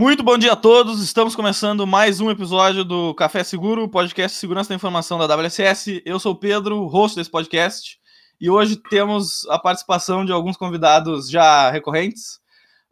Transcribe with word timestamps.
Muito 0.00 0.22
bom 0.22 0.38
dia 0.38 0.54
a 0.54 0.56
todos. 0.56 1.02
Estamos 1.02 1.36
começando 1.36 1.86
mais 1.86 2.22
um 2.22 2.30
episódio 2.30 2.82
do 2.86 3.12
Café 3.12 3.44
Seguro, 3.44 3.86
podcast 3.86 4.34
de 4.34 4.40
segurança 4.40 4.70
da 4.70 4.74
informação 4.74 5.18
da 5.18 5.26
WSS. 5.26 6.02
Eu 6.06 6.18
sou 6.18 6.32
o 6.32 6.36
Pedro, 6.36 6.86
host 6.86 7.14
desse 7.14 7.30
podcast, 7.30 8.00
e 8.40 8.48
hoje 8.48 8.76
temos 8.76 9.46
a 9.50 9.58
participação 9.58 10.24
de 10.24 10.32
alguns 10.32 10.56
convidados 10.56 11.28
já 11.28 11.70
recorrentes. 11.70 12.40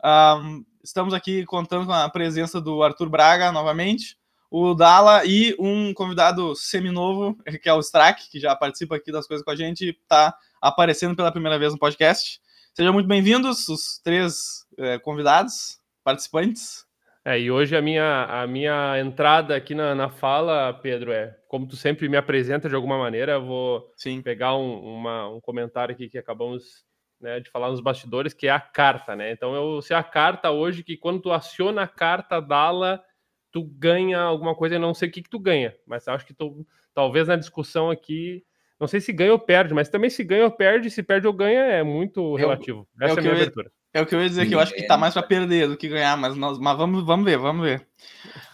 Um, 0.04 0.62
estamos 0.84 1.14
aqui 1.14 1.46
contando 1.46 1.86
com 1.86 1.94
a 1.94 2.10
presença 2.10 2.60
do 2.60 2.82
Arthur 2.82 3.08
Braga 3.08 3.50
novamente, 3.50 4.18
o 4.50 4.74
Dala 4.74 5.24
e 5.24 5.56
um 5.58 5.94
convidado 5.94 6.54
seminovo, 6.54 7.38
que 7.62 7.70
é 7.70 7.72
o 7.72 7.80
Strack, 7.80 8.28
que 8.30 8.38
já 8.38 8.54
participa 8.54 8.96
aqui 8.96 9.10
das 9.10 9.26
coisas 9.26 9.42
com 9.42 9.50
a 9.50 9.56
gente, 9.56 9.96
está 9.98 10.36
aparecendo 10.60 11.16
pela 11.16 11.32
primeira 11.32 11.58
vez 11.58 11.72
no 11.72 11.78
podcast. 11.78 12.38
Sejam 12.74 12.92
muito 12.92 13.08
bem-vindos, 13.08 13.66
os 13.70 13.98
três 14.04 14.66
eh, 14.76 14.98
convidados, 14.98 15.80
participantes. 16.04 16.86
É, 17.28 17.38
e 17.38 17.50
hoje 17.50 17.76
a 17.76 17.82
minha, 17.82 18.24
a 18.24 18.46
minha 18.46 18.98
entrada 18.98 19.54
aqui 19.54 19.74
na, 19.74 19.94
na 19.94 20.08
fala, 20.08 20.72
Pedro, 20.72 21.12
é 21.12 21.36
como 21.46 21.68
tu 21.68 21.76
sempre 21.76 22.08
me 22.08 22.16
apresenta 22.16 22.70
de 22.70 22.74
alguma 22.74 22.96
maneira, 22.96 23.32
eu 23.32 23.44
vou 23.44 23.92
Sim. 23.94 24.22
pegar 24.22 24.56
um, 24.56 24.96
uma, 24.96 25.28
um 25.28 25.38
comentário 25.38 25.94
aqui 25.94 26.08
que 26.08 26.16
acabamos 26.16 26.86
né, 27.20 27.38
de 27.38 27.50
falar 27.50 27.68
nos 27.68 27.82
bastidores, 27.82 28.32
que 28.32 28.46
é 28.46 28.50
a 28.50 28.58
carta, 28.58 29.14
né? 29.14 29.30
Então 29.30 29.54
eu 29.54 29.82
sei 29.82 29.94
a 29.94 30.02
carta 30.02 30.50
hoje 30.50 30.82
que 30.82 30.96
quando 30.96 31.20
tu 31.20 31.30
aciona 31.30 31.82
a 31.82 31.86
carta 31.86 32.40
dala, 32.40 33.04
tu 33.52 33.62
ganha 33.62 34.20
alguma 34.20 34.54
coisa, 34.54 34.76
eu 34.76 34.80
não 34.80 34.94
sei 34.94 35.10
o 35.10 35.12
que, 35.12 35.20
que 35.20 35.28
tu 35.28 35.38
ganha, 35.38 35.76
mas 35.86 36.08
acho 36.08 36.24
que 36.24 36.32
tu, 36.32 36.66
talvez 36.94 37.28
na 37.28 37.36
discussão 37.36 37.90
aqui, 37.90 38.42
não 38.80 38.86
sei 38.86 39.02
se 39.02 39.12
ganha 39.12 39.32
ou 39.32 39.38
perde, 39.38 39.74
mas 39.74 39.90
também 39.90 40.08
se 40.08 40.24
ganha 40.24 40.46
ou 40.46 40.50
perde, 40.50 40.90
se 40.90 41.02
perde 41.02 41.26
ou 41.26 41.34
ganha 41.34 41.60
é 41.60 41.82
muito 41.82 42.36
relativo. 42.36 42.88
É 42.98 43.04
Essa 43.04 43.16
é, 43.16 43.16
é 43.16 43.18
a 43.18 43.22
minha 43.22 43.34
abertura. 43.34 43.70
É 43.92 44.02
o 44.02 44.06
que 44.06 44.14
eu 44.14 44.20
ia 44.20 44.28
dizer, 44.28 44.46
que 44.46 44.54
eu 44.54 44.60
acho 44.60 44.74
que 44.74 44.86
tá 44.86 44.98
mais 44.98 45.14
para 45.14 45.22
perder 45.22 45.68
do 45.68 45.76
que 45.76 45.88
ganhar, 45.88 46.16
mas, 46.16 46.36
nós, 46.36 46.58
mas 46.58 46.76
vamos, 46.76 47.04
vamos 47.04 47.24
ver, 47.24 47.38
vamos 47.38 47.64
ver. 47.64 47.86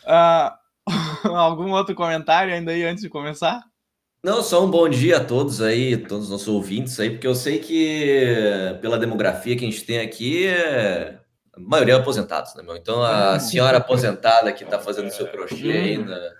Uh, 0.04 0.64
algum 1.34 1.72
outro 1.72 1.94
comentário 1.94 2.54
ainda 2.54 2.70
aí 2.70 2.84
antes 2.84 3.02
de 3.02 3.08
começar? 3.08 3.62
Não, 4.22 4.42
só 4.42 4.64
um 4.64 4.70
bom 4.70 4.88
dia 4.88 5.18
a 5.18 5.24
todos 5.24 5.60
aí, 5.60 5.96
todos 5.96 6.24
os 6.24 6.30
nossos 6.30 6.48
ouvintes 6.48 6.98
aí, 6.98 7.10
porque 7.10 7.26
eu 7.26 7.34
sei 7.34 7.58
que 7.58 8.78
pela 8.80 8.98
demografia 8.98 9.56
que 9.56 9.66
a 9.66 9.70
gente 9.70 9.84
tem 9.84 10.00
aqui, 10.00 10.46
é... 10.46 11.18
a 11.54 11.60
maioria 11.60 11.94
é 11.94 11.96
aposentados, 11.98 12.54
né, 12.54 12.62
meu? 12.62 12.76
Então 12.76 13.02
a 13.02 13.38
senhora 13.38 13.78
aposentada 13.78 14.50
que 14.52 14.64
tá 14.64 14.78
fazendo 14.78 15.10
seu 15.10 15.26
crochê 15.30 15.72
aí 15.72 15.98
na, 15.98 16.30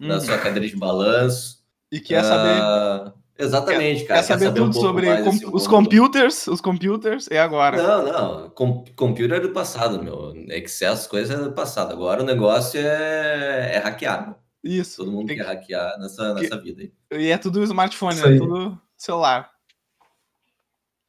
na 0.00 0.20
sua 0.20 0.38
cadeira 0.38 0.66
de 0.66 0.76
balanço. 0.76 1.62
E 1.92 2.00
quer 2.00 2.24
saber 2.24 2.62
uh, 2.62 3.12
Exatamente, 3.36 4.04
cara. 4.04 4.20
Quer 4.20 4.26
saber, 4.26 4.44
quer 4.44 4.46
saber 4.46 4.60
tudo 4.60 4.70
um 4.70 4.72
sobre 4.72 5.22
com, 5.22 5.56
os 5.56 5.66
computers? 5.66 6.46
Os 6.46 6.60
computers 6.60 7.28
é 7.30 7.38
agora. 7.38 7.76
Não, 7.76 8.04
não. 8.04 8.50
Com, 8.50 8.84
computer 8.94 9.36
é 9.36 9.40
do 9.40 9.50
passado, 9.50 10.02
meu. 10.02 10.32
Excel, 10.50 10.92
as 10.92 11.06
coisas 11.06 11.38
é 11.38 11.42
do 11.42 11.52
passado. 11.52 11.92
Agora 11.92 12.22
o 12.22 12.26
negócio 12.26 12.80
é, 12.80 13.72
é 13.74 13.78
hackear. 13.78 14.38
Isso. 14.62 14.98
Todo 14.98 15.12
mundo 15.12 15.26
Tem... 15.26 15.36
quer 15.36 15.46
hackear 15.46 15.98
nessa, 15.98 16.34
que... 16.34 16.42
nessa 16.42 16.60
vida 16.60 16.82
aí. 16.82 16.92
E 17.20 17.30
é 17.30 17.36
tudo 17.36 17.62
smartphone, 17.64 18.16
né? 18.16 18.38
Tudo 18.38 18.80
celular. 18.96 19.50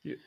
E, 0.04 0.18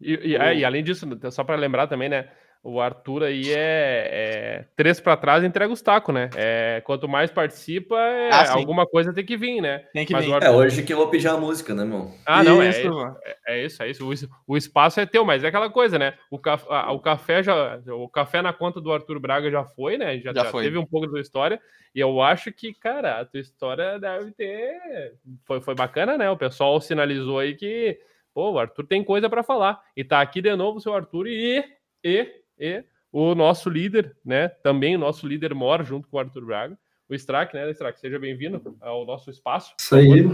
e, 0.00 0.28
e, 0.30 0.36
é, 0.36 0.56
e 0.58 0.64
além 0.64 0.84
disso, 0.84 1.06
só 1.32 1.42
para 1.42 1.56
lembrar 1.56 1.88
também, 1.88 2.08
né? 2.08 2.30
O 2.68 2.80
Arthur 2.80 3.24
aí 3.24 3.50
é, 3.50 4.08
é 4.10 4.64
três 4.76 5.00
para 5.00 5.16
trás 5.16 5.42
entrega 5.42 5.72
os 5.72 5.80
tacos, 5.80 6.14
né? 6.14 6.28
É, 6.36 6.82
quanto 6.84 7.08
mais 7.08 7.30
participa, 7.30 7.98
é, 7.98 8.30
ah, 8.30 8.52
alguma 8.52 8.86
coisa 8.86 9.12
tem 9.12 9.24
que 9.24 9.36
vir, 9.36 9.60
né? 9.62 9.78
Tem 9.92 10.04
que 10.04 10.14
vir. 10.14 10.32
Arthur... 10.32 10.46
É 10.46 10.50
hoje 10.50 10.82
que 10.82 10.92
eu 10.92 10.98
vou 10.98 11.08
pedir 11.08 11.28
a 11.28 11.36
música, 11.36 11.74
né, 11.74 11.84
meu? 11.84 12.12
Ah, 12.26 12.44
não, 12.44 12.60
é 12.60 12.68
isso, 12.68 13.18
é, 13.24 13.36
é, 13.46 13.64
isso, 13.64 13.82
é 13.82 13.90
isso. 13.90 14.28
O, 14.46 14.52
o, 14.52 14.56
espaço 14.56 15.00
é 15.00 15.06
teu, 15.06 15.24
mas 15.24 15.42
é 15.42 15.48
aquela 15.48 15.70
coisa, 15.70 15.98
né? 15.98 16.14
O, 16.30 16.38
caf, 16.38 16.64
a, 16.68 16.92
o 16.92 17.00
café 17.00 17.42
já, 17.42 17.80
o 17.88 18.08
café 18.08 18.42
na 18.42 18.52
conta 18.52 18.80
do 18.80 18.92
Arthur 18.92 19.18
Braga 19.18 19.50
já 19.50 19.64
foi, 19.64 19.96
né? 19.96 20.18
Já, 20.18 20.34
já, 20.34 20.44
já 20.44 20.52
teve 20.52 20.76
um 20.76 20.84
pouco 20.84 21.06
da 21.06 21.12
tua 21.12 21.20
história. 21.20 21.58
E 21.94 22.00
eu 22.00 22.20
acho 22.20 22.52
que, 22.52 22.74
cara, 22.74 23.20
a 23.20 23.24
tua 23.24 23.40
história 23.40 23.98
deve 23.98 24.30
ter. 24.32 25.14
Foi, 25.44 25.60
foi 25.60 25.74
bacana, 25.74 26.18
né? 26.18 26.30
O 26.30 26.36
pessoal 26.36 26.80
sinalizou 26.80 27.38
aí 27.38 27.54
que, 27.54 27.98
pô, 28.34 28.52
o 28.52 28.58
Arthur 28.58 28.86
tem 28.86 29.02
coisa 29.02 29.28
para 29.30 29.42
falar. 29.42 29.80
E 29.96 30.04
tá 30.04 30.20
aqui 30.20 30.42
de 30.42 30.54
novo 30.54 30.78
o 30.78 30.80
seu 30.80 30.94
Arthur 30.94 31.26
e. 31.26 31.64
e 32.04 32.38
e 32.58 32.84
o 33.12 33.34
nosso 33.34 33.70
líder, 33.70 34.16
né? 34.24 34.48
Também 34.48 34.96
o 34.96 34.98
nosso 34.98 35.26
líder 35.26 35.54
mora 35.54 35.84
junto 35.84 36.08
com 36.08 36.16
o 36.16 36.20
Arthur 36.20 36.44
Braga, 36.44 36.78
o 37.08 37.14
Strack, 37.14 37.54
né, 37.54 37.70
Strack? 37.70 37.98
Seja 37.98 38.18
bem-vindo 38.18 38.76
ao 38.80 39.06
nosso 39.06 39.30
espaço. 39.30 39.74
Isso 39.78 39.94
aí. 39.94 40.28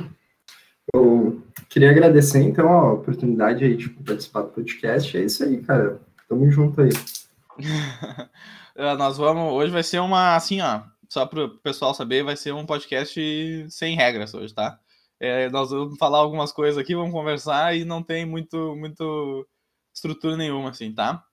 Eu 0.93 1.43
queria 1.69 1.91
agradecer, 1.91 2.43
então, 2.43 2.69
a 2.69 2.93
oportunidade 2.93 3.65
aí 3.65 3.77
de 3.77 3.89
participar 3.89 4.43
do 4.43 4.49
podcast. 4.49 5.17
É 5.17 5.23
isso 5.23 5.45
aí, 5.45 5.63
cara. 5.63 6.01
Tamo 6.29 6.51
junto 6.51 6.81
aí. 6.81 6.91
É, 8.77 8.97
nós 8.97 9.17
vamos. 9.17 9.53
Hoje 9.53 9.71
vai 9.71 9.85
ser 9.85 10.01
uma, 10.01 10.35
assim, 10.35 10.61
ó. 10.61 10.83
Só 11.09 11.25
para 11.25 11.45
o 11.45 11.49
pessoal 11.49 11.95
saber, 11.95 12.25
vai 12.25 12.37
ser 12.37 12.53
um 12.53 12.67
podcast 12.67 13.71
sem 13.71 13.95
regras 13.95 14.35
hoje, 14.35 14.53
tá? 14.53 14.81
É, 15.21 15.49
nós 15.49 15.71
vamos 15.71 15.97
falar 15.97 16.19
algumas 16.19 16.51
coisas 16.51 16.77
aqui, 16.77 16.93
vamos 16.93 17.13
conversar 17.13 17.77
e 17.77 17.85
não 17.85 18.03
tem 18.03 18.27
muito, 18.27 18.75
muito 18.75 19.47
estrutura 19.95 20.37
nenhuma, 20.37 20.71
assim, 20.71 20.93
tá? 20.93 21.25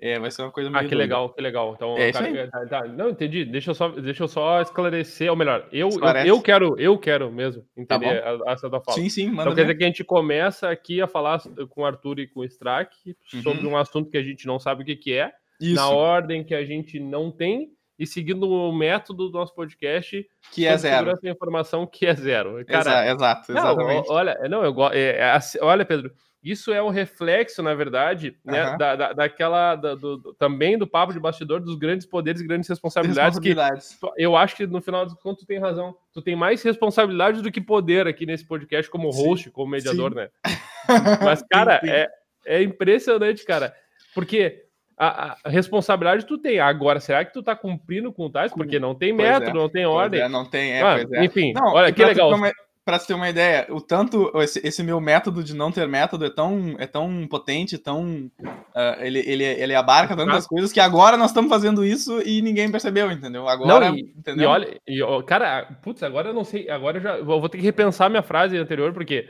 É, 0.00 0.16
vai 0.18 0.30
ser 0.30 0.42
uma 0.42 0.52
coisa 0.52 0.70
meio. 0.70 0.78
Ah, 0.78 0.84
que 0.84 0.90
doida. 0.90 1.02
legal, 1.02 1.30
que 1.30 1.42
legal. 1.42 1.74
Então, 1.74 1.98
é 1.98 2.12
cara, 2.12 2.48
tá, 2.50 2.66
tá, 2.66 2.84
não 2.86 3.10
entendi. 3.10 3.44
Deixa 3.44 3.72
eu 3.72 3.74
só, 3.74 3.88
deixa 3.88 4.22
eu 4.22 4.28
só 4.28 4.62
esclarecer, 4.62 5.28
ou 5.28 5.36
melhor, 5.36 5.66
eu, 5.72 5.88
eu, 5.88 6.26
eu, 6.26 6.40
quero, 6.40 6.78
eu 6.78 6.96
quero 6.96 7.32
mesmo 7.32 7.62
tá 7.88 7.96
entender 7.96 8.22
tá 8.22 8.38
essa 8.46 8.70
da 8.70 8.80
fala. 8.80 8.96
Sim, 8.96 9.08
sim, 9.08 9.26
manda 9.26 9.42
Então 9.42 9.54
quer 9.56 9.62
dizer 9.62 9.74
que 9.74 9.82
a 9.82 9.86
gente 9.88 10.04
começa 10.04 10.70
aqui 10.70 11.02
a 11.02 11.08
falar 11.08 11.40
com 11.70 11.82
o 11.82 11.84
Arthur 11.84 12.20
e 12.20 12.28
com 12.28 12.40
o 12.40 12.44
Strack 12.44 12.94
uhum. 13.34 13.42
sobre 13.42 13.66
um 13.66 13.76
assunto 13.76 14.08
que 14.08 14.16
a 14.16 14.22
gente 14.22 14.46
não 14.46 14.60
sabe 14.60 14.82
o 14.82 14.86
que, 14.86 14.94
que 14.94 15.14
é, 15.14 15.32
Isso. 15.60 15.74
na 15.74 15.88
ordem 15.88 16.44
que 16.44 16.54
a 16.54 16.64
gente 16.64 17.00
não 17.00 17.32
tem 17.32 17.72
e 17.98 18.06
seguindo 18.06 18.48
o 18.48 18.72
método 18.72 19.28
do 19.28 19.36
nosso 19.36 19.52
podcast 19.52 20.24
que 20.52 20.64
é 20.64 20.76
zero. 20.76 20.98
Segurança 20.98 21.28
informação 21.28 21.84
que 21.84 22.06
é 22.06 22.14
zero. 22.14 22.64
Cara, 22.64 23.10
exato, 23.10 23.50
exatamente. 23.50 24.06
Não, 24.06 24.14
olha, 24.14 24.38
não, 24.48 24.64
eu, 24.64 24.74
é, 24.92 25.18
é, 25.18 25.38
olha, 25.60 25.84
Pedro, 25.84 26.12
isso 26.42 26.72
é 26.72 26.80
um 26.82 26.88
reflexo, 26.88 27.62
na 27.62 27.74
verdade, 27.74 28.36
né, 28.44 28.76
da, 28.78 28.94
da, 28.94 29.12
daquela 29.12 29.74
da, 29.74 29.94
do, 29.94 30.34
também 30.34 30.78
do 30.78 30.86
papo 30.86 31.12
de 31.12 31.18
bastidor 31.18 31.60
dos 31.60 31.74
grandes 31.76 32.06
poderes 32.06 32.40
e 32.40 32.46
grandes 32.46 32.68
responsabilidades, 32.68 33.38
responsabilidades. 33.38 33.98
Que 33.98 34.22
eu 34.22 34.36
acho 34.36 34.54
que 34.54 34.66
no 34.66 34.80
final 34.80 35.04
das 35.04 35.14
contas 35.14 35.40
tu 35.42 35.46
tem 35.46 35.58
razão. 35.58 35.96
Tu 36.12 36.22
tem 36.22 36.36
mais 36.36 36.62
responsabilidade 36.62 37.42
do 37.42 37.50
que 37.50 37.60
poder 37.60 38.06
aqui 38.06 38.24
nesse 38.24 38.46
podcast 38.46 38.88
como 38.90 39.10
host, 39.10 39.46
sim, 39.46 39.50
como 39.50 39.70
mediador, 39.70 40.10
sim. 40.10 40.16
né? 40.16 40.28
Mas, 41.22 41.42
cara, 41.50 41.80
sim, 41.80 41.90
é, 41.90 42.08
é 42.46 42.62
impressionante, 42.62 43.44
cara. 43.44 43.74
Porque 44.14 44.64
a, 44.96 45.36
a, 45.44 45.48
responsabilidade 45.48 46.24
tu 46.24 46.38
tem. 46.38 46.60
Agora, 46.60 47.00
será 47.00 47.24
que 47.24 47.32
tu 47.32 47.42
tá 47.42 47.56
cumprindo 47.56 48.12
com 48.12 48.26
o 48.26 48.30
tais? 48.30 48.52
Porque 48.52 48.78
não 48.78 48.94
tem 48.94 49.14
pois 49.14 49.28
método, 49.28 49.58
é. 49.58 49.60
não 49.60 49.68
tem 49.68 49.86
ordem. 49.86 50.20
É, 50.20 50.28
não 50.28 50.44
tem, 50.44 50.72
é, 50.72 50.82
ah, 50.82 51.06
é. 51.12 51.24
Enfim, 51.24 51.52
não, 51.52 51.74
olha 51.74 51.92
que 51.92 52.04
legal 52.04 52.30
para 52.88 52.98
você 52.98 53.08
ter 53.08 53.12
uma 53.12 53.28
ideia, 53.28 53.66
o 53.68 53.82
tanto 53.82 54.32
esse, 54.36 54.66
esse, 54.66 54.82
meu 54.82 54.98
método 54.98 55.44
de 55.44 55.54
não 55.54 55.70
ter 55.70 55.86
método 55.86 56.24
é 56.24 56.30
tão 56.30 56.74
é 56.78 56.86
tão 56.86 57.26
potente, 57.28 57.76
tão 57.76 58.30
uh, 58.40 59.00
ele, 59.00 59.18
ele, 59.26 59.44
ele 59.44 59.74
abarca 59.74 60.16
tantas 60.16 60.46
coisas 60.46 60.72
que 60.72 60.80
agora 60.80 61.14
nós 61.14 61.28
estamos 61.28 61.50
fazendo 61.50 61.84
isso 61.84 62.22
e 62.24 62.40
ninguém 62.40 62.70
percebeu, 62.70 63.12
entendeu? 63.12 63.46
Agora, 63.46 63.90
não, 63.90 63.94
e, 63.94 64.14
entendeu? 64.16 64.44
E 64.44 64.46
olha, 64.46 64.80
e, 64.88 65.22
cara, 65.26 65.68
putz, 65.82 66.02
agora 66.02 66.30
eu 66.30 66.34
não 66.34 66.44
sei, 66.44 66.70
agora 66.70 66.96
eu 66.96 67.02
já 67.02 67.20
vou 67.22 67.46
ter 67.50 67.58
que 67.58 67.64
repensar 67.64 68.08
minha 68.08 68.22
frase 68.22 68.56
anterior 68.56 68.94
porque 68.94 69.28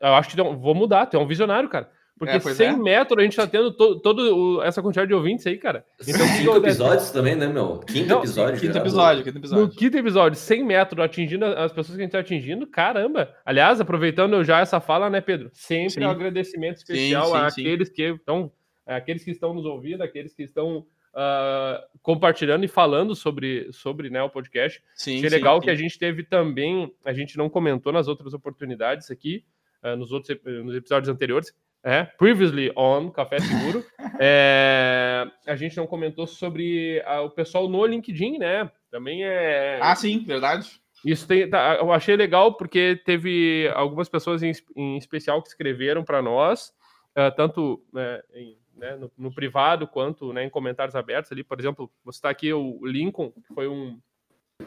eu 0.00 0.14
acho 0.14 0.28
que 0.28 0.40
vou 0.40 0.74
mudar, 0.76 1.06
tu 1.06 1.16
é 1.16 1.20
um 1.20 1.26
visionário, 1.26 1.68
cara. 1.68 1.90
Porque 2.20 2.36
é, 2.36 2.40
sem 2.40 2.68
é. 2.68 2.76
método 2.76 3.22
a 3.22 3.24
gente 3.24 3.34
tá 3.34 3.46
tendo 3.46 3.72
toda 3.72 4.02
to, 4.02 4.60
essa 4.62 4.82
quantidade 4.82 5.08
de 5.08 5.14
ouvintes 5.14 5.46
aí, 5.46 5.56
cara. 5.56 5.86
Então, 6.06 6.26
cinco 6.26 6.56
episódios 6.58 7.10
também, 7.10 7.34
né, 7.34 7.46
meu? 7.46 7.78
Quinto 7.78 8.10
Não, 8.10 8.18
episódio. 8.18 8.60
Quinto 8.60 8.76
episódio, 8.76 9.24
quinto 9.24 9.38
episódio. 9.38 9.64
No 9.64 9.70
quinto 9.70 9.96
episódio, 9.96 10.38
sem 10.38 10.62
método, 10.62 11.02
atingindo 11.02 11.46
as 11.46 11.72
pessoas 11.72 11.96
que 11.96 12.02
a 12.02 12.04
gente 12.04 12.12
tá 12.12 12.18
atingindo, 12.18 12.66
caramba. 12.66 13.34
Aliás, 13.42 13.80
aproveitando 13.80 14.44
já 14.44 14.60
essa 14.60 14.80
fala, 14.80 15.08
né, 15.08 15.22
Pedro? 15.22 15.48
Sempre 15.54 15.92
sim. 15.92 16.04
um 16.04 16.10
agradecimento 16.10 16.76
especial 16.76 17.24
sim, 17.24 17.32
sim, 17.32 17.62
àqueles 17.62 17.88
que 17.88 18.02
estão, 18.02 18.52
aqueles 18.84 19.24
que 19.24 19.30
estão 19.30 19.54
nos 19.54 19.64
ouvindo, 19.64 20.02
aqueles 20.02 20.34
que 20.34 20.42
estão 20.42 20.84
uh, 21.14 21.82
compartilhando 22.02 22.66
e 22.66 22.68
falando 22.68 23.16
sobre, 23.16 23.72
sobre 23.72 24.10
né, 24.10 24.22
o 24.22 24.28
podcast. 24.28 24.82
Sim, 24.94 25.16
Achei 25.16 25.30
legal 25.30 25.58
que 25.58 25.70
a 25.70 25.74
gente 25.74 25.98
teve 25.98 26.22
também, 26.22 26.94
a 27.02 27.14
gente 27.14 27.38
não 27.38 27.48
comentou 27.48 27.94
nas 27.94 28.08
outras 28.08 28.34
oportunidades 28.34 29.10
aqui, 29.10 29.42
uh, 29.82 29.96
nos 29.96 30.12
outros 30.12 30.38
nos 30.44 30.76
episódios 30.76 31.08
anteriores, 31.08 31.54
é, 31.82 32.04
previously 32.04 32.72
on 32.76 33.10
Café 33.10 33.38
Seguro. 33.40 33.84
é, 34.20 35.26
a 35.46 35.56
gente 35.56 35.76
não 35.76 35.86
comentou 35.86 36.26
sobre 36.26 37.02
a, 37.06 37.22
o 37.22 37.30
pessoal 37.30 37.68
no 37.68 37.84
LinkedIn, 37.84 38.38
né? 38.38 38.70
Também 38.90 39.24
é. 39.24 39.78
Ah, 39.80 39.94
sim, 39.94 40.24
verdade. 40.24 40.80
Isso 41.04 41.26
tem, 41.26 41.48
tá, 41.48 41.76
eu 41.76 41.90
achei 41.92 42.14
legal 42.14 42.54
porque 42.54 43.00
teve 43.04 43.70
algumas 43.74 44.08
pessoas 44.08 44.42
em, 44.42 44.52
em 44.76 44.98
especial 44.98 45.42
que 45.42 45.48
escreveram 45.48 46.04
para 46.04 46.20
nós, 46.20 46.74
uh, 47.16 47.34
tanto 47.34 47.82
né, 47.90 48.20
em, 48.34 48.58
né, 48.76 48.96
no, 48.96 49.10
no, 49.16 49.34
privado 49.34 49.88
quanto 49.88 50.30
né, 50.34 50.44
em 50.44 50.50
comentários 50.50 50.94
abertos 50.94 51.32
ali. 51.32 51.42
Por 51.42 51.58
exemplo, 51.58 51.90
você 52.04 52.18
está 52.18 52.28
aqui 52.28 52.52
o 52.52 52.78
Lincoln, 52.84 53.30
que 53.30 53.54
foi 53.54 53.66
um, 53.66 53.98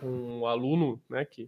um 0.02 0.48
aluno, 0.48 1.00
né, 1.08 1.24
que 1.24 1.44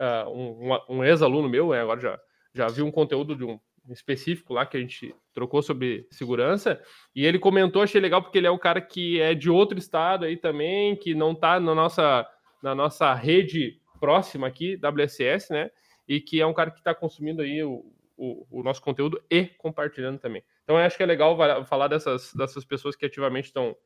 uh, 0.00 0.28
um, 0.28 0.96
um 0.96 1.04
ex-aluno 1.04 1.48
meu, 1.48 1.70
né, 1.70 1.80
agora 1.80 2.00
já 2.00 2.18
já 2.54 2.66
viu 2.66 2.86
um 2.86 2.90
conteúdo 2.90 3.36
de 3.36 3.44
um 3.44 3.60
específico 3.92 4.54
lá 4.54 4.66
que 4.66 4.76
a 4.76 4.80
gente 4.80 5.14
trocou 5.34 5.62
sobre 5.62 6.06
segurança, 6.10 6.80
e 7.14 7.24
ele 7.24 7.38
comentou, 7.38 7.82
achei 7.82 8.00
legal, 8.00 8.22
porque 8.22 8.38
ele 8.38 8.46
é 8.46 8.50
um 8.50 8.58
cara 8.58 8.80
que 8.80 9.20
é 9.20 9.34
de 9.34 9.50
outro 9.50 9.78
estado 9.78 10.24
aí 10.24 10.36
também, 10.36 10.96
que 10.96 11.14
não 11.14 11.32
está 11.32 11.58
na 11.60 11.74
nossa, 11.74 12.26
na 12.62 12.74
nossa 12.74 13.14
rede 13.14 13.80
próxima 14.00 14.46
aqui, 14.46 14.76
WSS, 14.76 15.52
né? 15.52 15.70
E 16.06 16.20
que 16.20 16.40
é 16.40 16.46
um 16.46 16.54
cara 16.54 16.70
que 16.70 16.78
está 16.78 16.94
consumindo 16.94 17.42
aí 17.42 17.62
o, 17.62 17.84
o, 18.16 18.46
o, 18.50 18.62
nosso 18.62 18.80
conteúdo 18.80 19.22
e 19.30 19.44
compartilhando 19.44 20.18
também. 20.18 20.42
Então, 20.64 20.76
acho 20.76 20.96
que 20.96 21.02
é 21.02 21.06
legal 21.06 21.36
falar 21.66 21.88
dessas, 21.88 22.32
dessas 22.34 22.64
pessoas 22.64 22.96
que 22.96 23.06
ativamente 23.06 23.46
estão 23.46 23.76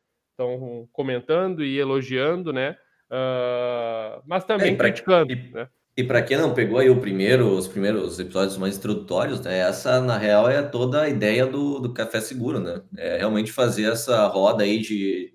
comentando 0.93 1.65
e 1.65 1.79
elogiando, 1.79 2.53
né? 2.53 2.77
Uh, 3.11 4.23
mas 4.27 4.45
também 4.45 4.73
é, 4.73 4.77
pra, 4.77 4.87
criticando, 4.87 5.33
e, 5.33 5.51
né? 5.53 5.69
E 5.97 6.03
para 6.03 6.23
quem 6.23 6.39
não 6.39 6.55
pegou 6.55 6.79
aí 6.79 6.89
o 6.89 7.01
primeiro, 7.01 7.49
os 7.49 7.69
primeiros 7.69 8.19
episódios 8.19 8.57
mais 8.57 8.79
introdutórios, 8.79 9.41
né? 9.43 9.59
Essa, 9.59 10.01
na 10.01 10.17
real, 10.17 10.49
é 10.49 10.63
toda 10.63 11.03
a 11.03 11.09
ideia 11.09 11.47
do, 11.47 11.79
do 11.79 11.93
Café 11.93 12.21
Seguro, 12.21 12.59
né? 12.59 12.81
É 12.97 13.19
realmente 13.19 13.53
fazer 13.53 13.93
essa 13.93 14.27
roda 14.27 14.65
aí 14.65 14.79
de... 14.79 15.35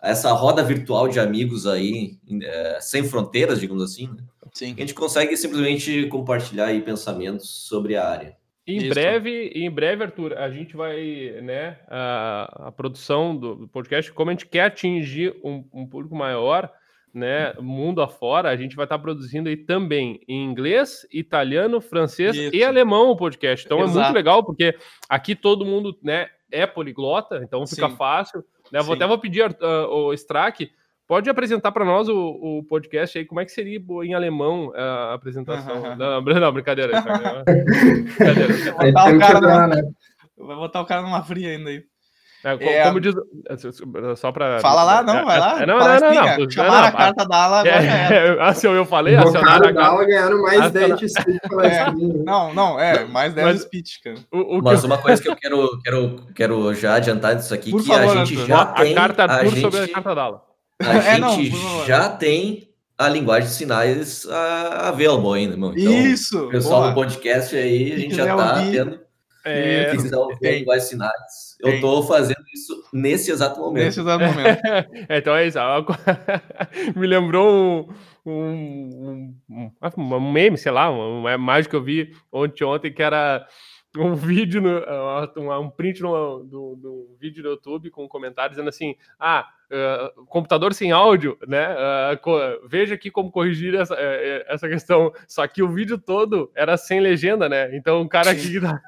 Essa 0.00 0.32
roda 0.32 0.62
virtual 0.62 1.08
de 1.08 1.18
amigos 1.18 1.66
aí, 1.66 2.16
é, 2.42 2.78
sem 2.80 3.02
fronteiras, 3.02 3.58
digamos 3.58 3.82
assim, 3.82 4.06
né? 4.06 4.22
Sim. 4.52 4.74
A 4.76 4.80
gente 4.80 4.94
consegue 4.94 5.36
simplesmente 5.36 6.06
compartilhar 6.06 6.66
aí 6.66 6.80
pensamentos 6.80 7.48
sobre 7.66 7.96
a 7.96 8.08
área. 8.08 8.36
Em 8.66 8.76
Isso. 8.76 8.90
breve, 8.90 9.50
em 9.54 9.70
breve, 9.70 10.04
Arthur, 10.04 10.36
a 10.36 10.50
gente 10.50 10.76
vai, 10.76 11.40
né, 11.42 11.78
a, 11.88 12.66
a 12.68 12.72
produção 12.72 13.34
do, 13.34 13.66
podcast, 13.68 14.12
como 14.12 14.30
a 14.30 14.34
gente 14.34 14.46
quer 14.46 14.64
atingir 14.64 15.34
um, 15.42 15.64
um 15.72 15.86
público 15.86 16.14
maior, 16.14 16.70
né, 17.18 17.52
mundo 17.60 18.00
afora, 18.00 18.48
a 18.48 18.56
gente 18.56 18.76
vai 18.76 18.86
estar 18.86 18.98
produzindo 18.98 19.48
aí 19.48 19.56
também 19.56 20.20
em 20.26 20.44
inglês, 20.44 21.06
italiano, 21.12 21.80
francês 21.80 22.36
Isso. 22.36 22.56
e 22.56 22.64
alemão 22.64 23.10
o 23.10 23.16
podcast. 23.16 23.66
Então 23.66 23.80
Exato. 23.80 23.98
é 23.98 24.02
muito 24.02 24.14
legal, 24.14 24.44
porque 24.44 24.76
aqui 25.08 25.34
todo 25.34 25.66
mundo, 25.66 25.98
né, 26.02 26.28
é 26.50 26.66
poliglota, 26.66 27.40
então 27.42 27.66
fica 27.66 27.88
Sim. 27.88 27.96
fácil. 27.96 28.44
Né? 28.72 28.80
Vou 28.82 28.94
até 28.94 29.06
vou 29.06 29.18
pedir 29.18 29.44
uh, 29.50 29.88
o 29.88 30.14
Strack, 30.14 30.70
pode 31.06 31.28
apresentar 31.28 31.72
para 31.72 31.84
nós 31.84 32.08
o, 32.08 32.16
o, 32.16 32.64
podcast 32.64 33.18
aí, 33.18 33.24
como 33.24 33.40
é 33.40 33.44
que 33.44 33.52
seria 33.52 33.82
em 34.04 34.14
alemão 34.14 34.72
a 34.74 35.14
apresentação? 35.14 35.96
não, 35.96 36.20
não, 36.20 36.52
brincadeira. 36.52 37.00
brincadeira. 37.44 38.74
Vai 38.76 38.92
botar, 38.92 39.14
o 39.14 39.18
cara 39.18 39.40
numa, 39.40 39.66
né? 39.66 39.82
vai 40.36 40.56
botar 40.56 40.80
o 40.80 40.86
cara 40.86 41.02
numa 41.02 41.22
fria 41.22 41.50
ainda 41.50 41.70
aí. 41.70 41.82
É, 42.44 42.56
como, 42.56 42.70
é, 42.70 42.84
como 42.84 43.00
diz. 43.00 43.14
Só 44.16 44.30
para. 44.30 44.60
Fala 44.60 44.84
lá, 44.84 45.02
não, 45.02 45.24
vai 45.24 45.40
lá. 45.40 45.62
É, 45.62 45.66
não, 45.66 45.78
não, 45.78 45.86
não, 45.86 46.14
não, 46.14 46.38
não. 46.38 46.50
Chamaram 46.50 46.86
a 46.86 46.92
carta 46.92 47.26
da 47.26 47.36
ala 47.36 47.60
agora. 47.60 47.76
É, 47.76 48.36
assim, 48.48 48.68
eu 48.68 48.84
falei, 48.84 49.16
acionaram 49.16 49.68
a 49.68 49.74
carta. 49.74 50.04
ganharam 50.04 50.42
mais 50.42 50.70
10 50.70 50.98
de 50.98 51.08
speech 51.08 51.40
é, 51.62 51.90
Não, 52.24 52.54
não, 52.54 52.78
é, 52.78 53.04
mais 53.06 53.34
10 53.34 53.56
de 53.56 53.62
speech, 53.62 54.00
cara. 54.02 54.16
O, 54.30 54.58
o 54.58 54.62
Mas 54.62 54.84
uma 54.84 54.98
coisa 54.98 55.20
que 55.20 55.28
eu 55.28 55.34
quero, 55.34 55.80
quero, 55.82 56.26
quero 56.34 56.74
já 56.74 56.94
adiantar 56.94 57.34
disso 57.34 57.52
aqui, 57.52 57.72
Por 57.72 57.82
que 57.82 57.88
favor, 57.88 58.18
a 58.18 58.24
gente 58.24 58.46
já 58.46 58.66
tem. 58.66 58.92
A 58.92 58.96
carta 58.96 59.24
a 59.24 59.44
gente, 59.44 59.60
sobre 59.60 59.80
a 59.80 59.88
carta 59.88 60.14
da 60.14 60.22
ala. 60.22 60.42
A 60.80 60.94
é, 60.94 61.16
gente 61.16 61.52
já 61.86 62.08
tem 62.08 62.68
a 62.96 63.08
linguagem 63.08 63.48
de 63.48 63.54
sinais 63.54 64.24
available 64.28 65.34
ainda, 65.34 65.54
irmão. 65.54 65.72
Então, 65.76 65.92
Isso! 65.92 66.48
Pessoal 66.50 66.82
boa. 66.82 66.90
do 66.90 66.94
podcast 66.94 67.56
aí, 67.56 67.94
a 67.94 67.98
gente 67.98 68.14
já 68.14 68.36
tá 68.36 68.62
tendo. 68.62 69.00
É, 69.44 69.90
quem 69.90 70.02
quiser 70.02 70.16
ouvir 70.16 70.58
linguagem 70.58 70.84
de 70.84 70.90
sinais 70.90 71.47
eu 71.60 71.70
estou 71.74 72.02
fazendo 72.04 72.44
isso 72.54 72.84
nesse 72.92 73.30
exato 73.30 73.58
momento. 73.60 73.84
Nesse 73.84 74.00
exato 74.00 74.24
momento. 74.24 74.60
então 75.10 75.34
é 75.34 75.46
isso. 75.46 75.58
Me 76.96 77.06
lembrou 77.06 77.90
um, 78.24 78.32
um, 78.32 79.34
um, 79.50 80.14
um, 80.14 80.32
meme, 80.32 80.56
sei 80.56 80.70
lá, 80.70 80.90
uma 80.90 81.32
imagem 81.32 81.68
que 81.68 81.76
eu 81.76 81.82
vi 81.82 82.14
ontem, 82.30 82.64
ontem 82.64 82.92
que 82.92 83.02
era 83.02 83.46
um 83.96 84.14
vídeo, 84.14 84.60
no, 84.60 85.60
um 85.60 85.70
print 85.70 86.00
no, 86.00 86.44
do, 86.44 86.76
do 86.76 87.16
vídeo 87.18 87.42
no 87.42 87.50
YouTube 87.50 87.90
com 87.90 88.04
um 88.04 88.08
comentário 88.08 88.50
dizendo 88.50 88.68
assim: 88.68 88.94
ah, 89.18 89.48
uh, 89.70 90.24
computador 90.26 90.74
sem 90.74 90.92
áudio, 90.92 91.38
né? 91.46 91.68
Uh, 91.74 92.68
veja 92.68 92.94
aqui 92.94 93.10
como 93.10 93.30
corrigir 93.30 93.74
essa, 93.74 93.94
uh, 93.94 94.44
essa 94.48 94.68
questão. 94.68 95.12
Só 95.26 95.46
que 95.46 95.62
o 95.62 95.68
vídeo 95.68 95.98
todo 95.98 96.50
era 96.54 96.76
sem 96.76 97.00
legenda, 97.00 97.48
né? 97.48 97.74
Então 97.76 98.02
o 98.02 98.08
cara 98.08 98.30
aqui 98.30 98.60
tá, 98.60 98.80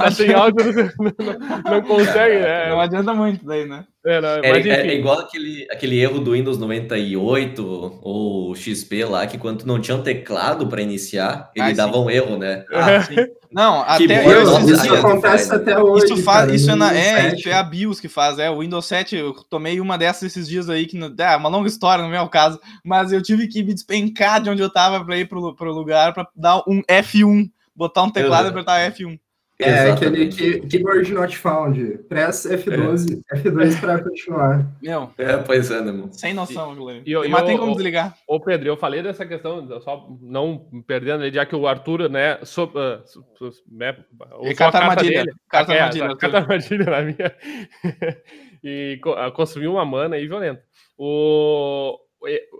tá 0.00 0.10
sem 0.10 0.32
áudio 0.32 0.64
não, 0.98 1.12
não, 1.26 1.72
não 1.72 1.82
consegue, 1.82 2.40
né? 2.40 2.70
Não 2.70 2.80
adianta 2.80 3.14
muito 3.14 3.44
daí, 3.44 3.66
né? 3.66 3.84
É, 4.08 4.20
não, 4.22 4.28
é, 4.28 4.40
é, 4.40 4.86
é, 4.86 4.94
igual 4.94 5.18
aquele, 5.18 5.66
aquele 5.70 6.00
erro 6.00 6.18
do 6.18 6.32
Windows 6.32 6.56
98 6.56 7.98
ou 8.02 8.54
XP 8.54 9.04
lá, 9.04 9.26
que 9.26 9.36
quando 9.36 9.66
não 9.66 9.78
tinha 9.78 9.98
um 9.98 10.02
teclado 10.02 10.66
para 10.66 10.80
iniciar, 10.80 11.50
ele 11.54 11.72
ah, 11.72 11.74
dava 11.74 11.98
um 11.98 12.08
erro, 12.08 12.38
né? 12.38 12.64
Ah, 12.72 13.02
sim. 13.02 13.16
Não, 13.50 13.80
até 13.80 14.26
eu, 14.26 14.42
isso, 14.42 14.74
isso 14.74 14.94
acontece 14.94 15.54
até 15.54 15.78
hoje. 15.78 16.04
Isso, 16.04 16.22
faz, 16.22 16.40
cara, 16.40 16.54
isso, 16.54 16.70
é, 16.70 16.74
na, 16.74 16.94
é, 16.94 17.34
isso 17.34 17.48
é 17.48 17.54
a 17.54 17.62
BIOS 17.62 17.98
que 17.98 18.06
faz, 18.06 18.38
é. 18.38 18.50
O 18.50 18.60
Windows 18.60 18.84
7, 18.84 19.16
eu 19.16 19.32
tomei 19.48 19.80
uma 19.80 19.96
dessas 19.96 20.24
esses 20.24 20.46
dias 20.46 20.68
aí, 20.68 20.84
que 20.84 20.98
é 20.98 21.36
uma 21.36 21.48
longa 21.48 21.66
história, 21.66 22.04
não 22.04 22.14
é 22.14 22.20
o 22.20 22.28
caso, 22.28 22.60
mas 22.84 23.10
eu 23.10 23.22
tive 23.22 23.48
que 23.48 23.62
me 23.62 23.72
despencar 23.72 24.42
de 24.42 24.50
onde 24.50 24.60
eu 24.60 24.68
tava 24.68 25.02
para 25.02 25.16
ir 25.16 25.26
pro, 25.26 25.54
pro 25.54 25.72
lugar 25.72 26.12
para 26.12 26.28
dar 26.36 26.58
um 26.68 26.82
F1, 26.82 27.50
botar 27.74 28.02
um 28.02 28.10
teclado 28.10 28.48
e 28.48 28.50
apertar 28.50 28.92
F1. 28.92 29.18
É, 29.60 29.90
aquele 29.90 30.28
que, 30.28 30.60
keyboard 30.60 31.12
not 31.12 31.36
found. 31.36 31.98
Press 32.08 32.46
F12, 32.46 33.20
é. 33.32 33.36
F2 33.38 33.80
para 33.80 34.02
continuar. 34.04 34.72
Meu. 34.80 35.10
É, 35.18 35.36
pois 35.38 35.68
é, 35.70 35.80
né, 35.80 35.90
mano? 35.90 36.12
Sem 36.12 36.32
noção, 36.32 36.76
Guilherme. 36.76 37.02
E, 37.04 37.12
e, 37.12 37.28
mas 37.28 37.42
tem 37.42 37.58
como 37.58 37.72
desligar. 37.72 38.16
Ô, 38.26 38.38
Pedro, 38.38 38.68
eu 38.68 38.76
falei 38.76 39.02
dessa 39.02 39.26
questão, 39.26 39.66
só 39.80 40.08
não 40.20 40.64
perdendo, 40.86 41.28
já 41.32 41.44
que 41.44 41.56
o 41.56 41.66
Arthur, 41.66 42.08
né, 42.08 42.38
so, 42.44 42.64
uh, 42.66 43.02
so, 43.04 43.50
né 43.68 43.96
e 44.42 44.54
carta 44.54 44.78
armadilha. 44.78 45.24
Dele, 45.24 45.36
carta 45.48 45.74
é, 45.74 45.80
armadilha. 45.80 46.16
Carta 46.16 46.38
armadilha 46.38 46.84
na 46.84 47.02
minha. 47.02 47.36
e 48.62 49.00
uh, 49.04 49.32
construiu 49.32 49.72
uma 49.72 49.84
mana 49.84 50.14
aí 50.14 50.28
violenta. 50.28 50.62
O, 50.96 51.98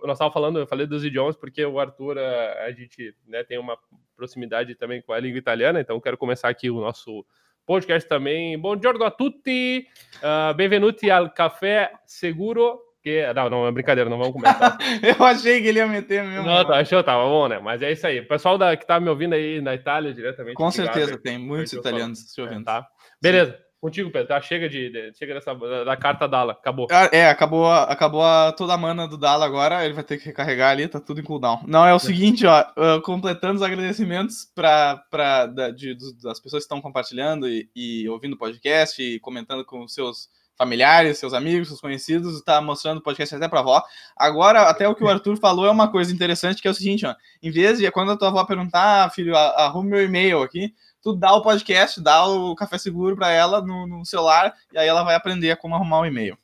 nós 0.02 0.14
estávamos 0.14 0.34
falando, 0.34 0.58
eu 0.58 0.66
falei 0.66 0.86
dos 0.86 1.04
idiomas 1.04 1.36
porque 1.36 1.64
o 1.64 1.78
Arthur, 1.78 2.18
a, 2.18 2.64
a 2.64 2.72
gente 2.72 3.14
né, 3.24 3.44
tem 3.44 3.56
uma 3.56 3.78
proximidade 4.18 4.74
também 4.74 5.00
com 5.00 5.12
a 5.12 5.20
língua 5.20 5.38
italiana, 5.38 5.80
então 5.80 6.00
quero 6.00 6.18
começar 6.18 6.48
aqui 6.48 6.68
o 6.68 6.80
nosso 6.80 7.24
podcast 7.64 8.08
também. 8.08 8.58
Buongiorno 8.58 9.04
a 9.04 9.10
tutti, 9.10 9.86
uh, 10.16 10.52
benvenuti 10.54 11.08
al 11.08 11.30
Café 11.30 11.92
Seguro. 12.04 12.80
Que... 13.00 13.32
Não, 13.32 13.48
não, 13.48 13.66
é 13.68 13.70
brincadeira, 13.70 14.10
não 14.10 14.18
vamos 14.18 14.32
começar. 14.32 14.76
eu 15.00 15.24
achei 15.24 15.62
que 15.62 15.68
ele 15.68 15.78
ia 15.78 15.86
meter 15.86 16.24
mesmo. 16.24 16.44
Não, 16.44 16.64
tá, 16.64 16.78
achou, 16.78 17.02
tava 17.04 17.24
bom, 17.24 17.46
né? 17.46 17.60
Mas 17.60 17.80
é 17.80 17.92
isso 17.92 18.06
aí. 18.06 18.18
O 18.18 18.26
pessoal 18.26 18.58
da, 18.58 18.76
que 18.76 18.84
tá 18.84 18.98
me 18.98 19.08
ouvindo 19.08 19.34
aí 19.34 19.60
na 19.60 19.74
Itália 19.74 20.12
diretamente. 20.12 20.56
Com 20.56 20.70
certeza, 20.70 21.16
tem 21.16 21.38
muitos 21.38 21.72
italianos 21.72 22.24
te 22.24 22.40
ouvindo. 22.40 22.64
Tá? 22.64 22.84
Beleza. 23.22 23.52
Sim. 23.52 23.67
Contigo, 23.80 24.10
Pedro, 24.10 24.26
tá? 24.26 24.40
Chega 24.40 24.68
de, 24.68 24.90
de 24.90 25.16
chega 25.16 25.34
dessa 25.34 25.54
da, 25.54 25.84
da, 25.84 25.96
carta 25.96 26.26
Dala, 26.26 26.52
acabou. 26.52 26.88
Ah, 26.90 27.08
é, 27.12 27.28
acabou, 27.28 27.70
acabou 27.70 28.24
a, 28.24 28.50
toda 28.50 28.74
a 28.74 28.76
mana 28.76 29.06
do 29.06 29.16
Dala 29.16 29.46
agora, 29.46 29.84
ele 29.84 29.94
vai 29.94 30.02
ter 30.02 30.18
que 30.18 30.26
recarregar 30.26 30.72
ali, 30.72 30.88
tá 30.88 30.98
tudo 30.98 31.20
em 31.20 31.24
cooldown. 31.24 31.62
Não, 31.64 31.86
é 31.86 31.92
o 31.92 31.96
é. 31.96 32.00
seguinte, 32.00 32.44
ó, 32.44 32.60
uh, 32.60 33.00
completando 33.02 33.54
os 33.54 33.62
agradecimentos 33.62 34.50
para 34.52 34.96
pra 35.08 35.46
da, 35.46 35.70
de, 35.70 35.96
das 36.20 36.40
pessoas 36.40 36.62
que 36.62 36.66
estão 36.66 36.80
compartilhando 36.80 37.48
e, 37.48 37.70
e, 37.74 38.08
ouvindo 38.08 38.32
o 38.32 38.38
podcast 38.38 39.00
e 39.00 39.20
comentando 39.20 39.64
com 39.64 39.86
seus 39.86 40.28
familiares, 40.56 41.18
seus 41.18 41.32
amigos, 41.32 41.68
seus 41.68 41.80
conhecidos, 41.80 42.42
tá 42.42 42.60
mostrando 42.60 42.98
o 42.98 43.02
podcast 43.02 43.32
até 43.36 43.46
pra 43.46 43.60
avó. 43.60 43.80
Agora, 44.16 44.62
até 44.62 44.88
o 44.88 44.94
que 44.94 45.04
o 45.04 45.08
Arthur 45.08 45.36
falou 45.36 45.66
é 45.66 45.70
uma 45.70 45.88
coisa 45.88 46.12
interessante, 46.12 46.60
que 46.60 46.66
é 46.66 46.70
o 46.72 46.74
seguinte, 46.74 47.06
ó, 47.06 47.14
em 47.40 47.50
vez 47.52 47.78
de, 47.78 47.88
quando 47.92 48.10
a 48.10 48.16
tua 48.16 48.26
avó 48.26 48.44
perguntar, 48.44 49.04
ah, 49.04 49.08
filho, 49.10 49.36
arrume 49.36 49.90
meu 49.90 50.04
e-mail 50.04 50.42
aqui, 50.42 50.74
tu 51.02 51.14
dá 51.14 51.34
o 51.34 51.42
podcast, 51.42 52.00
dá 52.00 52.26
o 52.26 52.54
café 52.54 52.78
seguro 52.78 53.16
para 53.16 53.30
ela 53.30 53.60
no, 53.60 53.86
no, 53.86 54.04
celular, 54.04 54.54
e 54.72 54.78
aí 54.78 54.88
ela 54.88 55.02
vai 55.02 55.14
aprender 55.14 55.56
como 55.56 55.74
arrumar 55.74 55.98
o 55.98 56.02
um 56.02 56.06
e-mail. 56.06 56.36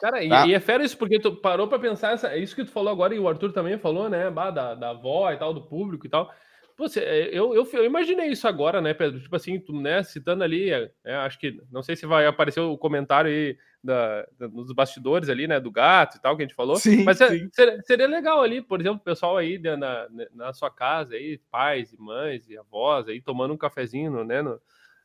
Cara, 0.00 0.18
tá? 0.28 0.46
e, 0.46 0.50
e, 0.50 0.54
é 0.54 0.60
fera 0.60 0.84
isso, 0.84 0.96
porque 0.96 1.18
tu 1.18 1.34
parou 1.36 1.66
para 1.66 1.78
pensar, 1.78 2.12
essa, 2.12 2.28
é 2.28 2.38
isso 2.38 2.54
que 2.54 2.64
tu 2.64 2.70
falou 2.70 2.92
agora, 2.92 3.14
e 3.14 3.18
o 3.18 3.28
Arthur 3.28 3.52
também 3.52 3.78
falou, 3.78 4.08
né, 4.08 4.30
bah, 4.30 4.50
da, 4.50 4.74
da 4.74 4.90
avó 4.90 5.30
e 5.32 5.36
tal, 5.36 5.52
do 5.52 5.62
público 5.62 6.06
e 6.06 6.08
tal. 6.08 6.32
Pô, 6.78 6.86
eu, 7.32 7.56
eu, 7.56 7.68
eu, 7.72 7.84
imaginei 7.84 8.28
isso 8.28 8.46
agora, 8.46 8.80
né, 8.80 8.94
Pedro? 8.94 9.20
Tipo 9.20 9.34
assim, 9.34 9.58
tu, 9.58 9.72
né, 9.72 10.00
citando 10.04 10.44
ali, 10.44 10.70
é, 10.70 10.88
é, 11.04 11.16
acho 11.16 11.36
que, 11.36 11.60
não 11.72 11.82
sei 11.82 11.96
se 11.96 12.06
vai 12.06 12.24
aparecer 12.24 12.60
o 12.60 12.78
comentário 12.78 13.28
aí 13.28 13.58
da, 13.82 14.24
da, 14.38 14.46
nos 14.46 14.70
bastidores 14.70 15.28
ali, 15.28 15.48
né, 15.48 15.58
do 15.58 15.72
gato 15.72 16.16
e 16.16 16.20
tal, 16.20 16.36
que 16.36 16.44
a 16.44 16.46
gente 16.46 16.54
falou. 16.54 16.76
Sim, 16.76 17.02
Mas 17.02 17.20
é, 17.20 17.30
sim. 17.30 17.50
Seria, 17.52 17.82
seria, 17.82 18.06
legal 18.06 18.40
ali, 18.40 18.62
por 18.62 18.80
exemplo, 18.80 18.98
o 18.98 19.04
pessoal 19.04 19.36
aí 19.36 19.58
na, 19.58 19.76
na, 19.76 20.08
na, 20.32 20.52
sua 20.52 20.70
casa, 20.70 21.16
aí, 21.16 21.40
pais 21.50 21.92
e 21.92 22.00
mães 22.00 22.48
e 22.48 22.56
avós 22.56 23.08
aí, 23.08 23.20
tomando 23.20 23.52
um 23.52 23.58
cafezinho, 23.58 24.22
né, 24.22 24.40
no, 24.40 24.60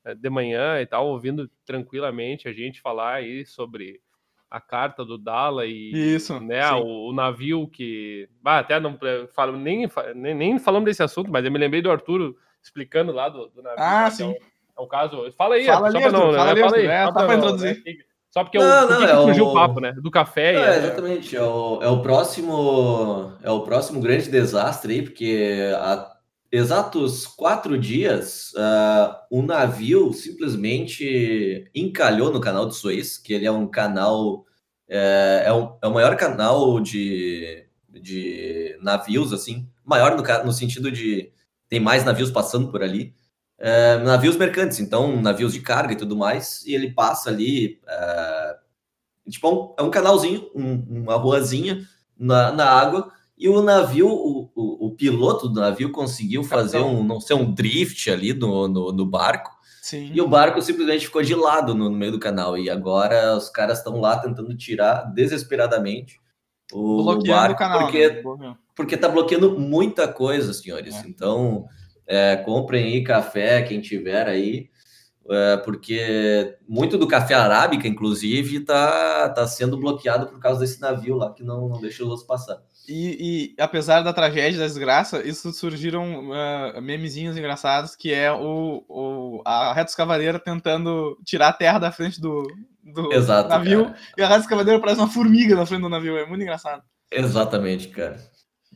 é, 0.06 0.14
de 0.14 0.30
manhã 0.30 0.80
e 0.80 0.86
tal, 0.86 1.08
ouvindo 1.08 1.50
tranquilamente 1.66 2.48
a 2.48 2.54
gente 2.54 2.82
falar 2.82 3.16
aí 3.16 3.48
sobre 3.48 4.00
a 4.54 4.62
carta 4.62 5.04
do 5.04 5.18
Dala 5.18 5.66
e 5.66 6.14
Isso, 6.16 6.40
né, 6.40 6.72
o, 6.74 7.10
o, 7.10 7.14
navio 7.14 7.68
que. 7.68 8.30
Ah, 8.46 8.60
até 8.60 8.80
não 8.80 8.96
falo, 9.34 9.58
nem, 9.58 9.90
nem, 10.14 10.36
nem 10.36 10.60
falamos 10.60 10.86
desse 10.86 11.02
assunto, 11.02 11.32
mas 11.32 11.44
eu 11.44 11.52
me 11.52 11.58
lembrei 11.58 11.82
do 11.82 11.90
Arturo 11.90 12.38
explicando 12.62 13.12
lá 13.12 13.30
do, 13.30 13.48
do 13.48 13.64
navio. 13.64 13.84
Ah, 13.84 14.04
né, 14.04 14.10
sim. 14.12 14.30
É, 14.32 14.38
é 14.78 14.82
o 14.82 14.86
caso. 14.86 15.32
Fala 15.36 15.56
aí, 15.56 15.66
fala 15.66 15.90
só 15.90 16.00
para 16.00 16.12
não, 16.12 16.34
fala, 16.34 16.54
né? 16.54 16.62
fala 16.62 16.78
aí, 16.78 16.86
é, 16.86 17.06
só 17.06 17.12
para 17.14 17.36
introduzir. 17.36 17.84
Né? 17.84 17.94
Só 18.30 18.44
porque 18.44 18.60
não, 18.60 18.90
não, 18.90 19.04
é 19.04 19.16
surgiu 19.16 19.48
o 19.48 19.54
papo, 19.56 19.80
né? 19.80 19.92
Do 19.94 20.12
café. 20.12 20.54
É, 20.54 20.78
exatamente. 20.78 21.36
É 21.36 21.42
o, 21.42 21.80
é 21.82 21.88
o 21.88 22.02
próximo 22.04 23.34
é 23.42 23.50
o 23.50 23.62
próximo 23.62 24.00
grande 24.02 24.30
desastre 24.30 24.94
aí, 24.94 25.02
porque 25.02 25.72
a, 25.76 26.13
exatos 26.54 27.26
quatro 27.26 27.76
dias, 27.80 28.54
uh, 28.54 29.16
o 29.32 29.42
navio 29.42 30.14
simplesmente 30.14 31.68
encalhou 31.74 32.32
no 32.32 32.40
canal 32.40 32.68
de 32.68 32.76
Suez, 32.76 33.18
que 33.18 33.34
ele 33.34 33.48
é 33.48 33.52
um 33.52 33.68
canal, 33.68 34.46
é, 34.88 35.46
é, 35.48 35.54
um, 35.54 35.76
é 35.82 35.88
o 35.88 35.94
maior 35.94 36.16
canal 36.16 36.80
de, 36.80 37.66
de 37.90 38.78
navios, 38.84 39.34
assim, 39.34 39.68
maior 39.84 40.16
no, 40.16 40.46
no 40.46 40.54
sentido 40.54 40.92
de 40.92 41.32
tem 41.68 41.80
mais 41.80 42.06
navios 42.06 42.30
passando 42.30 42.70
por 42.70 42.84
ali, 42.84 43.16
é, 43.58 43.98
navios 43.98 44.38
mercantes, 44.38 44.80
então 44.80 45.20
navios 45.20 45.54
de 45.54 45.60
carga 45.62 45.94
e 45.94 45.98
tudo 45.98 46.16
mais, 46.16 46.64
e 46.68 46.76
ele 46.76 46.92
passa 46.92 47.32
ali, 47.32 47.82
é, 47.88 48.58
tipo, 49.28 49.48
é 49.48 49.52
um, 49.52 49.76
é 49.80 49.82
um 49.82 49.90
canalzinho, 49.90 50.52
um, 50.54 51.02
uma 51.02 51.16
ruazinha 51.16 51.84
na, 52.16 52.52
na 52.52 52.70
água, 52.70 53.12
e 53.44 53.50
o 53.50 53.62
navio, 53.62 54.08
o, 54.08 54.50
o, 54.56 54.88
o, 54.88 54.92
piloto 54.92 55.50
do 55.50 55.60
navio 55.60 55.92
conseguiu 55.92 56.46
fazer 56.46 56.80
um, 56.80 57.04
não 57.04 57.20
sei, 57.20 57.36
um 57.36 57.54
drift 57.54 58.10
ali 58.10 58.34
no, 58.34 58.70
no, 58.70 58.94
no 58.94 59.06
barco. 59.06 59.52
Sim. 59.82 60.10
E 60.14 60.22
o 60.22 60.28
barco 60.30 60.62
simplesmente 60.62 61.08
ficou 61.08 61.22
de 61.22 61.36
lado 61.36 61.76
no, 61.76 61.90
no 61.90 61.98
meio 61.98 62.14
do 62.14 62.20
canal. 62.22 62.58
E 62.58 62.70
agora 62.70 63.36
os 63.36 63.50
caras 63.50 63.80
estão 63.80 64.00
lá 64.00 64.18
tentando 64.18 64.56
tirar 64.56 65.12
desesperadamente 65.14 66.22
o 66.72 67.04
Bloqueando 67.04 67.38
barco, 67.38 67.56
o 67.56 67.58
canal, 67.58 67.80
porque, 67.82 68.10
né? 68.40 68.56
porque 68.74 68.96
tá 68.96 69.10
bloqueando 69.10 69.60
muita 69.60 70.08
coisa, 70.08 70.54
senhores. 70.54 70.96
É. 70.96 71.00
Então, 71.06 71.66
é, 72.08 72.38
comprem 72.38 72.86
aí 72.86 73.04
café, 73.04 73.62
quem 73.62 73.82
tiver 73.82 74.26
aí, 74.26 74.70
é, 75.30 75.58
porque 75.58 76.58
muito 76.66 76.98
do 76.98 77.10
café 77.10 77.34
arábica, 77.34 77.90
inclusive, 77.90 78.62
tá, 78.62 79.28
tá 79.28 79.46
sendo 79.48 79.76
bloqueado 79.78 80.28
por 80.28 80.40
causa 80.40 80.62
desse 80.62 80.80
navio 80.80 81.18
lá 81.18 81.34
que 81.34 81.44
não, 81.44 81.68
não 81.68 81.82
deixa 81.82 82.04
os 82.04 82.10
outros 82.10 82.26
passar. 82.26 82.64
E, 82.88 83.54
e, 83.56 83.62
apesar 83.62 84.02
da 84.02 84.12
tragédia, 84.12 84.60
da 84.60 84.66
desgraça, 84.66 85.26
isso 85.26 85.52
surgiram 85.54 86.30
uh, 86.30 86.82
memezinhos 86.82 87.38
engraçados, 87.38 87.96
que 87.96 88.14
é 88.14 88.32
o, 88.32 88.84
o, 88.90 89.42
a 89.46 89.74
reta 89.74 89.90
escavadeira 89.90 90.38
tentando 90.38 91.18
tirar 91.24 91.50
a 91.50 91.54
terra 91.54 91.80
da 91.80 91.92
frente 91.92 92.20
do, 92.20 92.44
do 92.84 93.14
Exato, 93.14 93.50
navio, 93.50 93.86
cara. 93.86 93.98
e 94.18 94.22
a 94.22 94.28
reta 94.28 94.42
escavadeira 94.42 94.80
parece 94.80 95.00
uma 95.00 95.10
formiga 95.10 95.56
na 95.56 95.66
frente 95.66 95.82
do 95.82 95.90
navio, 95.90 96.18
é 96.18 96.26
muito 96.26 96.42
engraçado. 96.42 96.84
Exatamente, 97.10 97.88
cara. 97.90 98.18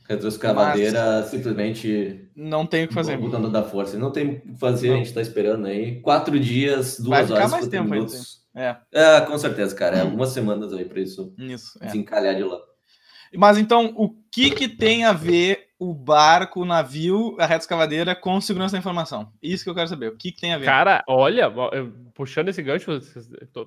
Retroescavadeira 0.07 1.23
simplesmente. 1.23 2.29
Não 2.33 2.65
tem 2.65 2.85
o 2.85 2.87
que 2.87 2.93
fazer. 2.93 3.17
Botando 3.17 3.51
da 3.51 3.61
força. 3.61 3.97
Não 3.97 4.09
tem 4.09 4.29
o 4.29 4.41
que 4.41 4.57
fazer, 4.57 4.89
não. 4.89 4.95
a 4.95 4.97
gente 4.99 5.13
tá 5.13 5.21
esperando 5.21 5.67
aí. 5.67 5.99
Quatro 5.99 6.39
dias, 6.39 6.97
duas 6.97 7.27
Vai 7.27 7.37
horas. 7.37 7.51
mais 7.51 7.67
tempo 7.67 7.89
minutos. 7.89 8.37
É. 8.55 8.77
é, 8.91 9.21
com 9.21 9.37
certeza, 9.37 9.75
cara. 9.75 9.97
É 9.97 10.01
algumas 10.01 10.29
semanas 10.29 10.71
aí 10.71 10.85
para 10.85 11.01
isso, 11.01 11.33
isso 11.37 11.77
é. 11.81 11.87
desencalhar 11.87 12.35
de 12.35 12.43
lá. 12.43 12.57
Mas 13.35 13.57
então, 13.57 13.93
o 13.95 14.09
que, 14.31 14.51
que 14.51 14.67
tem 14.67 15.03
a 15.05 15.13
ver 15.13 15.67
o 15.79 15.93
barco, 15.93 16.61
o 16.61 16.65
navio, 16.65 17.35
a 17.39 17.45
reta 17.45 17.63
escavadeira 17.63 18.15
com 18.15 18.39
segurança 18.41 18.73
da 18.73 18.79
informação? 18.79 19.31
Isso 19.41 19.63
que 19.63 19.69
eu 19.69 19.75
quero 19.75 19.87
saber. 19.87 20.09
O 20.09 20.17
que, 20.17 20.31
que 20.31 20.41
tem 20.41 20.53
a 20.53 20.57
ver? 20.57 20.65
Cara, 20.65 21.03
olha, 21.07 21.51
puxando 22.13 22.49
esse 22.49 22.61
gancho, 22.61 22.99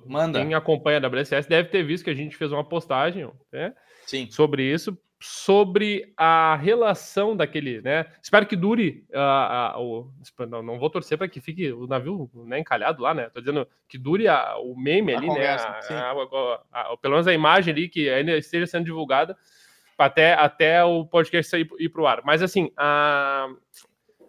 Manda. 0.05 0.39
quem 0.39 0.53
acompanha 0.53 0.99
a 0.99 1.07
WSS 1.07 1.47
deve 1.47 1.69
ter 1.69 1.83
visto 1.83 2.03
que 2.03 2.09
a 2.09 2.15
gente 2.15 2.35
fez 2.35 2.51
uma 2.51 2.63
postagem 2.63 3.29
né, 3.51 3.73
Sim. 4.05 4.29
sobre 4.29 4.63
isso 4.63 4.97
sobre 5.23 6.11
a 6.17 6.55
relação 6.55 7.37
daquele, 7.37 7.79
né? 7.79 8.07
Espero 8.23 8.47
que 8.47 8.55
dure 8.55 9.05
uh, 9.13 9.77
uh, 9.77 9.79
o, 9.79 10.45
não, 10.47 10.63
não, 10.63 10.79
vou 10.79 10.89
torcer 10.89 11.15
para 11.15 11.27
que 11.27 11.39
fique 11.39 11.71
o 11.71 11.85
navio 11.85 12.27
né, 12.33 12.57
encalhado 12.57 13.03
lá, 13.03 13.13
né? 13.13 13.29
Tô 13.29 13.39
dizendo 13.39 13.67
que 13.87 13.99
dure 13.99 14.27
a, 14.27 14.57
o 14.57 14.75
meme 14.75 15.13
a 15.13 15.17
ali, 15.19 15.27
conversa, 15.27 15.69
né? 15.91 16.01
A, 16.71 16.97
pelo 16.97 17.13
menos 17.13 17.27
a 17.27 17.33
imagem 17.33 17.71
ali 17.71 17.87
que 17.87 18.09
ainda 18.09 18.35
esteja 18.35 18.65
sendo 18.65 18.85
divulgada 18.85 19.37
até, 19.95 20.33
até 20.33 20.83
o 20.83 21.05
podcast 21.05 21.51
sair 21.51 21.69
ir 21.77 21.89
para 21.89 22.01
o 22.01 22.07
ar. 22.07 22.21
Mas 22.25 22.41
assim, 22.41 22.71
a, 22.75 23.47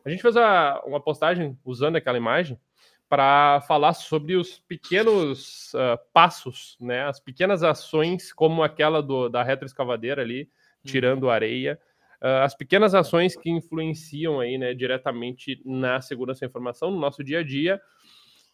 a 0.05 0.11
gente 0.11 0.21
fez 0.21 0.37
a, 0.37 0.83
uma 0.85 1.01
postagem 1.01 1.59
usando 1.65 1.97
aquela 1.97 2.19
imagem 2.19 2.61
para 3.09 3.63
falar 3.63 3.95
sobre 3.95 4.37
os 4.37 4.59
pequenos 4.59 5.73
uh, 5.73 5.99
passos, 6.13 6.77
né? 6.79 7.05
As 7.05 7.19
pequenas 7.19 7.63
ações, 7.63 8.31
como 8.31 8.63
aquela 8.63 9.03
do, 9.03 9.31
da 9.31 9.43
retroescavadeira 9.43 10.21
ali 10.21 10.51
tirando 10.85 11.31
areia, 11.31 11.79
uh, 12.21 12.45
as 12.45 12.55
pequenas 12.55 12.95
ações 12.95 13.37
que 13.37 13.51
influenciam 13.51 14.41
aí, 14.41 14.59
né, 14.59 14.75
diretamente 14.75 15.61
na 15.65 16.01
segurança 16.01 16.41
da 16.41 16.47
informação, 16.47 16.91
no 16.91 16.99
nosso 16.99 17.23
dia 17.23 17.41
a 17.41 17.43
dia, 17.43 17.81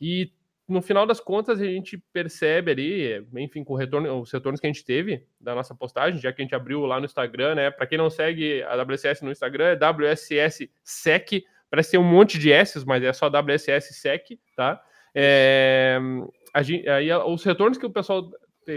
e 0.01 0.33
no 0.69 0.83
final 0.83 1.07
das 1.07 1.19
contas 1.19 1.61
a 1.61 1.65
gente 1.65 1.97
percebe 2.13 2.71
ali, 2.71 3.27
enfim, 3.37 3.65
com 3.65 3.73
o 3.73 3.77
retorno, 3.77 4.21
os 4.21 4.31
retornos 4.31 4.61
que 4.61 4.67
a 4.67 4.71
gente 4.71 4.85
teve 4.85 5.25
da 5.41 5.55
nossa 5.55 5.75
postagem, 5.75 6.21
já 6.21 6.33
que 6.33 6.43
a 6.43 6.45
gente 6.45 6.55
abriu 6.55 6.85
lá 6.85 6.99
no 7.01 7.07
Instagram, 7.07 7.55
né, 7.55 7.71
para 7.71 7.87
quem 7.87 7.97
não 7.97 8.11
segue 8.11 8.63
a 8.65 8.77
WSS 8.83 9.25
no 9.25 9.33
Instagram, 9.33 9.65
é 9.65 9.77
WSS 9.77 10.71
Sec, 10.85 11.43
parece 11.71 11.93
ter 11.93 11.99
um 11.99 12.05
monte 12.05 12.39
de 12.39 12.53
S's, 12.53 12.85
mas 12.85 13.03
é 13.03 13.13
só 13.13 13.29
WSS 13.29 13.95
Sec, 13.95 14.39
tá? 14.55 14.83
É, 15.15 15.99
a 16.53 16.63
gente, 16.63 16.89
aí, 16.89 17.13
os 17.13 17.43
retornos 17.45 17.79
que 17.79 17.87
o 17.87 17.91
pessoal 17.91 18.31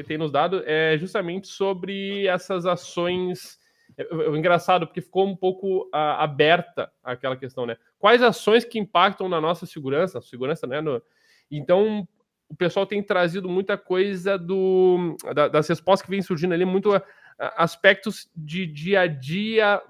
tem 0.07 0.17
nos 0.17 0.31
dado 0.31 0.63
é 0.65 0.97
justamente 0.97 1.47
sobre 1.47 2.25
essas 2.27 2.65
ações. 2.65 3.59
É, 3.97 4.03
é, 4.03 4.27
é 4.27 4.29
engraçado, 4.29 4.87
porque 4.87 5.01
ficou 5.01 5.27
um 5.27 5.35
pouco 5.35 5.89
a, 5.91 6.23
aberta 6.23 6.91
aquela 7.03 7.35
questão, 7.35 7.65
né? 7.65 7.77
Quais 7.99 8.23
ações 8.23 8.63
que 8.63 8.79
impactam 8.79 9.27
na 9.27 9.41
nossa 9.41 9.65
segurança? 9.65 10.21
Segurança, 10.21 10.65
né? 10.65 10.79
No... 10.79 11.01
Então, 11.49 12.07
o 12.49 12.55
pessoal 12.55 12.85
tem 12.85 13.01
trazido 13.03 13.49
muita 13.49 13.77
coisa 13.77 14.37
do, 14.37 15.15
da, 15.33 15.47
das 15.47 15.67
respostas 15.67 16.05
que 16.05 16.11
vem 16.11 16.21
surgindo 16.21 16.53
ali, 16.53 16.65
muito 16.65 16.93
a, 16.93 17.01
a, 17.37 17.63
aspectos 17.63 18.29
de 18.35 18.65
dia 18.65 19.01
a 19.01 19.07
dia, 19.07 19.81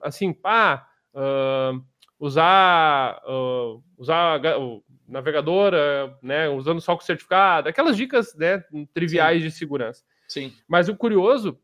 assim, 0.00 0.32
pá, 0.32 0.88
uh, 1.14 1.84
usar, 2.18 3.20
uh, 3.26 3.82
usar 3.98 4.40
navegadora, 5.06 6.16
né, 6.22 6.48
usando 6.48 6.80
só 6.80 6.94
com 6.94 7.02
certificado, 7.02 7.68
aquelas 7.68 7.96
dicas, 7.96 8.34
né, 8.34 8.62
triviais 8.92 9.42
Sim. 9.42 9.48
de 9.48 9.54
segurança. 9.54 10.04
Sim. 10.28 10.52
Mas 10.66 10.88
o 10.88 10.96
curioso 10.96 11.58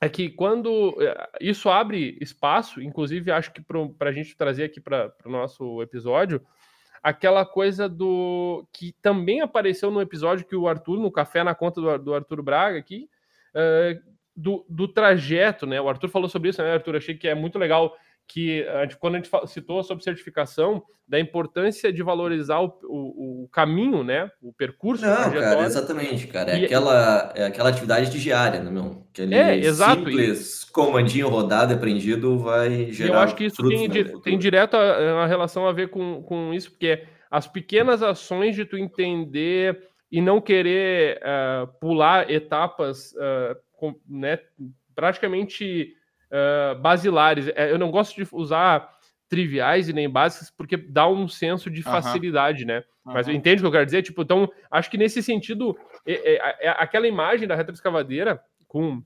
é 0.00 0.08
que 0.08 0.30
quando 0.30 0.96
eh, 1.00 1.28
isso 1.40 1.68
abre 1.68 2.16
espaço, 2.20 2.80
inclusive 2.80 3.30
acho 3.30 3.52
que 3.52 3.60
para 3.60 4.08
a 4.08 4.12
gente 4.12 4.34
trazer 4.34 4.64
aqui 4.64 4.80
para 4.80 5.12
o 5.26 5.30
nosso 5.30 5.82
episódio, 5.82 6.40
aquela 7.02 7.44
coisa 7.44 7.86
do 7.86 8.66
que 8.72 8.94
também 9.02 9.42
apareceu 9.42 9.90
no 9.90 10.00
episódio 10.00 10.46
que 10.46 10.56
o 10.56 10.66
Arthur, 10.66 10.98
no 10.98 11.12
Café 11.12 11.44
na 11.44 11.54
Conta 11.54 11.80
do, 11.80 11.98
do 11.98 12.14
Arthur 12.14 12.42
Braga 12.42 12.78
aqui, 12.78 13.10
uh, 13.54 14.00
do, 14.34 14.64
do 14.70 14.88
trajeto, 14.88 15.66
né? 15.66 15.78
O 15.80 15.88
Arthur 15.88 16.08
falou 16.08 16.28
sobre 16.28 16.48
isso, 16.48 16.62
né, 16.62 16.72
Arthur? 16.72 16.96
Achei 16.96 17.14
que 17.14 17.28
é 17.28 17.34
muito 17.34 17.58
legal 17.58 17.94
que 18.32 18.66
a 18.68 18.82
gente, 18.82 18.96
quando 18.96 19.16
a 19.16 19.18
gente 19.18 19.30
citou 19.48 19.82
sobre 19.82 20.04
certificação, 20.04 20.82
da 21.10 21.18
importância 21.18 21.92
de 21.92 22.04
valorizar 22.04 22.60
o, 22.60 22.72
o, 22.84 23.42
o 23.44 23.48
caminho, 23.48 24.04
né? 24.04 24.30
O 24.40 24.52
percurso. 24.52 25.04
Não, 25.04 25.32
cara, 25.32 25.64
exatamente, 25.64 26.28
cara. 26.28 26.52
É, 26.52 26.60
e... 26.60 26.64
aquela, 26.66 27.32
é 27.34 27.46
aquela 27.46 27.68
atividade 27.68 28.16
diária, 28.16 28.60
né, 28.60 28.70
meu? 28.70 29.04
Aquele 29.10 29.34
é, 29.34 29.56
exato. 29.56 29.96
simples 29.96 30.62
comandinho 30.62 31.28
rodado, 31.28 31.74
aprendido, 31.74 32.38
vai 32.38 32.92
gerar. 32.92 33.08
E 33.08 33.12
eu 33.12 33.18
acho 33.18 33.34
que 33.34 33.44
isso 33.46 33.68
tem, 33.68 33.90
tem 34.22 34.38
direto 34.38 34.74
a, 34.76 35.24
a, 35.24 35.26
relação 35.26 35.66
a 35.66 35.72
ver 35.72 35.90
com, 35.90 36.22
com 36.22 36.54
isso, 36.54 36.70
porque 36.70 37.02
as 37.28 37.48
pequenas 37.48 38.04
ações 38.04 38.54
de 38.54 38.64
tu 38.64 38.78
entender 38.78 39.82
e 40.12 40.20
não 40.20 40.40
querer 40.40 41.18
uh, 41.18 41.66
pular 41.80 42.30
etapas, 42.30 43.12
uh, 43.14 43.56
com, 43.72 43.96
né? 44.08 44.38
Praticamente 44.94 45.96
uh, 46.30 46.78
basilares. 46.80 47.48
É, 47.54 47.70
eu 47.70 47.78
não 47.78 47.90
gosto 47.90 48.16
de 48.16 48.28
usar 48.32 48.90
triviais 49.28 49.88
e 49.88 49.92
nem 49.92 50.10
básicas 50.10 50.50
porque 50.50 50.76
dá 50.76 51.08
um 51.08 51.28
senso 51.28 51.70
de 51.70 51.82
facilidade, 51.82 52.64
né? 52.64 52.82
Mas 53.04 53.28
entende 53.28 53.60
o 53.60 53.62
que 53.62 53.66
eu 53.66 53.72
quero 53.72 53.86
dizer? 53.86 54.02
Tipo, 54.02 54.22
então, 54.22 54.50
acho 54.70 54.90
que 54.90 54.98
nesse 54.98 55.22
sentido, 55.22 55.76
é, 56.06 56.34
é, 56.34 56.56
é, 56.66 56.68
aquela 56.70 57.06
imagem 57.06 57.46
da 57.46 57.54
retroescavadeira 57.54 58.40
com, 58.68 59.02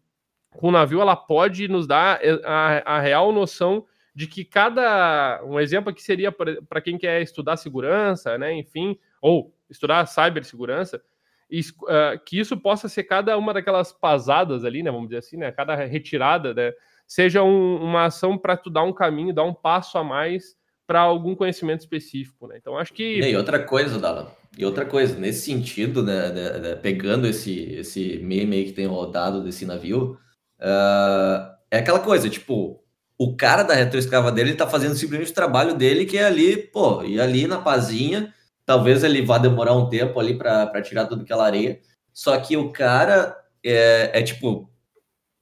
com 0.51 0.69
o 0.69 0.73
navio, 0.73 1.01
ela 1.01 1.15
pode 1.15 1.69
nos 1.69 1.87
dar 1.87 2.19
é, 2.23 2.41
a, 2.45 2.97
a 2.97 3.01
real 3.01 3.33
noção 3.33 3.85
de 4.15 4.27
que 4.27 4.45
cada. 4.45 5.43
Um 5.45 5.59
exemplo 5.59 5.91
aqui 5.91 6.03
seria 6.03 6.33
para 6.33 6.81
quem 6.81 6.97
quer 6.97 7.21
estudar 7.21 7.57
segurança, 7.57 8.39
né? 8.39 8.53
Enfim, 8.53 8.99
ou 9.21 9.55
estudar 9.69 10.07
cibersegurança, 10.07 11.03
uh, 11.51 12.19
que 12.25 12.39
isso 12.39 12.57
possa 12.57 12.89
ser 12.89 13.05
cada 13.05 13.37
uma 13.37 13.53
daquelas 13.53 13.93
pasadas 13.93 14.65
ali, 14.65 14.83
né? 14.83 14.91
Vamos 14.91 15.09
dizer 15.09 15.19
assim, 15.19 15.37
né? 15.37 15.51
Cada 15.51 15.75
retirada, 15.75 16.55
né? 16.55 16.73
Seja 17.07 17.43
um, 17.43 17.77
uma 17.77 18.07
ação 18.07 18.37
para 18.39 18.57
tu 18.57 18.71
dar 18.71 18.83
um 18.83 18.93
caminho, 18.93 19.35
dar 19.35 19.45
um 19.45 19.55
passo 19.55 19.99
a 19.99 20.05
mais 20.05 20.57
para 20.87 21.01
algum 21.01 21.35
conhecimento 21.35 21.81
específico, 21.81 22.47
né? 22.47 22.57
Então 22.59 22.77
acho 22.77 22.93
que 22.93 23.21
e 23.21 23.37
outra 23.37 23.59
coisa, 23.59 23.99
Dala, 23.99 24.35
e 24.57 24.65
outra 24.65 24.85
coisa 24.85 25.19
nesse 25.19 25.47
sentido, 25.47 26.03
né, 26.03 26.31
né, 26.31 26.59
né, 26.59 26.75
pegando 26.77 27.27
esse 27.27 27.73
esse 27.73 28.19
meme 28.19 28.65
que 28.65 28.73
tem 28.73 28.87
rodado 28.87 29.43
desse 29.43 29.65
navio, 29.65 30.19
uh, 30.61 31.55
é 31.71 31.79
aquela 31.79 32.01
coisa, 32.01 32.29
tipo 32.29 32.81
o 33.17 33.37
cara 33.37 33.63
da 33.63 33.75
retroescava 33.75 34.33
dele 34.33 34.51
ele 34.51 34.57
tá 34.57 34.67
fazendo 34.67 34.97
simplesmente 34.97 35.31
o 35.31 35.35
trabalho 35.35 35.75
dele 35.75 36.05
que 36.05 36.19
é 36.19 36.25
ali, 36.25 36.57
pô, 36.57 37.03
e 37.05 37.21
ali 37.21 37.47
na 37.47 37.59
pazinha, 37.59 38.35
talvez 38.67 39.05
ele 39.05 39.23
vá 39.23 39.39
demorar 39.39 39.75
um 39.75 39.89
tempo 39.89 40.19
ali 40.19 40.37
para 40.37 40.83
tirar 40.83 41.07
toda 41.07 41.23
aquela 41.23 41.47
areia, 41.47 41.81
só 42.13 42.37
que 42.39 42.57
o 42.57 42.73
cara 42.73 43.37
é, 43.65 44.11
é 44.19 44.23
tipo 44.23 44.69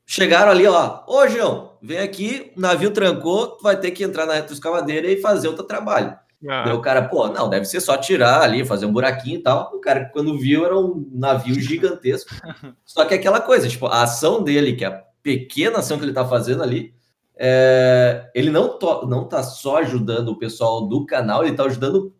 chegaram 0.06 0.50
ali, 0.50 0.66
ó, 0.66 1.02
ô 1.06 1.26
João, 1.28 1.72
vem 1.82 1.98
aqui, 1.98 2.52
o 2.56 2.60
navio 2.60 2.90
trancou, 2.90 3.48
tu 3.48 3.62
vai 3.62 3.78
ter 3.78 3.90
que 3.90 4.04
entrar 4.04 4.26
na 4.26 4.34
retroescavadeira 4.34 5.10
e 5.10 5.20
fazer 5.20 5.48
outro 5.48 5.64
trabalho. 5.64 6.16
Ah. 6.48 6.64
Daí 6.64 6.74
o 6.74 6.80
cara, 6.80 7.02
pô, 7.02 7.28
não, 7.28 7.48
deve 7.48 7.64
ser 7.66 7.80
só 7.80 7.96
tirar 7.96 8.42
ali, 8.42 8.64
fazer 8.64 8.86
um 8.86 8.92
buraquinho 8.92 9.38
e 9.38 9.42
tal. 9.42 9.70
O 9.74 9.80
cara, 9.80 10.10
quando 10.12 10.38
viu, 10.38 10.64
era 10.64 10.76
um 10.76 11.08
navio 11.12 11.54
gigantesco. 11.60 12.30
só 12.84 13.04
que 13.04 13.14
aquela 13.14 13.40
coisa, 13.40 13.68
tipo, 13.68 13.86
a 13.86 14.02
ação 14.02 14.42
dele, 14.42 14.74
que 14.74 14.84
é 14.84 14.88
a 14.88 15.02
pequena 15.22 15.78
ação 15.78 15.98
que 15.98 16.04
ele 16.04 16.12
tá 16.12 16.26
fazendo 16.26 16.62
ali, 16.62 16.92
é, 17.36 18.28
ele 18.34 18.50
não, 18.50 18.78
to, 18.78 19.06
não 19.06 19.24
tá 19.26 19.42
só 19.42 19.78
ajudando 19.78 20.30
o 20.30 20.38
pessoal 20.38 20.86
do 20.86 21.06
canal, 21.06 21.44
ele 21.44 21.56
tá 21.56 21.64
ajudando 21.64 22.12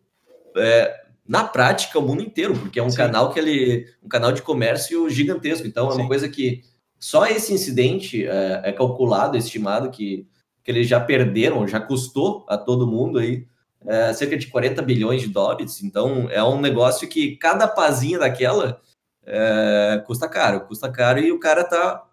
é, 0.55 0.95
na 1.27 1.43
prática 1.43 1.99
o 1.99 2.01
mundo 2.01 2.21
inteiro, 2.21 2.53
porque 2.57 2.79
é 2.79 2.83
um 2.83 2.89
Sim. 2.89 2.97
canal 2.97 3.31
que 3.31 3.39
ele. 3.39 3.85
um 4.01 4.07
canal 4.07 4.31
de 4.31 4.41
comércio 4.41 5.09
gigantesco. 5.09 5.67
Então 5.67 5.89
é 5.91 5.95
uma 5.95 6.07
coisa 6.07 6.29
que 6.29 6.61
só 7.03 7.25
esse 7.25 7.53
incidente 7.53 8.25
é, 8.25 8.61
é 8.63 8.71
calculado, 8.71 9.35
estimado, 9.35 9.91
que, 9.91 10.25
que 10.63 10.71
eles 10.71 10.87
já 10.87 11.01
perderam, 11.01 11.67
já 11.67 11.77
custou 11.77 12.45
a 12.47 12.57
todo 12.57 12.87
mundo 12.87 13.19
aí 13.19 13.45
é, 13.85 14.13
cerca 14.13 14.37
de 14.37 14.47
40 14.47 14.81
bilhões 14.81 15.21
de 15.21 15.27
dólares. 15.27 15.83
Então, 15.83 16.29
é 16.29 16.41
um 16.41 16.61
negócio 16.61 17.05
que 17.09 17.35
cada 17.35 17.67
pazinha 17.67 18.19
daquela 18.19 18.81
é, 19.25 20.01
custa 20.07 20.29
caro, 20.29 20.61
custa 20.61 20.89
caro 20.89 21.19
e 21.19 21.29
o 21.29 21.41
cara 21.41 21.65
tá 21.65 22.07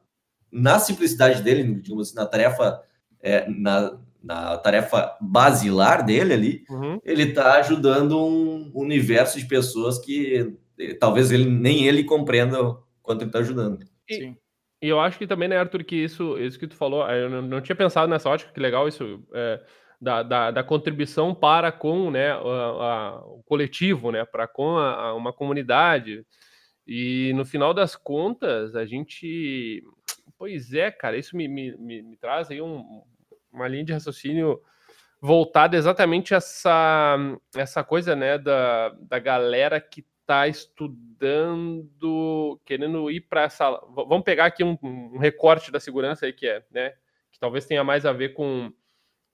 na 0.51 0.81
simplicidade 0.81 1.41
dele, 1.41 1.73
digamos 1.75 2.09
assim, 2.09 2.17
na 2.17 2.27
tarefa, 2.27 2.83
é, 3.23 3.49
na, 3.49 3.97
na 4.21 4.59
tarefa 4.59 5.17
basilar 5.21 6.05
dele 6.05 6.35
ali, 6.35 6.65
uhum. 6.69 6.99
ele 7.05 7.33
tá 7.33 7.61
ajudando 7.61 8.19
um 8.19 8.73
universo 8.75 9.39
de 9.39 9.47
pessoas 9.47 10.01
que 10.01 10.53
talvez 10.99 11.31
ele 11.31 11.49
nem 11.49 11.87
ele 11.87 12.03
compreenda 12.03 12.59
quanto 13.01 13.23
ele 13.23 13.31
tá 13.31 13.39
ajudando. 13.39 13.87
Sim. 14.11 14.37
E 14.83 14.89
eu 14.89 14.99
acho 14.99 15.19
que 15.19 15.27
também, 15.27 15.49
né, 15.49 15.59
Arthur, 15.59 15.85
que 15.85 15.97
isso, 15.97 16.39
isso 16.39 16.59
que 16.59 16.67
tu 16.67 16.75
falou, 16.75 17.07
eu 17.11 17.29
não, 17.29 17.43
não 17.43 17.61
tinha 17.61 17.77
pensado 17.77 18.09
nessa 18.09 18.31
ótica, 18.31 18.53
que 18.53 18.61
legal 18.61 18.89
isso. 18.89 19.23
É, 19.35 19.61
da, 20.01 20.23
da, 20.23 20.51
da, 20.51 20.65
contribuição 20.65 21.35
para 21.35 21.71
com 21.71 22.11
né, 22.11 22.31
a, 22.31 22.37
a, 22.37 23.21
o 23.27 23.43
coletivo, 23.45 24.11
né, 24.11 24.25
para 24.25 24.49
com 24.49 24.79
a, 24.79 25.15
uma 25.15 25.33
comunidade. 25.33 26.25
E 26.87 27.33
no 27.35 27.45
final 27.45 27.75
das 27.75 27.95
contas, 27.95 28.75
a 28.75 28.87
gente. 28.87 29.85
Pois 30.39 30.73
é, 30.73 30.91
cara, 30.91 31.19
isso 31.19 31.37
me, 31.37 31.47
me, 31.47 31.77
me, 31.77 32.03
me 32.03 32.17
traz 32.17 32.51
aí 32.51 32.63
um, 32.63 33.03
uma 33.53 33.69
linha 33.69 33.85
de 33.85 33.93
raciocínio 33.93 34.59
voltada 35.21 35.77
exatamente 35.77 36.33
essa 36.33 37.19
essa 37.55 37.85
coisa 37.85 38.17
né 38.17 38.39
da, 38.39 38.89
da 39.01 39.19
galera 39.19 39.79
que 39.79 40.03
está 40.31 40.47
estudando 40.47 41.91
querendo 42.65 43.11
ir 43.11 43.23
para 43.23 43.43
essa 43.43 43.71
vamos 43.91 44.23
pegar 44.23 44.47
aqui 44.47 44.63
um, 44.63 44.79
um, 44.83 45.19
recorte 45.19 45.73
da 45.73 45.81
segurança 45.81 46.25
aí 46.25 46.33
que 46.33 46.47
é 46.47 46.65
né 46.71 46.95
que 47.33 47.39
talvez 47.41 47.67
tenha 47.67 47.83
mais 47.83 48.07
a 48.07 48.13
ver 48.13 48.31
com 48.31 48.73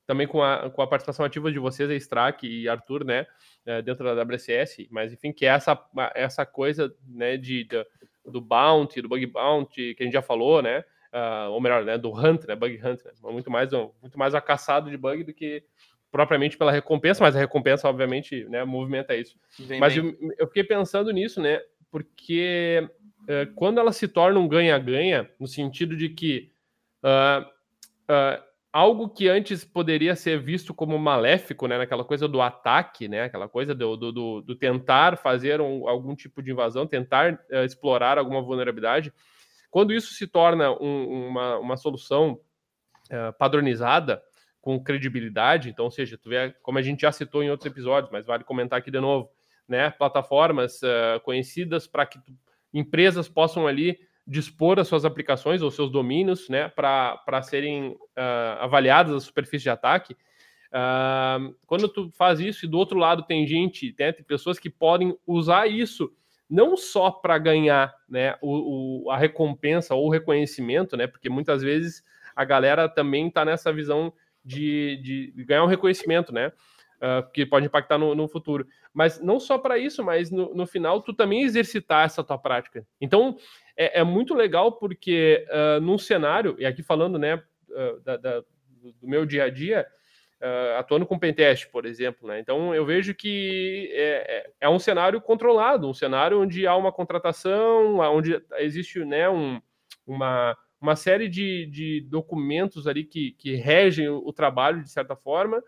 também 0.06 0.26
com 0.26 0.42
a, 0.42 0.70
com 0.70 0.80
a 0.80 0.86
participação 0.86 1.26
ativa 1.26 1.50
de 1.50 1.58
vocês, 1.58 1.90
Strack 1.90 2.46
e 2.46 2.68
Arthur, 2.68 3.04
né, 3.04 3.26
é, 3.66 3.82
dentro 3.82 4.04
da 4.04 4.22
WCS, 4.22 4.86
mas 4.88 5.12
enfim, 5.12 5.32
que 5.32 5.44
é 5.44 5.48
essa, 5.48 5.76
essa 6.14 6.46
coisa, 6.46 6.94
né, 7.08 7.36
de, 7.36 7.64
de, 7.64 7.84
do 8.24 8.40
bounty, 8.40 9.02
do 9.02 9.08
bug 9.08 9.26
bounty, 9.26 9.96
que 9.96 10.04
a 10.04 10.06
gente 10.06 10.12
já 10.12 10.22
falou, 10.22 10.62
né, 10.62 10.84
uh, 11.12 11.50
ou 11.50 11.60
melhor, 11.60 11.84
né, 11.84 11.98
do 11.98 12.12
hunt, 12.12 12.44
né, 12.44 12.54
bug 12.54 12.76
hunt, 12.76 13.04
né, 13.04 13.10
muito 13.20 13.50
mais, 13.50 13.72
muito 14.00 14.16
mais 14.16 14.32
a 14.32 14.40
caçado 14.40 14.90
de 14.90 14.96
bug 14.96 15.24
do 15.24 15.34
que 15.34 15.64
propriamente 16.10 16.56
pela 16.56 16.72
recompensa, 16.72 17.22
mas 17.22 17.36
a 17.36 17.38
recompensa, 17.38 17.88
obviamente, 17.88 18.44
né, 18.44 18.64
movimenta 18.64 19.14
isso. 19.14 19.38
Bem, 19.58 19.80
mas 19.80 19.94
bem. 19.94 20.16
Eu, 20.20 20.34
eu, 20.38 20.46
fiquei 20.46 20.64
pensando 20.64 21.10
nisso, 21.10 21.40
né, 21.40 21.60
porque 21.90 22.88
uh, 23.22 23.52
quando 23.54 23.78
ela 23.78 23.92
se 23.92 24.08
torna 24.08 24.38
um 24.38 24.48
ganha-ganha, 24.48 25.30
no 25.38 25.46
sentido 25.46 25.96
de 25.96 26.08
que 26.08 26.50
uh, 27.02 27.44
uh, 28.10 28.46
algo 28.76 29.08
que 29.08 29.26
antes 29.26 29.64
poderia 29.64 30.14
ser 30.14 30.38
visto 30.38 30.74
como 30.74 30.98
maléfico, 30.98 31.66
né, 31.66 31.78
naquela 31.78 32.04
coisa 32.04 32.28
do 32.28 32.42
ataque, 32.42 33.08
né, 33.08 33.22
aquela 33.22 33.48
coisa 33.48 33.74
do, 33.74 33.96
do, 33.96 34.42
do, 34.42 34.54
tentar 34.54 35.16
fazer 35.16 35.62
um, 35.62 35.88
algum 35.88 36.14
tipo 36.14 36.42
de 36.42 36.50
invasão, 36.50 36.86
tentar 36.86 37.40
uh, 37.50 37.64
explorar 37.64 38.18
alguma 38.18 38.42
vulnerabilidade, 38.42 39.14
quando 39.70 39.94
isso 39.94 40.12
se 40.12 40.26
torna 40.26 40.70
um, 40.72 41.28
uma, 41.28 41.58
uma 41.58 41.76
solução 41.78 42.38
uh, 43.10 43.32
padronizada, 43.38 44.22
com 44.66 44.82
credibilidade, 44.82 45.70
então, 45.70 45.84
ou 45.84 45.92
seja, 45.92 46.18
tu 46.18 46.28
vê, 46.28 46.52
como 46.60 46.76
a 46.76 46.82
gente 46.82 47.02
já 47.02 47.12
citou 47.12 47.40
em 47.40 47.48
outros 47.48 47.70
episódios, 47.70 48.10
mas 48.10 48.26
vale 48.26 48.42
comentar 48.42 48.80
aqui 48.80 48.90
de 48.90 48.98
novo, 48.98 49.30
né, 49.68 49.90
plataformas 49.90 50.82
uh, 50.82 51.20
conhecidas 51.22 51.86
para 51.86 52.04
que 52.04 52.18
tu, 52.18 52.32
empresas 52.74 53.28
possam 53.28 53.68
ali 53.68 53.96
dispor 54.26 54.80
as 54.80 54.88
suas 54.88 55.04
aplicações 55.04 55.62
ou 55.62 55.70
seus 55.70 55.88
domínios 55.88 56.48
né, 56.48 56.68
para 56.68 57.42
serem 57.42 57.92
uh, 57.92 58.58
avaliadas 58.58 59.14
a 59.14 59.20
superfície 59.20 59.62
de 59.62 59.70
ataque. 59.70 60.14
Uh, 60.72 61.54
quando 61.64 61.88
tu 61.88 62.10
faz 62.10 62.40
isso 62.40 62.64
e 62.64 62.68
do 62.68 62.76
outro 62.76 62.98
lado 62.98 63.22
tem 63.22 63.46
gente, 63.46 63.94
né, 63.96 64.10
tem 64.10 64.24
pessoas 64.24 64.58
que 64.58 64.68
podem 64.68 65.16
usar 65.24 65.68
isso 65.68 66.12
não 66.50 66.76
só 66.76 67.12
para 67.12 67.38
ganhar 67.38 67.94
né, 68.08 68.34
o, 68.42 69.04
o, 69.04 69.10
a 69.12 69.16
recompensa 69.16 69.94
ou 69.94 70.08
o 70.08 70.10
reconhecimento, 70.10 70.96
né, 70.96 71.06
porque 71.06 71.28
muitas 71.28 71.62
vezes 71.62 72.02
a 72.34 72.44
galera 72.44 72.88
também 72.88 73.28
está 73.28 73.44
nessa 73.44 73.72
visão 73.72 74.12
de, 74.46 75.32
de 75.34 75.44
ganhar 75.44 75.64
um 75.64 75.68
reconhecimento, 75.68 76.32
né? 76.32 76.52
uh, 76.96 77.30
que 77.32 77.44
pode 77.44 77.66
impactar 77.66 77.98
no, 77.98 78.14
no, 78.14 78.28
futuro. 78.28 78.66
Mas 78.92 79.20
não 79.20 79.38
só 79.38 79.58
para 79.58 79.78
isso, 79.78 80.02
mas 80.02 80.30
no, 80.30 80.54
no, 80.54 80.66
final 80.66 81.00
tu 81.02 81.12
também 81.12 81.42
exercitar 81.42 82.06
essa 82.06 82.24
tua 82.24 82.38
prática. 82.38 82.86
Então 83.00 83.36
é, 83.76 84.00
é 84.00 84.04
muito 84.04 84.34
legal 84.34 84.72
porque 84.72 85.46
uh, 85.48 85.80
num 85.80 85.98
cenário, 85.98 86.56
e 86.58 86.66
aqui 86.66 86.82
falando 86.82 87.18
né, 87.18 87.34
uh, 87.36 88.00
da, 88.02 88.16
da, 88.16 88.40
do 88.40 89.08
meu 89.08 89.26
dia 89.26 89.44
a 89.44 89.50
dia, 89.50 89.86
uh, 90.40 90.78
atuando 90.78 91.06
com 91.06 91.18
pentest, 91.18 91.70
por 91.70 91.84
exemplo, 91.84 92.28
né? 92.28 92.40
Então 92.40 92.74
eu 92.74 92.84
vejo 92.84 93.14
que 93.14 93.90
é, 93.92 94.36
é, 94.36 94.50
é, 94.62 94.68
um 94.68 94.78
cenário 94.78 95.20
controlado, 95.20 95.88
um 95.88 95.94
cenário 95.94 96.40
onde 96.40 96.66
há 96.66 96.74
uma 96.76 96.92
contratação, 96.92 97.98
onde 97.98 98.40
existe 98.58 99.04
né, 99.04 99.28
um, 99.28 99.60
uma, 100.06 100.56
uma 100.86 100.96
série 100.96 101.28
de, 101.28 101.66
de 101.66 102.00
documentos 102.08 102.86
ali 102.86 103.04
que, 103.04 103.32
que 103.32 103.56
regem 103.56 104.08
o, 104.08 104.32
trabalho 104.32 104.82
de 104.82 104.90
certa 104.90 105.16
forma 105.16 105.62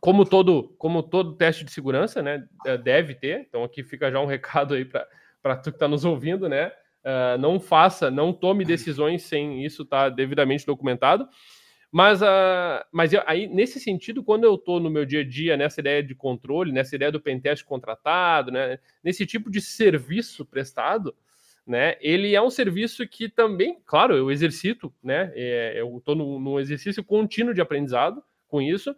como 0.00 0.26
todo, 0.26 0.74
como 0.78 1.02
todo 1.02 1.36
teste 1.36 1.64
de 1.64 1.70
segurança, 1.70 2.20
né, 2.20 2.44
é, 2.66 2.76
deve 2.76 3.14
ter. 3.14 3.46
Então 3.48 3.64
aqui 3.64 3.82
fica 3.82 4.10
já 4.10 4.20
um 4.20 4.26
recado 4.26 4.74
aí 4.74 4.84
para 4.84 5.56
tu 5.56 5.70
que 5.70 5.76
está 5.76 5.88
nos 5.88 6.04
ouvindo, 6.04 6.48
né? 6.48 6.72
Uh, 7.04 7.38
não 7.38 7.60
faça, 7.60 8.10
não 8.10 8.32
tome 8.32 8.64
decisões 8.64 9.22
sem 9.22 9.64
isso 9.64 9.84
estar 9.84 10.10
tá 10.10 10.16
devidamente 10.16 10.66
documentado. 10.66 11.28
Mas, 11.92 12.20
uh, 12.20 12.84
mas 12.92 13.12
eu, 13.12 13.22
aí, 13.26 13.46
nesse 13.46 13.78
sentido, 13.78 14.24
quando 14.24 14.42
eu 14.42 14.56
estou 14.56 14.80
no 14.80 14.90
meu 14.90 15.04
dia 15.04 15.20
a 15.20 15.24
dia, 15.24 15.56
nessa 15.56 15.80
ideia 15.80 16.02
de 16.02 16.16
controle, 16.16 16.72
nessa 16.72 16.96
ideia 16.96 17.12
do 17.12 17.20
pentest 17.20 17.64
contratado, 17.64 18.50
né, 18.50 18.80
nesse 19.04 19.24
tipo 19.24 19.48
de 19.48 19.60
serviço 19.60 20.44
prestado, 20.44 21.14
né, 21.66 21.96
ele 22.00 22.34
é 22.34 22.40
um 22.40 22.50
serviço 22.50 23.06
que 23.08 23.28
também, 23.28 23.78
claro, 23.84 24.14
eu 24.14 24.30
exercito, 24.30 24.92
né, 25.02 25.32
é, 25.34 25.80
eu 25.80 25.98
estou 25.98 26.14
num 26.14 26.60
exercício 26.60 27.02
contínuo 27.02 27.52
de 27.52 27.60
aprendizado 27.60 28.22
com 28.46 28.62
isso, 28.62 28.94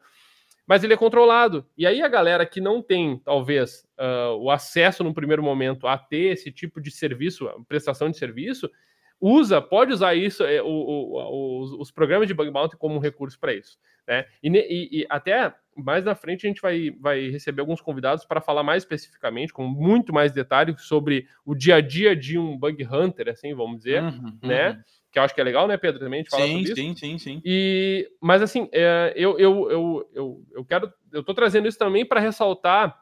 mas 0.68 0.84
ele 0.84 0.92
é 0.92 0.96
controlado. 0.98 1.66
E 1.78 1.86
aí 1.86 2.02
a 2.02 2.08
galera 2.08 2.44
que 2.44 2.60
não 2.60 2.82
tem, 2.82 3.18
talvez, 3.24 3.88
uh, 3.98 4.36
o 4.36 4.50
acesso 4.50 5.02
no 5.02 5.14
primeiro 5.14 5.42
momento 5.42 5.86
a 5.86 5.96
ter 5.96 6.34
esse 6.34 6.52
tipo 6.52 6.78
de 6.78 6.90
serviço, 6.90 7.48
prestação 7.66 8.10
de 8.10 8.18
serviço, 8.18 8.70
usa, 9.18 9.62
pode 9.62 9.94
usar 9.94 10.14
isso, 10.14 10.44
é, 10.44 10.62
o, 10.62 10.66
o, 10.66 11.62
os, 11.62 11.72
os, 11.72 11.90
programas 11.90 12.28
de 12.28 12.34
bug 12.34 12.50
bounty 12.50 12.76
como 12.76 12.94
um 12.94 13.00
recurso 13.00 13.40
para 13.40 13.54
isso. 13.54 13.78
Né? 14.06 14.26
E, 14.42 14.48
e, 14.50 15.00
e, 15.00 15.06
até 15.08 15.54
mais 15.78 16.04
na 16.04 16.14
frente 16.14 16.46
a 16.46 16.48
gente 16.48 16.60
vai, 16.60 16.90
vai 17.00 17.28
receber 17.30 17.60
alguns 17.60 17.80
convidados 17.80 18.24
para 18.24 18.40
falar 18.40 18.62
mais 18.62 18.82
especificamente, 18.82 19.52
com 19.52 19.66
muito 19.66 20.12
mais 20.12 20.32
detalhes 20.32 20.82
sobre 20.82 21.26
o 21.44 21.54
dia 21.54 21.76
a 21.76 21.80
dia 21.80 22.14
de 22.14 22.38
um 22.38 22.56
bug 22.56 22.84
hunter, 22.84 23.28
assim, 23.28 23.54
vamos 23.54 23.78
dizer, 23.78 24.02
uhum, 24.02 24.38
né? 24.42 24.70
Uhum 24.70 24.82
que 25.10 25.18
eu 25.18 25.22
acho 25.22 25.34
que 25.34 25.40
é 25.40 25.44
legal, 25.44 25.66
né, 25.66 25.76
Pedro, 25.76 26.00
também, 26.00 26.22
de 26.22 26.28
falar 26.28 26.46
sim, 26.46 26.52
sobre 26.52 26.66
sim, 26.66 26.72
isso. 26.72 27.00
Sim, 27.00 27.18
sim, 27.18 27.18
sim. 27.18 27.42
E, 27.44 28.08
mas, 28.20 28.42
assim, 28.42 28.68
é, 28.72 29.12
eu, 29.16 29.38
eu, 29.38 29.70
eu, 29.70 30.10
eu, 30.12 30.44
eu 30.52 30.64
quero, 30.64 30.92
eu 31.12 31.22
tô 31.22 31.32
trazendo 31.32 31.66
isso 31.66 31.78
também 31.78 32.04
para 32.04 32.20
ressaltar 32.20 32.96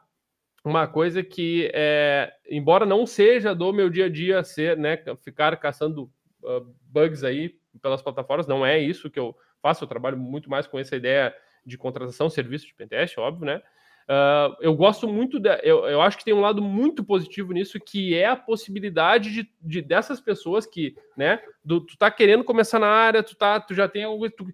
uma 0.63 0.87
coisa 0.87 1.23
que, 1.23 1.69
é, 1.73 2.31
embora 2.49 2.85
não 2.85 3.05
seja 3.05 3.53
do 3.53 3.71
meu 3.73 3.89
dia 3.89 4.05
a 4.05 4.09
dia 4.09 4.43
ser, 4.43 4.77
né, 4.77 4.97
ficar 5.23 5.55
caçando 5.57 6.03
uh, 6.43 6.75
bugs 6.81 7.23
aí 7.23 7.55
pelas 7.81 8.01
plataformas, 8.01 8.47
não 8.47 8.65
é 8.65 8.79
isso 8.79 9.09
que 9.09 9.19
eu 9.19 9.35
faço, 9.61 9.83
eu 9.83 9.87
trabalho 9.87 10.17
muito 10.17 10.49
mais 10.49 10.65
com 10.65 10.79
essa 10.79 10.95
ideia 10.95 11.33
de 11.67 11.77
contratação, 11.77 12.29
serviço 12.29 12.65
de 12.65 12.73
pentest, 12.73 13.17
óbvio, 13.17 13.45
né, 13.45 13.61
Uh, 14.09 14.55
eu 14.61 14.73
gosto 14.73 15.05
muito, 15.05 15.37
de, 15.37 15.49
eu, 15.63 15.85
eu 15.85 16.01
acho 16.01 16.17
que 16.17 16.23
tem 16.23 16.33
um 16.33 16.39
lado 16.39 16.61
muito 16.61 17.03
positivo 17.03 17.51
nisso, 17.51 17.77
que 17.77 18.15
é 18.15 18.25
a 18.25 18.37
possibilidade 18.37 19.33
de, 19.33 19.51
de 19.61 19.81
dessas 19.81 20.21
pessoas 20.21 20.65
que, 20.65 20.95
né, 21.17 21.41
do, 21.61 21.81
tu 21.81 21.97
tá 21.97 22.09
querendo 22.09 22.41
começar 22.41 22.79
na 22.79 22.87
área, 22.87 23.21
tu, 23.21 23.35
tá, 23.35 23.59
tu 23.59 23.73
já 23.73 23.85
tem 23.85 24.05
algo, 24.05 24.29
tu 24.29 24.47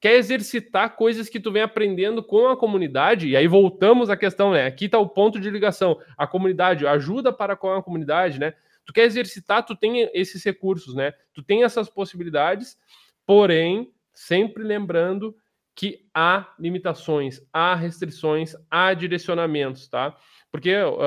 quer 0.00 0.14
exercitar 0.14 0.96
coisas 0.96 1.28
que 1.28 1.38
tu 1.38 1.52
vem 1.52 1.62
aprendendo 1.62 2.20
com 2.20 2.48
a 2.48 2.56
comunidade, 2.56 3.28
e 3.28 3.36
aí 3.36 3.46
voltamos 3.46 4.10
à 4.10 4.16
questão, 4.16 4.50
né, 4.50 4.66
aqui 4.66 4.88
tá 4.88 4.98
o 4.98 5.08
ponto 5.08 5.38
de 5.38 5.50
ligação, 5.50 6.00
a 6.18 6.26
comunidade 6.26 6.84
ajuda 6.84 7.32
para 7.32 7.54
com 7.54 7.70
a 7.70 7.80
comunidade, 7.84 8.40
né, 8.40 8.54
Tu 8.86 8.92
quer 8.92 9.02
exercitar, 9.02 9.66
tu 9.66 9.74
tem 9.74 10.08
esses 10.14 10.42
recursos, 10.44 10.94
né? 10.94 11.12
Tu 11.34 11.42
tem 11.42 11.64
essas 11.64 11.90
possibilidades, 11.90 12.78
porém, 13.26 13.92
sempre 14.14 14.62
lembrando 14.62 15.36
que 15.76 16.08
há 16.14 16.54
limitações, 16.58 17.46
há 17.52 17.74
restrições, 17.74 18.54
há 18.70 18.94
direcionamentos, 18.94 19.86
tá? 19.88 20.16
Porque 20.50 20.74
uh, 20.74 20.98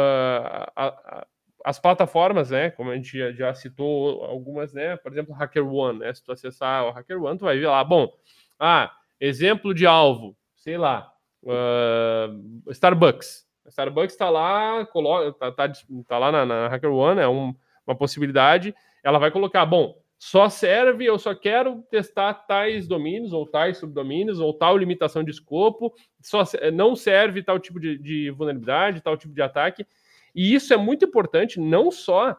a, 0.76 0.88
a, 0.88 1.28
as 1.66 1.80
plataformas, 1.80 2.52
né, 2.52 2.70
como 2.70 2.92
a 2.92 2.96
gente 2.96 3.18
já, 3.18 3.32
já, 3.32 3.54
citou 3.56 4.24
algumas, 4.24 4.72
né, 4.72 4.96
por 4.98 5.12
exemplo, 5.12 5.34
HackerOne, 5.34 6.00
né, 6.00 6.14
se 6.14 6.24
tu 6.24 6.32
acessar 6.32 6.86
o 6.86 6.90
HackerOne, 6.90 7.40
tu 7.40 7.46
vai 7.46 7.58
ver 7.58 7.68
lá, 7.68 7.84
bom, 7.84 8.14
ah, 8.60 8.94
exemplo 9.20 9.74
de 9.74 9.88
alvo, 9.88 10.38
sei 10.56 10.78
lá, 10.78 11.12
uh, 11.44 12.72
Starbucks. 12.72 13.48
Starbucks 13.68 14.14
está 14.14 14.30
lá, 14.30 14.86
coloca, 14.86 15.34
tá, 15.34 15.52
tá, 15.52 15.74
tá, 16.08 16.18
lá 16.20 16.32
na, 16.32 16.46
na 16.46 16.68
HackerOne, 16.68 17.22
é 17.22 17.28
um, 17.28 17.56
uma 17.88 17.96
possibilidade, 17.96 18.76
ela 19.04 19.18
vai 19.18 19.32
colocar, 19.32 19.66
bom, 19.66 20.00
só 20.20 20.50
serve, 20.50 21.06
eu 21.06 21.18
só 21.18 21.34
quero 21.34 21.82
testar 21.90 22.34
tais 22.34 22.86
domínios, 22.86 23.32
ou 23.32 23.48
tais 23.48 23.78
subdomínios, 23.78 24.42
ou 24.42 24.54
tal 24.54 24.78
limitação 24.78 25.24
de 25.24 25.32
escopo, 25.32 25.94
só 26.22 26.44
não 26.74 26.94
serve 26.94 27.42
tal 27.42 27.58
tipo 27.58 27.80
de, 27.80 27.98
de 27.98 28.30
vulnerabilidade, 28.32 29.02
tal 29.02 29.16
tipo 29.16 29.34
de 29.34 29.42
ataque. 29.42 29.88
E 30.36 30.54
isso 30.54 30.74
é 30.74 30.78
muito 30.78 31.06
importante, 31.06 31.58
não 31.58 31.90
só 31.90 32.38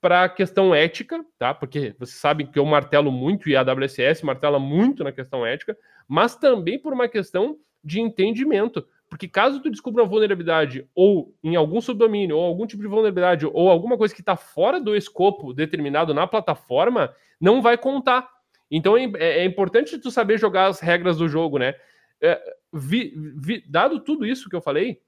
para 0.00 0.24
a 0.24 0.28
questão 0.28 0.74
ética, 0.74 1.24
tá? 1.38 1.54
Porque 1.54 1.94
vocês 1.98 2.18
sabem 2.18 2.46
que 2.46 2.58
eu 2.58 2.64
martelo 2.64 3.12
muito 3.12 3.48
e 3.48 3.54
a 3.54 3.60
AWS 3.60 4.22
martela 4.22 4.58
muito 4.58 5.04
na 5.04 5.12
questão 5.12 5.46
ética, 5.46 5.78
mas 6.08 6.34
também 6.34 6.80
por 6.80 6.92
uma 6.92 7.08
questão 7.08 7.58
de 7.84 8.00
entendimento. 8.00 8.84
Porque 9.10 9.26
caso 9.26 9.60
tu 9.60 9.68
descubra 9.68 10.04
uma 10.04 10.08
vulnerabilidade 10.08 10.88
ou 10.94 11.34
em 11.42 11.56
algum 11.56 11.80
subdomínio, 11.80 12.36
ou 12.36 12.44
algum 12.44 12.64
tipo 12.64 12.80
de 12.80 12.88
vulnerabilidade, 12.88 13.44
ou 13.44 13.68
alguma 13.68 13.98
coisa 13.98 14.14
que 14.14 14.22
está 14.22 14.36
fora 14.36 14.80
do 14.80 14.94
escopo 14.94 15.52
determinado 15.52 16.14
na 16.14 16.28
plataforma, 16.28 17.12
não 17.40 17.60
vai 17.60 17.76
contar. 17.76 18.30
Então 18.70 18.96
é, 18.96 19.10
é, 19.18 19.38
é 19.40 19.44
importante 19.44 19.98
tu 19.98 20.12
saber 20.12 20.38
jogar 20.38 20.68
as 20.68 20.78
regras 20.78 21.18
do 21.18 21.28
jogo, 21.28 21.58
né? 21.58 21.74
É, 22.22 22.40
vi, 22.72 23.12
vi, 23.36 23.64
dado 23.68 23.98
tudo 23.98 24.24
isso 24.24 24.48
que 24.48 24.54
eu 24.54 24.62
falei, 24.62 25.02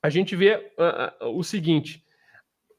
a 0.00 0.08
gente 0.08 0.36
vê 0.36 0.72
uh, 0.78 1.26
uh, 1.26 1.36
o 1.36 1.42
seguinte: 1.42 2.04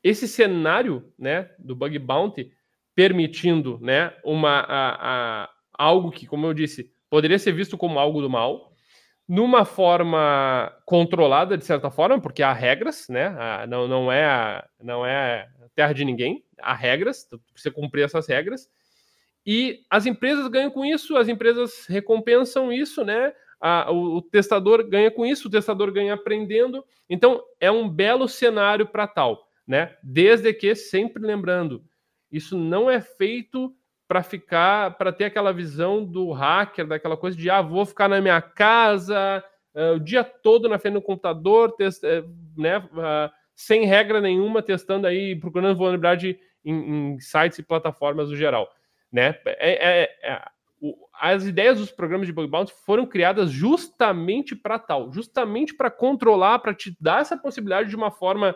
esse 0.01 0.27
cenário, 0.27 1.11
né, 1.19 1.49
do 1.59 1.75
bug 1.75 1.99
bounty 1.99 2.53
permitindo, 2.95 3.79
né, 3.81 4.13
uma 4.23 4.63
uh, 4.63 5.49
algo 5.73 6.11
que, 6.11 6.25
como 6.25 6.45
eu 6.45 6.53
disse, 6.53 6.89
poderia 7.09 7.39
ser 7.39 7.51
visto 7.51 7.77
como 7.77 7.99
algo 7.99 8.21
do 8.21 8.29
mal, 8.29 8.72
numa 9.27 9.65
forma 9.65 10.71
controlada, 10.85 11.57
de 11.57 11.65
certa 11.65 11.89
forma, 11.89 12.19
porque 12.19 12.43
há 12.43 12.51
regras, 12.51 13.07
né? 13.09 13.35
não, 13.67 13.87
não, 13.87 14.11
é, 14.11 14.63
não 14.81 15.05
é 15.05 15.47
terra 15.75 15.93
de 15.93 16.03
ninguém, 16.03 16.43
há 16.59 16.73
regras, 16.73 17.27
você 17.55 17.71
cumprir 17.71 18.03
essas 18.03 18.27
regras. 18.27 18.69
E 19.45 19.81
as 19.89 20.05
empresas 20.05 20.47
ganham 20.47 20.71
com 20.71 20.85
isso, 20.85 21.17
as 21.17 21.27
empresas 21.27 21.85
recompensam 21.87 22.71
isso, 22.71 23.03
né? 23.03 23.33
A, 23.59 23.91
o, 23.91 24.17
o, 24.17 24.21
testador 24.21 24.87
ganha 24.87 25.11
com 25.11 25.25
isso, 25.25 25.47
o 25.47 25.51
testador 25.51 25.91
ganha 25.91 26.13
aprendendo. 26.13 26.83
Então, 27.09 27.41
é 27.59 27.71
um 27.71 27.89
belo 27.89 28.27
cenário 28.27 28.87
para 28.87 29.07
tal, 29.07 29.47
né? 29.67 29.95
Desde 30.01 30.53
que, 30.53 30.75
sempre 30.75 31.25
lembrando, 31.25 31.83
isso 32.31 32.57
não 32.57 32.89
é 32.89 33.01
feito 33.01 33.73
para 34.13 34.21
ficar, 34.21 34.95
para 34.95 35.11
ter 35.11 35.25
aquela 35.25 35.51
visão 35.51 36.05
do 36.05 36.31
hacker, 36.31 36.85
daquela 36.85 37.17
coisa 37.17 37.35
de 37.35 37.49
ah, 37.49 37.63
vou 37.63 37.83
ficar 37.83 38.07
na 38.07 38.21
minha 38.21 38.39
casa 38.39 39.43
uh, 39.73 39.95
o 39.95 39.99
dia 39.99 40.23
todo 40.23 40.69
na 40.69 40.77
frente 40.77 40.93
do 40.93 41.01
computador, 41.01 41.71
test, 41.71 42.03
uh, 42.03 42.29
né, 42.55 42.77
uh, 42.77 43.33
sem 43.55 43.85
regra 43.85 44.21
nenhuma, 44.21 44.61
testando 44.61 45.07
aí, 45.07 45.35
procurando 45.35 45.75
vulnerabilidade 45.75 46.39
em, 46.63 47.13
em 47.13 47.19
sites 47.19 47.57
e 47.57 47.63
plataformas 47.63 48.29
no 48.29 48.35
geral, 48.35 48.71
né? 49.11 49.35
É, 49.47 50.03
é, 50.03 50.31
é, 50.31 50.45
o, 50.79 50.95
as 51.19 51.47
ideias 51.47 51.79
dos 51.79 51.89
programas 51.89 52.27
de 52.27 52.33
bug 52.33 52.47
bounty 52.47 52.71
foram 52.85 53.07
criadas 53.07 53.49
justamente 53.49 54.55
para 54.55 54.77
tal, 54.77 55.11
justamente 55.11 55.73
para 55.73 55.89
controlar, 55.89 56.59
para 56.59 56.75
te 56.75 56.95
dar 57.01 57.21
essa 57.21 57.35
possibilidade 57.35 57.89
de 57.89 57.95
uma 57.95 58.11
forma 58.11 58.55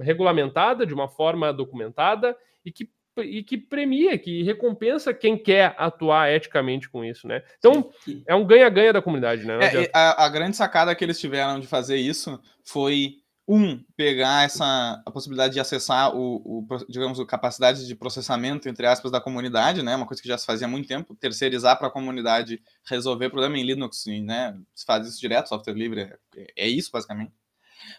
regulamentada, 0.00 0.86
de 0.86 0.94
uma 0.94 1.06
forma 1.06 1.52
documentada 1.52 2.34
e 2.64 2.72
que 2.72 2.88
e 3.22 3.42
que 3.42 3.56
premia, 3.56 4.18
que 4.18 4.42
recompensa 4.42 5.14
quem 5.14 5.36
quer 5.36 5.74
atuar 5.78 6.30
eticamente 6.30 6.88
com 6.88 7.04
isso, 7.04 7.26
né? 7.26 7.42
Então, 7.58 7.90
é 8.26 8.34
um 8.34 8.46
ganha-ganha 8.46 8.92
da 8.92 9.02
comunidade, 9.02 9.44
né? 9.44 9.58
É, 9.60 9.90
a, 9.92 10.24
a, 10.24 10.28
grande 10.28 10.56
sacada 10.56 10.94
que 10.94 11.04
eles 11.04 11.18
tiveram 11.18 11.58
de 11.58 11.66
fazer 11.66 11.96
isso 11.96 12.40
foi, 12.62 13.16
um, 13.48 13.82
pegar 13.96 14.44
essa 14.44 15.00
a 15.04 15.10
possibilidade 15.10 15.54
de 15.54 15.60
acessar 15.60 16.14
o, 16.14 16.36
o 16.44 16.66
digamos, 16.88 17.20
a 17.20 17.26
capacidade 17.26 17.86
de 17.86 17.94
processamento, 17.94 18.68
entre 18.68 18.86
aspas, 18.86 19.12
da 19.12 19.20
comunidade, 19.20 19.82
né? 19.82 19.94
Uma 19.94 20.06
coisa 20.06 20.20
que 20.20 20.28
já 20.28 20.36
se 20.36 20.46
fazia 20.46 20.66
há 20.66 20.70
muito 20.70 20.88
tempo, 20.88 21.14
terceirizar 21.14 21.78
para 21.78 21.88
a 21.88 21.92
comunidade 21.92 22.60
resolver 22.84 23.30
problema 23.30 23.56
em 23.56 23.62
Linux, 23.62 24.04
né? 24.22 24.58
Se 24.74 24.84
faz 24.84 25.06
isso 25.06 25.20
direto, 25.20 25.48
software 25.48 25.74
livre, 25.74 26.00
é, 26.36 26.46
é 26.56 26.68
isso, 26.68 26.90
basicamente. 26.92 27.32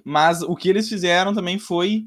Mas 0.03 0.41
o 0.41 0.55
que 0.55 0.69
eles 0.69 0.89
fizeram 0.89 1.33
também 1.33 1.57
foi... 1.57 2.05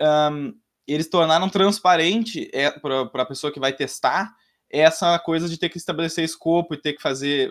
Um, 0.00 0.54
eles 0.86 1.08
tornaram 1.08 1.48
transparente 1.48 2.50
é, 2.52 2.70
para 2.70 3.22
a 3.22 3.26
pessoa 3.26 3.52
que 3.52 3.60
vai 3.60 3.72
testar 3.72 4.34
essa 4.68 5.18
coisa 5.18 5.48
de 5.48 5.58
ter 5.58 5.68
que 5.68 5.78
estabelecer 5.78 6.24
escopo 6.24 6.74
e 6.74 6.80
ter 6.80 6.94
que 6.94 7.02
fazer, 7.02 7.50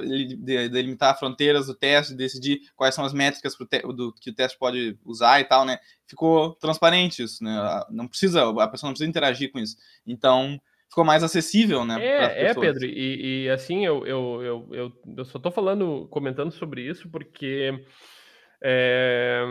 delimitar 0.69 1.17
fronteiras 1.17 1.67
do 1.67 1.73
teste, 1.73 2.13
decidir 2.13 2.59
quais 2.75 2.93
são 2.93 3.05
as 3.05 3.13
métricas 3.13 3.55
te, 3.55 3.81
do, 3.81 4.13
que 4.13 4.29
o 4.29 4.35
teste 4.35 4.57
pode 4.57 4.97
usar 5.03 5.39
e 5.39 5.45
tal, 5.45 5.65
né? 5.65 5.79
Ficou 6.05 6.53
transparente 6.55 7.23
isso, 7.23 7.43
né? 7.43 7.83
Não 7.89 8.07
precisa, 8.07 8.49
a 8.61 8.67
pessoa 8.67 8.89
não 8.89 8.93
precisa 8.93 9.09
interagir 9.09 9.51
com 9.51 9.59
isso. 9.59 9.77
Então, 10.05 10.59
ficou 10.89 11.05
mais 11.05 11.23
acessível, 11.23 11.85
né? 11.85 11.97
É, 12.05 12.47
é 12.47 12.53
Pedro, 12.53 12.85
e, 12.85 13.45
e, 13.45 13.49
assim, 13.49 13.85
eu, 13.85 14.05
eu, 14.05 14.41
eu, 14.43 14.69
eu, 14.71 14.93
eu 15.17 15.25
só 15.25 15.39
tô 15.39 15.49
falando, 15.49 16.07
comentando 16.09 16.51
sobre 16.51 16.81
isso 16.81 17.09
porque 17.09 17.71
é, 18.61 19.41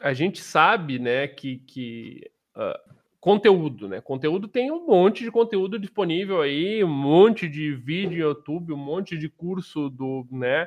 a 0.00 0.12
gente 0.12 0.40
sabe, 0.40 0.98
né, 0.98 1.28
que, 1.28 1.58
que 1.58 2.30
uh, 2.56 2.97
conteúdo, 3.28 3.86
né? 3.86 4.00
Conteúdo 4.00 4.48
tem 4.48 4.70
um 4.70 4.86
monte 4.86 5.22
de 5.22 5.30
conteúdo 5.30 5.78
disponível 5.78 6.40
aí, 6.40 6.82
um 6.82 6.88
monte 6.88 7.46
de 7.46 7.74
vídeo 7.74 8.12
no 8.12 8.16
YouTube, 8.16 8.72
um 8.72 8.78
monte 8.78 9.18
de 9.18 9.28
curso 9.28 9.90
do, 9.90 10.26
né, 10.32 10.66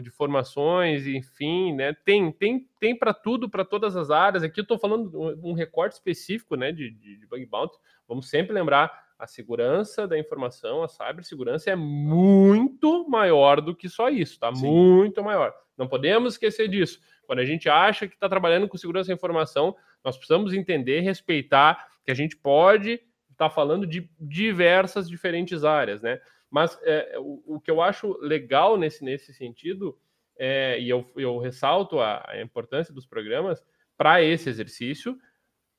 de 0.00 0.08
formações, 0.08 1.04
enfim, 1.04 1.72
né? 1.72 1.92
Tem 2.04 2.30
tem 2.30 2.64
tem 2.78 2.96
para 2.96 3.12
tudo, 3.12 3.50
para 3.50 3.64
todas 3.64 3.96
as 3.96 4.08
áreas. 4.08 4.44
Aqui 4.44 4.60
eu 4.60 4.62
estou 4.62 4.78
falando 4.78 5.10
um 5.42 5.52
recorte 5.52 5.94
específico, 5.94 6.54
né, 6.54 6.70
de, 6.70 6.92
de, 6.92 7.16
de 7.16 7.26
bug 7.26 7.44
bounty. 7.44 7.76
Vamos 8.06 8.30
sempre 8.30 8.54
lembrar 8.54 9.04
a 9.18 9.26
segurança 9.26 10.06
da 10.06 10.16
informação, 10.16 10.84
a 10.84 10.88
cibersegurança 10.88 11.70
é 11.70 11.74
muito 11.74 13.08
maior 13.08 13.60
do 13.60 13.74
que 13.74 13.88
só 13.88 14.10
isso, 14.10 14.38
tá? 14.38 14.54
Sim. 14.54 14.64
Muito 14.64 15.24
maior. 15.24 15.52
Não 15.76 15.88
podemos 15.88 16.34
esquecer 16.34 16.68
disso. 16.68 17.00
Quando 17.26 17.40
a 17.40 17.44
gente 17.44 17.68
acha 17.68 18.06
que 18.06 18.14
está 18.14 18.28
trabalhando 18.28 18.68
com 18.68 18.76
segurança 18.76 19.08
da 19.08 19.14
informação, 19.14 19.76
nós 20.04 20.16
precisamos 20.16 20.54
entender, 20.54 21.00
respeitar 21.00 21.88
que 22.04 22.10
a 22.10 22.14
gente 22.14 22.36
pode 22.36 22.92
estar 23.32 23.48
tá 23.48 23.50
falando 23.50 23.86
de 23.86 24.08
diversas 24.20 25.08
diferentes 25.08 25.64
áreas, 25.64 26.00
né? 26.00 26.20
Mas 26.50 26.78
é, 26.82 27.16
o, 27.18 27.56
o, 27.56 27.60
que 27.60 27.70
eu 27.70 27.82
acho 27.82 28.16
legal 28.20 28.78
nesse, 28.78 29.04
nesse 29.04 29.34
sentido, 29.34 29.98
é, 30.38 30.78
e 30.80 30.88
eu, 30.88 31.10
eu 31.16 31.38
ressalto 31.38 31.98
a, 31.98 32.24
a 32.28 32.40
importância 32.40 32.94
dos 32.94 33.06
programas 33.06 33.62
para 33.96 34.22
esse 34.22 34.48
exercício, 34.48 35.18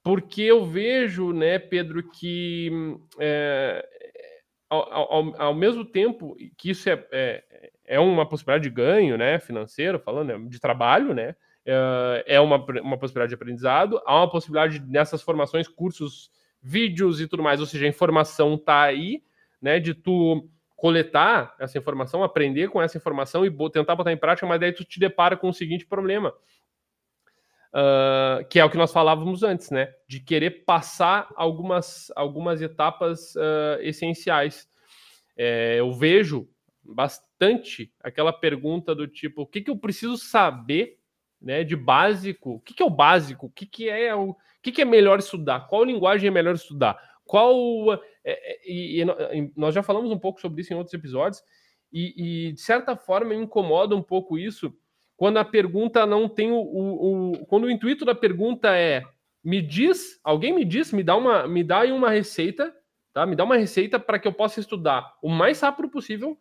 porque 0.03 0.41
eu 0.41 0.65
vejo, 0.65 1.31
né, 1.31 1.59
Pedro, 1.59 2.09
que 2.09 2.69
é, 3.19 3.87
ao, 4.69 4.93
ao, 4.93 5.41
ao, 5.41 5.53
mesmo 5.53 5.85
tempo 5.85 6.35
que 6.57 6.71
isso 6.71 6.89
é, 6.89 7.07
é, 7.11 7.71
é, 7.87 7.99
uma 7.99 8.27
possibilidade 8.27 8.69
de 8.69 8.75
ganho, 8.75 9.17
né, 9.17 9.39
financeiro, 9.39 9.97
falando, 9.97 10.37
né, 10.37 10.49
de 10.49 10.59
trabalho, 10.59 11.13
né, 11.13 11.35
é, 11.65 12.35
é 12.35 12.39
uma, 12.39 12.57
uma 12.81 12.97
possibilidade 12.97 13.29
de 13.29 13.35
aprendizado, 13.35 14.01
há 14.05 14.17
uma 14.17 14.29
possibilidade 14.29 14.83
nessas 14.85 15.21
formações, 15.21 15.67
cursos, 15.67 16.29
vídeos 16.61 17.21
e 17.21 17.27
tudo 17.27 17.41
mais, 17.41 17.61
ou 17.61 17.65
seja, 17.65 17.85
a 17.85 17.89
informação 17.89 18.57
tá 18.57 18.81
aí, 18.81 19.23
né, 19.61 19.79
de 19.79 19.93
tu 19.93 20.49
coletar 20.75 21.55
essa 21.59 21.77
informação, 21.77 22.23
aprender 22.23 22.69
com 22.69 22.81
essa 22.81 22.97
informação 22.97 23.45
e 23.45 23.69
tentar 23.71 23.95
botar 23.95 24.11
em 24.11 24.17
prática, 24.17 24.45
mas 24.45 24.59
daí 24.59 24.71
tu 24.71 24.83
te 24.83 24.99
depara 24.99 25.35
com 25.35 25.49
o 25.49 25.53
seguinte 25.53 25.85
problema, 25.85 26.33
uh, 27.73 28.45
que 28.47 28.59
é 28.59 28.65
o 28.65 28.69
que 28.69 28.77
nós 28.77 28.91
falávamos 28.91 29.41
antes, 29.43 29.71
né, 29.71 29.91
de 30.07 30.19
querer 30.19 30.65
passar 30.65 31.29
algumas, 31.35 32.11
algumas 32.15 32.61
etapas 32.61 33.33
uh, 33.35 33.81
essenciais. 33.81 34.69
É, 35.35 35.79
eu 35.79 35.91
vejo 35.93 36.47
bastante 36.93 37.91
aquela 38.01 38.33
pergunta 38.33 38.95
do 38.95 39.07
tipo, 39.07 39.41
o 39.41 39.47
que, 39.47 39.61
que 39.61 39.69
eu 39.69 39.77
preciso 39.77 40.17
saber 40.17 40.97
né, 41.41 41.63
de 41.63 41.75
básico. 41.75 42.55
O 42.55 42.59
que, 42.59 42.73
que 42.73 42.83
é 42.83 42.85
o 42.85 42.89
básico? 42.89 43.47
O 43.47 43.49
que, 43.49 43.65
que 43.65 43.89
é 43.89 44.13
o 44.13 44.35
que, 44.61 44.71
que 44.71 44.81
é 44.81 44.85
melhor 44.85 45.19
estudar? 45.19 45.67
Qual 45.67 45.83
linguagem 45.83 46.27
é 46.27 46.31
melhor 46.31 46.55
estudar? 46.55 46.97
Qual 47.23 47.93
é, 47.93 47.99
é, 48.25 48.59
e, 48.65 49.01
e, 49.01 49.51
nós 49.55 49.73
já 49.75 49.83
falamos 49.83 50.11
um 50.11 50.19
pouco 50.19 50.41
sobre 50.41 50.61
isso 50.61 50.73
em 50.73 50.77
outros 50.77 50.93
episódios 50.93 51.41
e, 51.91 52.47
e, 52.47 52.51
de 52.53 52.61
certa 52.61 52.95
forma 52.95 53.29
me 53.29 53.35
incomoda 53.35 53.95
um 53.95 54.01
pouco 54.01 54.37
isso 54.37 54.73
quando 55.15 55.37
a 55.37 55.45
pergunta 55.45 56.05
não 56.05 56.29
tem 56.29 56.51
o, 56.51 56.57
o, 56.57 57.31
o, 57.31 57.45
quando 57.47 57.65
o 57.65 57.71
intuito 57.71 58.05
da 58.05 58.13
pergunta 58.13 58.75
é 58.75 59.03
me 59.43 59.61
diz, 59.61 60.19
alguém 60.23 60.53
me 60.53 60.65
diz, 60.65 60.91
me 60.91 61.03
dá 61.03 61.15
uma, 61.15 61.47
me 61.47 61.63
dá 61.63 61.83
uma 61.85 62.09
receita, 62.09 62.75
tá? 63.13 63.25
Me 63.25 63.35
dá 63.35 63.43
uma 63.45 63.55
receita 63.55 63.99
para 63.99 64.19
que 64.19 64.27
eu 64.27 64.33
possa 64.33 64.59
estudar 64.59 65.15
o 65.21 65.29
mais 65.29 65.61
rápido 65.61 65.89
possível 65.89 66.37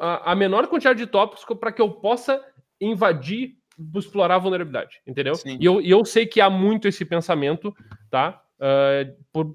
a, 0.00 0.32
a 0.32 0.34
menor 0.34 0.66
quantidade 0.68 0.98
de 0.98 1.06
tópicos 1.06 1.44
para 1.58 1.72
que 1.72 1.82
eu 1.82 1.90
possa 1.90 2.42
invadir, 2.80 3.54
explorar 3.94 4.36
a 4.36 4.38
vulnerabilidade, 4.38 5.00
entendeu? 5.06 5.34
E 5.44 5.64
eu, 5.64 5.80
e 5.80 5.90
eu 5.90 6.04
sei 6.04 6.26
que 6.26 6.40
há 6.40 6.48
muito 6.48 6.88
esse 6.88 7.04
pensamento, 7.04 7.74
tá? 8.10 8.42
Uh, 8.58 9.14
por, 9.32 9.54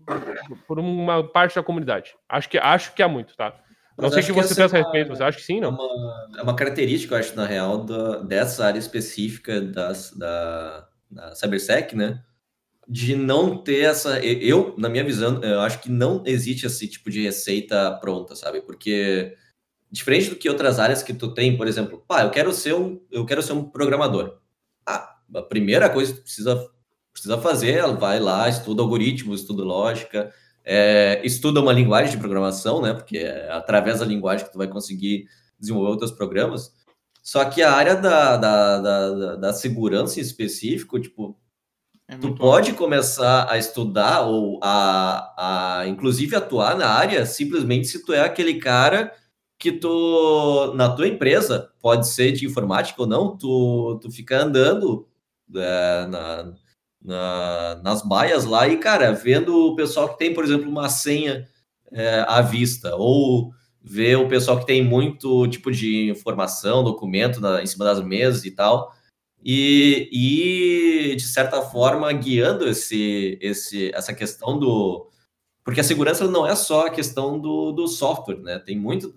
por 0.68 0.80
uma 0.80 1.24
parte 1.28 1.56
da 1.56 1.64
comunidade. 1.64 2.14
Acho 2.30 2.48
que, 2.48 2.58
acho 2.58 2.94
que 2.94 3.02
há 3.02 3.08
muito, 3.08 3.36
tá? 3.36 3.56
Não 3.98 4.10
sei 4.10 4.24
o 4.24 4.26
que 4.26 4.32
você 4.32 4.56
pensa 4.56 4.78
a 4.78 4.82
respeito, 4.82 5.10
você 5.10 5.24
acha 5.24 5.38
que 5.38 5.44
sim, 5.44 5.60
não? 5.60 5.70
É 5.70 5.72
uma, 5.72 6.30
é 6.40 6.42
uma 6.44 6.56
característica, 6.56 7.14
eu 7.14 7.20
acho, 7.20 7.36
na 7.36 7.46
real, 7.46 7.84
da, 7.84 8.20
dessa 8.20 8.66
área 8.66 8.80
específica 8.80 9.62
das, 9.62 10.12
da, 10.12 10.88
da 11.10 11.36
CyberSec, 11.36 11.96
né? 11.96 12.24
De 12.88 13.16
não 13.16 13.58
ter 13.58 13.82
essa. 13.82 14.20
Eu, 14.20 14.76
na 14.78 14.90
minha 14.90 15.04
visão, 15.04 15.42
eu 15.44 15.62
acho 15.62 15.80
que 15.82 15.90
não 15.90 16.24
existe 16.26 16.66
esse 16.66 16.88
tipo 16.88 17.10
de 17.10 17.22
receita 17.22 17.92
pronta, 18.02 18.36
sabe? 18.36 18.62
Porque 18.62 19.36
diferente 19.92 20.30
do 20.30 20.36
que 20.36 20.50
outras 20.50 20.80
áreas 20.80 21.04
que 21.04 21.14
tu 21.14 21.34
tem, 21.34 21.58
por 21.58 21.68
exemplo, 21.68 22.04
pá, 22.08 22.24
eu 22.24 22.32
quero 22.32 22.54
ser 22.54 22.74
um, 22.74 23.02
eu 23.12 23.26
quero 23.26 23.44
ser 23.44 23.54
um 23.54 23.64
programador. 23.64 24.38
Ah, 24.88 25.18
a 25.36 25.42
primeira 25.42 25.90
coisa 25.90 26.14
que 26.14 26.20
tu 26.20 26.24
precisa, 26.24 26.70
precisa 27.12 27.38
fazer, 27.38 27.86
vai 27.98 28.20
lá, 28.20 28.48
estuda 28.48 28.82
algoritmos, 28.82 29.42
estuda 29.42 29.64
lógica, 29.64 30.32
é, 30.64 31.22
estuda 31.26 31.60
uma 31.60 31.74
linguagem 31.74 32.12
de 32.12 32.18
programação, 32.18 32.82
né? 32.82 32.94
Porque 32.94 33.18
é 33.18 33.52
através 33.52 34.00
da 34.00 34.06
linguagem 34.06 34.46
que 34.46 34.52
tu 34.52 34.58
vai 34.58 34.68
conseguir 34.68 35.26
desenvolver 35.60 35.92
outros 35.92 36.12
programas. 36.12 36.72
Só 37.22 37.44
que 37.46 37.62
a 37.62 37.72
área 37.74 37.96
da, 37.96 38.38
da, 38.38 38.80
da, 38.80 39.36
da 39.36 39.54
segurança 39.54 40.20
em 40.20 40.24
específico, 40.24 41.00
tipo, 41.00 41.38
é 42.08 42.18
tu 42.18 42.34
pode 42.34 42.72
bom. 42.72 42.78
começar 42.78 43.48
a 43.50 43.58
estudar 43.58 44.22
ou 44.22 44.60
a, 44.64 45.82
a, 45.82 45.88
inclusive, 45.88 46.36
atuar 46.36 46.78
na 46.78 46.88
área 46.88 47.26
simplesmente 47.26 47.88
se 47.88 48.04
tu 48.06 48.14
é 48.14 48.22
aquele 48.22 48.56
cara 48.56 49.14
que 49.62 49.72
tu, 49.72 50.74
na 50.76 50.90
tua 50.90 51.08
empresa, 51.08 51.72
pode 51.80 52.08
ser 52.08 52.32
de 52.32 52.48
informática 52.48 53.00
ou 53.00 53.08
não, 53.08 53.38
tu, 53.38 54.00
tu 54.02 54.12
fica 54.12 54.42
andando 54.42 55.08
é, 55.56 56.08
na, 56.08 56.54
na, 57.00 57.82
nas 57.84 58.02
baias 58.02 58.44
lá 58.44 58.68
e, 58.68 58.78
cara, 58.78 59.12
vendo 59.12 59.56
o 59.68 59.76
pessoal 59.76 60.10
que 60.10 60.18
tem, 60.18 60.34
por 60.34 60.44
exemplo, 60.44 60.68
uma 60.68 60.90
senha 60.90 61.48
é, 61.92 62.26
à 62.28 62.42
vista, 62.42 62.96
ou 62.96 63.52
ver 63.80 64.16
o 64.16 64.28
pessoal 64.28 64.60
que 64.60 64.66
tem 64.66 64.84
muito 64.84 65.48
tipo 65.48 65.72
de 65.72 66.10
informação, 66.10 66.84
documento 66.84 67.40
na, 67.40 67.62
em 67.62 67.68
cima 67.68 67.86
das 67.86 68.04
mesas 68.04 68.44
e 68.46 68.52
tal, 68.52 68.92
e, 69.44 70.10
e 70.12 71.16
de 71.16 71.24
certa 71.24 71.62
forma 71.62 72.12
guiando 72.14 72.68
esse, 72.68 73.38
esse, 73.40 73.92
essa 73.94 74.12
questão 74.12 74.58
do. 74.58 75.08
Porque 75.64 75.82
a 75.82 75.84
segurança 75.84 76.28
não 76.28 76.48
é 76.48 76.56
só 76.56 76.88
a 76.88 76.90
questão 76.90 77.40
do, 77.40 77.72
do 77.72 77.88
software, 77.88 78.40
né? 78.40 78.58
Tem 78.58 78.76
muito 78.76 79.14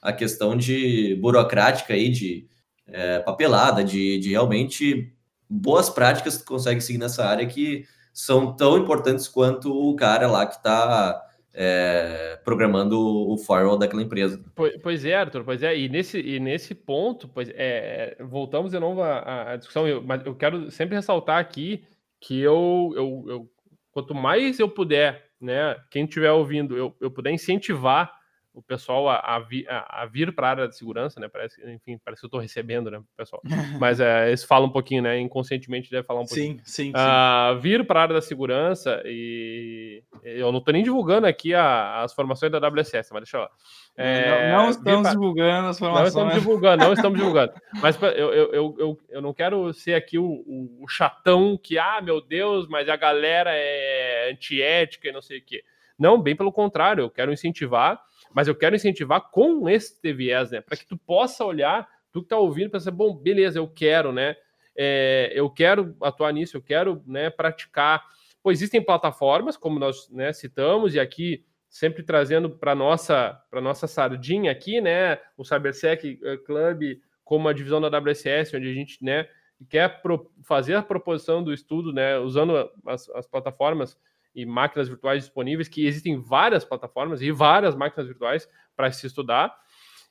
a 0.00 0.12
questão 0.12 0.56
de 0.56 1.16
burocrática 1.16 1.94
aí, 1.94 2.08
de 2.08 2.46
é, 2.86 3.20
papelada, 3.20 3.84
de, 3.84 4.18
de 4.18 4.30
realmente 4.30 5.12
boas 5.48 5.90
práticas 5.90 6.36
que 6.38 6.44
consegue 6.44 6.80
seguir 6.80 6.98
nessa 6.98 7.24
área 7.24 7.46
que 7.46 7.84
são 8.12 8.54
tão 8.54 8.78
importantes 8.78 9.28
quanto 9.28 9.72
o 9.72 9.94
cara 9.96 10.26
lá 10.26 10.46
que 10.46 10.56
está 10.56 11.22
é, 11.52 12.38
programando 12.44 12.98
o 12.98 13.36
firewall 13.36 13.78
daquela 13.78 14.02
empresa. 14.02 14.42
Pois, 14.82 15.04
é, 15.04 15.14
Arthur, 15.14 15.44
pois 15.44 15.62
é, 15.62 15.76
e 15.76 15.88
nesse, 15.88 16.20
e 16.20 16.38
nesse 16.38 16.74
ponto, 16.74 17.28
pois 17.28 17.50
é, 17.54 18.16
voltamos 18.20 18.72
de 18.72 18.78
novo 18.78 19.02
à, 19.02 19.52
à 19.52 19.56
discussão, 19.56 19.86
eu, 19.86 20.02
mas 20.02 20.24
eu 20.24 20.34
quero 20.34 20.70
sempre 20.70 20.96
ressaltar 20.96 21.38
aqui 21.38 21.84
que 22.20 22.38
eu, 22.38 22.92
eu, 22.94 23.24
eu, 23.28 23.50
quanto 23.90 24.14
mais 24.14 24.58
eu 24.58 24.68
puder, 24.68 25.24
né, 25.40 25.76
quem 25.90 26.04
estiver 26.04 26.30
ouvindo, 26.30 26.76
eu, 26.76 26.94
eu 27.00 27.10
puder 27.10 27.32
incentivar 27.32 28.19
o 28.52 28.60
pessoal 28.60 29.08
a, 29.08 29.18
a, 29.18 29.38
vi, 29.38 29.64
a, 29.68 30.02
a 30.02 30.06
vir 30.06 30.34
para 30.34 30.48
a 30.48 30.50
área 30.50 30.68
de 30.68 30.76
segurança, 30.76 31.20
né? 31.20 31.28
Parece, 31.28 31.60
enfim, 31.70 31.98
parece 32.04 32.20
que 32.20 32.26
eu 32.26 32.28
estou 32.28 32.40
recebendo, 32.40 32.90
né, 32.90 33.00
pessoal. 33.16 33.40
Mas 33.80 34.00
é, 34.00 34.28
eles 34.28 34.44
falam 34.44 34.68
um 34.68 34.72
pouquinho, 34.72 35.02
né? 35.02 35.18
Inconscientemente 35.20 35.90
deve 35.90 36.06
falar 36.06 36.20
um 36.20 36.26
pouquinho. 36.26 36.60
Sim, 36.64 36.90
sim. 36.90 36.92
Uh, 36.92 37.58
vir 37.60 37.86
para 37.86 38.00
a 38.00 38.02
área 38.02 38.14
da 38.14 38.20
segurança 38.20 39.00
e 39.04 40.02
eu 40.22 40.50
não 40.50 40.58
estou 40.58 40.72
nem 40.72 40.82
divulgando 40.82 41.26
aqui 41.26 41.54
a, 41.54 42.02
as 42.02 42.12
formações 42.12 42.50
da 42.50 42.58
WSS, 42.58 43.12
mas 43.12 43.22
deixa 43.22 43.38
eu. 43.38 43.48
É, 43.96 44.50
não, 44.50 44.64
não, 44.64 44.70
estamos 44.70 45.02
pra... 45.02 45.10
divulgando 45.12 45.68
as 45.68 45.78
formações. 45.78 46.14
Não 46.14 46.22
estamos 46.22 46.34
divulgando, 46.34 46.84
não 46.84 46.92
estamos 46.92 47.18
divulgando. 47.18 47.52
Mas 47.80 48.02
eu, 48.02 48.08
eu, 48.08 48.52
eu, 48.52 48.76
eu, 48.78 48.98
eu 49.08 49.22
não 49.22 49.32
quero 49.32 49.72
ser 49.72 49.94
aqui 49.94 50.18
o, 50.18 50.24
o, 50.24 50.84
o 50.84 50.88
chatão 50.88 51.56
que, 51.56 51.78
ah, 51.78 52.00
meu 52.02 52.20
Deus, 52.20 52.66
mas 52.66 52.88
a 52.88 52.96
galera 52.96 53.50
é 53.52 54.30
antiética 54.32 55.08
e 55.08 55.12
não 55.12 55.22
sei 55.22 55.38
o 55.38 55.44
quê. 55.44 55.62
Não, 55.98 56.20
bem 56.20 56.34
pelo 56.34 56.50
contrário, 56.50 57.02
eu 57.02 57.10
quero 57.10 57.32
incentivar 57.32 58.00
mas 58.32 58.48
eu 58.48 58.54
quero 58.54 58.76
incentivar 58.76 59.30
com 59.30 59.68
esse 59.68 60.12
viés, 60.12 60.50
né? 60.50 60.60
Para 60.60 60.76
que 60.76 60.86
tu 60.86 60.96
possa 60.96 61.44
olhar, 61.44 61.88
tu 62.12 62.22
que 62.22 62.28
tá 62.28 62.38
ouvindo, 62.38 62.70
pensar, 62.70 62.90
bom, 62.90 63.14
beleza, 63.14 63.58
eu 63.58 63.68
quero, 63.68 64.12
né? 64.12 64.36
É, 64.76 65.32
eu 65.34 65.50
quero 65.50 65.96
atuar 66.00 66.32
nisso, 66.32 66.56
eu 66.56 66.62
quero 66.62 67.02
né, 67.06 67.28
praticar. 67.28 68.04
Pois 68.42 68.58
existem 68.58 68.82
plataformas, 68.82 69.56
como 69.56 69.78
nós 69.78 70.08
né, 70.10 70.32
citamos, 70.32 70.94
e 70.94 71.00
aqui 71.00 71.44
sempre 71.68 72.02
trazendo 72.02 72.50
para 72.50 72.74
nossa 72.74 73.40
para 73.50 73.60
nossa 73.60 73.86
sardinha 73.86 74.50
aqui, 74.50 74.80
né? 74.80 75.18
O 75.36 75.44
CyberSec 75.44 76.18
eh, 76.22 76.36
Club 76.38 76.98
como 77.24 77.48
a 77.48 77.52
divisão 77.52 77.80
da 77.80 77.96
WSS, 77.96 78.56
onde 78.56 78.68
a 78.68 78.74
gente 78.74 79.04
né, 79.04 79.28
quer 79.68 80.02
pro, 80.02 80.32
fazer 80.42 80.74
a 80.74 80.82
proposição 80.82 81.44
do 81.44 81.52
estudo, 81.52 81.92
né? 81.92 82.18
Usando 82.18 82.68
as, 82.84 83.08
as 83.10 83.26
plataformas 83.26 83.96
e 84.34 84.46
máquinas 84.46 84.88
virtuais 84.88 85.24
disponíveis, 85.24 85.68
que 85.68 85.86
existem 85.86 86.20
várias 86.20 86.64
plataformas 86.64 87.20
e 87.20 87.30
várias 87.32 87.74
máquinas 87.74 88.06
virtuais 88.06 88.48
para 88.76 88.90
se 88.92 89.06
estudar. 89.06 89.54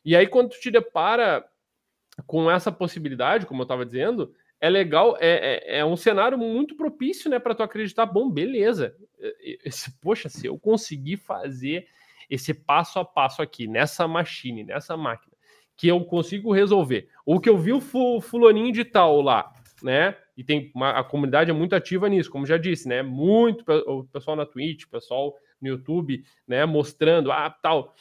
E 0.03 0.15
aí, 0.15 0.27
quando 0.27 0.49
tu 0.49 0.59
te 0.59 0.71
depara 0.71 1.45
com 2.25 2.49
essa 2.49 2.71
possibilidade, 2.71 3.45
como 3.45 3.61
eu 3.61 3.63
estava 3.63 3.85
dizendo, 3.85 4.33
é 4.61 4.69
legal, 4.69 5.17
é, 5.19 5.75
é, 5.75 5.79
é, 5.79 5.85
um 5.85 5.95
cenário 5.95 6.37
muito 6.37 6.75
propício, 6.75 7.29
né, 7.29 7.39
para 7.39 7.55
tu 7.55 7.63
acreditar, 7.63 8.05
bom, 8.05 8.29
beleza, 8.29 8.95
esse, 9.63 9.97
poxa, 9.99 10.27
se 10.27 10.47
eu 10.47 10.59
conseguir 10.59 11.17
fazer 11.17 11.87
esse 12.29 12.53
passo 12.53 12.99
a 12.99 13.05
passo 13.05 13.41
aqui, 13.41 13.67
nessa 13.67 14.07
machine, 14.07 14.63
nessa 14.63 14.97
máquina, 14.97 15.33
que 15.77 15.87
eu 15.87 16.03
consigo 16.03 16.53
resolver, 16.53 17.09
ou 17.25 17.39
que 17.39 17.49
eu 17.49 17.57
vi 17.57 17.71
o 17.71 17.79
fulaninho 18.21 18.73
de 18.73 18.83
tal 18.83 19.21
lá, 19.21 19.51
né, 19.81 20.17
e 20.39 20.43
tem 20.45 20.71
uma, 20.73 20.91
a 20.91 21.03
comunidade 21.03 21.51
é 21.51 21.53
muito 21.53 21.75
ativa 21.75 22.07
nisso, 22.07 22.31
como 22.31 22.45
já 22.45 22.55
disse, 22.55 22.87
né? 22.87 23.03
Muito 23.03 23.61
o 23.85 24.05
pessoal 24.05 24.37
na 24.37 24.45
Twitch, 24.45 24.85
pessoal 24.89 25.35
no 25.61 25.67
YouTube, 25.67 26.23
né? 26.47 26.65
Mostrando, 26.65 27.29
ah, 27.29 27.49
tal. 27.49 27.93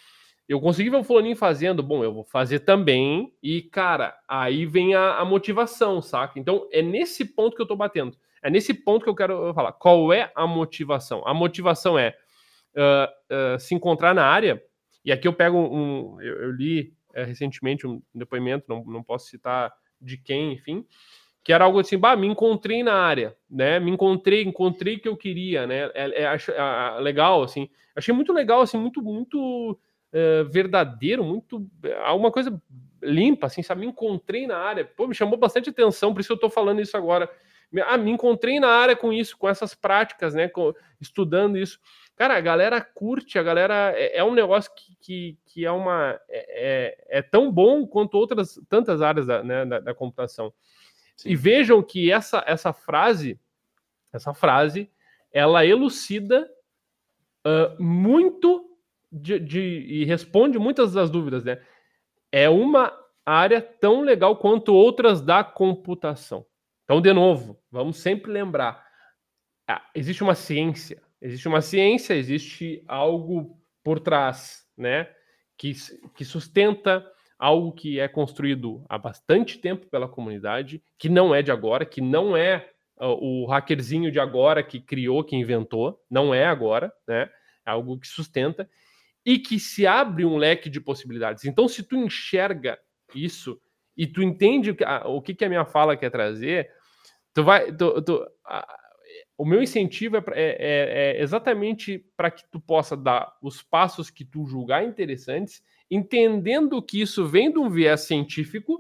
Eu 0.49 0.61
consegui 0.61 0.89
ver 0.89 0.99
o 0.99 1.03
fulaninho 1.03 1.35
fazendo, 1.35 1.83
bom, 1.83 2.05
eu 2.05 2.15
vou 2.15 2.23
fazer 2.23 2.61
também, 2.61 3.35
e 3.43 3.61
cara, 3.63 4.17
aí 4.29 4.65
vem 4.67 4.95
a, 4.95 5.17
a 5.17 5.25
motivação, 5.25 6.01
saca? 6.01 6.39
Então 6.39 6.69
é 6.71 6.81
nesse 6.81 7.25
ponto 7.25 7.57
que 7.57 7.61
eu 7.61 7.67
tô 7.67 7.75
batendo. 7.75 8.17
É 8.41 8.49
nesse 8.49 8.73
ponto 8.73 9.03
que 9.03 9.11
eu 9.11 9.17
quero 9.17 9.53
falar. 9.53 9.73
Qual 9.73 10.13
é 10.13 10.31
a 10.33 10.47
motivação? 10.47 11.27
A 11.27 11.35
motivação 11.35 11.99
é 11.99 12.17
uh, 12.77 13.57
uh, 13.57 13.59
se 13.59 13.75
encontrar 13.75 14.15
na 14.15 14.25
área, 14.25 14.63
e 15.05 15.11
aqui 15.11 15.27
eu 15.27 15.33
pego 15.33 15.59
um. 15.59 16.23
Eu, 16.23 16.43
eu 16.43 16.53
li 16.53 16.95
uh, 17.17 17.25
recentemente 17.25 17.85
um 17.85 18.01
depoimento, 18.15 18.67
não, 18.69 18.85
não 18.85 19.03
posso 19.03 19.27
citar 19.27 19.75
de 20.01 20.17
quem, 20.17 20.53
enfim, 20.53 20.87
que 21.49 21.53
era 21.55 21.65
algo 21.65 21.81
assim, 21.81 21.97
bah, 21.97 22.15
me 22.15 22.27
encontrei 22.27 22.83
na 22.83 22.93
área, 22.93 23.35
né? 23.51 23.81
Me 23.81 23.91
encontrei, 23.91 24.43
encontrei 24.43 24.97
o 24.97 25.01
que 25.01 25.09
eu 25.09 25.17
queria, 25.17 25.67
né? 25.67 25.91
É, 25.95 26.25
é, 26.25 26.27
acho, 26.27 26.51
é, 26.51 27.01
legal, 27.01 27.43
assim, 27.43 27.71
achei 27.97 28.13
muito 28.13 28.35
legal, 28.35 28.61
assim, 28.61 28.77
muito, 28.77 29.01
muito 29.01 29.79
é, 30.13 30.45
verdadeiro, 30.45 31.25
muito, 31.25 31.67
alguma 32.05 32.31
coisa 32.31 32.61
limpa, 33.03 33.47
assim, 33.47 33.63
sabe? 33.63 33.81
Me 33.81 33.87
encontrei 33.87 34.47
na 34.47 34.59
área, 34.59 34.85
pô, 34.85 35.07
me 35.07 35.15
chamou 35.15 35.39
bastante 35.39 35.71
atenção, 35.71 36.13
por 36.13 36.21
isso 36.21 36.35
eu 36.35 36.37
tô 36.37 36.51
falando 36.51 36.83
isso 36.83 36.95
agora. 36.99 37.31
Ah, 37.87 37.97
me 37.97 38.11
encontrei 38.11 38.61
na 38.61 38.69
área 38.69 38.95
com 38.95 39.11
isso, 39.11 39.35
com 39.39 39.49
essas 39.49 39.75
práticas, 39.75 40.35
né? 40.35 40.49
Com, 40.49 40.75
estudando 41.01 41.57
isso. 41.57 41.81
Cara, 42.15 42.37
a 42.37 42.43
galera 42.43 42.79
curte, 42.83 43.39
a 43.39 43.43
galera 43.43 43.95
é, 43.97 44.19
é 44.19 44.25
um 44.25 44.35
negócio 44.35 44.71
que, 44.77 44.97
que, 45.01 45.39
que 45.47 45.65
é 45.65 45.73
uma 45.73 46.21
é, 46.29 46.99
é, 47.09 47.19
é, 47.21 47.23
tão 47.23 47.51
bom 47.51 47.87
quanto 47.87 48.19
outras 48.19 48.61
tantas 48.69 49.01
áreas 49.01 49.27
da, 49.27 49.43
né, 49.43 49.65
da, 49.65 49.81
da 49.81 49.95
computação. 49.95 50.53
Sim. 51.19 51.31
E 51.31 51.37
vejam 51.37 51.83
que 51.83 52.13
essa, 52.13 52.45
essa 52.47 52.73
frase, 52.73 53.39
essa 54.13 54.33
frase, 54.33 54.89
ela 55.33 55.67
elucida 55.67 56.49
uh, 57.45 57.83
muito 57.83 58.71
de, 59.11 59.39
de, 59.41 59.61
e 59.61 60.05
responde 60.05 60.59
muitas 60.59 60.93
das 60.93 61.11
dúvidas, 61.11 61.43
né? 61.43 61.61
É 62.31 62.49
uma 62.49 62.97
área 63.27 63.61
tão 63.61 64.03
legal 64.03 64.37
quanto 64.37 64.73
outras 64.73 65.21
da 65.21 65.43
computação. 65.43 66.47
Então, 66.85 67.01
de 67.01 67.13
novo, 67.13 67.61
vamos 67.69 67.99
sempre 67.99 68.31
lembrar: 68.31 68.87
ah, 69.67 69.85
existe 69.97 70.23
uma 70.23 70.37
ciência, 70.37 71.03
existe 71.21 71.49
uma 71.49 71.61
ciência, 71.61 72.15
existe 72.15 72.85
algo 72.87 73.59
por 73.83 73.99
trás, 73.99 74.69
né? 74.77 75.11
Que, 75.57 75.73
que 76.15 76.25
sustenta 76.25 77.05
algo 77.39 77.73
que 77.73 78.01
é 78.01 78.09
construído 78.09 78.85
há 78.89 78.99
bastante 78.99 79.59
tempo 79.59 79.87
pela 79.87 80.09
comunidade, 80.09 80.83
que 80.99 81.09
não 81.09 81.35
é 81.35 81.43
de 81.43 81.53
agora, 81.53 81.87
que 81.87 82.01
não 82.01 82.37
é 82.37 82.69
o 83.01 83.47
hackerzinho 83.47 84.11
de 84.11 84.19
agora 84.19 84.63
que 84.63 84.81
criou, 84.81 85.23
que 85.23 85.37
inventou, 85.37 86.03
não 86.11 86.35
é 86.35 86.45
agora, 86.45 86.93
né? 87.07 87.31
É 87.65 87.71
algo 87.71 87.99
que 87.99 88.09
sustenta 88.09 88.69
e 89.25 89.39
que 89.39 89.61
se 89.61 89.87
abre 89.87 90.25
um 90.25 90.37
leque 90.37 90.69
de 90.69 90.81
possibilidades. 90.81 91.45
Então, 91.45 91.69
se 91.69 91.83
tu 91.83 91.97
enxerga 91.97 92.79
isso 93.15 93.61
e 93.97 94.07
tu 94.07 94.23
entende 94.23 94.75
o 95.05 95.23
que, 95.23 95.35
que 95.35 95.45
a 95.45 95.49
minha 95.49 95.65
fala 95.65 95.97
quer 95.97 96.11
trazer, 96.11 96.71
tu 97.35 97.45
vai. 97.45 97.71
Tu, 97.73 98.03
tu, 98.03 98.27
a, 98.45 98.67
o 99.37 99.45
meu 99.45 99.63
incentivo 99.63 100.17
é, 100.17 100.23
é, 100.29 100.33
é, 100.35 101.19
é 101.19 101.23
exatamente 101.23 102.05
para 102.17 102.31
que 102.31 102.43
tu 102.51 102.61
possa 102.61 102.97
dar 102.97 103.33
os 103.43 103.63
passos 103.63 104.11
que 104.11 104.25
tu 104.25 104.45
julgar 104.47 104.85
interessantes, 104.85 105.63
entendendo 105.91 106.83
que 106.83 107.01
isso 107.01 107.27
vem 107.27 107.51
de 107.51 107.59
um 107.59 107.71
viés 107.71 108.03
científico, 108.03 108.79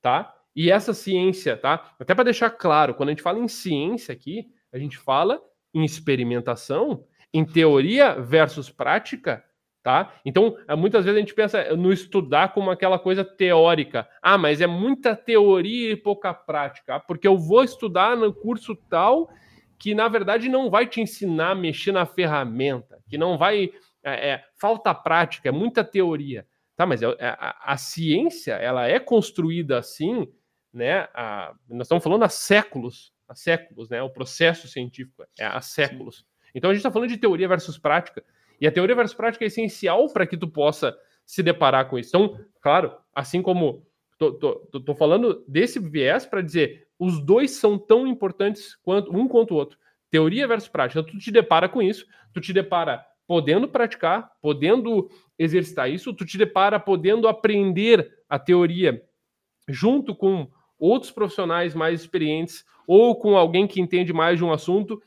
tá? 0.00 0.34
E 0.54 0.70
essa 0.70 0.92
ciência, 0.92 1.56
tá? 1.56 1.94
Até 1.98 2.14
para 2.14 2.24
deixar 2.24 2.50
claro, 2.50 2.94
quando 2.94 3.08
a 3.08 3.12
gente 3.12 3.22
fala 3.22 3.38
em 3.38 3.48
ciência 3.48 4.12
aqui, 4.12 4.46
a 4.72 4.78
gente 4.78 4.98
fala 4.98 5.40
em 5.72 5.84
experimentação, 5.84 7.04
em 7.32 7.44
teoria 7.44 8.20
versus 8.20 8.68
prática, 8.68 9.42
tá? 9.82 10.12
Então, 10.24 10.56
é, 10.68 10.76
muitas 10.76 11.04
vezes 11.04 11.16
a 11.16 11.20
gente 11.20 11.34
pensa 11.34 11.74
no 11.74 11.92
estudar 11.92 12.52
como 12.52 12.70
aquela 12.70 12.98
coisa 12.98 13.24
teórica. 13.24 14.06
Ah, 14.20 14.36
mas 14.36 14.60
é 14.60 14.66
muita 14.66 15.16
teoria 15.16 15.92
e 15.92 15.96
pouca 15.96 16.34
prática, 16.34 17.00
porque 17.00 17.26
eu 17.26 17.38
vou 17.38 17.64
estudar 17.64 18.16
no 18.16 18.32
curso 18.32 18.76
tal 18.88 19.30
que 19.78 19.96
na 19.96 20.06
verdade 20.06 20.48
não 20.48 20.70
vai 20.70 20.86
te 20.86 21.00
ensinar 21.00 21.50
a 21.50 21.54
mexer 21.56 21.90
na 21.90 22.06
ferramenta, 22.06 23.00
que 23.08 23.18
não 23.18 23.36
vai 23.36 23.72
é, 24.02 24.30
é, 24.30 24.44
falta 24.58 24.94
prática, 24.94 25.48
é 25.48 25.52
muita 25.52 25.84
teoria, 25.84 26.46
tá? 26.76 26.84
Mas 26.84 27.02
é, 27.02 27.06
é, 27.18 27.28
a, 27.38 27.72
a, 27.72 27.76
ciência 27.76 28.54
ela 28.54 28.86
é 28.88 28.98
construída 28.98 29.78
assim, 29.78 30.28
né? 30.72 31.08
A, 31.14 31.54
nós 31.68 31.86
estamos 31.86 32.02
falando 32.02 32.24
há 32.24 32.28
séculos, 32.28 33.12
há 33.28 33.34
séculos, 33.34 33.88
né? 33.88 34.02
O 34.02 34.10
processo 34.10 34.66
científico 34.68 35.24
é 35.38 35.44
há 35.44 35.60
séculos. 35.60 36.18
Sim. 36.18 36.24
Então 36.54 36.70
a 36.70 36.74
gente 36.74 36.80
está 36.80 36.90
falando 36.90 37.08
de 37.08 37.16
teoria 37.16 37.48
versus 37.48 37.78
prática. 37.78 38.24
E 38.60 38.66
a 38.66 38.72
teoria 38.72 38.94
versus 38.94 39.16
prática 39.16 39.44
é 39.44 39.46
essencial 39.46 40.08
para 40.12 40.26
que 40.26 40.36
tu 40.36 40.48
possa 40.48 40.96
se 41.24 41.42
deparar 41.42 41.88
com 41.88 41.98
isso. 41.98 42.10
Então, 42.10 42.38
claro, 42.60 42.94
assim 43.14 43.40
como 43.42 43.86
tô, 44.18 44.32
tô, 44.34 44.80
tô 44.80 44.94
falando 44.94 45.44
desse 45.48 45.78
viés 45.78 46.26
para 46.26 46.42
dizer 46.42 46.86
os 46.98 47.20
dois 47.20 47.52
são 47.52 47.76
tão 47.78 48.06
importantes 48.06 48.76
quanto 48.76 49.12
um 49.12 49.26
quanto 49.26 49.54
o 49.54 49.56
outro. 49.56 49.78
Teoria 50.10 50.46
versus 50.46 50.68
prática. 50.68 51.00
Então, 51.00 51.12
tu 51.12 51.18
te 51.18 51.30
depara 51.30 51.68
com 51.68 51.82
isso, 51.82 52.06
tu 52.32 52.40
te 52.40 52.52
depara 52.52 53.04
podendo 53.26 53.68
praticar, 53.68 54.30
podendo 54.40 55.10
exercitar 55.38 55.90
isso, 55.90 56.12
tu 56.12 56.24
te 56.24 56.36
depara 56.36 56.78
podendo 56.78 57.28
aprender 57.28 58.10
a 58.28 58.38
teoria 58.38 59.02
junto 59.68 60.14
com 60.14 60.50
outros 60.78 61.10
profissionais 61.10 61.74
mais 61.74 62.00
experientes 62.00 62.64
ou 62.86 63.16
com 63.16 63.36
alguém 63.36 63.66
que 63.66 63.80
entende 63.80 64.12
mais 64.12 64.38
de 64.38 64.44
um 64.44 64.52
assunto, 64.52 65.00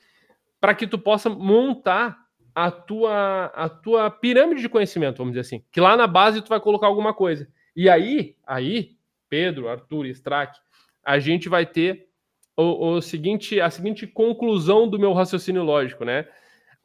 para 0.59 0.73
que 0.73 0.87
tu 0.87 0.97
possa 0.97 1.29
montar 1.29 2.17
a 2.55 2.71
tua, 2.71 3.45
a 3.47 3.67
tua 3.67 4.09
pirâmide 4.09 4.61
de 4.61 4.69
conhecimento, 4.69 5.17
vamos 5.17 5.33
dizer 5.33 5.41
assim. 5.41 5.63
Que 5.71 5.81
lá 5.81 5.97
na 5.97 6.07
base 6.07 6.41
tu 6.41 6.47
vai 6.47 6.59
colocar 6.59 6.87
alguma 6.87 7.13
coisa. 7.13 7.47
E 7.75 7.89
aí, 7.89 8.35
aí, 8.47 8.91
Pedro, 9.29 9.67
Arthur, 9.67 10.05
Strack, 10.07 10.57
a 11.03 11.19
gente 11.19 11.49
vai 11.49 11.65
ter 11.65 12.07
o, 12.55 12.93
o, 12.93 13.01
seguinte, 13.01 13.59
a 13.59 13.69
seguinte 13.69 14.07
conclusão 14.07 14.87
do 14.87 14.97
meu 14.97 15.11
raciocínio 15.11 15.63
lógico, 15.63 16.05
né? 16.05 16.25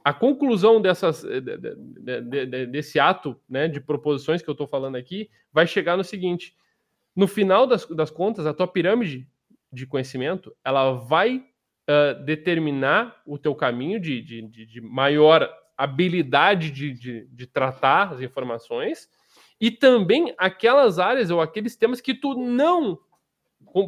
A 0.04 0.12
conclusão 0.12 0.80
dessas, 0.80 1.22
de, 1.22 1.40
de, 1.40 2.46
de, 2.46 2.66
desse 2.66 2.98
ato 2.98 3.38
né, 3.48 3.68
de 3.68 3.80
proposições 3.80 4.40
que 4.42 4.48
eu 4.48 4.52
estou 4.52 4.66
falando 4.66 4.96
aqui 4.96 5.30
vai 5.52 5.66
chegar 5.66 5.96
no 5.96 6.04
seguinte: 6.04 6.54
no 7.14 7.26
final 7.26 7.66
das, 7.66 7.86
das 7.86 8.10
contas, 8.10 8.46
a 8.46 8.54
tua 8.54 8.66
pirâmide 8.66 9.28
de 9.72 9.86
conhecimento 9.86 10.54
ela 10.64 10.92
vai 10.92 11.36
uh, 11.36 12.24
determinar 12.24 13.20
o 13.26 13.38
teu 13.38 13.54
caminho 13.54 14.00
de, 14.00 14.20
de, 14.22 14.66
de 14.66 14.80
maior 14.80 15.48
habilidade 15.76 16.70
de, 16.70 16.92
de, 16.92 17.26
de 17.26 17.46
tratar 17.46 18.12
as 18.12 18.20
informações 18.20 19.08
e 19.60 19.70
também 19.70 20.34
aquelas 20.38 20.98
áreas 20.98 21.30
ou 21.30 21.40
aqueles 21.40 21.76
temas 21.76 22.00
que 22.00 22.14
tu 22.14 22.34
não 22.34 22.98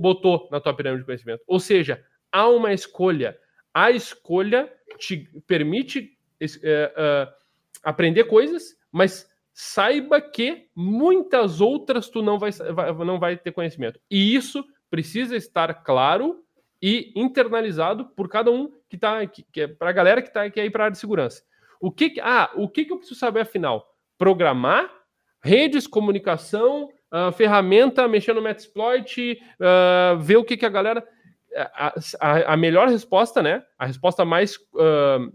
botou 0.01 0.48
na 0.51 0.61
tua 0.61 0.75
pirâmide 0.75 1.03
de 1.03 1.07
conhecimento. 1.07 1.42
Ou 1.46 1.59
seja, 1.59 2.05
há 2.31 2.48
uma 2.48 2.72
escolha. 2.72 3.38
A 3.75 3.91
escolha 3.91 4.73
te 4.99 5.29
permite 5.47 6.17
é, 6.41 6.47
é, 6.63 7.29
aprender 7.83 8.25
coisas, 8.25 8.77
mas 8.91 9.31
saiba 9.53 10.21
que 10.21 10.69
muitas 10.75 11.61
outras 11.61 12.09
tu 12.09 12.23
não 12.23 12.39
vai, 12.39 12.51
não 13.05 13.19
vai 13.19 13.37
ter 13.37 13.53
conhecimento. 13.53 14.01
E 14.11 14.35
isso 14.35 14.65
precisa 14.91 15.37
estar 15.37 15.73
claro 15.83 16.45
e 16.81 17.13
internalizado 17.15 18.07
por 18.07 18.29
cada 18.29 18.51
um 18.51 18.71
que 18.89 18.97
está 18.97 19.27
que, 19.27 19.45
que 19.51 19.61
é 19.63 19.69
para 19.69 19.91
a 19.91 19.93
galera 19.93 20.21
que 20.21 20.29
está 20.29 20.43
aqui 20.43 20.61
aí 20.61 20.69
para 20.69 20.83
a 20.83 20.87
área 20.87 20.93
de 20.93 20.99
segurança. 20.99 21.43
O 21.81 21.91
que, 21.91 22.21
ah, 22.21 22.51
o 22.55 22.69
que, 22.69 22.85
que 22.85 22.93
eu 22.93 22.99
preciso 22.99 23.19
saber 23.19 23.41
afinal? 23.41 23.95
Programar, 24.19 24.91
redes, 25.41 25.87
comunicação, 25.87 26.89
uh, 27.13 27.33
ferramenta, 27.33 28.07
mexer 28.07 28.35
no 28.35 28.43
Metasploit, 28.43 29.39
uh, 29.59 30.19
ver 30.19 30.37
o 30.37 30.45
que, 30.45 30.57
que 30.57 30.67
a 30.67 30.69
galera. 30.69 31.07
A, 31.57 32.53
a, 32.53 32.57
melhor 32.57 32.88
resposta, 32.88 33.43
né? 33.43 33.62
A 33.79 33.87
resposta 33.87 34.25
mais, 34.25 34.57
uh, 34.57 35.33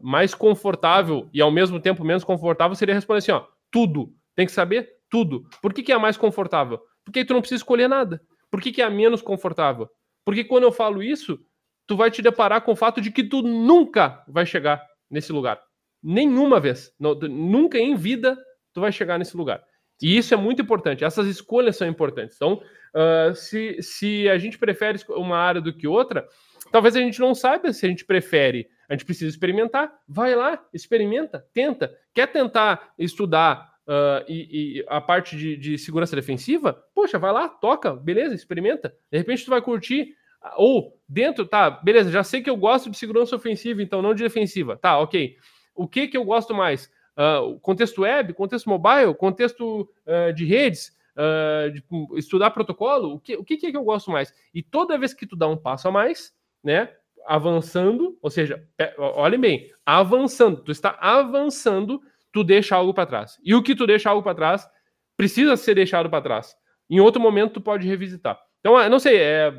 mais 0.00 0.34
confortável 0.34 1.28
e 1.32 1.40
ao 1.40 1.50
mesmo 1.50 1.80
tempo 1.80 2.04
menos 2.04 2.24
confortável 2.24 2.74
seria 2.74 2.94
responder 2.94 3.18
assim: 3.18 3.32
ó, 3.32 3.46
tudo. 3.70 4.12
Tem 4.34 4.46
que 4.46 4.52
saber 4.52 4.90
tudo. 5.10 5.48
Por 5.62 5.72
que, 5.72 5.82
que 5.82 5.92
é 5.92 5.94
a 5.94 5.98
mais 5.98 6.16
confortável? 6.16 6.80
Porque 7.04 7.24
tu 7.24 7.32
não 7.32 7.40
precisa 7.40 7.60
escolher 7.60 7.88
nada. 7.88 8.20
Por 8.50 8.60
que, 8.60 8.72
que 8.72 8.82
é 8.82 8.84
a 8.84 8.90
menos 8.90 9.22
confortável? 9.22 9.88
Porque 10.24 10.44
quando 10.44 10.64
eu 10.64 10.72
falo 10.72 11.02
isso, 11.02 11.38
tu 11.86 11.96
vai 11.96 12.10
te 12.10 12.20
deparar 12.20 12.62
com 12.62 12.72
o 12.72 12.76
fato 12.76 13.00
de 13.00 13.10
que 13.10 13.24
tu 13.24 13.42
nunca 13.42 14.24
vai 14.28 14.44
chegar 14.44 14.84
nesse 15.10 15.32
lugar. 15.32 15.60
Nenhuma 16.02 16.60
vez. 16.60 16.92
nunca 16.98 17.78
em 17.78 17.94
vida 17.94 18.36
tu 18.72 18.80
vai 18.80 18.92
chegar 18.92 19.18
nesse 19.18 19.36
lugar. 19.36 19.62
E 20.00 20.16
isso 20.16 20.34
é 20.34 20.36
muito 20.36 20.62
importante. 20.62 21.04
Essas 21.04 21.26
escolhas 21.26 21.76
são 21.76 21.88
importantes. 21.88 22.36
Então, 22.36 22.60
uh, 22.94 23.34
se, 23.34 23.82
se 23.82 24.28
a 24.28 24.38
gente 24.38 24.58
prefere 24.58 24.98
uma 25.10 25.38
área 25.38 25.60
do 25.60 25.72
que 25.72 25.86
outra, 25.86 26.26
talvez 26.70 26.96
a 26.96 27.00
gente 27.00 27.20
não 27.20 27.34
saiba 27.34 27.72
se 27.72 27.86
a 27.86 27.88
gente 27.88 28.04
prefere. 28.04 28.68
A 28.88 28.94
gente 28.94 29.04
precisa 29.04 29.30
experimentar. 29.30 29.92
Vai 30.08 30.34
lá, 30.34 30.62
experimenta, 30.72 31.44
tenta. 31.52 31.94
Quer 32.14 32.28
tentar 32.28 32.92
estudar 32.98 33.72
uh, 33.86 34.24
e, 34.28 34.78
e, 34.80 34.84
a 34.88 35.00
parte 35.00 35.36
de, 35.36 35.56
de, 35.56 35.78
segurança 35.78 36.14
defensiva? 36.14 36.84
Poxa, 36.94 37.18
vai 37.18 37.32
lá, 37.32 37.48
toca, 37.48 37.94
beleza, 37.94 38.34
experimenta. 38.34 38.94
De 39.10 39.18
repente 39.18 39.44
tu 39.44 39.50
vai 39.50 39.62
curtir. 39.62 40.14
Ou 40.56 40.96
dentro, 41.08 41.44
tá, 41.44 41.70
beleza, 41.70 42.10
já 42.10 42.22
sei 42.22 42.40
que 42.40 42.48
eu 42.48 42.56
gosto 42.56 42.88
de 42.88 42.96
segurança 42.96 43.34
ofensiva, 43.34 43.82
então 43.82 44.00
não 44.00 44.14
de 44.14 44.22
defensiva. 44.22 44.76
Tá, 44.76 44.98
ok. 44.98 45.36
O 45.74 45.88
que 45.88 46.06
que 46.06 46.16
eu 46.16 46.24
gosto 46.24 46.54
mais? 46.54 46.90
Uh, 47.16 47.58
contexto 47.60 48.02
web, 48.02 48.34
contexto 48.34 48.68
mobile, 48.68 49.14
contexto 49.14 49.88
uh, 50.06 50.32
de 50.34 50.44
redes, 50.44 50.94
uh, 51.16 51.70
de 51.70 51.82
estudar 52.18 52.50
protocolo, 52.50 53.14
o 53.14 53.18
que, 53.18 53.36
o 53.36 53.44
que 53.44 53.54
é 53.54 53.70
que 53.70 53.76
eu 53.76 53.84
gosto 53.84 54.10
mais? 54.10 54.34
E 54.52 54.62
toda 54.62 54.98
vez 54.98 55.14
que 55.14 55.26
tu 55.26 55.34
dá 55.34 55.48
um 55.48 55.56
passo 55.56 55.88
a 55.88 55.90
mais, 55.90 56.34
né, 56.62 56.90
avançando, 57.26 58.18
ou 58.20 58.30
seja, 58.30 58.62
olhem 58.98 59.40
bem, 59.40 59.72
avançando, 59.84 60.62
tu 60.62 60.70
está 60.70 60.96
avançando, 61.00 62.02
tu 62.30 62.44
deixa 62.44 62.76
algo 62.76 62.92
para 62.92 63.06
trás. 63.06 63.38
E 63.42 63.54
o 63.54 63.62
que 63.62 63.74
tu 63.74 63.86
deixa 63.86 64.10
algo 64.10 64.22
para 64.22 64.34
trás 64.34 64.68
precisa 65.16 65.56
ser 65.56 65.74
deixado 65.74 66.10
para 66.10 66.22
trás. 66.22 66.54
Em 66.88 67.00
outro 67.00 67.20
momento 67.20 67.54
tu 67.54 67.60
pode 67.62 67.88
revisitar. 67.88 68.38
Então, 68.60 68.78
eu 68.78 68.90
não 68.90 68.98
sei, 68.98 69.16
é, 69.16 69.52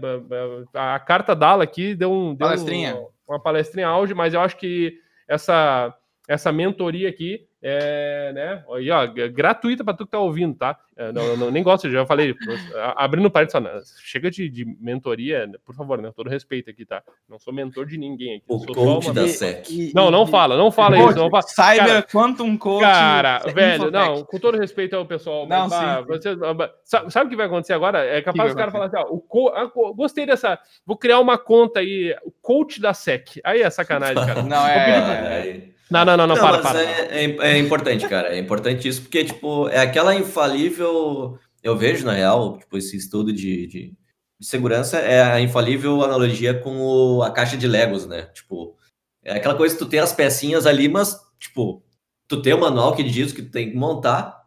a 0.74 1.00
carta 1.00 1.36
Dala 1.36 1.64
aqui 1.64 1.96
deu, 1.96 2.12
um, 2.12 2.36
deu 2.36 2.48
palestrinha. 2.48 2.96
Um, 2.96 3.08
uma 3.28 3.42
palestrinha 3.42 3.88
auge, 3.88 4.14
mas 4.14 4.34
eu 4.34 4.42
acho 4.42 4.58
que 4.58 5.00
essa 5.28 5.94
essa 6.28 6.52
mentoria 6.52 7.08
aqui 7.08 7.47
é, 7.70 8.32
né, 8.34 8.64
aí, 8.74 8.90
ó, 8.90 9.06
gratuita 9.30 9.84
para 9.84 9.94
tu 9.94 10.06
que 10.06 10.12
tá 10.12 10.20
ouvindo, 10.20 10.56
tá? 10.56 10.80
É, 10.96 11.12
não, 11.12 11.36
não, 11.36 11.52
nem 11.52 11.62
gosto, 11.62 11.92
já 11.92 12.06
falei, 12.06 12.34
abrindo 12.96 13.30
parênteses, 13.30 13.96
chega 14.02 14.32
de, 14.32 14.50
de, 14.50 14.66
mentoria, 14.80 15.48
por 15.64 15.76
favor, 15.76 16.02
né? 16.02 16.12
Todo 16.16 16.30
respeito 16.30 16.72
aqui, 16.72 16.86
tá? 16.86 17.04
Não 17.30 17.38
sou 17.38 17.54
mentor 17.54 17.86
de 17.86 17.98
ninguém 17.98 18.38
aqui. 18.38 18.46
O 18.48 18.66
coach 18.66 19.06
uma... 19.06 19.14
da 19.14 19.28
SEC. 19.28 19.92
Não, 19.94 20.10
não 20.10 20.26
fala, 20.26 20.58
não 20.58 20.72
fala 20.72 20.98
coach, 20.98 21.10
isso. 21.10 21.20
Não 21.20 21.30
fala. 21.30 21.44
Cyber 21.44 21.88
cara, 21.88 22.04
Quantum 22.04 22.58
Coach. 22.58 22.82
Cara, 22.82 23.40
velho, 23.54 23.92
não, 23.92 24.24
com 24.24 24.40
todo 24.40 24.58
respeito 24.58 24.96
ao 24.96 25.06
pessoal, 25.06 25.46
não, 25.46 25.68
mas, 25.68 26.08
você, 26.08 26.36
sabe, 26.84 27.12
sabe, 27.12 27.28
o 27.28 27.30
que 27.30 27.36
vai 27.36 27.46
acontecer 27.46 27.74
agora? 27.74 28.04
É 28.04 28.22
capaz 28.22 28.50
os 28.50 28.56
caras 28.56 28.72
falar 28.72 28.86
assim, 28.86 28.98
ó, 28.98 29.04
o 29.04 29.20
co... 29.20 29.50
ah, 29.50 29.70
gostei 29.94 30.26
dessa, 30.26 30.58
vou 30.86 30.98
criar 30.98 31.20
uma 31.20 31.38
conta 31.38 31.82
aí, 31.82 32.16
o 32.24 32.32
coach 32.42 32.82
da 32.82 32.94
SEC. 32.94 33.40
Aí 33.44 33.62
é 33.62 33.70
sacanagem, 33.70 34.16
cara. 34.26 34.42
Não, 34.42 34.66
é... 34.66 35.77
Não, 35.90 36.04
não, 36.04 36.18
não, 36.18 36.28
não, 36.28 36.36
não 36.36 36.42
para, 36.42 36.60
para. 36.60 36.84
É, 36.84 37.26
é, 37.26 37.38
é, 37.40 37.58
importante, 37.58 38.08
cara. 38.08 38.36
É 38.36 38.40
importante 38.40 38.88
isso, 38.88 39.02
porque, 39.02 39.24
tipo, 39.24 39.70
é 39.70 39.80
aquela 39.80 40.14
infalível. 40.16 41.40
Eu 41.64 41.78
vejo, 41.78 42.06
na 42.06 42.14
real, 42.14 42.58
tipo, 42.58 42.78
esse 42.78 42.96
estudo 42.98 43.32
de, 43.32 43.68
de, 43.68 43.94
de 44.40 44.46
segurança 44.46 45.00
é 45.00 45.22
a 45.22 45.40
infalível 45.40 46.04
analogia 46.04 46.54
com 46.54 46.78
o, 46.80 47.24
a 47.24 47.32
caixa 47.32 47.58
de 47.58 47.68
Legos, 47.68 48.06
né? 48.06 48.24
Tipo, 48.34 48.76
é 49.24 49.36
aquela 49.36 49.56
coisa 49.56 49.74
que 49.76 49.80
tu 49.80 49.90
tem 49.90 50.00
as 50.00 50.14
pecinhas 50.14 50.66
ali, 50.66 50.88
mas, 50.90 51.18
tipo, 51.40 51.84
tu 52.28 52.42
tem 52.42 52.54
o 52.54 52.60
manual 52.60 52.96
que 52.96 53.04
diz 53.04 53.32
que 53.32 53.42
tu 53.42 53.52
tem 53.52 53.72
que 53.72 53.78
montar, 53.78 54.44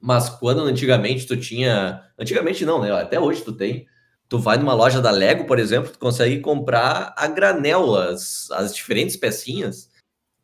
mas 0.00 0.28
quando 0.28 0.62
antigamente 0.62 1.26
tu 1.26 1.36
tinha. 1.36 2.02
Antigamente 2.18 2.64
não, 2.64 2.80
né? 2.80 2.92
Até 2.92 3.18
hoje 3.18 3.42
tu 3.42 3.52
tem 3.52 3.86
tu 4.30 4.38
vai 4.38 4.56
numa 4.56 4.72
loja 4.72 5.02
da 5.02 5.10
Lego, 5.10 5.44
por 5.44 5.58
exemplo, 5.58 5.90
tu 5.90 5.98
consegue 5.98 6.38
comprar 6.38 7.12
a 7.16 7.26
granel 7.26 7.96
as, 7.96 8.48
as 8.52 8.72
diferentes 8.72 9.16
pecinhas. 9.16 9.90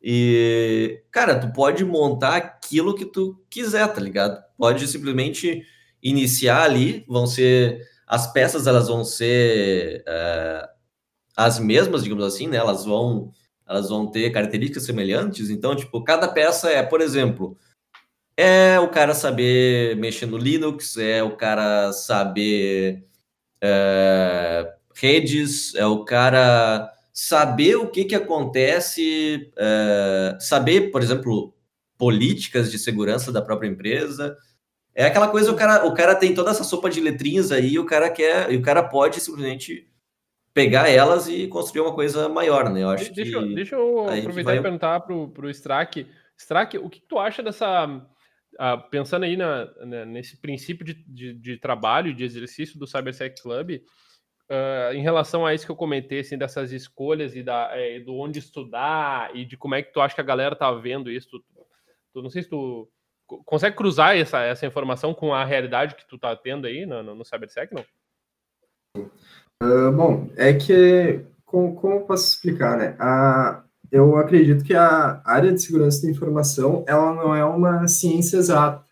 E, 0.01 1.03
cara, 1.11 1.39
tu 1.39 1.51
pode 1.51 1.83
montar 1.83 2.35
aquilo 2.35 2.95
que 2.95 3.05
tu 3.05 3.43
quiser, 3.49 3.87
tá 3.91 3.99
ligado? 3.99 4.41
Pode 4.57 4.87
simplesmente 4.87 5.63
iniciar 6.01 6.63
ali, 6.63 7.03
vão 7.07 7.25
ser. 7.27 7.81
As 8.05 8.31
peças 8.31 8.67
elas 8.67 8.87
vão 8.87 9.03
ser 9.03 10.03
é, 10.07 10.69
as 11.35 11.59
mesmas, 11.59 12.03
digamos 12.03 12.23
assim, 12.23 12.47
né? 12.47 12.57
Elas 12.57 12.85
vão, 12.85 13.33
elas 13.67 13.89
vão 13.89 14.07
ter 14.09 14.31
características 14.31 14.83
semelhantes. 14.83 15.49
Então, 15.49 15.75
tipo, 15.75 16.03
cada 16.03 16.27
peça 16.27 16.69
é, 16.69 16.81
por 16.83 17.01
exemplo, 17.01 17.57
é 18.37 18.79
o 18.79 18.89
cara 18.89 19.13
saber 19.13 19.95
mexer 19.97 20.27
no 20.27 20.37
Linux, 20.37 20.97
é 20.97 21.23
o 21.23 21.35
cara 21.35 21.91
saber 21.91 23.03
é, 23.61 24.73
redes, 24.95 25.75
é 25.75 25.85
o 25.85 26.05
cara 26.05 26.93
saber 27.17 27.77
o 27.77 27.87
que, 27.87 28.05
que 28.05 28.13
acontece, 28.13 29.51
é, 29.57 30.37
saber, 30.39 30.91
por 30.91 31.01
exemplo, 31.01 31.51
políticas 31.97 32.69
de 32.71 32.77
segurança 32.77 33.31
da 33.31 33.41
própria 33.41 33.67
empresa. 33.67 34.37
É 34.93 35.05
aquela 35.05 35.27
coisa, 35.27 35.51
o 35.51 35.55
cara, 35.55 35.83
o 35.87 35.95
cara 35.95 36.13
tem 36.13 36.35
toda 36.35 36.51
essa 36.51 36.63
sopa 36.63 36.91
de 36.91 37.01
letrinhas 37.01 37.51
aí, 37.51 37.79
o 37.79 37.87
cara 37.87 38.11
quer, 38.11 38.51
e 38.51 38.55
o 38.55 38.61
cara 38.61 38.83
pode 38.83 39.19
simplesmente 39.19 39.91
pegar 40.53 40.89
elas 40.89 41.27
e 41.27 41.47
construir 41.47 41.81
uma 41.81 41.95
coisa 41.95 42.29
maior, 42.29 42.69
né? 42.69 42.83
Eu 42.83 42.89
acho 42.91 43.11
deixa, 43.11 43.39
que. 43.41 43.55
Deixa 43.55 43.75
eu 43.75 44.07
aproveitar 44.07 44.51
vai... 44.51 44.59
e 44.59 44.61
perguntar 44.61 44.99
pro, 44.99 45.29
pro 45.29 45.49
Strack. 45.49 46.05
Strack, 46.37 46.77
o 46.77 46.87
que, 46.87 47.01
tu 47.01 47.17
acha 47.17 47.41
dessa. 47.41 47.87
Uh, 47.87 48.89
pensando 48.91 49.23
aí 49.23 49.35
na, 49.35 49.65
na, 49.83 50.05
nesse 50.05 50.37
princípio 50.37 50.85
de, 50.85 50.93
de, 50.93 51.33
de, 51.33 51.57
trabalho, 51.57 52.13
de 52.13 52.23
exercício 52.23 52.77
do 52.77 52.85
CyberSec 52.85 53.41
Club, 53.41 53.81
uh, 54.49 54.93
em 54.93 55.01
relação 55.01 55.45
a 55.45 55.53
isso 55.53 55.65
que 55.65 55.71
eu 55.71 55.75
comentei, 55.75 56.19
assim, 56.19 56.37
dessas 56.37 56.71
escolhas 56.71 57.35
e 57.35 57.43
da, 57.43 57.69
é, 57.73 57.99
do 57.99 58.15
onde 58.15 58.39
estudar 58.39 59.35
e 59.35 59.45
de 59.45 59.57
como 59.57 59.75
é 59.75 59.81
que 59.81 59.93
tu 59.93 60.01
acha 60.01 60.15
que 60.15 60.21
a 60.21 60.25
galera 60.25 60.55
tá 60.55 60.71
vendo 60.71 61.11
isso. 61.11 61.29
Tu, 61.29 61.43
tu 62.13 62.21
não 62.21 62.29
sei 62.29 62.43
se 62.43 62.49
tu 62.49 62.89
consegue 63.45 63.75
cruzar 63.75 64.15
essa, 64.17 64.39
essa 64.41 64.65
informação 64.65 65.13
com 65.13 65.33
a 65.33 65.43
realidade 65.43 65.95
que 65.95 66.07
tu 66.07 66.17
tá 66.17 66.35
tendo 66.35 66.65
aí 66.65 66.85
no, 66.85 67.03
no, 67.03 67.15
no 67.15 67.25
CyberSec, 67.25 67.73
não? 67.73 67.85
Uh, 69.61 69.91
bom, 69.91 70.29
é 70.37 70.53
que, 70.53 71.25
como, 71.45 71.75
como 71.75 72.07
posso 72.07 72.33
explicar, 72.33 72.77
né? 72.77 72.95
A, 72.99 73.63
eu 73.91 74.17
acredito 74.17 74.63
que 74.63 74.73
a 74.73 75.21
área 75.25 75.51
de 75.51 75.61
segurança 75.61 76.03
da 76.03 76.11
informação, 76.11 76.85
ela 76.87 77.13
não 77.13 77.35
é 77.35 77.43
uma 77.43 77.87
ciência 77.87 78.37
exata. 78.37 78.85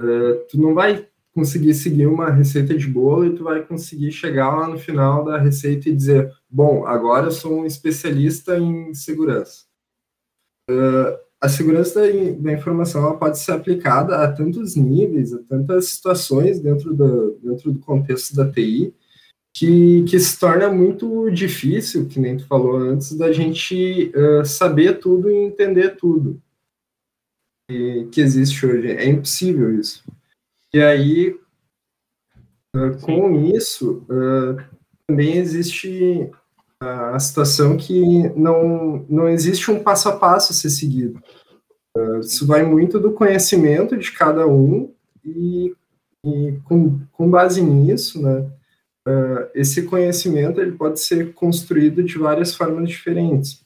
Uh, 0.00 0.44
tu 0.50 0.60
não 0.60 0.74
vai 0.74 1.08
conseguir 1.36 1.74
seguir 1.74 2.06
uma 2.06 2.30
receita 2.30 2.74
de 2.74 2.88
bolo 2.88 3.26
e 3.26 3.36
tu 3.36 3.44
vai 3.44 3.62
conseguir 3.62 4.10
chegar 4.10 4.56
lá 4.56 4.66
no 4.66 4.78
final 4.78 5.22
da 5.22 5.38
receita 5.38 5.86
e 5.86 5.94
dizer, 5.94 6.32
bom, 6.48 6.86
agora 6.86 7.26
eu 7.26 7.30
sou 7.30 7.60
um 7.60 7.66
especialista 7.66 8.58
em 8.58 8.94
segurança. 8.94 9.66
Uh, 10.70 11.14
a 11.38 11.46
segurança 11.46 12.00
da, 12.38 12.52
informação 12.52 13.04
ela 13.04 13.18
pode 13.18 13.38
ser 13.38 13.52
aplicada 13.52 14.16
a 14.16 14.32
tantos 14.32 14.76
níveis, 14.76 15.34
a 15.34 15.42
tantas 15.42 15.90
situações 15.90 16.58
dentro 16.58 16.94
do, 16.94 17.38
dentro 17.42 17.70
do 17.70 17.80
contexto 17.80 18.34
da 18.34 18.50
TI, 18.50 18.94
que, 19.54 20.04
que 20.04 20.18
se 20.18 20.40
torna 20.40 20.70
muito 20.70 21.30
difícil, 21.30 22.08
que 22.08 22.18
nem 22.18 22.38
tu 22.38 22.46
falou 22.46 22.78
antes, 22.78 23.12
da 23.12 23.30
gente 23.30 24.10
uh, 24.16 24.44
saber 24.46 25.00
tudo 25.00 25.30
e 25.30 25.34
entender 25.34 25.96
tudo 25.96 26.40
que 28.10 28.20
existe 28.20 28.64
hoje. 28.64 28.88
É 28.92 29.06
impossível 29.06 29.78
isso. 29.78 30.02
E 30.76 30.82
aí, 30.82 31.30
uh, 32.76 33.00
com 33.00 33.46
isso, 33.46 34.04
uh, 34.10 34.62
também 35.06 35.38
existe 35.38 36.30
a 36.78 37.18
situação 37.18 37.78
que 37.78 38.28
não, 38.38 39.06
não 39.08 39.26
existe 39.26 39.70
um 39.70 39.82
passo 39.82 40.10
a 40.10 40.18
passo 40.18 40.52
a 40.52 40.54
ser 40.54 40.68
seguido. 40.68 41.18
Isso 42.20 42.46
vai 42.46 42.62
muito 42.62 43.00
do 43.00 43.12
conhecimento 43.12 43.96
de 43.96 44.12
cada 44.12 44.46
um 44.46 44.94
e, 45.24 45.74
e 46.22 46.60
com, 46.64 47.00
com 47.10 47.30
base 47.30 47.62
nisso, 47.62 48.20
né, 48.20 48.46
esse 49.54 49.84
conhecimento 49.84 50.60
ele 50.60 50.72
pode 50.72 51.00
ser 51.00 51.32
construído 51.32 52.04
de 52.04 52.18
várias 52.18 52.54
formas 52.54 52.90
diferentes. 52.90 53.64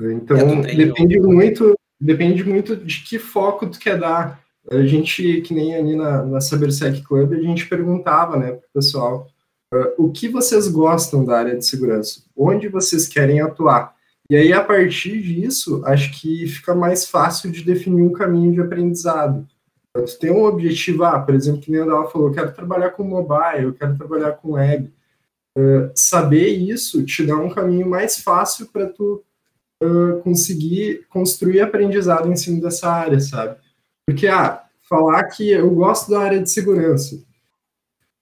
Então, 0.00 0.60
depende 0.60 1.18
muito, 1.18 1.76
depende 2.00 2.44
muito 2.44 2.76
de 2.76 3.02
que 3.02 3.18
foco 3.18 3.68
tu 3.68 3.80
quer 3.80 3.98
dar 3.98 4.40
a 4.72 4.86
gente, 4.86 5.40
que 5.40 5.52
nem 5.52 5.74
ali 5.74 5.96
na, 5.96 6.24
na 6.24 6.40
CyberSec 6.40 7.02
Club, 7.02 7.32
a 7.32 7.42
gente 7.42 7.68
perguntava, 7.68 8.36
né, 8.36 8.52
para 8.52 8.66
o 8.68 8.72
pessoal, 8.72 9.26
uh, 9.74 10.04
o 10.04 10.12
que 10.12 10.28
vocês 10.28 10.68
gostam 10.68 11.24
da 11.24 11.38
área 11.38 11.56
de 11.56 11.66
segurança? 11.66 12.22
Onde 12.36 12.68
vocês 12.68 13.08
querem 13.08 13.40
atuar? 13.40 13.94
E 14.30 14.36
aí, 14.36 14.52
a 14.52 14.62
partir 14.62 15.20
disso, 15.20 15.82
acho 15.84 16.12
que 16.20 16.46
fica 16.46 16.72
mais 16.72 17.04
fácil 17.04 17.50
de 17.50 17.64
definir 17.64 18.00
um 18.00 18.12
caminho 18.12 18.52
de 18.52 18.60
aprendizado. 18.60 19.44
Tu 19.92 20.18
tem 20.20 20.30
um 20.30 20.44
objetivo, 20.44 21.02
ah, 21.02 21.18
por 21.18 21.34
exemplo, 21.34 21.60
que 21.60 21.72
nem 21.72 21.80
a 21.80 21.84
Dala 21.84 22.08
falou, 22.08 22.28
eu 22.28 22.34
quero 22.34 22.54
trabalhar 22.54 22.90
com 22.90 23.02
mobile, 23.02 23.64
eu 23.64 23.74
quero 23.74 23.96
trabalhar 23.96 24.32
com 24.32 24.52
web. 24.52 24.92
Uh, 25.58 25.90
saber 25.96 26.46
isso 26.46 27.04
te 27.04 27.26
dá 27.26 27.36
um 27.36 27.50
caminho 27.50 27.90
mais 27.90 28.18
fácil 28.20 28.68
para 28.68 28.86
tu 28.86 29.24
uh, 29.82 30.20
conseguir 30.22 31.06
construir 31.08 31.60
aprendizado 31.60 32.30
em 32.30 32.36
cima 32.36 32.60
dessa 32.60 32.88
área, 32.88 33.18
sabe? 33.18 33.56
Porque, 34.10 34.26
ah, 34.26 34.62
falar 34.82 35.24
que 35.24 35.50
eu 35.50 35.70
gosto 35.70 36.10
da 36.10 36.20
área 36.20 36.40
de 36.40 36.50
segurança 36.50 37.16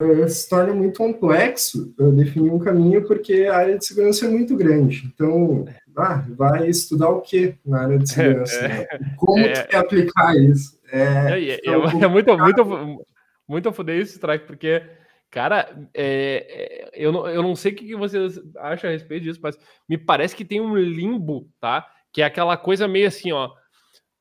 uh, 0.02 0.28
se 0.28 0.48
torna 0.48 0.74
muito 0.74 0.98
complexo 0.98 1.94
uh, 1.98 2.12
definir 2.12 2.50
um 2.50 2.58
caminho, 2.58 3.06
porque 3.06 3.44
a 3.44 3.56
área 3.56 3.78
de 3.78 3.86
segurança 3.86 4.26
é 4.26 4.28
muito 4.28 4.56
grande. 4.56 5.10
Então, 5.14 5.64
ah, 5.96 6.24
vai 6.36 6.68
estudar 6.68 7.08
o 7.08 7.20
que 7.20 7.54
na 7.64 7.82
área 7.82 7.98
de 7.98 8.08
segurança? 8.08 8.56
É, 8.56 8.68
né? 8.68 8.86
Como 9.16 9.38
é, 9.38 9.62
que 9.64 9.76
aplicar 9.76 10.36
isso? 10.36 10.78
É, 10.92 11.00
é, 11.00 11.54
é, 11.54 11.60
é 11.64 11.76
muito, 12.08 12.38
muito, 12.38 13.04
muito 13.48 13.72
foder 13.72 14.00
isso, 14.00 14.14
Strike, 14.16 14.46
porque 14.46 14.82
Cara, 15.30 15.68
é, 15.92 16.46
é, 16.48 16.90
eu, 16.94 17.12
não, 17.12 17.28
eu 17.28 17.42
não 17.42 17.54
sei 17.54 17.72
o 17.72 17.76
que 17.76 17.94
vocês 17.94 18.40
acham 18.56 18.88
a 18.88 18.92
respeito 18.94 19.24
disso, 19.24 19.40
mas 19.42 19.58
me 19.86 19.98
parece 19.98 20.34
que 20.34 20.44
tem 20.44 20.58
um 20.58 20.74
limbo, 20.74 21.46
tá? 21.60 21.86
Que 22.10 22.22
é 22.22 22.24
aquela 22.24 22.56
coisa 22.56 22.88
meio 22.88 23.06
assim, 23.06 23.30
ó. 23.30 23.50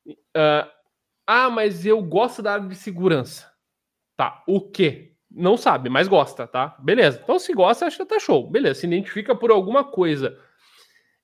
Uh, 0.06 0.77
ah, 1.30 1.50
mas 1.50 1.84
eu 1.84 2.00
gosto 2.00 2.40
da 2.40 2.54
área 2.54 2.66
de 2.66 2.74
segurança. 2.74 3.52
Tá, 4.16 4.42
o 4.48 4.62
quê? 4.62 5.12
Não 5.30 5.58
sabe, 5.58 5.90
mas 5.90 6.08
gosta, 6.08 6.46
tá? 6.46 6.74
Beleza. 6.80 7.20
Então, 7.22 7.38
se 7.38 7.52
gosta, 7.52 7.84
acho 7.84 7.98
que 7.98 8.04
tá 8.06 8.18
show. 8.18 8.48
Beleza, 8.48 8.80
se 8.80 8.86
identifica 8.86 9.36
por 9.36 9.50
alguma 9.50 9.84
coisa. 9.84 10.38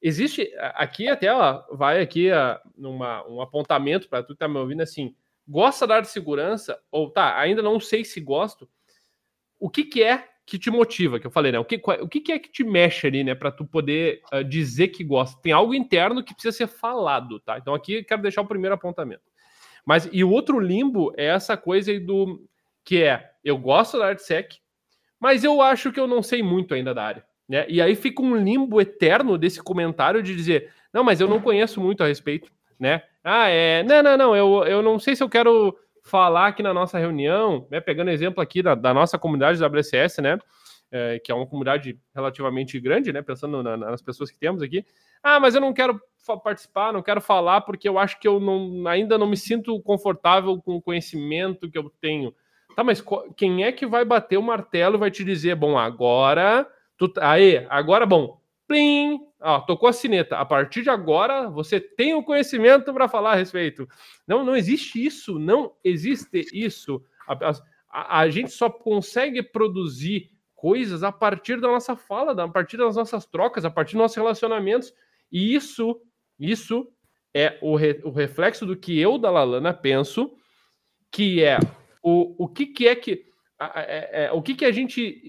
Existe, 0.02 0.52
aqui 0.74 1.08
até, 1.08 1.32
ó, 1.32 1.64
vai 1.72 2.02
aqui 2.02 2.30
ó, 2.30 2.58
numa, 2.76 3.26
um 3.26 3.40
apontamento 3.40 4.06
para 4.06 4.22
tu 4.22 4.34
que 4.34 4.38
tá 4.38 4.46
me 4.46 4.58
ouvindo 4.58 4.82
assim, 4.82 5.16
gosta 5.48 5.86
da 5.86 5.94
área 5.94 6.06
de 6.06 6.12
segurança, 6.12 6.78
ou 6.90 7.10
tá, 7.10 7.38
ainda 7.38 7.62
não 7.62 7.80
sei 7.80 8.04
se 8.04 8.20
gosto, 8.20 8.68
o 9.58 9.70
que 9.70 9.84
que 9.84 10.02
é 10.02 10.28
que 10.44 10.58
te 10.58 10.70
motiva, 10.70 11.18
que 11.18 11.26
eu 11.26 11.30
falei, 11.30 11.50
né? 11.50 11.58
O 11.58 11.64
que, 11.64 11.80
o 12.02 12.06
que 12.06 12.30
é 12.30 12.38
que 12.38 12.52
te 12.52 12.62
mexe 12.62 13.06
ali, 13.06 13.24
né? 13.24 13.34
Para 13.34 13.50
tu 13.50 13.64
poder 13.64 14.20
uh, 14.30 14.44
dizer 14.44 14.88
que 14.88 15.02
gosta. 15.02 15.40
Tem 15.40 15.52
algo 15.52 15.74
interno 15.74 16.22
que 16.22 16.34
precisa 16.34 16.54
ser 16.54 16.66
falado, 16.66 17.40
tá? 17.40 17.56
Então 17.56 17.72
aqui 17.72 18.04
quero 18.04 18.20
deixar 18.20 18.42
o 18.42 18.46
primeiro 18.46 18.74
apontamento. 18.74 19.22
Mas 19.84 20.08
e 20.12 20.24
o 20.24 20.30
outro 20.30 20.58
limbo 20.58 21.12
é 21.16 21.26
essa 21.26 21.56
coisa 21.56 21.90
aí 21.90 22.00
do 22.00 22.42
que 22.84 23.02
é 23.02 23.30
eu 23.44 23.58
gosto 23.58 23.98
da 23.98 24.06
ArtSec, 24.06 24.58
mas 25.20 25.44
eu 25.44 25.60
acho 25.60 25.92
que 25.92 26.00
eu 26.00 26.06
não 26.06 26.22
sei 26.22 26.42
muito 26.42 26.74
ainda 26.74 26.94
da 26.94 27.04
área. 27.04 27.24
Né? 27.48 27.66
E 27.68 27.80
aí 27.80 27.94
fica 27.94 28.22
um 28.22 28.36
limbo 28.36 28.80
eterno 28.80 29.36
desse 29.36 29.62
comentário 29.62 30.22
de 30.22 30.34
dizer, 30.34 30.72
não, 30.92 31.04
mas 31.04 31.20
eu 31.20 31.28
não 31.28 31.40
conheço 31.40 31.80
muito 31.80 32.02
a 32.02 32.06
respeito, 32.06 32.50
né? 32.78 33.02
Ah, 33.22 33.48
é. 33.48 33.82
Não, 33.82 34.02
não, 34.02 34.16
não, 34.16 34.36
eu, 34.36 34.64
eu 34.64 34.82
não 34.82 34.98
sei 34.98 35.14
se 35.14 35.22
eu 35.22 35.28
quero 35.28 35.76
falar 36.02 36.48
aqui 36.48 36.62
na 36.62 36.72
nossa 36.72 36.98
reunião, 36.98 37.66
né? 37.70 37.80
Pegando 37.80 38.10
exemplo 38.10 38.42
aqui 38.42 38.62
da, 38.62 38.74
da 38.74 38.94
nossa 38.94 39.18
comunidade 39.18 39.58
da 39.58 39.66
WCS, 39.66 40.18
né? 40.20 40.38
É, 40.90 41.18
que 41.18 41.32
é 41.32 41.34
uma 41.34 41.46
comunidade 41.46 41.98
relativamente 42.14 42.78
grande, 42.78 43.12
né? 43.12 43.22
Pensando 43.22 43.62
na, 43.62 43.76
nas 43.76 44.02
pessoas 44.02 44.30
que 44.30 44.38
temos 44.38 44.62
aqui. 44.62 44.84
Ah, 45.22 45.40
mas 45.40 45.54
eu 45.54 45.60
não 45.60 45.72
quero 45.72 46.00
participar, 46.42 46.92
não 46.92 47.02
quero 47.02 47.20
falar 47.20 47.60
porque 47.62 47.88
eu 47.88 47.98
acho 47.98 48.18
que 48.18 48.26
eu 48.26 48.40
não, 48.40 48.86
ainda 48.88 49.18
não 49.18 49.26
me 49.26 49.36
sinto 49.36 49.78
confortável 49.82 50.60
com 50.62 50.76
o 50.76 50.82
conhecimento 50.82 51.70
que 51.70 51.76
eu 51.76 51.90
tenho. 52.00 52.34
Tá, 52.74 52.82
mas 52.82 53.04
quem 53.36 53.64
é 53.64 53.70
que 53.70 53.86
vai 53.86 54.04
bater 54.04 54.36
o 54.36 54.42
martelo 54.42 54.96
e 54.96 54.98
vai 54.98 55.10
te 55.10 55.22
dizer, 55.22 55.54
bom, 55.54 55.78
agora, 55.78 56.66
tu, 56.96 57.12
aí, 57.20 57.64
agora, 57.68 58.04
bom, 58.04 58.40
plim, 58.66 59.20
ó, 59.40 59.60
tocou 59.60 59.88
a 59.88 59.92
sineta. 59.92 60.38
A 60.38 60.44
partir 60.44 60.82
de 60.82 60.90
agora, 60.90 61.48
você 61.48 61.78
tem 61.78 62.14
o 62.14 62.22
conhecimento 62.22 62.92
para 62.92 63.08
falar 63.08 63.32
a 63.32 63.36
respeito. 63.36 63.86
Não, 64.26 64.44
não 64.44 64.56
existe 64.56 65.04
isso, 65.04 65.38
não 65.38 65.72
existe 65.84 66.44
isso. 66.52 67.02
A, 67.28 67.50
a, 67.90 68.20
a, 68.20 68.30
gente 68.30 68.50
só 68.50 68.68
consegue 68.68 69.42
produzir 69.42 70.30
coisas 70.54 71.02
a 71.02 71.12
partir 71.12 71.60
da 71.60 71.68
nossa 71.68 71.94
fala, 71.94 72.42
a 72.42 72.48
partir 72.48 72.76
das 72.76 72.96
nossas 72.96 73.26
trocas, 73.26 73.64
a 73.64 73.70
partir 73.70 73.92
dos 73.92 74.02
nossos 74.02 74.16
relacionamentos. 74.16 74.92
E 75.30 75.54
isso 75.54 76.00
isso 76.38 76.88
é 77.34 77.58
o, 77.60 77.76
re, 77.76 78.00
o 78.04 78.10
reflexo 78.10 78.64
do 78.64 78.76
que 78.76 78.98
eu, 78.98 79.18
da 79.18 79.30
Lalana, 79.30 79.74
penso, 79.74 80.32
que 81.10 81.42
é 81.42 81.58
o, 82.02 82.44
o 82.44 82.48
que, 82.48 82.66
que 82.66 82.86
é 82.86 82.94
que. 82.94 83.24
a, 83.58 83.80
é, 83.80 84.30
o 84.32 84.42
que, 84.42 84.54
que 84.54 84.64
a 84.64 84.72
gente, 84.72 85.22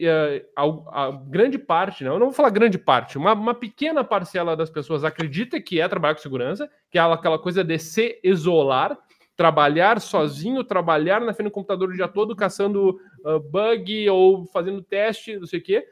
a, 0.55 0.63
a, 0.63 1.11
grande 1.11 1.57
parte, 1.57 2.03
não, 2.03 2.13
eu 2.13 2.19
não 2.19 2.27
vou 2.27 2.35
falar 2.35 2.49
grande 2.49 2.77
parte, 2.77 3.17
uma, 3.17 3.33
uma 3.33 3.53
pequena 3.53 4.03
parcela 4.03 4.55
das 4.55 4.69
pessoas 4.69 5.03
acredita 5.03 5.59
que 5.61 5.79
é 5.79 5.87
trabalhar 5.87 6.15
com 6.15 6.21
segurança, 6.21 6.69
que 6.91 6.97
é 6.97 7.01
aquela 7.01 7.39
coisa 7.39 7.63
de 7.63 7.79
se 7.79 8.19
isolar, 8.23 8.97
trabalhar 9.35 9.99
sozinho, 9.99 10.63
trabalhar 10.63 11.21
na 11.21 11.33
frente 11.33 11.47
do 11.47 11.53
computador 11.53 11.89
o 11.89 11.93
dia 11.93 12.07
todo, 12.07 12.35
caçando 12.35 12.99
uh, 13.25 13.39
bug 13.39 14.09
ou 14.09 14.45
fazendo 14.45 14.81
teste, 14.81 15.37
não 15.37 15.45
sei 15.45 15.59
o 15.59 15.63
quê. 15.63 15.85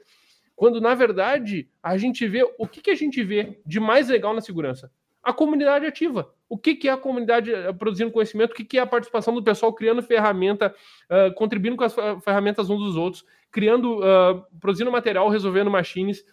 Quando, 0.56 0.80
na 0.80 0.94
verdade, 0.96 1.68
a 1.82 1.98
gente 1.98 2.28
vê 2.28 2.44
o 2.58 2.68
que, 2.68 2.82
que 2.82 2.92
a 2.92 2.96
gente 2.96 3.24
vê 3.24 3.60
de 3.66 3.80
mais 3.80 4.08
legal 4.08 4.34
na 4.34 4.42
segurança? 4.42 4.92
A 5.24 5.32
comunidade 5.32 5.86
ativa. 5.86 6.30
O 6.50 6.58
que, 6.58 6.76
que 6.76 6.90
é 6.90 6.92
a 6.92 6.98
comunidade 6.98 7.52
eh, 7.52 7.72
produzindo 7.74 8.12
conhecimento? 8.12 8.52
O 8.52 8.56
que, 8.56 8.66
que 8.66 8.78
é 8.78 8.82
a 8.82 8.86
participação 8.86 9.34
do 9.34 9.42
pessoal 9.42 9.74
criando 9.74 10.04
ferramenta, 10.04 10.76
uh, 11.10 11.34
contribuindo 11.34 11.78
com 11.78 11.84
as 11.84 11.96
ferramentas 12.24 12.70
uns 12.70 12.80
dos 12.80 12.96
outros, 12.96 13.26
criando, 13.50 14.00
uh, 14.00 14.44
produzindo 14.60 14.92
material, 14.92 15.30
resolvendo 15.30 15.72
machines, 15.72 16.26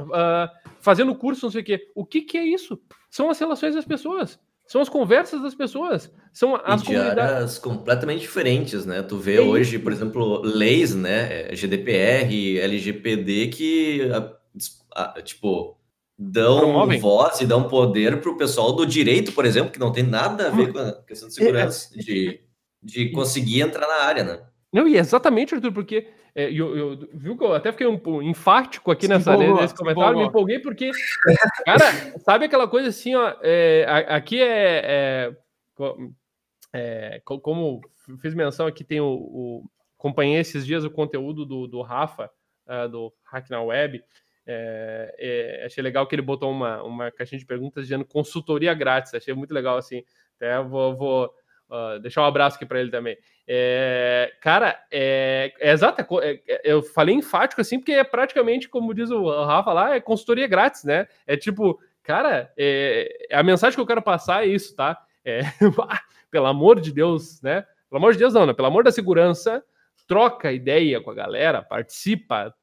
uh, 0.00 0.48
fazendo 0.80 1.14
curso, 1.14 1.46
não 1.46 1.50
sei 1.50 1.62
o 1.62 1.64
quê. 1.64 1.90
O 1.94 2.06
que, 2.06 2.22
que 2.22 2.38
é 2.38 2.44
isso? 2.44 2.80
São 3.10 3.28
as 3.28 3.38
relações 3.38 3.74
das 3.74 3.84
pessoas. 3.84 4.38
São 4.66 4.80
as 4.80 4.88
conversas 4.88 5.42
das 5.42 5.54
pessoas. 5.54 6.10
São 6.32 6.58
as 6.64 6.82
de 6.82 6.96
áreas 6.96 7.58
completamente 7.58 8.20
diferentes, 8.20 8.86
né? 8.86 9.02
Tu 9.02 9.18
vê 9.18 9.36
é 9.36 9.40
hoje, 9.40 9.78
por 9.78 9.92
exemplo, 9.92 10.40
leis, 10.42 10.94
né? 10.94 11.54
GDPR, 11.54 12.58
LGPD, 12.58 13.48
que, 13.48 14.08
tipo, 15.24 15.76
dão 16.18 16.58
Promovem. 16.58 17.00
voz 17.00 17.40
e 17.40 17.46
dão 17.46 17.68
poder 17.68 18.20
para 18.20 18.30
o 18.30 18.36
pessoal 18.36 18.72
do 18.72 18.86
direito, 18.86 19.32
por 19.32 19.44
exemplo, 19.44 19.72
que 19.72 19.78
não 19.78 19.92
tem 19.92 20.04
nada 20.04 20.48
a 20.48 20.50
ver 20.50 20.72
com 20.72 20.78
a 20.78 21.02
questão 21.02 21.28
de 21.28 21.34
é, 21.34 21.42
é, 21.42 21.46
segurança, 21.46 21.98
de, 21.98 22.40
de 22.82 23.10
conseguir 23.10 23.60
entrar 23.60 23.86
na 23.86 24.04
área, 24.04 24.24
né? 24.24 24.42
Não, 24.72 24.88
e 24.88 24.96
exatamente, 24.96 25.54
Arthur, 25.54 25.72
porque 25.72 26.08
é, 26.34 26.50
eu, 26.50 26.76
eu, 26.76 27.08
viu 27.12 27.36
que 27.36 27.44
eu 27.44 27.52
até 27.52 27.70
fiquei 27.72 27.86
um, 27.86 28.00
um 28.06 28.22
enfático 28.22 28.90
aqui 28.90 29.06
nessa, 29.06 29.34
empolgou, 29.34 29.60
nesse 29.60 29.74
comentário, 29.74 30.18
me 30.18 30.24
empolguei 30.24 30.58
porque, 30.60 30.90
cara, 31.64 32.18
sabe 32.20 32.46
aquela 32.46 32.66
coisa 32.66 32.88
assim, 32.88 33.14
ó, 33.14 33.34
é, 33.42 33.84
aqui 34.08 34.40
é, 34.40 34.80
é, 34.84 35.36
é, 36.72 37.22
como 37.24 37.80
fiz 38.20 38.34
menção 38.34 38.66
aqui, 38.66 38.82
tem 38.82 39.00
o, 39.00 39.08
o 39.08 39.64
acompanhei 39.98 40.40
esses 40.40 40.66
dias 40.66 40.84
o 40.84 40.90
conteúdo 40.90 41.46
do, 41.46 41.68
do 41.68 41.80
Rafa, 41.80 42.28
uh, 42.66 42.88
do 42.88 43.12
Hack 43.24 43.48
na 43.50 43.62
Web, 43.62 44.02
é, 44.46 45.14
é, 45.18 45.66
achei 45.66 45.82
legal 45.82 46.06
que 46.06 46.14
ele 46.14 46.22
botou 46.22 46.50
uma, 46.50 46.82
uma 46.82 47.10
caixinha 47.10 47.38
de 47.38 47.46
perguntas 47.46 47.84
dizendo 47.84 48.04
consultoria 48.04 48.74
grátis, 48.74 49.14
achei 49.14 49.34
muito 49.34 49.54
legal 49.54 49.76
assim, 49.76 50.02
até 50.36 50.60
vou, 50.62 50.96
vou 50.96 51.34
uh, 51.70 51.98
deixar 52.00 52.22
um 52.22 52.26
abraço 52.26 52.56
aqui 52.56 52.66
para 52.66 52.80
ele 52.80 52.90
também. 52.90 53.16
É, 53.46 54.32
cara, 54.40 54.80
é, 54.90 55.52
é 55.60 55.72
exato. 55.72 56.00
É, 56.20 56.40
é, 56.48 56.60
eu 56.64 56.82
falei 56.82 57.14
enfático 57.14 57.60
assim, 57.60 57.78
porque 57.78 57.92
é 57.92 58.04
praticamente, 58.04 58.68
como 58.68 58.94
diz 58.94 59.10
o 59.10 59.44
Rafa 59.44 59.72
lá, 59.72 59.94
é 59.94 60.00
consultoria 60.00 60.46
grátis, 60.46 60.84
né? 60.84 61.06
É 61.26 61.36
tipo, 61.36 61.80
cara, 62.02 62.52
a 63.30 63.42
mensagem 63.42 63.76
que 63.76 63.80
eu 63.80 63.86
quero 63.86 64.02
passar 64.02 64.44
é 64.44 64.48
isso, 64.48 64.74
tá? 64.74 65.00
Pelo 66.30 66.46
amor 66.46 66.80
de 66.80 66.92
Deus, 66.92 67.40
né? 67.42 67.62
Pelo 67.88 67.98
amor 67.98 68.12
de 68.12 68.18
Deus, 68.18 68.34
não, 68.34 68.46
né? 68.46 68.54
Pelo 68.54 68.68
amor 68.68 68.82
da 68.82 68.90
segurança, 68.90 69.62
troca 70.06 70.52
ideia 70.52 71.00
com 71.00 71.10
a 71.10 71.14
galera, 71.14 71.62
participa, 71.62 72.54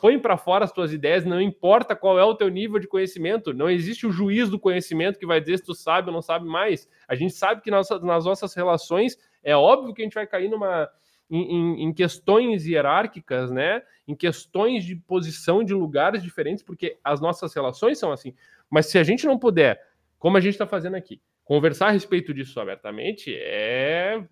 põe 0.00 0.18
para 0.18 0.36
fora 0.36 0.64
as 0.64 0.72
tuas 0.72 0.92
ideias, 0.92 1.24
não 1.24 1.40
importa 1.40 1.96
qual 1.96 2.18
é 2.18 2.24
o 2.24 2.34
teu 2.34 2.48
nível 2.48 2.78
de 2.78 2.86
conhecimento, 2.86 3.52
não 3.52 3.68
existe 3.68 4.06
o 4.06 4.12
juiz 4.12 4.48
do 4.48 4.58
conhecimento 4.58 5.18
que 5.18 5.26
vai 5.26 5.40
dizer 5.40 5.58
se 5.58 5.64
tu 5.64 5.74
sabe 5.74 6.08
ou 6.08 6.14
não 6.14 6.22
sabe 6.22 6.46
mais. 6.46 6.88
A 7.08 7.14
gente 7.14 7.34
sabe 7.34 7.60
que 7.60 7.70
nas, 7.70 7.88
nas 8.02 8.24
nossas 8.24 8.54
relações 8.54 9.18
é 9.42 9.56
óbvio 9.56 9.92
que 9.92 10.02
a 10.02 10.04
gente 10.04 10.14
vai 10.14 10.26
cair 10.26 10.48
numa 10.48 10.88
em, 11.30 11.84
em, 11.84 11.92
questões 11.92 12.66
hierárquicas, 12.66 13.50
né? 13.50 13.82
Em 14.06 14.14
questões 14.14 14.84
de 14.84 14.94
posição 14.94 15.64
de 15.64 15.74
lugares 15.74 16.22
diferentes, 16.22 16.62
porque 16.62 16.98
as 17.02 17.20
nossas 17.20 17.52
relações 17.54 17.98
são 17.98 18.12
assim. 18.12 18.34
Mas 18.70 18.86
se 18.86 18.98
a 18.98 19.02
gente 19.02 19.26
não 19.26 19.38
puder, 19.38 19.80
como 20.18 20.36
a 20.36 20.40
gente 20.40 20.52
está 20.52 20.66
fazendo 20.66 20.94
aqui, 20.94 21.20
conversar 21.42 21.88
a 21.88 21.90
respeito 21.90 22.32
disso 22.32 22.60
abertamente, 22.60 23.34
é 23.36 24.22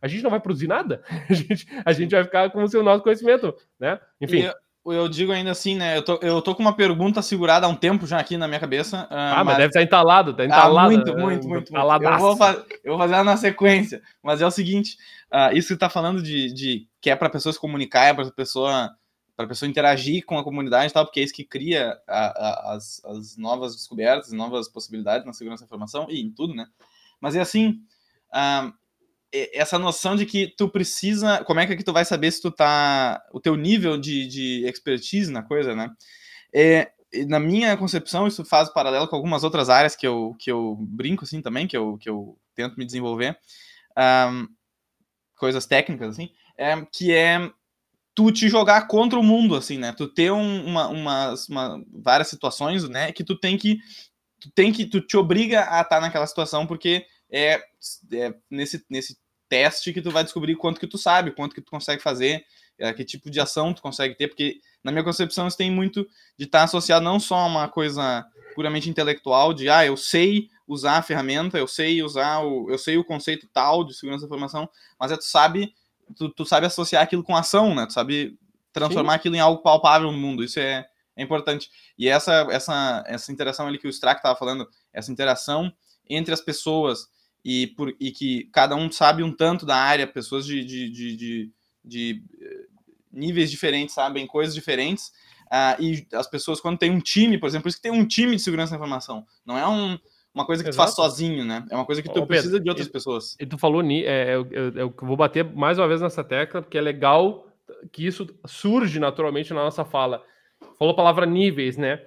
a 0.00 0.08
gente 0.08 0.22
não 0.22 0.30
vai 0.30 0.40
produzir 0.40 0.68
nada. 0.68 1.02
A 1.28 1.34
gente, 1.34 1.66
a 1.84 1.92
gente 1.92 2.10
vai 2.10 2.24
ficar 2.24 2.50
com 2.50 2.58
o 2.58 2.82
nosso 2.82 3.02
conhecimento, 3.02 3.54
né? 3.78 4.00
Enfim. 4.20 4.44
E 4.44 4.65
eu 4.92 5.08
digo 5.08 5.32
ainda 5.32 5.50
assim, 5.50 5.76
né? 5.76 5.96
Eu 5.96 6.02
tô, 6.02 6.18
eu 6.22 6.42
tô 6.42 6.54
com 6.54 6.62
uma 6.62 6.74
pergunta 6.74 7.22
segurada 7.22 7.66
há 7.66 7.68
um 7.68 7.74
tempo 7.74 8.06
já 8.06 8.18
aqui 8.18 8.36
na 8.36 8.46
minha 8.46 8.60
cabeça. 8.60 9.04
Uh, 9.04 9.14
ah, 9.14 9.34
mas, 9.36 9.46
mas 9.46 9.56
deve 9.56 9.68
estar 9.68 9.82
entalado, 9.82 10.34
tá 10.34 10.44
entalado. 10.44 10.78
Ah, 10.78 10.96
muito, 10.96 11.12
muito, 11.16 11.48
muito. 11.48 11.72
muito. 11.72 12.04
Eu, 12.04 12.18
vou 12.18 12.36
fazer, 12.36 12.64
eu 12.84 12.92
vou 12.92 12.98
fazer 12.98 13.14
ela 13.14 13.24
na 13.24 13.36
sequência. 13.36 14.02
Mas 14.22 14.40
é 14.40 14.46
o 14.46 14.50
seguinte: 14.50 14.96
uh, 15.32 15.56
isso 15.56 15.74
que 15.74 15.78
tá 15.78 15.88
falando 15.88 16.22
de, 16.22 16.52
de 16.52 16.88
que 17.00 17.10
é 17.10 17.16
para 17.16 17.30
pessoas 17.30 17.58
comunicar, 17.58 18.04
é 18.04 18.14
para 18.14 18.30
pessoa 18.30 18.90
para 19.36 19.46
pessoa 19.46 19.68
interagir 19.68 20.24
com 20.24 20.38
a 20.38 20.42
comunidade 20.42 20.90
e 20.90 20.94
tal, 20.94 21.04
porque 21.04 21.20
é 21.20 21.22
isso 21.22 21.34
que 21.34 21.44
cria 21.44 21.94
a, 22.08 22.26
a, 22.26 22.74
as, 22.74 23.04
as 23.04 23.36
novas 23.36 23.76
descobertas, 23.76 24.32
novas 24.32 24.66
possibilidades 24.66 25.26
na 25.26 25.34
segurança 25.34 25.62
da 25.62 25.66
informação 25.66 26.06
e 26.08 26.22
em 26.22 26.30
tudo, 26.30 26.54
né? 26.54 26.66
Mas 27.20 27.36
é 27.36 27.40
assim, 27.40 27.82
uh, 28.32 28.72
essa 29.32 29.78
noção 29.78 30.16
de 30.16 30.26
que 30.26 30.54
tu 30.56 30.68
precisa. 30.68 31.44
Como 31.44 31.60
é 31.60 31.66
que, 31.66 31.72
é 31.72 31.76
que 31.76 31.84
tu 31.84 31.92
vai 31.92 32.04
saber 32.04 32.30
se 32.30 32.40
tu 32.40 32.50
tá. 32.50 33.22
o 33.32 33.40
teu 33.40 33.56
nível 33.56 33.98
de, 33.98 34.26
de 34.26 34.66
expertise 34.66 35.30
na 35.30 35.42
coisa, 35.42 35.74
né? 35.74 35.90
É, 36.54 36.90
na 37.26 37.38
minha 37.38 37.76
concepção, 37.76 38.26
isso 38.26 38.44
faz 38.44 38.68
paralelo 38.68 39.08
com 39.08 39.16
algumas 39.16 39.44
outras 39.44 39.68
áreas 39.68 39.94
que 39.96 40.06
eu, 40.06 40.34
que 40.38 40.50
eu 40.50 40.76
brinco 40.80 41.24
assim 41.24 41.40
também, 41.40 41.66
que 41.66 41.76
eu, 41.76 41.96
que 41.98 42.08
eu 42.08 42.38
tento 42.54 42.76
me 42.76 42.84
desenvolver. 42.84 43.38
Um, 43.98 44.48
coisas 45.36 45.66
técnicas, 45.66 46.10
assim, 46.10 46.30
é, 46.56 46.84
que 46.92 47.12
é 47.12 47.50
tu 48.14 48.32
te 48.32 48.48
jogar 48.48 48.88
contra 48.88 49.18
o 49.18 49.22
mundo, 49.22 49.54
assim, 49.54 49.76
né? 49.78 49.92
Tu 49.92 50.08
ter 50.08 50.32
um, 50.32 50.66
uma, 50.66 50.88
uma, 50.88 51.84
várias 51.92 52.28
situações, 52.28 52.88
né? 52.88 53.12
Que 53.12 53.22
tu 53.22 53.38
tem 53.38 53.58
que. 53.58 53.78
Tu 54.40 54.50
tem 54.54 54.72
que. 54.72 54.86
Tu 54.86 55.00
te 55.02 55.16
obriga 55.16 55.66
a 55.70 55.82
estar 55.82 56.00
naquela 56.00 56.26
situação 56.26 56.66
porque 56.66 57.04
é, 57.30 57.62
é 58.12 58.34
nesse, 58.50 58.84
nesse 58.88 59.18
teste 59.48 59.92
que 59.92 60.02
tu 60.02 60.10
vai 60.10 60.24
descobrir 60.24 60.56
quanto 60.56 60.80
que 60.80 60.86
tu 60.86 60.98
sabe, 60.98 61.32
quanto 61.32 61.54
que 61.54 61.60
tu 61.60 61.70
consegue 61.70 62.02
fazer, 62.02 62.44
é, 62.78 62.92
que 62.92 63.04
tipo 63.04 63.30
de 63.30 63.40
ação 63.40 63.72
tu 63.72 63.80
consegue 63.80 64.14
ter, 64.14 64.28
porque 64.28 64.60
na 64.82 64.92
minha 64.92 65.04
concepção 65.04 65.46
isso 65.46 65.56
tem 65.56 65.70
muito 65.70 66.06
de 66.36 66.44
estar 66.44 66.60
tá 66.60 66.64
associado 66.64 67.04
não 67.04 67.18
só 67.18 67.36
a 67.36 67.46
uma 67.46 67.68
coisa 67.68 68.26
puramente 68.54 68.88
intelectual, 68.88 69.52
de 69.52 69.68
ah, 69.68 69.84
eu 69.84 69.96
sei 69.96 70.48
usar 70.66 70.98
a 70.98 71.02
ferramenta, 71.02 71.58
eu 71.58 71.68
sei 71.68 72.02
usar 72.02 72.40
o, 72.40 72.70
eu 72.70 72.78
sei 72.78 72.96
o 72.96 73.04
conceito 73.04 73.48
tal 73.52 73.84
de 73.84 73.94
segurança 73.94 74.22
da 74.22 74.26
informação, 74.26 74.68
mas 74.98 75.12
é 75.12 75.16
tu 75.16 75.24
sabe, 75.24 75.74
tu, 76.16 76.28
tu 76.30 76.44
sabe 76.44 76.66
associar 76.66 77.02
aquilo 77.02 77.22
com 77.22 77.36
ação, 77.36 77.74
né? 77.74 77.86
Tu 77.86 77.92
sabe 77.92 78.38
transformar 78.72 79.12
Sim. 79.12 79.16
aquilo 79.16 79.36
em 79.36 79.40
algo 79.40 79.62
palpável 79.62 80.10
no 80.10 80.18
mundo. 80.18 80.42
Isso 80.42 80.58
é, 80.58 80.86
é 81.14 81.22
importante. 81.22 81.70
E 81.96 82.08
essa 82.08 82.46
essa 82.50 83.04
essa 83.06 83.32
interação 83.32 83.66
ali 83.66 83.78
que 83.78 83.86
o 83.86 83.90
Strack 83.90 84.18
estava 84.18 84.36
falando, 84.36 84.68
essa 84.92 85.12
interação 85.12 85.72
entre 86.08 86.34
as 86.34 86.40
pessoas 86.40 87.08
e, 87.48 87.68
por, 87.68 87.94
e 88.00 88.10
que 88.10 88.48
cada 88.52 88.74
um 88.74 88.90
sabe 88.90 89.22
um 89.22 89.30
tanto 89.30 89.64
da 89.64 89.76
área, 89.76 90.04
pessoas 90.04 90.44
de, 90.44 90.64
de, 90.64 90.90
de, 90.90 91.16
de, 91.16 91.50
de 91.84 92.22
eh, 92.40 92.64
níveis 93.12 93.52
diferentes 93.52 93.94
sabem 93.94 94.26
coisas 94.26 94.52
diferentes. 94.52 95.12
Uh, 95.46 95.80
e 95.80 96.06
as 96.12 96.26
pessoas, 96.26 96.60
quando 96.60 96.76
tem 96.76 96.90
um 96.90 96.98
time, 96.98 97.38
por 97.38 97.46
exemplo, 97.46 97.62
por 97.62 97.68
isso 97.68 97.76
que 97.76 97.88
tem 97.88 97.92
um 97.92 98.04
time 98.04 98.34
de 98.34 98.42
segurança 98.42 98.72
da 98.72 98.78
informação. 98.78 99.24
Não 99.46 99.56
é 99.56 99.64
um, 99.64 99.96
uma 100.34 100.44
coisa 100.44 100.64
que 100.64 100.70
Exato. 100.70 100.90
tu 100.90 100.96
faz 100.96 100.96
sozinho, 100.96 101.44
né? 101.44 101.64
É 101.70 101.76
uma 101.76 101.84
coisa 101.84 102.02
que 102.02 102.12
tu 102.12 102.18
Ô, 102.18 102.26
precisa 102.26 102.54
Pedro, 102.54 102.64
de 102.64 102.68
outras 102.68 102.88
e, 102.88 102.90
pessoas. 102.90 103.36
E 103.38 103.46
tu 103.46 103.56
falou, 103.56 103.80
é, 103.80 104.34
eu, 104.34 104.48
eu, 104.50 104.72
eu, 104.72 104.94
vou 105.02 105.16
bater 105.16 105.44
mais 105.44 105.78
uma 105.78 105.86
vez 105.86 106.00
nessa 106.00 106.24
tecla, 106.24 106.60
porque 106.60 106.76
é 106.76 106.80
legal 106.80 107.46
que 107.92 108.04
isso 108.04 108.26
surge 108.44 108.98
naturalmente 108.98 109.54
na 109.54 109.62
nossa 109.62 109.84
fala. 109.84 110.20
Falou 110.76 110.94
a 110.94 110.96
palavra 110.96 111.24
níveis, 111.24 111.76
né? 111.76 112.02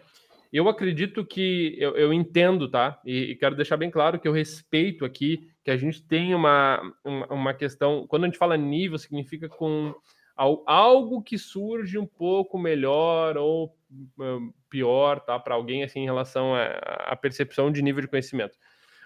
Eu 0.52 0.68
acredito 0.68 1.24
que 1.24 1.76
eu, 1.78 1.96
eu 1.96 2.12
entendo, 2.12 2.70
tá? 2.70 3.00
E, 3.06 3.32
e, 3.32 3.36
quero 3.36 3.56
deixar 3.56 3.78
bem 3.78 3.92
claro 3.92 4.20
que 4.20 4.28
eu 4.28 4.32
respeito 4.32 5.06
aqui 5.06 5.48
que 5.64 5.70
a 5.70 5.78
gente 5.78 6.02
tem 6.02 6.34
uma, 6.34 6.82
uma, 7.04 7.28
uma 7.28 7.54
questão. 7.54 8.08
Quando 8.08 8.24
a 8.24 8.28
gente 8.28 8.38
fala 8.38 8.58
nível, 8.58 8.98
significa 8.98 9.48
com 9.48 9.94
algo 10.36 11.22
que 11.22 11.38
surge 11.38 11.98
um 11.98 12.06
pouco 12.06 12.58
melhor 12.58 13.38
ou 13.38 13.76
hum, 14.18 14.52
pior, 14.70 15.20
tá? 15.20 15.38
Para 15.38 15.56
alguém 15.56 15.84
assim 15.84 16.00
em 16.00 16.06
relação 16.06 16.54
à 16.56 17.16
percepção 17.16 17.72
de 17.72 17.82
nível 17.82 18.02
de 18.02 18.08
conhecimento. 18.08 18.58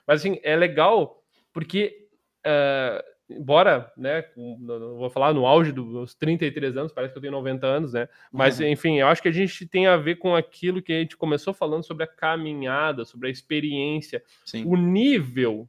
Mas 0.08 0.22
assim, 0.22 0.40
é 0.44 0.56
legal 0.56 1.22
porque 1.52 2.08
uh, 2.46 3.13
embora, 3.30 3.92
né, 3.98 4.24
vou 4.36 5.10
falar 5.10 5.34
no 5.34 5.46
auge 5.46 5.72
dos 5.72 6.14
33 6.16 6.78
anos, 6.78 6.92
parece 6.92 7.14
que 7.14 7.18
eu 7.18 7.22
tenho 7.22 7.34
90 7.34 7.66
anos, 7.66 7.94
né? 7.94 8.08
Mas, 8.32 8.60
uhum. 8.60 8.68
enfim, 8.68 9.00
eu 9.00 9.08
acho 9.08 9.22
que 9.22 9.28
a 9.28 9.34
gente 9.34 9.66
tem 9.66 9.88
a 9.88 9.98
ver 9.98 10.16
com 10.16 10.36
aquilo 10.36 10.82
que 10.82 10.94
a 10.94 11.00
gente 11.00 11.18
começou 11.18 11.54
falando 11.54 11.84
sobre 11.84 12.04
a 12.04 12.08
caminhada, 12.08 13.06
sobre 13.06 13.28
a 13.28 13.32
experiência. 13.32 14.24
Sim. 14.46 14.66
O 14.66 14.76
nível 14.76 15.68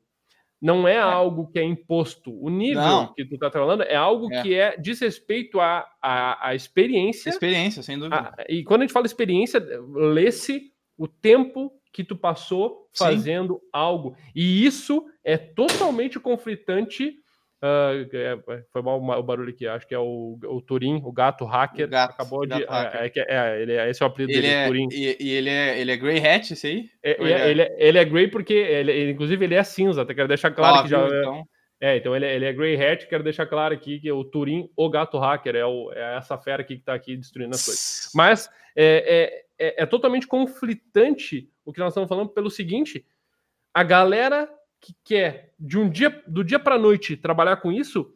não 0.61 0.89
é, 0.89 0.95
é, 0.95 0.99
algo 0.99 1.47
que 1.49 1.59
é 1.59 1.63
imposto. 1.63 2.33
O 2.43 2.49
nível 2.49 2.83
não. 2.83 3.13
que 3.13 3.25
tu 3.25 3.37
tá 3.37 3.51
falando 3.51 3.83
é 3.83 3.95
algo 3.95 4.33
é. 4.33 4.43
que 4.43 4.55
é 4.55 4.77
diz 4.79 4.99
respeito 4.99 5.61
à 5.61 5.87
a, 6.01 6.49
a, 6.49 6.55
experiência. 6.55 7.29
Experiência, 7.29 7.83
sem 7.83 7.99
dúvida. 7.99 8.17
A, 8.17 8.45
e 8.49 8.65
quando 8.65 8.81
a 8.81 8.85
gente 8.85 8.93
fala 8.93 9.05
experiência, 9.05 9.63
lê-se 9.93 10.73
o 10.97 11.07
tempo 11.07 11.71
que 11.93 12.03
tu 12.03 12.17
passou 12.17 12.89
fazendo 12.97 13.55
Sim. 13.55 13.69
algo. 13.73 14.17
E 14.35 14.65
isso 14.65 15.05
é 15.23 15.37
totalmente 15.37 16.19
conflitante 16.19 17.15
Uh, 17.63 18.61
foi 18.71 18.83
mal 18.83 19.01
o 19.01 19.23
barulho 19.23 19.49
aqui, 19.49 19.67
acho 19.67 19.87
que 19.87 19.95
é 19.95 19.99
o, 19.99 20.39
o 20.45 20.61
Turim, 20.61 21.01
o 21.03 21.11
gato 21.11 21.47
hacker. 21.47 21.87
O 21.87 21.91
gato, 21.91 22.11
acabou 22.13 22.47
de. 22.47 22.63
É, 22.63 22.67
é, 23.07 23.13
é, 23.17 23.63
ele 23.63 23.73
é, 23.73 23.89
esse 23.89 24.03
é 24.03 24.07
o 24.07 24.09
apelido 24.09 24.33
ele 24.33 24.43
dele, 24.43 24.55
é, 24.55 24.67
Turim. 24.67 24.89
E, 24.93 25.17
e, 25.19 25.31
ele 25.31 25.49
é, 25.49 25.81
ele 25.81 25.91
é 25.91 25.97
Grey 25.97 26.27
Hat, 26.27 26.53
esse 26.53 26.67
aí? 26.67 26.91
É, 27.03 27.13
é, 27.13 27.51
ele, 27.51 27.63
é, 27.63 27.75
ele 27.79 27.99
é 27.99 28.05
Grey 28.05 28.29
porque, 28.29 28.53
ele, 28.53 29.11
inclusive, 29.11 29.45
ele 29.45 29.55
é 29.55 29.63
cinza, 29.65 30.03
até 30.03 30.13
quero 30.15 30.29
deixar 30.29 30.51
claro 30.51 30.83
que 30.83 30.91
já. 30.91 31.07
Então. 31.07 31.45
É, 31.81 31.97
então 31.97 32.15
ele, 32.15 32.27
ele 32.27 32.45
é 32.45 32.53
Grey 32.53 32.77
Hat, 32.77 33.07
quero 33.07 33.25
deixar 33.25 33.47
claro 33.47 33.75
aqui 33.75 33.99
que 33.99 34.11
o 34.13 34.25
Turim, 34.25 34.71
o 34.77 34.91
gato 34.91 35.19
hacker, 35.19 35.57
é, 35.57 35.65
o, 35.65 35.91
é 35.93 36.17
essa 36.17 36.37
fera 36.39 36.63
aqui 36.63 36.77
que 36.77 36.85
tá 36.85 36.95
aqui 36.95 37.17
destruindo 37.17 37.55
as 37.55 37.65
coisas. 37.65 38.11
Mas 38.15 38.49
é, 38.77 39.45
é, 39.59 39.83
é 39.83 39.87
totalmente 39.87 40.27
conflitante 40.27 41.49
o 41.65 41.73
que 41.73 41.81
nós 41.81 41.93
estamos 41.93 42.09
falando 42.09 42.29
pelo 42.29 42.51
seguinte: 42.51 43.05
a 43.73 43.83
galera 43.83 44.49
que 44.85 44.95
quer 45.03 45.55
de 45.59 45.79
um 45.79 45.89
dia 45.89 46.23
do 46.27 46.45
dia 46.45 46.59
para 46.59 46.79
noite 46.79 47.17
trabalhar 47.17 47.57
com 47.57 47.73
isso, 47.73 48.15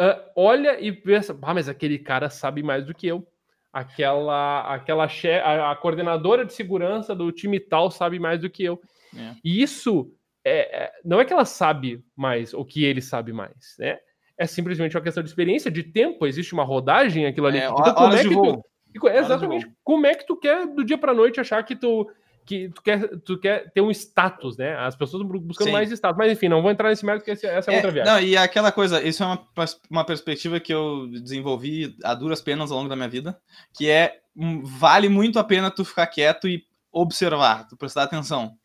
uh, 0.00 0.20
olha 0.36 0.78
e 0.78 0.92
pensa, 0.92 1.36
ah, 1.40 1.54
mas 1.54 1.66
aquele 1.66 1.98
cara 1.98 2.28
sabe 2.28 2.62
mais 2.62 2.84
do 2.84 2.94
que 2.94 3.06
eu. 3.06 3.26
Aquela 3.72 4.72
aquela 4.72 5.08
che 5.08 5.28
a, 5.28 5.70
a 5.70 5.76
coordenadora 5.76 6.44
de 6.44 6.52
segurança 6.52 7.14
do 7.14 7.32
time 7.32 7.58
tal 7.58 7.90
sabe 7.90 8.18
mais 8.18 8.40
do 8.40 8.50
que 8.50 8.62
eu. 8.62 8.80
É. 9.16 9.34
E 9.42 9.62
isso 9.62 10.12
é, 10.44 10.84
é, 10.84 10.92
não 11.04 11.20
é 11.20 11.24
que 11.24 11.32
ela 11.32 11.46
sabe 11.46 12.04
mais 12.14 12.52
ou 12.52 12.64
que 12.64 12.84
ele 12.84 13.00
sabe 13.00 13.32
mais, 13.32 13.74
né? 13.78 13.98
É 14.36 14.46
simplesmente 14.46 14.96
uma 14.96 15.02
questão 15.02 15.22
de 15.22 15.28
experiência, 15.28 15.70
de 15.70 15.82
tempo. 15.82 16.26
Existe 16.26 16.52
uma 16.52 16.64
rodagem 16.64 17.24
aquilo 17.24 17.46
ali. 17.46 17.58
É, 17.58 17.68
então, 17.68 17.94
como 17.94 18.14
é 18.14 18.22
que 18.22 18.34
tu, 18.34 19.08
exatamente. 19.08 19.72
Como 19.82 20.06
é 20.06 20.14
que 20.14 20.26
tu 20.26 20.36
quer 20.36 20.66
do 20.66 20.84
dia 20.84 20.98
para 20.98 21.14
noite 21.14 21.40
achar 21.40 21.62
que 21.64 21.74
tu 21.74 22.08
que 22.44 22.68
tu 22.68 22.82
quer, 22.82 23.08
tu 23.20 23.38
quer 23.38 23.70
ter 23.72 23.80
um 23.80 23.90
status, 23.90 24.56
né? 24.56 24.76
As 24.76 24.94
pessoas 24.94 25.22
buscando 25.22 25.68
Sim. 25.68 25.72
mais 25.72 25.90
status. 25.90 26.16
Mas 26.16 26.32
enfim, 26.32 26.48
não 26.48 26.62
vou 26.62 26.70
entrar 26.70 26.90
nesse 26.90 27.04
mérito, 27.04 27.24
porque 27.24 27.46
essa 27.46 27.70
é, 27.70 27.74
é 27.74 27.76
outra 27.76 27.90
viagem. 27.90 28.12
Não, 28.12 28.20
e 28.20 28.36
aquela 28.36 28.70
coisa, 28.70 29.02
isso 29.02 29.22
é 29.22 29.26
uma, 29.26 29.46
uma 29.90 30.04
perspectiva 30.04 30.60
que 30.60 30.72
eu 30.72 31.06
desenvolvi 31.08 31.96
a 32.04 32.14
duras 32.14 32.40
penas 32.40 32.70
ao 32.70 32.78
longo 32.78 32.88
da 32.88 32.96
minha 32.96 33.08
vida, 33.08 33.38
que 33.72 33.88
é 33.88 34.20
hum, 34.36 34.62
vale 34.62 35.08
muito 35.08 35.38
a 35.38 35.44
pena 35.44 35.70
tu 35.70 35.84
ficar 35.84 36.06
quieto 36.06 36.46
e 36.46 36.64
observar, 36.92 37.66
tu 37.66 37.76
prestar 37.76 38.04
atenção. 38.04 38.56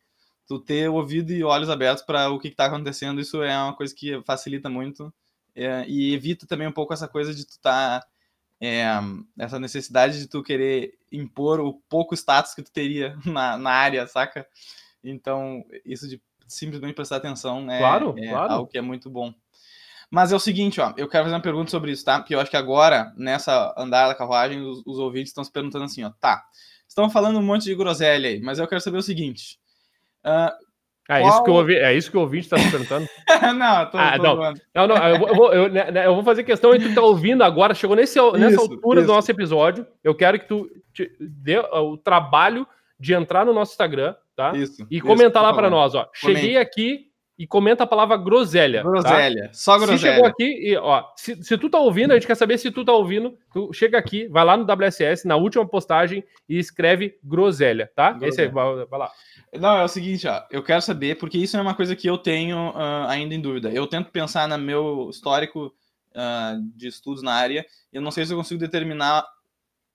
Tu 0.47 0.59
ter 0.59 0.89
ouvido 0.89 1.31
e 1.31 1.43
olhos 1.43 1.69
abertos 1.69 2.03
para 2.03 2.29
o 2.29 2.39
que 2.39 2.47
está 2.47 2.65
acontecendo, 2.65 3.21
isso 3.21 3.41
é 3.43 3.55
uma 3.55 3.75
coisa 3.75 3.93
que 3.95 4.21
facilita 4.23 4.69
muito 4.69 5.13
é, 5.55 5.85
e 5.87 6.13
evita 6.13 6.47
também 6.47 6.67
um 6.67 6.71
pouco 6.71 6.93
essa 6.93 7.07
coisa 7.07 7.33
de 7.33 7.45
tu 7.45 7.51
estar. 7.51 8.01
Tá 8.01 8.07
é, 8.61 8.85
essa 9.37 9.59
necessidade 9.59 10.19
de 10.19 10.27
tu 10.27 10.43
querer 10.43 10.93
impor 11.11 11.59
o 11.59 11.73
pouco 11.89 12.13
status 12.13 12.53
que 12.53 12.61
tu 12.61 12.71
teria 12.71 13.17
na, 13.25 13.57
na 13.57 13.71
área, 13.71 14.05
saca? 14.07 14.45
Então, 15.03 15.63
isso 15.85 16.07
de 16.07 16.21
simplesmente 16.47 16.95
prestar 16.95 17.17
atenção 17.17 17.61
né, 17.61 17.77
claro, 17.77 18.15
é 18.17 18.29
claro. 18.29 18.53
algo 18.53 18.67
que 18.67 18.77
é 18.77 18.81
muito 18.81 19.09
bom. 19.09 19.33
Mas 20.11 20.31
é 20.31 20.35
o 20.35 20.39
seguinte, 20.39 20.81
ó, 20.81 20.91
eu 20.97 21.07
quero 21.07 21.25
fazer 21.25 21.35
uma 21.35 21.41
pergunta 21.41 21.69
sobre 21.69 21.91
isso, 21.91 22.03
tá? 22.03 22.19
Porque 22.19 22.33
eu 22.33 22.39
acho 22.39 22.49
que 22.49 22.57
agora, 22.57 23.13
nessa 23.15 23.73
andar 23.77 24.07
da 24.07 24.15
carruagem, 24.15 24.59
os, 24.59 24.81
os 24.85 24.97
ouvintes 24.97 25.29
estão 25.29 25.43
se 25.43 25.51
perguntando 25.51 25.85
assim, 25.85 26.03
ó, 26.03 26.09
tá, 26.19 26.43
estão 26.87 27.09
falando 27.09 27.37
um 27.37 27.43
monte 27.43 27.65
de 27.65 27.75
groselha 27.75 28.29
aí, 28.29 28.41
mas 28.41 28.57
eu 28.57 28.67
quero 28.67 28.81
saber 28.81 28.97
o 28.97 29.03
seguinte, 29.03 29.59
uh, 30.25 30.51
é, 31.09 31.21
Qual... 31.21 31.29
isso 31.29 31.43
que 31.43 31.49
eu 31.49 31.53
ouvi, 31.55 31.75
é 31.75 31.93
isso 31.95 32.11
que 32.11 32.17
o 32.17 32.21
ouvinte 32.21 32.43
está 32.43 32.59
se 32.59 32.69
perguntando? 32.69 33.07
não, 33.57 33.85
tô, 33.87 33.97
ah, 33.97 34.13
tô 34.15 34.23
não. 34.23 34.53
não, 34.75 34.87
não, 34.87 35.07
eu 35.07 35.35
vou, 35.35 35.51
eu, 35.51 35.67
né, 35.67 35.89
né, 35.89 36.05
eu 36.05 36.13
vou 36.13 36.23
fazer 36.23 36.43
questão 36.43 36.75
e 36.75 36.79
tu 36.79 36.93
tá 36.93 37.01
ouvindo 37.01 37.43
agora, 37.43 37.73
chegou 37.73 37.95
nesse, 37.95 38.21
nessa 38.37 38.61
isso, 38.61 38.71
altura 38.71 38.99
isso. 38.99 39.07
do 39.07 39.13
nosso 39.13 39.31
episódio. 39.31 39.87
Eu 40.03 40.13
quero 40.13 40.39
que 40.39 40.47
tu 40.47 40.69
dê 41.19 41.57
o 41.57 41.97
trabalho 41.97 42.67
de 42.99 43.13
entrar 43.13 43.43
no 43.43 43.53
nosso 43.53 43.71
Instagram, 43.71 44.13
tá? 44.35 44.51
Isso, 44.55 44.85
e 44.91 45.01
comentar 45.01 45.41
lá 45.41 45.51
para 45.51 45.67
nós, 45.67 45.95
ó. 45.95 46.07
Cheguei 46.13 46.57
aqui 46.57 47.08
e 47.39 47.47
comenta 47.47 47.85
a 47.85 47.87
palavra 47.87 48.17
groselha. 48.17 48.83
Tá? 48.83 48.89
Groselha, 48.89 49.43
tá? 49.43 49.53
só 49.53 49.77
groselha. 49.77 49.97
Se 49.97 50.05
chegou 50.05 50.25
aqui, 50.25 50.43
e, 50.43 50.75
ó, 50.75 51.05
se, 51.15 51.41
se, 51.41 51.57
tu 51.57 51.69
tá 51.69 51.79
ouvindo, 51.79 52.11
a 52.11 52.15
gente 52.15 52.27
quer 52.27 52.35
saber 52.35 52.57
se 52.57 52.69
tu 52.69 52.83
tá 52.83 52.91
ouvindo, 52.91 53.37
tu 53.53 53.71
chega 53.71 53.97
aqui, 53.97 54.27
vai 54.27 54.43
lá 54.43 54.57
no 54.57 54.65
WSS, 54.65 55.25
na 55.25 55.37
última 55.37 55.65
postagem, 55.65 56.21
e 56.49 56.59
escreve 56.59 57.17
groselha, 57.23 57.89
tá? 57.95 58.11
Groselha. 58.11 58.29
Esse 58.29 58.41
aí, 58.41 58.47
vai, 58.49 58.85
vai, 58.85 58.99
lá. 58.99 59.09
Não, 59.57 59.77
é 59.77 59.83
o 59.85 59.87
seguinte, 59.87 60.27
ó, 60.27 60.43
eu 60.51 60.61
quero 60.61 60.81
saber, 60.81 61.17
porque 61.17 61.37
isso 61.37 61.55
é 61.55 61.61
uma 61.61 61.73
coisa 61.73 61.95
que 61.95 62.09
eu 62.09 62.17
tenho 62.17 62.71
uh, 62.71 63.07
ainda 63.07 63.33
em 63.33 63.39
dúvida. 63.39 63.71
Eu 63.71 63.87
tento 63.87 64.11
pensar 64.11 64.45
no 64.45 64.57
meu 64.57 65.09
histórico 65.09 65.73
uh, 66.11 66.61
de 66.75 66.87
estudos 66.89 67.23
na 67.23 67.31
área, 67.31 67.65
e 67.93 67.95
eu 67.95 68.01
não 68.01 68.11
sei 68.11 68.25
se 68.25 68.33
eu 68.33 68.37
consigo 68.37 68.59
determinar 68.59 69.25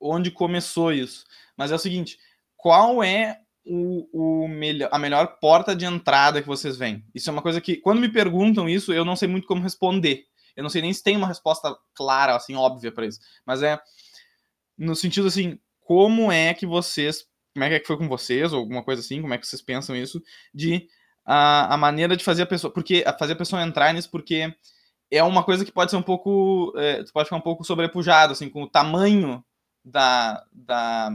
onde 0.00 0.30
começou 0.30 0.90
isso. 0.94 1.26
Mas 1.58 1.70
é 1.70 1.74
o 1.74 1.78
seguinte, 1.78 2.18
qual 2.56 3.04
é 3.04 3.38
o, 3.64 4.44
o 4.44 4.48
melhor, 4.48 4.88
a 4.92 4.98
melhor 4.98 5.38
porta 5.40 5.74
de 5.74 5.84
entrada 5.84 6.40
que 6.40 6.48
vocês 6.48 6.76
veem? 6.76 7.04
Isso 7.14 7.30
é 7.30 7.32
uma 7.32 7.42
coisa 7.42 7.60
que, 7.60 7.76
quando 7.76 8.00
me 8.00 8.08
perguntam 8.08 8.68
isso, 8.68 8.92
eu 8.92 9.04
não 9.04 9.16
sei 9.16 9.28
muito 9.28 9.46
como 9.46 9.62
responder. 9.62 10.24
Eu 10.56 10.62
não 10.62 10.70
sei 10.70 10.82
nem 10.82 10.92
se 10.92 11.02
tem 11.02 11.16
uma 11.16 11.26
resposta 11.26 11.76
clara, 11.94 12.36
assim, 12.36 12.54
óbvia 12.54 12.92
para 12.92 13.06
isso. 13.06 13.18
Mas 13.44 13.62
é 13.62 13.80
no 14.76 14.94
sentido 14.94 15.28
assim, 15.28 15.58
como 15.80 16.30
é 16.30 16.52
que 16.54 16.66
vocês, 16.66 17.24
como 17.52 17.64
é 17.64 17.78
que 17.78 17.86
foi 17.86 17.96
com 17.96 18.08
vocês, 18.08 18.52
ou 18.52 18.60
alguma 18.60 18.82
coisa 18.82 19.00
assim, 19.00 19.20
como 19.20 19.34
é 19.34 19.38
que 19.38 19.46
vocês 19.46 19.62
pensam 19.62 19.94
isso, 19.94 20.22
de 20.52 20.86
a, 21.24 21.74
a 21.74 21.76
maneira 21.76 22.16
de 22.16 22.24
fazer 22.24 22.42
a 22.42 22.46
pessoa, 22.46 22.72
porque 22.72 23.04
fazer 23.18 23.34
a 23.34 23.36
pessoa 23.36 23.62
entrar 23.62 23.92
nisso, 23.92 24.10
porque 24.10 24.52
é 25.10 25.22
uma 25.22 25.44
coisa 25.44 25.64
que 25.64 25.72
pode 25.72 25.90
ser 25.90 25.96
um 25.96 26.02
pouco, 26.02 26.72
é, 26.76 27.04
pode 27.12 27.26
ficar 27.26 27.36
um 27.36 27.40
pouco 27.40 27.64
sobrepujado, 27.64 28.32
assim, 28.32 28.48
com 28.48 28.62
o 28.62 28.68
tamanho 28.68 29.44
da, 29.84 30.44
da, 30.52 31.10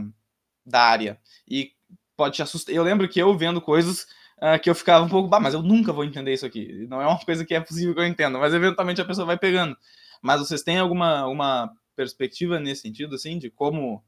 da 0.64 0.80
área. 0.80 1.20
E 1.48 1.72
pode 2.20 2.36
te 2.36 2.42
assustar. 2.42 2.74
Eu 2.74 2.82
lembro 2.82 3.08
que 3.08 3.18
eu 3.18 3.34
vendo 3.34 3.62
coisas 3.62 4.02
uh, 4.42 4.60
que 4.62 4.68
eu 4.68 4.74
ficava 4.74 5.02
um 5.02 5.08
pouco, 5.08 5.26
bah, 5.26 5.40
mas 5.40 5.54
eu 5.54 5.62
nunca 5.62 5.90
vou 5.90 6.04
entender 6.04 6.34
isso 6.34 6.44
aqui. 6.44 6.86
Não 6.86 7.00
é 7.00 7.06
uma 7.06 7.18
coisa 7.18 7.46
que 7.46 7.54
é 7.54 7.60
possível 7.60 7.94
que 7.94 8.00
eu 8.00 8.06
entenda, 8.06 8.38
mas 8.38 8.52
eventualmente 8.52 9.00
a 9.00 9.06
pessoa 9.06 9.26
vai 9.26 9.38
pegando. 9.38 9.74
Mas 10.20 10.38
vocês 10.38 10.62
têm 10.62 10.76
alguma 10.76 11.26
uma 11.26 11.72
perspectiva 11.96 12.60
nesse 12.60 12.82
sentido, 12.82 13.14
assim, 13.14 13.38
de 13.38 13.48
como 13.48 14.04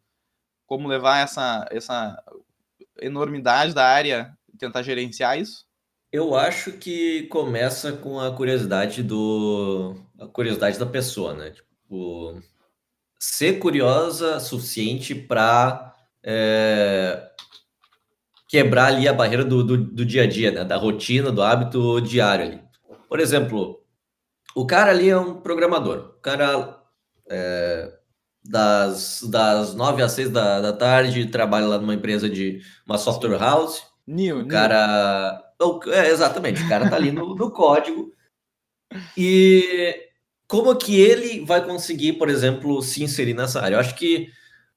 como 0.67 0.89
levar 0.89 1.21
essa 1.21 1.67
essa 1.71 2.23
enormidade 3.01 3.73
da 3.73 3.87
área 3.87 4.37
e 4.53 4.59
tentar 4.59 4.83
gerenciar 4.83 5.39
isso? 5.39 5.65
Eu 6.13 6.35
acho 6.35 6.73
que 6.73 7.23
começa 7.29 7.93
com 7.93 8.21
a 8.21 8.31
curiosidade 8.31 9.03
do 9.03 9.97
a 10.21 10.27
curiosidade 10.27 10.79
da 10.79 10.85
pessoa, 10.85 11.33
né? 11.33 11.51
Tipo, 11.51 12.39
ser 13.19 13.59
curiosa 13.59 14.39
suficiente 14.39 15.15
para 15.15 15.93
é, 16.23 17.32
quebrar 18.53 18.89
ali 18.89 19.09
a 19.09 19.15
barreira 19.15 19.47
do, 19.47 19.65
do, 19.65 19.79
do 19.79 20.05
dia 20.05 20.25
a 20.25 20.27
dia, 20.27 20.51
né? 20.51 20.63
da 20.63 20.77
rotina, 20.77 21.33
do 21.33 21.41
hábito 21.41 22.03
diário 22.03 22.45
ali. 22.45 22.63
Por 23.09 23.19
exemplo, 23.19 23.83
o 24.55 24.67
cara 24.67 24.91
ali 24.91 25.09
é 25.09 25.17
um 25.17 25.41
programador. 25.41 26.17
O 26.19 26.21
cara 26.21 26.79
é, 27.31 27.91
das, 28.45 29.23
das 29.23 29.75
9 29.75 30.03
às 30.03 30.13
6 30.13 30.29
da, 30.29 30.61
da 30.61 30.73
tarde 30.75 31.25
trabalha 31.29 31.67
lá 31.67 31.79
numa 31.79 31.95
empresa 31.95 32.29
de 32.29 32.61
uma 32.87 32.99
software 32.99 33.39
house. 33.39 33.83
New, 34.07 34.41
o 34.41 34.47
cara. 34.47 35.43
É, 35.87 36.11
exatamente, 36.11 36.63
o 36.63 36.69
cara 36.69 36.91
tá 36.91 36.97
ali 36.97 37.11
no, 37.11 37.35
no 37.35 37.51
código. 37.51 38.13
E 39.17 40.11
como 40.47 40.77
que 40.77 41.01
ele 41.01 41.43
vai 41.47 41.65
conseguir, 41.65 42.15
por 42.15 42.29
exemplo, 42.29 42.83
se 42.83 43.03
inserir 43.03 43.33
nessa 43.33 43.63
área? 43.63 43.77
Eu 43.77 43.81
acho 43.81 43.95
que 43.95 44.29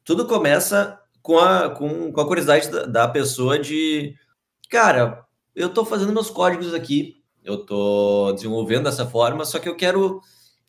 tudo 0.06 0.26
começa 0.26 0.98
com 1.26 1.40
a, 1.40 1.72
com, 1.72 2.12
com 2.12 2.22
a 2.22 2.28
curiosidade 2.28 2.70
da, 2.70 2.86
da 2.86 3.08
pessoa 3.08 3.58
de, 3.58 4.14
cara, 4.70 5.26
eu 5.56 5.70
estou 5.70 5.84
fazendo 5.84 6.14
meus 6.14 6.30
códigos 6.30 6.72
aqui, 6.72 7.16
eu 7.44 7.56
estou 7.56 8.32
desenvolvendo 8.32 8.84
dessa 8.84 9.08
forma, 9.08 9.44
só 9.44 9.58
que 9.58 9.68
eu 9.68 9.76
quero 9.76 10.22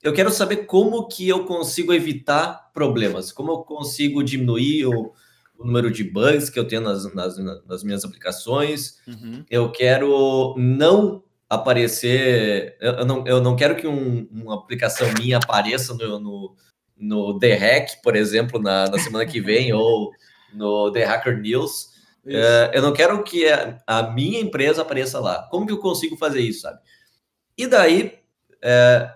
eu 0.03 0.15
quero 0.15 0.31
saber 0.31 0.65
como 0.65 1.07
que 1.09 1.29
eu 1.29 1.45
consigo 1.45 1.93
evitar 1.93 2.71
problemas, 2.73 3.31
como 3.31 3.53
eu 3.53 3.59
consigo 3.59 4.25
diminuir 4.25 4.87
o, 4.87 5.13
o 5.59 5.67
número 5.67 5.91
de 5.91 6.03
bugs 6.03 6.49
que 6.49 6.59
eu 6.59 6.67
tenho 6.67 6.81
nas, 6.81 7.13
nas, 7.13 7.37
nas 7.67 7.85
minhas 7.85 8.03
aplicações. 8.03 8.99
Uhum. 9.07 9.45
Eu 9.51 9.71
quero 9.71 10.55
não 10.57 11.23
aparecer, 11.51 12.79
eu 12.81 13.05
não, 13.05 13.27
eu 13.27 13.43
não 13.43 13.57
quero 13.57 13.77
que 13.77 13.87
um, 13.87 14.27
uma 14.33 14.55
aplicação 14.55 15.07
minha 15.21 15.37
apareça 15.37 15.93
no, 15.93 16.19
no, 16.19 16.57
no 16.97 17.39
The 17.39 17.55
Hack, 17.55 18.03
por 18.03 18.17
exemplo, 18.17 18.59
na, 18.59 18.89
na 18.89 18.99
semana 18.99 19.27
que 19.27 19.41
vem, 19.41 19.71
ou 19.75 20.13
no 20.53 20.91
The 20.93 21.05
Hacker 21.05 21.41
News. 21.41 21.95
Uh, 22.25 22.73
eu 22.73 22.83
não 22.83 22.93
quero 22.93 23.23
que 23.23 23.49
a, 23.49 23.79
a, 23.87 24.03
minha 24.11 24.41
empresa 24.41 24.83
apareça 24.83 25.21
lá. 25.21 25.47
Como 25.51 25.67
que 25.67 25.73
eu 25.73 25.79
consigo 25.79 26.17
fazer 26.17 26.41
isso, 26.41 26.63
sabe? 26.63 26.81
E 27.57 27.67
daí, 27.67 28.19
é, 28.63 29.11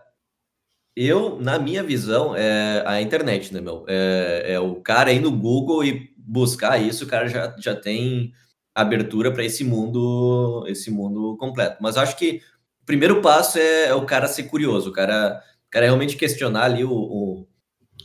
eu, 0.94 1.38
na 1.40 1.58
minha 1.58 1.82
visão, 1.82 2.34
é 2.36 2.82
a 2.86 3.00
internet, 3.00 3.52
né, 3.52 3.60
meu? 3.60 3.84
É, 3.88 4.52
é, 4.54 4.60
o 4.60 4.76
cara 4.76 5.12
ir 5.12 5.20
no 5.20 5.30
Google 5.30 5.84
e 5.84 6.10
buscar 6.16 6.80
isso, 6.80 7.04
o 7.04 7.08
cara 7.08 7.28
já, 7.28 7.54
já 7.58 7.74
tem 7.74 8.32
abertura 8.74 9.32
para 9.32 9.44
esse 9.44 9.64
mundo, 9.64 10.64
esse 10.68 10.90
mundo 10.90 11.36
completo. 11.36 11.78
Mas 11.80 11.96
acho 11.96 12.16
que 12.16 12.42
o 12.82 12.86
primeiro 12.86 13.20
passo 13.20 13.58
é, 13.58 13.86
é, 13.86 13.94
o 13.94 14.06
cara 14.06 14.28
ser 14.28 14.44
curioso, 14.44 14.90
o 14.90 14.92
cara, 14.92 15.42
o 15.66 15.70
cara 15.70 15.86
realmente 15.86 16.16
questionar 16.16 16.64
ali 16.64 16.84
o, 16.84 16.92
o 16.92 17.46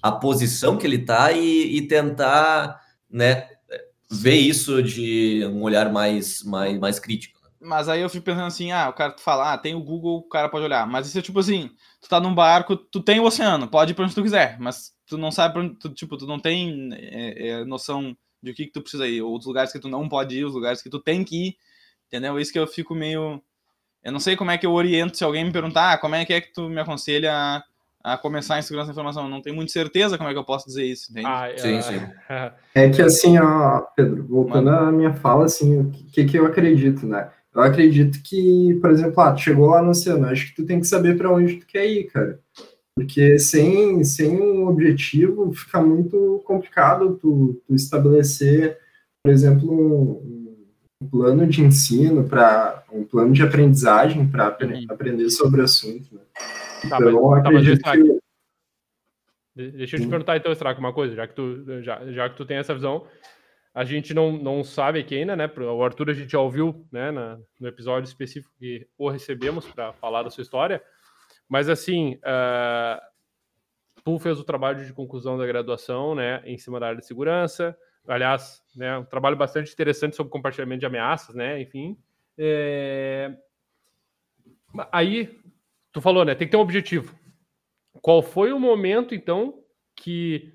a 0.01 0.11
posição 0.11 0.77
que 0.77 0.85
ele 0.85 0.99
tá 0.99 1.31
e, 1.31 1.77
e 1.77 1.87
tentar 1.87 2.79
né, 3.15 3.47
ver 4.11 4.35
isso 4.35 4.83
de 4.83 5.45
um 5.45 5.61
olhar 5.61 5.89
mais, 5.89 6.43
mais, 6.43 6.77
mais 6.77 6.99
crítico. 6.99 7.39
Né? 7.41 7.49
Mas 7.61 7.87
aí 7.87 8.01
eu 8.01 8.09
fico 8.09 8.25
pensando 8.25 8.45
assim, 8.45 8.73
ah, 8.73 8.89
o 8.89 8.93
cara 8.93 9.15
fala, 9.17 9.53
ah, 9.53 9.57
tem 9.57 9.73
o 9.73 9.81
Google, 9.81 10.17
o 10.17 10.23
cara 10.23 10.49
pode 10.49 10.65
olhar. 10.65 10.85
Mas 10.85 11.07
isso 11.07 11.17
é 11.17 11.21
tipo 11.21 11.39
assim, 11.39 11.71
tu 12.01 12.09
tá 12.09 12.19
num 12.19 12.35
barco, 12.35 12.75
tu 12.75 13.01
tem 13.01 13.21
o 13.21 13.23
oceano, 13.23 13.69
pode 13.69 13.91
ir 13.91 13.95
pra 13.95 14.03
onde 14.03 14.13
tu 14.13 14.21
quiser, 14.21 14.59
mas 14.59 14.93
tu 15.07 15.17
não 15.17 15.31
sabe 15.31 15.53
pra 15.53 15.63
onde, 15.63 15.75
tu, 15.75 15.89
tipo, 15.91 16.17
tu 16.17 16.27
não 16.27 16.37
tem 16.37 16.89
é, 16.91 17.47
é, 17.47 17.65
noção 17.65 18.15
de 18.43 18.51
o 18.51 18.53
que 18.53 18.65
que 18.65 18.73
tu 18.73 18.81
precisa 18.81 19.07
ir, 19.07 19.21
ou 19.21 19.37
os 19.37 19.45
lugares 19.45 19.71
que 19.71 19.79
tu 19.79 19.87
não 19.87 20.09
pode 20.09 20.37
ir, 20.37 20.43
os 20.43 20.53
lugares 20.53 20.81
que 20.81 20.89
tu 20.89 20.99
tem 20.99 21.23
que 21.23 21.47
ir, 21.47 21.57
entendeu? 22.07 22.37
Isso 22.37 22.51
que 22.51 22.59
eu 22.59 22.67
fico 22.67 22.93
meio... 22.93 23.41
Eu 24.03 24.11
não 24.11 24.19
sei 24.19 24.35
como 24.35 24.51
é 24.51 24.57
que 24.57 24.65
eu 24.65 24.73
oriento 24.73 25.17
se 25.17 25.23
alguém 25.23 25.45
me 25.45 25.53
perguntar, 25.53 25.93
ah, 25.93 25.97
como 25.97 26.15
é 26.15 26.25
que 26.25 26.33
é 26.33 26.41
que 26.41 26.53
tu 26.53 26.69
me 26.69 26.81
aconselha 26.81 27.63
a 28.05 28.15
começar 28.15 28.59
em 28.59 28.61
segurança 28.61 28.89
da 28.89 28.91
informação. 28.91 29.27
Não 29.27 29.41
tenho 29.41 29.55
muita 29.55 29.71
certeza 29.71 30.15
como 30.15 30.29
é 30.29 30.33
que 30.33 30.37
eu 30.37 30.43
posso 30.43 30.67
dizer 30.67 30.85
isso, 30.85 31.09
entende? 31.09 31.25
Ah, 31.27 31.49
é, 31.49 31.57
sim, 31.57 31.81
sim. 31.81 31.99
É 32.75 32.89
que 32.89 33.01
assim, 33.01 33.39
ó, 33.39 33.81
Pedro, 33.95 34.23
voltando 34.27 34.69
à 34.69 34.91
minha 34.91 35.13
fala, 35.13 35.45
assim, 35.45 35.79
o 35.79 35.89
que, 35.89 36.25
que 36.25 36.37
eu 36.37 36.45
acredito, 36.45 37.07
né? 37.07 37.29
Eu 37.53 37.61
acredito 37.61 38.21
que, 38.21 38.77
por 38.79 38.91
exemplo, 38.91 39.19
ah, 39.21 39.31
tu 39.31 39.41
chegou 39.41 39.69
lá 39.69 39.81
no 39.81 39.89
oceano, 39.89 40.27
acho 40.27 40.47
que 40.47 40.55
tu 40.55 40.65
tem 40.65 40.79
que 40.79 40.85
saber 40.85 41.17
para 41.17 41.31
onde 41.31 41.55
tu 41.55 41.65
quer 41.65 41.87
ir, 41.87 42.03
cara. 42.05 42.39
Porque 42.93 43.39
sem, 43.39 44.03
sem 44.03 44.39
um 44.39 44.67
objetivo 44.67 45.51
fica 45.53 45.81
muito 45.81 46.43
complicado 46.45 47.17
tu, 47.19 47.59
tu 47.65 47.73
estabelecer, 47.73 48.77
por 49.23 49.31
exemplo, 49.31 49.71
um, 49.71 50.57
um 51.01 51.07
plano 51.09 51.47
de 51.47 51.63
ensino, 51.63 52.25
para 52.25 52.83
um 52.91 53.03
plano 53.03 53.33
de 53.33 53.41
aprendizagem 53.41 54.27
para 54.27 54.55
uhum. 54.61 54.85
aprender 54.89 55.29
sobre 55.31 55.61
o 55.61 55.63
assunto. 55.63 56.13
Né? 56.13 56.21
Tá, 56.89 56.99
mas, 56.99 57.43
tá, 57.43 57.51
mas 57.51 57.65
que... 57.65 58.19
Deixa 59.55 59.95
eu 59.95 60.01
te 60.01 60.07
perguntar 60.07 60.35
então, 60.35 60.51
Strack, 60.51 60.79
uma 60.79 60.91
coisa, 60.91 61.15
já 61.15 61.25
que 61.25 61.33
tu, 61.33 61.81
já, 61.81 62.11
já 62.11 62.29
que 62.29 62.35
tu 62.35 62.45
tem 62.45 62.57
essa 62.57 62.73
visão, 62.73 63.07
a 63.73 63.85
gente 63.85 64.13
não, 64.13 64.33
não 64.33 64.63
sabe 64.63 64.99
aqui 64.99 65.15
ainda, 65.15 65.35
né? 65.35 65.49
O 65.57 65.83
Arthur 65.83 66.09
a 66.09 66.13
gente 66.13 66.31
já 66.31 66.39
ouviu 66.39 66.85
né, 66.91 67.11
na, 67.11 67.39
no 67.59 67.67
episódio 67.67 68.07
específico 68.07 68.53
que 68.57 68.85
o 68.97 69.09
recebemos 69.09 69.65
para 69.67 69.93
falar 69.93 70.23
da 70.23 70.29
sua 70.29 70.41
história, 70.41 70.83
mas 71.47 71.69
assim, 71.69 72.15
uh, 72.15 73.01
tu 74.03 74.19
fez 74.19 74.39
o 74.39 74.43
trabalho 74.43 74.85
de 74.85 74.93
conclusão 74.93 75.37
da 75.37 75.45
graduação, 75.45 76.15
né, 76.15 76.41
em 76.45 76.57
cima 76.57 76.79
da 76.79 76.87
área 76.87 76.99
de 76.99 77.05
segurança, 77.05 77.77
aliás, 78.07 78.61
né, 78.75 78.97
um 78.97 79.05
trabalho 79.05 79.37
bastante 79.37 79.71
interessante 79.71 80.15
sobre 80.17 80.31
compartilhamento 80.31 80.81
de 80.81 80.85
ameaças, 80.85 81.33
né, 81.33 81.61
enfim. 81.61 81.97
É... 82.37 83.33
Aí 84.91 85.37
tu 85.95 86.01
falou, 86.01 86.25
né? 86.25 86.35
Tem 86.35 86.45
que 86.45 86.51
ter 86.51 86.57
um 86.57 86.61
objetivo. 86.61 87.15
Qual 88.01 88.21
foi 88.21 88.51
o 88.51 88.59
momento, 88.59 89.15
então, 89.15 89.63
que 89.95 90.53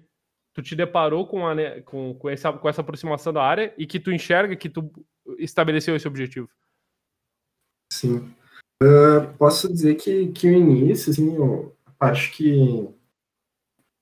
tu 0.53 0.61
te 0.61 0.77
deparou 0.77 1.27
com, 1.27 1.47
a, 1.47 1.55
né, 1.55 1.81
com, 1.81 2.15
com, 2.15 2.29
essa, 2.29 2.53
com 2.53 2.69
essa 2.69 2.83
aproximação 2.83 3.33
da 3.33 3.43
área 3.43 3.73
e 3.79 3.87
que 3.87 3.99
tu 3.99 4.13
enxerga 4.13 4.55
que 4.55 4.69
tu 4.69 4.93
estabeleceu 5.39 5.97
esse 5.97 6.07
objetivo? 6.07 6.47
Sim. 7.91 8.19
Uh, 8.83 9.33
posso 9.39 9.73
dizer 9.73 9.95
que, 9.95 10.29
que 10.29 10.47
o 10.47 10.53
início, 10.53 11.11
assim, 11.11 11.35
a 11.87 11.91
parte 11.93 12.31
que 12.33 12.87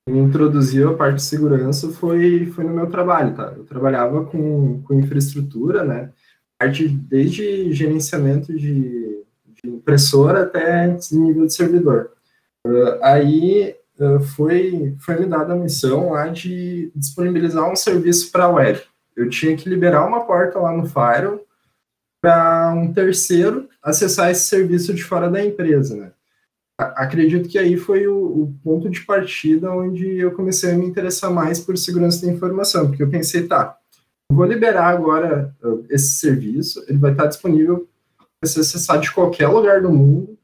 me 0.09 0.19
introduziu 0.19 0.91
a 0.91 0.97
parte 0.97 1.17
de 1.17 1.23
segurança 1.23 1.93
foi, 1.93 2.47
foi 2.47 2.65
no 2.65 2.75
meu 2.75 2.91
trabalho, 2.91 3.37
tá? 3.37 3.55
Eu 3.57 3.65
trabalhava 3.65 4.25
com, 4.25 4.83
com 4.83 4.95
infraestrutura, 4.95 5.85
né? 5.85 6.13
Parte 6.59 6.89
desde 6.89 7.73
gerenciamento 7.73 8.53
de 8.53 9.08
de 9.63 9.71
impressora 9.71 10.43
até 10.43 10.87
nível 11.13 11.47
de 11.47 11.55
servidor. 11.55 12.11
Uh, 12.67 12.99
aí 13.03 13.75
uh, 13.99 14.21
foi, 14.21 14.97
foi 15.01 15.21
me 15.21 15.27
dada 15.27 15.53
a 15.53 15.57
missão 15.57 16.11
lá 16.13 16.29
de 16.29 16.91
disponibilizar 16.95 17.71
um 17.71 17.77
serviço 17.77 18.31
para 18.31 18.45
a 18.45 18.51
web. 18.51 18.81
Eu 19.17 19.29
tinha 19.29 19.57
que 19.57 19.69
liberar 19.69 20.07
uma 20.07 20.25
porta 20.25 20.59
lá 20.59 20.73
no 20.73 20.87
Firewall 20.87 21.45
para 22.21 22.73
um 22.75 22.93
terceiro 22.93 23.69
acessar 23.83 24.31
esse 24.31 24.47
serviço 24.47 24.93
de 24.93 25.03
fora 25.03 25.31
da 25.31 25.45
empresa, 25.45 25.97
né? 25.97 26.13
Acredito 26.79 27.49
que 27.49 27.59
aí 27.59 27.77
foi 27.77 28.07
o, 28.07 28.15
o, 28.15 28.55
ponto 28.63 28.89
de 28.89 29.01
partida 29.01 29.73
onde 29.73 30.19
eu 30.19 30.31
comecei 30.31 30.71
a 30.71 30.79
me 30.79 30.87
interessar 30.87 31.29
mais 31.29 31.59
por 31.59 31.77
segurança 31.77 32.25
da 32.25 32.33
informação, 32.33 32.87
porque 32.87 33.03
eu 33.03 33.11
pensei, 33.11 33.49
tá, 33.49 33.77
vou 34.31 34.45
liberar 34.45 34.87
agora 34.87 35.53
uh, 35.61 35.85
esse 35.91 36.13
serviço, 36.19 36.85
ele 36.89 36.99
vai 36.99 37.11
estar 37.11 37.27
disponível 37.27 37.89
ser 38.47 38.61
acessar 38.61 39.01
de 39.01 39.11
qualquer 39.13 39.49
lugar 39.49 39.83
do 39.83 39.91
mundo. 39.91 40.39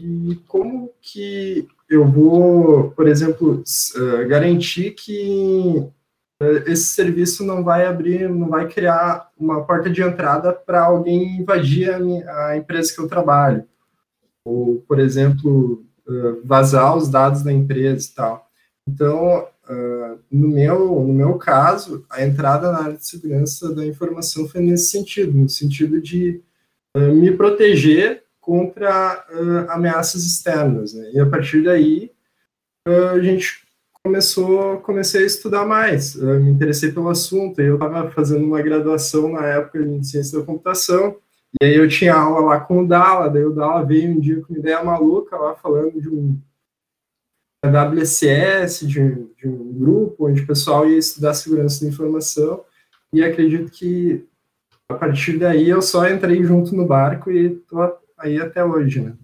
E 0.00 0.36
como 0.46 0.90
que 1.00 1.66
eu 1.88 2.06
vou, 2.06 2.90
por 2.92 3.06
exemplo, 3.06 3.62
uh, 3.62 4.28
garantir 4.28 4.92
que 4.92 5.86
uh, 6.42 6.56
esse 6.66 6.86
serviço 6.86 7.44
não 7.44 7.62
vai 7.62 7.86
abrir, 7.86 8.28
não 8.28 8.48
vai 8.48 8.66
criar 8.68 9.30
uma 9.38 9.64
porta 9.64 9.90
de 9.90 10.02
entrada 10.02 10.52
para 10.52 10.84
alguém 10.84 11.40
invadir 11.40 11.92
a, 11.92 11.98
minha, 11.98 12.24
a, 12.46 12.56
empresa 12.56 12.94
que 12.94 13.00
eu 13.00 13.08
trabalho? 13.08 13.64
Ou, 14.44 14.82
por 14.88 14.98
exemplo, 14.98 15.84
uh, 16.06 16.40
vazar 16.44 16.96
os 16.96 17.08
dados 17.08 17.42
da 17.42 17.52
empresa 17.52 18.08
e 18.08 18.14
tal. 18.14 18.48
Então, 18.88 19.46
no, 20.30 20.48
meu, 20.48 21.00
no 21.00 21.14
meu 21.14 21.38
caso, 21.38 22.04
a 22.10 22.22
entrada 22.22 22.72
na 22.72 22.80
área 22.80 22.96
de 22.96 23.06
segurança 23.06 23.72
da 23.72 23.86
informação 23.86 24.46
foi 24.48 24.60
nesse 24.60 24.90
sentido, 24.90 25.32
no 25.32 25.48
sentido 25.48 26.00
de 26.00 26.42
eh, 26.42 26.42
me 26.96 27.32
proteger 27.32 28.22
contra 28.40 29.24
uh, 29.30 29.70
ameaças 29.70 30.24
externas. 30.24 30.92
Né? 30.92 31.12
E 31.14 31.20
a 31.20 31.26
partir 31.26 31.62
daí, 31.62 32.10
uh, 32.86 33.10
a 33.10 33.22
gente 33.22 33.62
começou, 34.04 34.78
comecei 34.78 35.22
a 35.22 35.26
estudar 35.26 35.64
mais, 35.64 36.16
me 36.16 36.50
interessei 36.50 36.90
pelo 36.90 37.08
assunto. 37.08 37.60
Eu 37.60 37.74
estava 37.74 38.10
fazendo 38.10 38.44
uma 38.44 38.60
graduação 38.60 39.30
na 39.30 39.46
época 39.46 39.78
em 39.78 40.02
ciência 40.02 40.40
da 40.40 40.44
computação, 40.44 41.16
e 41.60 41.64
aí 41.64 41.76
eu 41.76 41.88
tinha 41.88 42.14
aula 42.14 42.40
lá 42.40 42.60
com 42.60 42.82
o 42.82 42.88
Dala, 42.88 43.28
daí 43.28 43.44
o 43.44 43.52
Dala 43.52 43.84
veio 43.84 44.10
um 44.10 44.18
dia 44.18 44.40
com 44.40 44.52
uma 44.52 44.58
ideia 44.58 44.82
maluca 44.82 45.36
lá, 45.36 45.54
falando 45.54 46.00
de 46.00 46.08
um 46.08 46.36
WCS, 47.64 48.80
de, 48.80 49.28
de 49.36 49.46
um 49.46 49.72
grupo 49.72 50.26
onde 50.26 50.42
o 50.42 50.46
pessoal 50.46 50.88
ia 50.88 50.98
estudar 50.98 51.34
segurança 51.34 51.84
da 51.84 51.90
informação, 51.90 52.64
e 53.12 53.22
acredito 53.22 53.70
que 53.70 54.26
a 54.92 54.98
partir 54.98 55.38
daí 55.38 55.68
eu 55.68 55.82
só 55.82 56.08
entrei 56.08 56.42
junto 56.44 56.74
no 56.74 56.86
barco 56.86 57.30
e 57.30 57.56
tô 57.68 57.78
aí 58.18 58.40
até 58.40 58.64
hoje, 58.64 59.00
né? 59.00 59.16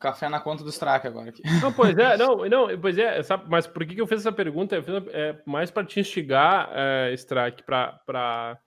Café 0.00 0.28
na 0.28 0.40
conta 0.40 0.64
do 0.64 0.70
Strack 0.70 1.06
agora 1.06 1.28
aqui. 1.28 1.42
Não, 1.60 1.72
pois 1.72 1.96
é, 1.96 2.16
não, 2.18 2.48
não, 2.48 2.80
pois 2.80 2.98
é, 2.98 3.22
sabe, 3.22 3.44
mas 3.48 3.66
por 3.66 3.86
que, 3.86 3.94
que 3.94 4.00
eu 4.00 4.06
fiz 4.06 4.20
essa 4.20 4.32
pergunta? 4.32 4.74
Eu 4.74 4.82
fiz 4.82 4.94
é, 5.08 5.40
mais 5.46 5.70
para 5.70 5.86
te 5.86 6.00
instigar, 6.00 6.70
é, 6.72 7.12
Strack, 7.14 7.62
para 7.62 8.58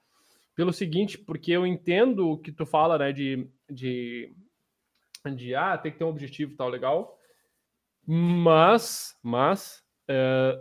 pelo 0.55 0.71
seguinte, 0.71 1.17
porque 1.17 1.51
eu 1.51 1.67
entendo 1.67 2.29
o 2.29 2.37
que 2.37 2.51
tu 2.51 2.65
fala, 2.65 2.97
né, 2.97 3.11
de, 3.11 3.49
de, 3.69 4.33
de 5.35 5.53
ah, 5.53 5.77
tem 5.77 5.91
que 5.91 5.97
ter 5.97 6.05
um 6.05 6.09
objetivo 6.09 6.55
tal, 6.55 6.69
legal, 6.69 7.19
mas, 8.07 9.17
mas, 9.21 9.83
é, 10.07 10.57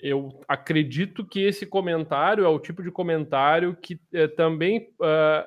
eu 0.00 0.40
acredito 0.46 1.24
que 1.24 1.40
esse 1.40 1.66
comentário 1.66 2.44
é 2.44 2.48
o 2.48 2.58
tipo 2.58 2.82
de 2.82 2.90
comentário 2.90 3.76
que 3.76 4.00
é, 4.12 4.26
também 4.26 4.90
uh, 5.00 5.44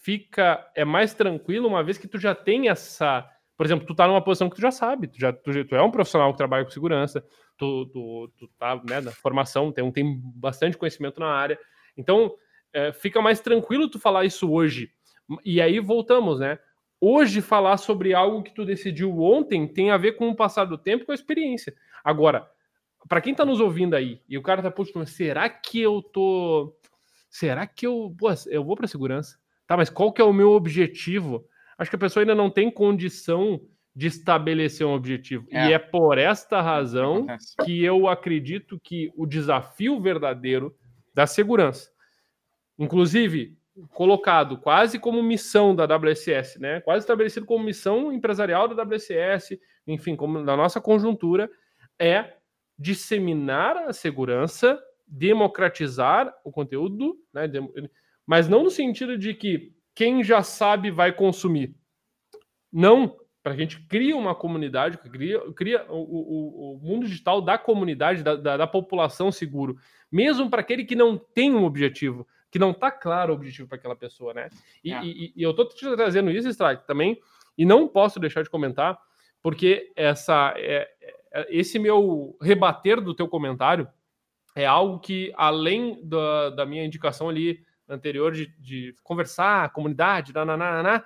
fica 0.00 0.70
é 0.74 0.84
mais 0.84 1.14
tranquilo 1.14 1.68
uma 1.68 1.82
vez 1.82 1.98
que 1.98 2.08
tu 2.08 2.18
já 2.18 2.34
tem 2.34 2.68
essa 2.68 3.28
por 3.56 3.66
exemplo 3.66 3.86
tu 3.86 3.94
tá 3.94 4.06
numa 4.06 4.22
posição 4.22 4.50
que 4.50 4.56
tu 4.56 4.62
já 4.62 4.70
sabe 4.70 5.08
tu 5.08 5.18
já 5.18 5.32
tu, 5.32 5.64
tu 5.64 5.74
é 5.74 5.82
um 5.82 5.90
profissional 5.90 6.30
que 6.32 6.38
trabalha 6.38 6.64
com 6.64 6.70
segurança 6.70 7.24
tu, 7.62 7.86
tu, 7.86 8.32
tu 8.36 8.48
tá 8.58 8.80
né, 8.88 9.00
na 9.00 9.12
formação 9.12 9.70
tem, 9.70 9.88
tem 9.92 10.20
bastante 10.34 10.76
conhecimento 10.76 11.20
na 11.20 11.28
área. 11.28 11.58
Então 11.96 12.34
é, 12.72 12.92
fica 12.92 13.20
mais 13.20 13.40
tranquilo 13.40 13.88
tu 13.88 13.98
falar 13.98 14.24
isso 14.24 14.50
hoje. 14.50 14.90
E 15.44 15.60
aí 15.60 15.78
voltamos 15.78 16.40
né? 16.40 16.58
Hoje 17.00 17.40
falar 17.40 17.76
sobre 17.76 18.14
algo 18.14 18.42
que 18.42 18.54
tu 18.54 18.64
decidiu 18.64 19.20
ontem 19.20 19.66
tem 19.66 19.90
a 19.90 19.96
ver 19.96 20.12
com 20.12 20.28
o 20.28 20.36
passar 20.36 20.64
do 20.64 20.78
tempo 20.78 21.04
com 21.04 21.12
a 21.12 21.14
experiência. 21.14 21.74
Agora 22.02 22.48
para 23.08 23.20
quem 23.20 23.34
tá 23.34 23.44
nos 23.44 23.60
ouvindo 23.60 23.94
aí 23.94 24.20
e 24.28 24.38
o 24.38 24.42
cara 24.42 24.62
tá 24.62 24.70
postando, 24.70 25.06
será 25.06 25.48
que 25.48 25.80
eu 25.80 26.02
tô. 26.02 26.76
Será 27.30 27.66
que 27.66 27.86
eu. 27.86 28.14
Pô, 28.18 28.28
eu 28.46 28.64
vou 28.64 28.76
para 28.76 28.86
segurança? 28.86 29.38
Tá, 29.66 29.76
mas 29.76 29.90
qual 29.90 30.12
que 30.12 30.20
é 30.20 30.24
o 30.24 30.32
meu 30.32 30.52
objetivo? 30.52 31.46
Acho 31.78 31.90
que 31.90 31.96
a 31.96 31.98
pessoa 31.98 32.22
ainda 32.22 32.34
não 32.34 32.50
tem 32.50 32.70
condição 32.70 33.60
de 33.94 34.06
estabelecer 34.06 34.86
um 34.86 34.94
objetivo. 34.94 35.46
É. 35.50 35.68
E 35.68 35.72
é 35.72 35.78
por 35.78 36.18
esta 36.18 36.60
razão 36.60 37.26
que 37.64 37.82
eu 37.84 38.08
acredito 38.08 38.80
que 38.82 39.12
o 39.16 39.26
desafio 39.26 40.00
verdadeiro 40.00 40.74
da 41.14 41.26
segurança, 41.26 41.90
inclusive 42.78 43.56
colocado 43.90 44.58
quase 44.58 44.98
como 44.98 45.22
missão 45.22 45.74
da 45.74 45.84
WSS, 45.84 46.60
né? 46.60 46.80
Quase 46.80 47.04
estabelecido 47.04 47.46
como 47.46 47.64
missão 47.64 48.12
empresarial 48.12 48.68
da 48.68 48.82
WSS, 48.82 49.58
enfim, 49.86 50.14
como 50.14 50.40
na 50.40 50.56
nossa 50.56 50.80
conjuntura, 50.80 51.50
é 51.98 52.34
disseminar 52.82 53.76
a 53.76 53.92
segurança, 53.92 54.82
democratizar 55.06 56.34
o 56.44 56.50
conteúdo, 56.50 57.16
né? 57.32 57.44
mas 58.26 58.48
não 58.48 58.64
no 58.64 58.70
sentido 58.70 59.16
de 59.16 59.34
que 59.34 59.72
quem 59.94 60.24
já 60.24 60.42
sabe 60.42 60.90
vai 60.90 61.12
consumir. 61.12 61.76
Não, 62.72 63.16
para 63.42 63.52
a 63.52 63.56
gente 63.56 63.80
cria 63.86 64.16
uma 64.16 64.34
comunidade, 64.34 64.98
cria, 64.98 65.40
cria 65.52 65.86
o, 65.88 65.96
o, 65.96 66.74
o 66.74 66.78
mundo 66.80 67.06
digital 67.06 67.40
da 67.40 67.56
comunidade, 67.56 68.22
da, 68.22 68.34
da, 68.34 68.56
da 68.56 68.66
população 68.66 69.30
seguro, 69.30 69.76
mesmo 70.10 70.50
para 70.50 70.60
aquele 70.60 70.84
que 70.84 70.96
não 70.96 71.16
tem 71.16 71.54
um 71.54 71.64
objetivo. 71.64 72.26
que 72.50 72.58
não 72.58 72.70
está 72.70 72.90
claro 72.90 73.32
o 73.32 73.36
objetivo 73.36 73.68
para 73.68 73.78
aquela 73.78 73.96
pessoa, 73.96 74.34
né? 74.34 74.48
E, 74.82 74.92
é. 74.92 75.04
e, 75.04 75.32
e 75.36 75.42
eu 75.42 75.50
estou 75.50 75.68
te 75.68 75.80
trazendo 75.94 76.30
isso, 76.30 76.48
Strike, 76.48 76.86
também, 76.86 77.20
e 77.56 77.64
não 77.64 77.86
posso 77.86 78.18
deixar 78.18 78.42
de 78.42 78.50
comentar, 78.50 78.98
porque 79.42 79.92
essa, 79.96 80.54
é, 80.56 80.88
esse 81.48 81.78
meu 81.78 82.36
rebater 82.40 83.00
do 83.00 83.14
teu 83.14 83.28
comentário 83.28 83.88
é 84.54 84.66
algo 84.66 84.98
que, 84.98 85.32
além 85.36 85.98
da, 86.02 86.50
da 86.50 86.66
minha 86.66 86.84
indicação 86.84 87.28
ali 87.28 87.64
anterior 87.88 88.32
de, 88.32 88.46
de 88.58 88.94
conversar, 89.02 89.72
comunidade, 89.72 90.32
nananana, 90.32 91.04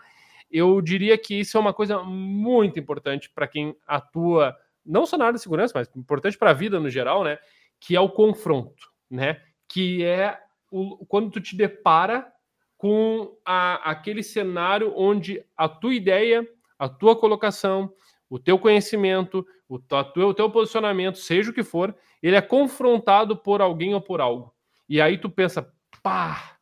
eu 0.51 0.81
diria 0.81 1.19
que 1.19 1.41
isso 1.41 1.57
é 1.57 1.61
uma 1.61 1.75
coisa 1.75 2.03
muito 2.03 2.79
importante 2.79 3.31
para 3.31 3.49
quem 3.49 3.77
atua, 3.87 4.57
não 4.85 5.07
só 5.07 5.17
na 5.17 5.27
área 5.27 5.37
de 5.37 5.43
segurança, 5.43 5.73
mas 5.75 5.91
importante 5.97 6.39
para 6.39 6.51
a 6.51 6.55
vida 6.55 6.79
no 6.79 6.89
geral, 6.89 7.25
né? 7.25 7.39
Que 7.81 7.97
é 7.97 8.01
o 8.01 8.09
confronto, 8.09 8.89
né? 9.11 9.41
Que 9.69 10.05
é 10.05 10.39
o, 10.71 11.05
quando 11.07 11.31
tu 11.31 11.41
te 11.41 11.57
depara 11.57 12.33
com 12.77 13.37
a, 13.45 13.91
aquele 13.91 14.23
cenário 14.23 14.93
onde 14.97 15.45
a 15.57 15.69
tua 15.69 15.95
ideia, 15.95 16.47
a 16.79 16.89
tua 16.89 17.17
colocação, 17.17 17.93
o 18.29 18.39
teu 18.39 18.59
conhecimento, 18.59 19.47
o, 19.69 19.77
o 19.77 20.35
teu 20.35 20.51
posicionamento, 20.51 21.19
seja 21.19 21.51
o 21.51 21.55
que 21.55 21.63
for, 21.63 21.95
ele 22.23 22.37
é 22.37 22.41
confrontado 22.41 23.37
por 23.37 23.61
alguém 23.61 23.95
ou 23.95 24.01
por 24.01 24.21
algo. 24.21 24.53
E 24.89 25.01
aí 25.01 25.19
tu 25.19 25.29
pensa, 25.29 25.73
pá, 26.03 26.57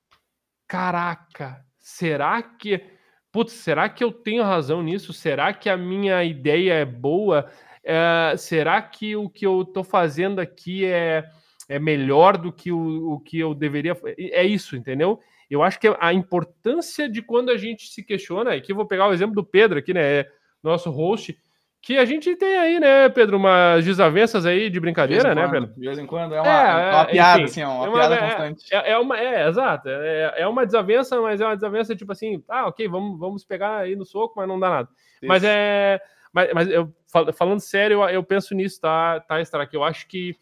caraca, 0.66 1.64
será 1.78 2.42
que. 2.42 2.80
Putz, 3.30 3.52
será 3.52 3.88
que 3.88 4.04
eu 4.04 4.12
tenho 4.12 4.44
razão 4.44 4.82
nisso? 4.82 5.12
Será 5.12 5.52
que 5.52 5.68
a 5.68 5.76
minha 5.76 6.22
ideia 6.22 6.74
é 6.74 6.84
boa? 6.84 7.50
É, 7.82 8.34
será 8.36 8.80
que 8.80 9.16
o 9.16 9.28
que 9.28 9.44
eu 9.44 9.62
estou 9.62 9.82
fazendo 9.82 10.40
aqui 10.40 10.84
é, 10.84 11.28
é 11.68 11.78
melhor 11.78 12.36
do 12.36 12.52
que 12.52 12.70
o, 12.70 13.14
o 13.14 13.20
que 13.20 13.38
eu 13.38 13.54
deveria. 13.54 13.96
É 14.18 14.44
isso, 14.44 14.76
entendeu? 14.76 15.20
Eu 15.50 15.62
acho 15.62 15.78
que 15.78 15.88
a 16.00 16.12
importância 16.12 17.08
de 17.08 17.22
quando 17.22 17.50
a 17.50 17.56
gente 17.56 17.88
se 17.88 18.02
questiona, 18.02 18.54
aqui 18.54 18.72
eu 18.72 18.76
vou 18.76 18.86
pegar 18.86 19.08
o 19.08 19.12
exemplo 19.12 19.34
do 19.34 19.44
Pedro 19.44 19.78
aqui, 19.78 19.92
né? 19.92 20.20
É 20.20 20.30
nosso 20.62 20.90
host, 20.90 21.36
que 21.84 21.98
a 21.98 22.04
gente 22.06 22.34
tem 22.36 22.56
aí, 22.56 22.80
né, 22.80 23.10
Pedro, 23.10 23.36
umas 23.36 23.84
desavenças 23.84 24.46
aí 24.46 24.70
de 24.70 24.80
brincadeira, 24.80 25.28
de 25.28 25.34
né, 25.34 25.46
Pedro? 25.46 25.74
De 25.74 25.86
vez 25.86 25.98
em 25.98 26.06
quando 26.06 26.34
é 26.34 26.40
uma, 26.40 26.48
é, 26.48 26.88
é 26.88 26.94
uma 26.94 27.04
piada, 27.04 27.42
enfim, 27.42 27.44
assim, 27.44 27.60
é 27.60 27.68
uma, 27.68 27.84
é 27.84 27.88
uma 27.88 27.98
piada 27.98 28.14
é, 28.14 28.20
constante. 28.20 28.74
É, 28.74 28.92
é, 28.92 28.98
uma, 28.98 29.20
é, 29.20 29.48
exato, 29.48 29.88
é, 29.90 30.34
é 30.38 30.48
uma 30.48 30.64
desavença, 30.64 31.20
mas 31.20 31.42
é 31.42 31.44
uma 31.44 31.54
desavença 31.54 31.94
tipo 31.94 32.10
assim, 32.10 32.42
ah, 32.48 32.68
ok, 32.68 32.88
vamos, 32.88 33.18
vamos 33.18 33.44
pegar 33.44 33.76
aí 33.80 33.94
no 33.94 34.06
soco, 34.06 34.32
mas 34.34 34.48
não 34.48 34.58
dá 34.58 34.70
nada. 34.70 34.88
Isso. 34.88 35.28
Mas 35.28 35.44
é, 35.44 36.00
mas, 36.32 36.52
mas 36.54 36.70
eu 36.70 36.90
falando 37.36 37.60
sério, 37.60 38.02
eu, 38.02 38.08
eu 38.08 38.24
penso 38.24 38.54
nisso, 38.54 38.80
tá, 38.80 39.20
tá, 39.20 39.66
que 39.66 39.76
Eu 39.76 39.84
acho 39.84 40.08
que 40.08 40.34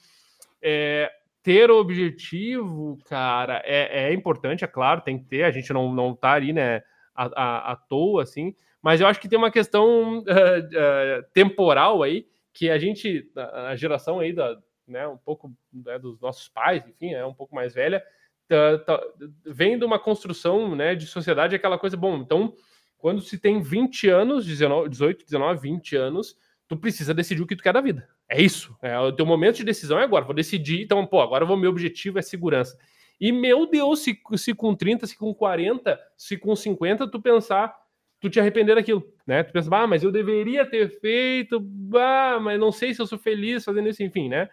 é, 0.62 1.10
ter 1.42 1.72
objetivo, 1.72 2.98
cara, 3.08 3.60
é, 3.64 4.10
é 4.10 4.14
importante, 4.14 4.62
é 4.62 4.68
claro, 4.68 5.00
tem 5.00 5.18
que 5.18 5.24
ter, 5.24 5.42
a 5.42 5.50
gente 5.50 5.72
não, 5.72 5.92
não 5.92 6.14
tá 6.14 6.34
ali, 6.34 6.52
né, 6.52 6.82
à, 7.12 7.24
à, 7.34 7.72
à 7.72 7.76
toa, 7.76 8.22
assim, 8.22 8.54
mas 8.82 9.00
eu 9.00 9.06
acho 9.06 9.20
que 9.20 9.28
tem 9.28 9.38
uma 9.38 9.50
questão 9.50 10.18
uh, 10.18 10.22
uh, 10.22 11.24
temporal 11.32 12.02
aí, 12.02 12.26
que 12.52 12.68
a 12.68 12.76
gente, 12.76 13.30
a 13.36 13.74
geração 13.76 14.20
aí 14.20 14.32
da, 14.32 14.58
né, 14.86 15.06
um 15.08 15.16
pouco 15.16 15.50
né, 15.72 15.98
dos 15.98 16.20
nossos 16.20 16.48
pais, 16.48 16.86
enfim, 16.86 17.14
é 17.14 17.24
um 17.24 17.32
pouco 17.32 17.54
mais 17.54 17.72
velha, 17.72 18.04
tá, 18.48 18.78
tá, 18.78 19.00
vem 19.46 19.78
de 19.78 19.84
uma 19.84 19.98
construção 19.98 20.74
né, 20.74 20.94
de 20.94 21.06
sociedade, 21.06 21.54
aquela 21.54 21.78
coisa, 21.78 21.96
bom, 21.96 22.18
então, 22.18 22.54
quando 22.98 23.20
se 23.20 23.38
tem 23.38 23.60
20 23.60 24.08
anos, 24.08 24.44
19, 24.44 24.88
18, 24.88 25.24
19, 25.24 25.60
20 25.60 25.96
anos, 25.96 26.36
tu 26.68 26.76
precisa 26.76 27.12
decidir 27.12 27.42
o 27.42 27.46
que 27.46 27.56
tu 27.56 27.62
quer 27.62 27.72
da 27.72 27.80
vida. 27.80 28.08
É 28.28 28.40
isso. 28.40 28.76
É, 28.80 28.98
o 28.98 29.12
teu 29.12 29.26
momento 29.26 29.56
de 29.56 29.64
decisão 29.64 29.98
é 29.98 30.04
agora. 30.04 30.24
Vou 30.24 30.34
decidir, 30.34 30.82
então, 30.82 31.04
pô, 31.06 31.20
agora 31.20 31.44
o 31.44 31.56
meu 31.56 31.70
objetivo 31.70 32.18
é 32.18 32.22
segurança. 32.22 32.78
E, 33.20 33.30
meu 33.30 33.66
Deus, 33.66 34.00
se, 34.00 34.18
se 34.36 34.54
com 34.54 34.74
30, 34.74 35.06
se 35.06 35.18
com 35.18 35.34
40, 35.34 36.00
se 36.16 36.38
com 36.38 36.54
50, 36.56 37.10
tu 37.10 37.20
pensar, 37.20 37.74
tu 38.22 38.30
te 38.30 38.38
arrepender 38.38 38.76
daquilo, 38.76 39.04
né? 39.26 39.42
Tu 39.42 39.52
pensa, 39.52 39.68
ah, 39.76 39.86
mas 39.86 40.04
eu 40.04 40.12
deveria 40.12 40.64
ter 40.64 40.88
feito, 41.00 41.60
ah, 41.96 42.38
mas 42.40 42.58
não 42.58 42.70
sei 42.70 42.94
se 42.94 43.02
eu 43.02 43.06
sou 43.06 43.18
feliz 43.18 43.64
fazendo 43.64 43.88
isso, 43.88 44.02
enfim, 44.02 44.28
né? 44.28 44.48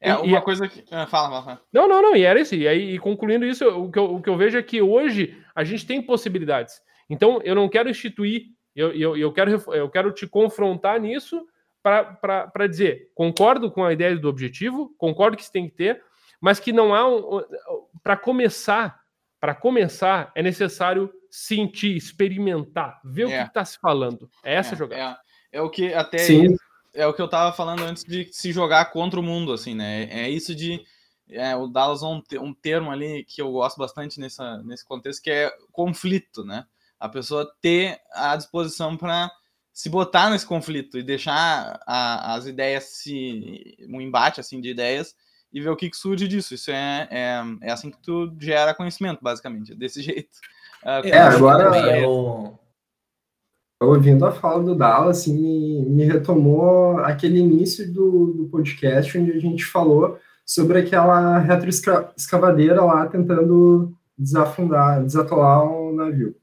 É, 0.00 0.14
uma 0.14 0.38
e, 0.38 0.42
coisa 0.42 0.66
que. 0.68 0.84
Ah, 0.90 1.06
fala, 1.06 1.42
fala. 1.42 1.62
Não, 1.72 1.88
não, 1.88 2.02
não, 2.02 2.16
e 2.16 2.24
era 2.24 2.40
isso. 2.40 2.54
E 2.56 2.66
aí, 2.66 2.94
e 2.94 2.98
concluindo 2.98 3.46
isso, 3.46 3.66
o 3.68 3.90
que, 3.90 3.98
eu, 3.98 4.14
o 4.16 4.22
que 4.22 4.28
eu 4.28 4.36
vejo 4.36 4.58
é 4.58 4.62
que 4.62 4.82
hoje 4.82 5.40
a 5.54 5.62
gente 5.62 5.86
tem 5.86 6.02
possibilidades. 6.02 6.80
Então, 7.08 7.40
eu 7.44 7.54
não 7.54 7.68
quero 7.68 7.88
instituir, 7.88 8.46
eu, 8.74 8.92
eu, 8.92 9.16
eu, 9.16 9.32
quero, 9.32 9.50
eu 9.72 9.88
quero 9.88 10.12
te 10.12 10.26
confrontar 10.26 11.00
nisso 11.00 11.46
para 11.82 12.66
dizer: 12.68 13.10
concordo 13.14 13.70
com 13.70 13.84
a 13.84 13.92
ideia 13.92 14.16
do 14.16 14.28
objetivo, 14.28 14.92
concordo 14.98 15.36
que 15.36 15.42
isso 15.42 15.52
tem 15.52 15.68
que 15.68 15.74
ter, 15.74 16.02
mas 16.40 16.58
que 16.58 16.72
não 16.72 16.94
há. 16.94 17.08
Um, 17.08 17.44
para 18.02 18.16
começar, 18.16 19.00
para 19.40 19.54
começar, 19.54 20.32
é 20.34 20.42
necessário 20.42 21.12
sentir, 21.30 21.96
experimentar, 21.96 23.00
ver 23.04 23.22
é. 23.22 23.26
o 23.26 23.42
que 23.42 23.48
está 23.48 23.64
se 23.64 23.78
falando. 23.78 24.30
É 24.44 24.54
essa 24.54 24.74
é, 24.74 24.78
jogada. 24.78 25.18
É, 25.52 25.58
é, 25.58 25.62
o 25.62 25.70
que 25.70 25.92
até 25.92 26.18
Sim. 26.18 26.56
é 26.94 27.06
o 27.06 27.12
que 27.12 27.20
eu 27.20 27.26
estava 27.26 27.54
falando 27.54 27.82
antes 27.82 28.04
de 28.04 28.28
se 28.32 28.52
jogar 28.52 28.86
contra 28.86 29.18
o 29.18 29.22
mundo, 29.22 29.52
assim, 29.52 29.74
né? 29.74 30.04
É 30.04 30.28
isso 30.28 30.54
de 30.54 30.82
é, 31.30 31.54
o 31.54 31.66
Dallas 31.66 32.02
um, 32.02 32.22
um 32.40 32.54
termo 32.54 32.90
ali 32.90 33.24
que 33.24 33.42
eu 33.42 33.52
gosto 33.52 33.76
bastante 33.76 34.18
nessa, 34.18 34.62
nesse 34.62 34.84
contexto 34.84 35.22
que 35.22 35.30
é 35.30 35.52
conflito, 35.72 36.44
né? 36.44 36.64
A 36.98 37.08
pessoa 37.08 37.50
ter 37.60 38.00
a 38.12 38.34
disposição 38.36 38.96
para 38.96 39.30
se 39.72 39.88
botar 39.88 40.30
nesse 40.30 40.44
conflito 40.44 40.98
e 40.98 41.02
deixar 41.02 41.80
a, 41.86 42.34
as 42.34 42.46
ideias 42.46 42.84
se 42.84 43.76
um 43.88 44.00
embate 44.00 44.40
assim 44.40 44.60
de 44.60 44.70
ideias 44.70 45.14
e 45.52 45.60
ver 45.60 45.70
o 45.70 45.76
que, 45.76 45.90
que 45.90 45.96
surge 45.96 46.26
disso. 46.26 46.54
Isso 46.54 46.70
é, 46.70 47.08
é, 47.10 47.42
é, 47.62 47.70
assim 47.70 47.90
que 47.90 47.98
tu 48.02 48.34
gera 48.40 48.74
conhecimento, 48.74 49.20
basicamente, 49.22 49.74
desse 49.74 50.02
jeito. 50.02 50.38
Uh, 50.82 51.06
é, 51.06 51.18
agora 51.18 51.98
eu... 51.98 52.58
ouvindo 53.80 54.24
a 54.24 54.32
fala 54.32 54.62
do 54.62 54.74
Dallas, 54.74 55.20
assim, 55.20 55.34
me, 55.34 55.82
me 55.84 56.04
retomou 56.04 56.98
aquele 56.98 57.38
início 57.38 57.92
do, 57.92 58.32
do 58.32 58.48
podcast 58.48 59.18
onde 59.18 59.32
a 59.32 59.38
gente 59.38 59.64
falou 59.64 60.18
sobre 60.46 60.78
aquela 60.78 61.38
retroescavadeira 61.38 62.82
lá 62.82 63.06
tentando 63.06 63.92
desafundar, 64.16 65.04
desatolar 65.04 65.62
um 65.64 65.94
navio. 65.94 66.34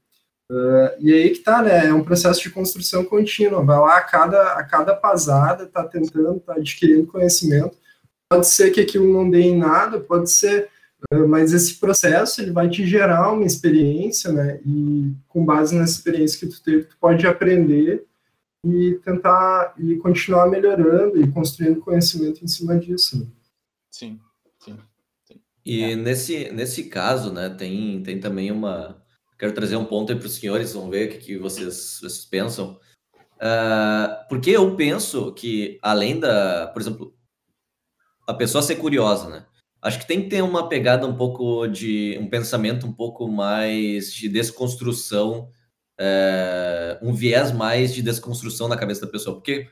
Uh, 0.50 0.94
e 1.00 1.12
aí 1.12 1.30
que 1.30 1.40
tá, 1.40 1.60
né? 1.60 1.88
É 1.88 1.92
um 1.92 2.04
processo 2.04 2.40
de 2.40 2.50
construção 2.50 3.04
contínua. 3.04 3.64
Vai 3.64 3.78
lá 3.78 3.96
a 3.96 4.02
cada, 4.02 4.52
a 4.52 4.62
cada 4.62 4.94
pasada, 4.94 5.66
tá 5.66 5.82
tentando, 5.82 6.38
tá 6.38 6.54
adquirindo 6.54 7.08
conhecimento. 7.08 7.76
Pode 8.30 8.46
ser 8.46 8.70
que 8.70 8.80
aquilo 8.80 9.12
não 9.12 9.28
dê 9.28 9.40
em 9.40 9.56
nada, 9.56 10.00
pode 10.00 10.30
ser, 10.30 10.68
mas 11.28 11.52
esse 11.52 11.74
processo 11.76 12.40
ele 12.40 12.50
vai 12.50 12.68
te 12.68 12.86
gerar 12.86 13.32
uma 13.32 13.44
experiência, 13.44 14.32
né? 14.32 14.60
E 14.64 15.12
com 15.28 15.44
base 15.44 15.76
nessa 15.76 15.92
experiência 15.92 16.38
que 16.38 16.54
tu 16.54 16.62
teve, 16.62 16.84
tu 16.84 16.96
pode 16.98 17.26
aprender 17.26 18.04
e 18.64 18.98
tentar 19.04 19.74
e 19.78 19.96
continuar 19.96 20.48
melhorando 20.48 21.20
e 21.20 21.30
construindo 21.30 21.80
conhecimento 21.80 22.44
em 22.44 22.48
cima 22.48 22.76
disso. 22.78 23.20
Né? 23.20 23.26
Sim, 23.90 24.20
sim. 24.58 24.76
sim. 25.24 25.40
E 25.64 25.82
é. 25.82 25.96
nesse, 25.96 26.50
nesse 26.50 26.84
caso, 26.84 27.32
né, 27.32 27.48
tem, 27.50 28.02
tem 28.02 28.18
também 28.18 28.50
uma 28.50 29.00
Quero 29.38 29.52
trazer 29.52 29.76
um 29.76 29.84
ponto 29.84 30.12
aí 30.12 30.18
para 30.18 30.26
os 30.26 30.34
senhores, 30.34 30.72
vamos 30.72 30.90
ver 30.90 31.08
o 31.08 31.12
que, 31.12 31.18
que 31.18 31.38
vocês, 31.38 31.98
vocês 32.00 32.24
pensam. 32.24 32.80
Uh, 33.36 34.28
porque 34.30 34.50
eu 34.50 34.74
penso 34.76 35.32
que, 35.34 35.78
além 35.82 36.18
da, 36.18 36.68
por 36.68 36.80
exemplo, 36.80 37.14
a 38.26 38.32
pessoa 38.32 38.62
ser 38.62 38.76
curiosa, 38.76 39.28
né? 39.28 39.46
Acho 39.86 39.98
que 39.98 40.06
tem 40.06 40.22
que 40.22 40.28
ter 40.28 40.42
uma 40.42 40.68
pegada 40.68 41.06
um 41.06 41.16
pouco 41.16 41.66
de 41.66 42.18
um 42.20 42.28
pensamento 42.28 42.86
um 42.86 42.92
pouco 42.92 43.28
mais 43.28 44.12
de 44.12 44.28
desconstrução, 44.28 45.50
uh, 46.00 47.06
um 47.06 47.12
viés 47.12 47.52
mais 47.52 47.94
de 47.94 48.02
desconstrução 48.02 48.68
na 48.68 48.76
cabeça 48.76 49.06
da 49.06 49.12
pessoa. 49.12 49.36
Porque 49.36 49.68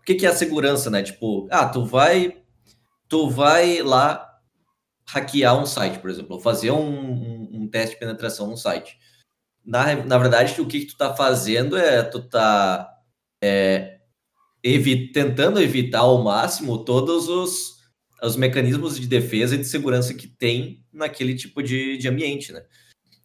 o 0.00 0.04
que, 0.04 0.14
que 0.14 0.26
é 0.26 0.30
a 0.30 0.34
segurança, 0.34 0.90
né? 0.90 1.02
Tipo, 1.02 1.46
ah, 1.50 1.66
tu 1.66 1.84
vai, 1.84 2.38
tu 3.08 3.28
vai 3.28 3.82
lá 3.82 4.24
hackear 5.06 5.60
um 5.60 5.66
site, 5.66 5.98
por 5.98 6.10
exemplo, 6.10 6.36
ou 6.36 6.40
fazer 6.40 6.70
um, 6.70 6.88
um, 6.88 7.48
um 7.52 7.68
teste 7.68 7.94
de 7.94 8.00
penetração 8.00 8.46
num 8.46 8.56
site 8.56 8.98
na, 9.68 9.94
na 9.96 10.16
verdade, 10.16 10.58
o 10.62 10.66
que, 10.66 10.80
que 10.80 10.86
tu 10.86 10.96
tá 10.96 11.14
fazendo 11.14 11.76
é 11.76 12.02
tu 12.02 12.22
tá 12.22 12.90
é, 13.42 13.98
evi 14.62 15.12
tentando 15.12 15.60
evitar 15.60 16.00
ao 16.00 16.22
máximo 16.24 16.84
todos 16.84 17.28
os, 17.28 17.77
os 18.22 18.36
mecanismos 18.36 18.98
de 18.98 19.06
defesa 19.06 19.54
e 19.54 19.58
de 19.58 19.64
segurança 19.64 20.14
que 20.14 20.26
tem 20.26 20.84
naquele 20.92 21.34
tipo 21.34 21.62
de, 21.62 21.96
de 21.96 22.08
ambiente, 22.08 22.52
né? 22.52 22.62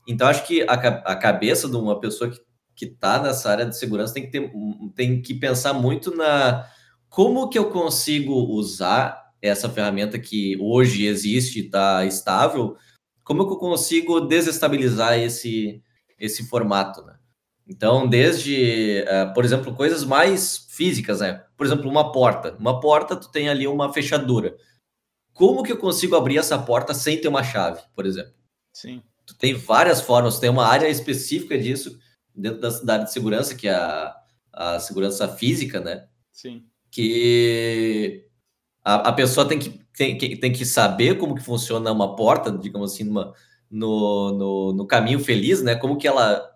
Então, 0.07 0.27
acho 0.27 0.45
que 0.45 0.63
a, 0.63 0.73
a 0.73 1.15
cabeça 1.15 1.67
de 1.67 1.75
uma 1.75 1.99
pessoa 1.99 2.29
que, 2.29 2.39
que 2.75 2.85
tá 2.87 3.21
nessa 3.21 3.49
área 3.49 3.65
de 3.65 3.77
segurança 3.77 4.13
tem 4.13 4.23
que, 4.23 4.31
ter, 4.31 4.51
tem 4.95 5.21
que 5.21 5.33
pensar 5.33 5.73
muito 5.73 6.15
na 6.15 6.67
como 7.09 7.47
que 7.47 7.57
eu 7.57 7.69
consigo 7.69 8.33
usar 8.33 9.23
essa 9.41 9.69
ferramenta 9.69 10.17
que 10.17 10.57
hoje 10.59 11.05
existe 11.05 11.59
e 11.59 11.65
está 11.65 12.03
estável, 12.05 12.75
como 13.23 13.45
que 13.45 13.53
eu 13.53 13.57
consigo 13.57 14.21
desestabilizar 14.21 15.19
esse, 15.19 15.81
esse 16.19 16.47
formato, 16.47 17.01
né? 17.03 17.15
Então, 17.67 18.07
desde, 18.07 19.05
uh, 19.07 19.33
por 19.33 19.45
exemplo, 19.45 19.73
coisas 19.73 20.03
mais 20.03 20.67
físicas, 20.69 21.21
né? 21.21 21.43
Por 21.55 21.65
exemplo, 21.65 21.89
uma 21.89 22.11
porta. 22.11 22.55
Uma 22.59 22.79
porta, 22.79 23.15
tu 23.15 23.31
tem 23.31 23.47
ali 23.47 23.67
uma 23.67 23.93
fechadura. 23.93 24.55
Como 25.33 25.63
que 25.63 25.71
eu 25.71 25.77
consigo 25.77 26.15
abrir 26.15 26.37
essa 26.37 26.57
porta 26.57 26.93
sem 26.93 27.19
ter 27.19 27.27
uma 27.27 27.43
chave, 27.43 27.81
por 27.95 28.05
exemplo? 28.05 28.33
Sim. 28.71 29.01
tu 29.25 29.35
tem 29.37 29.53
várias 29.53 30.01
formas, 30.01 30.35
tu 30.35 30.41
tem 30.41 30.49
uma 30.49 30.65
área 30.65 30.87
específica 30.89 31.57
disso 31.57 31.99
dentro 32.35 32.59
da, 32.59 32.69
da 32.69 32.93
área 32.93 33.05
de 33.05 33.13
segurança, 33.13 33.55
que 33.55 33.67
é 33.67 33.73
a, 33.73 34.15
a 34.51 34.79
segurança 34.79 35.27
física, 35.27 35.79
né? 35.79 36.07
Sim. 36.31 36.65
Que 36.91 38.27
a, 38.83 39.09
a 39.09 39.13
pessoa 39.13 39.47
tem 39.47 39.59
que, 39.59 39.69
tem, 39.95 40.17
tem 40.17 40.51
que 40.51 40.65
saber 40.65 41.17
como 41.17 41.35
que 41.35 41.43
funciona 41.43 41.91
uma 41.91 42.15
porta, 42.15 42.51
digamos 42.51 42.93
assim, 42.93 43.03
numa, 43.03 43.33
no, 43.69 44.31
no, 44.33 44.73
no 44.73 44.87
caminho 44.87 45.19
feliz, 45.19 45.61
né? 45.61 45.75
Como 45.75 45.97
que 45.97 46.07
ela, 46.07 46.49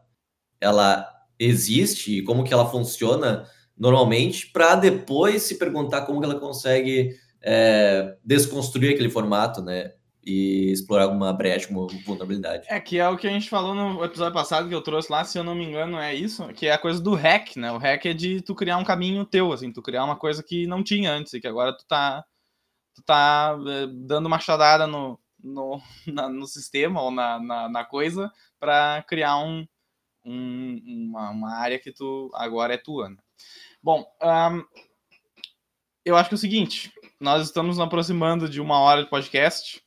ela 0.59 1.07
existe 1.39 2.17
e 2.17 2.23
como 2.23 2.43
que 2.43 2.53
ela 2.53 2.69
funciona 2.69 3.47
normalmente, 3.77 4.47
para 4.47 4.75
depois 4.75 5.43
se 5.43 5.57
perguntar 5.57 6.01
como 6.01 6.19
que 6.19 6.25
ela 6.25 6.39
consegue 6.39 7.15
é, 7.41 8.17
desconstruir 8.23 8.93
aquele 8.93 9.09
formato, 9.09 9.61
né? 9.61 9.93
E 10.25 10.71
explorar 10.71 11.03
alguma 11.03 11.31
brecha, 11.31 11.69
uma 11.69 11.87
vulnerabilidade. 12.05 12.67
É, 12.69 12.81
que 12.81 12.99
é 12.99 13.07
o 13.07 13.15
que 13.15 13.27
a 13.27 13.29
gente 13.29 13.49
falou 13.49 13.73
no 13.73 14.03
episódio 14.03 14.33
passado 14.33 14.67
que 14.67 14.75
eu 14.75 14.81
trouxe 14.81 15.09
lá, 15.09 15.23
se 15.23 15.37
eu 15.37 15.43
não 15.43 15.55
me 15.55 15.63
engano, 15.63 15.97
é 15.97 16.13
isso, 16.13 16.45
que 16.49 16.67
é 16.67 16.73
a 16.73 16.77
coisa 16.77 17.01
do 17.01 17.13
hack, 17.13 17.55
né? 17.55 17.71
O 17.71 17.77
hack 17.77 18.05
é 18.05 18.13
de 18.13 18.41
tu 18.41 18.53
criar 18.53 18.77
um 18.77 18.83
caminho 18.83 19.25
teu, 19.25 19.53
assim, 19.53 19.71
tu 19.71 19.81
criar 19.81 20.03
uma 20.03 20.17
coisa 20.17 20.43
que 20.43 20.67
não 20.67 20.83
tinha 20.83 21.13
antes 21.13 21.31
e 21.33 21.39
que 21.39 21.47
agora 21.47 21.71
tu 21.71 21.85
tá, 21.87 22.25
tu 22.93 23.01
tá 23.03 23.57
é, 23.67 23.87
dando 23.87 24.29
machadada 24.29 24.85
no, 24.85 25.17
no, 25.41 25.81
na, 26.05 26.27
no 26.27 26.45
sistema 26.45 27.01
ou 27.01 27.09
na, 27.09 27.39
na, 27.39 27.69
na 27.69 27.85
coisa 27.85 28.29
para 28.59 29.01
criar 29.07 29.37
um, 29.37 29.65
um, 30.25 30.81
uma, 30.85 31.29
uma 31.29 31.55
área 31.55 31.79
que 31.79 31.93
tu 31.93 32.29
agora 32.33 32.73
é 32.73 32.77
tua, 32.77 33.09
né? 33.09 33.17
Bom, 33.81 34.05
um, 34.21 34.63
eu 36.03 36.15
acho 36.15 36.29
que 36.29 36.35
é 36.35 36.37
o 36.37 36.39
seguinte, 36.39 36.91
nós 37.19 37.43
estamos 37.43 37.77
nos 37.77 37.85
aproximando 37.85 38.49
de 38.49 38.61
uma 38.61 38.79
hora 38.79 39.03
de 39.03 39.09
podcast. 39.09 39.81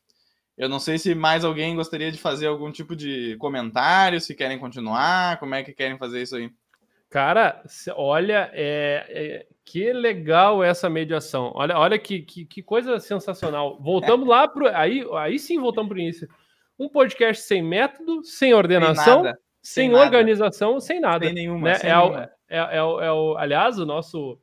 Eu 0.56 0.68
não 0.68 0.78
sei 0.78 0.98
se 0.98 1.14
mais 1.14 1.44
alguém 1.44 1.76
gostaria 1.76 2.12
de 2.12 2.18
fazer 2.18 2.46
algum 2.46 2.70
tipo 2.70 2.94
de 2.94 3.36
comentário, 3.38 4.20
se 4.20 4.34
querem 4.34 4.58
continuar, 4.58 5.38
como 5.38 5.54
é 5.54 5.62
que 5.62 5.72
querem 5.72 5.96
fazer 5.96 6.22
isso 6.22 6.36
aí? 6.36 6.50
Cara, 7.10 7.60
olha, 7.96 8.50
é, 8.52 9.06
é, 9.08 9.46
que 9.64 9.92
legal 9.92 10.62
essa 10.62 10.88
mediação. 10.88 11.50
Olha, 11.56 11.76
olha 11.76 11.98
que, 11.98 12.22
que, 12.22 12.44
que 12.44 12.62
coisa 12.62 13.00
sensacional. 13.00 13.78
Voltamos 13.82 14.28
lá 14.28 14.46
para 14.46 14.78
aí, 14.78 15.04
aí 15.16 15.38
sim 15.38 15.58
voltamos 15.58 15.88
para 15.88 15.98
o 15.98 16.00
início. 16.00 16.28
Um 16.78 16.88
podcast 16.88 17.42
sem 17.42 17.62
método, 17.62 18.22
sem 18.22 18.54
ordenação, 18.54 19.04
sem, 19.04 19.22
nada, 19.22 19.38
sem, 19.60 19.90
sem 19.90 19.94
organização, 19.94 20.68
nada. 20.70 20.80
sem 20.80 21.00
nada. 21.00 21.24
Sem 21.26 21.34
nenhuma. 21.34 21.68
Né? 21.68 21.74
Sem 21.74 21.90
é, 21.90 21.96
nenhuma. 21.96 22.30
É, 22.48 22.58
é, 22.58 22.76
é, 22.76 23.12
o, 23.12 23.36
aliás, 23.36 23.78
o 23.78 23.84
nosso. 23.84 24.38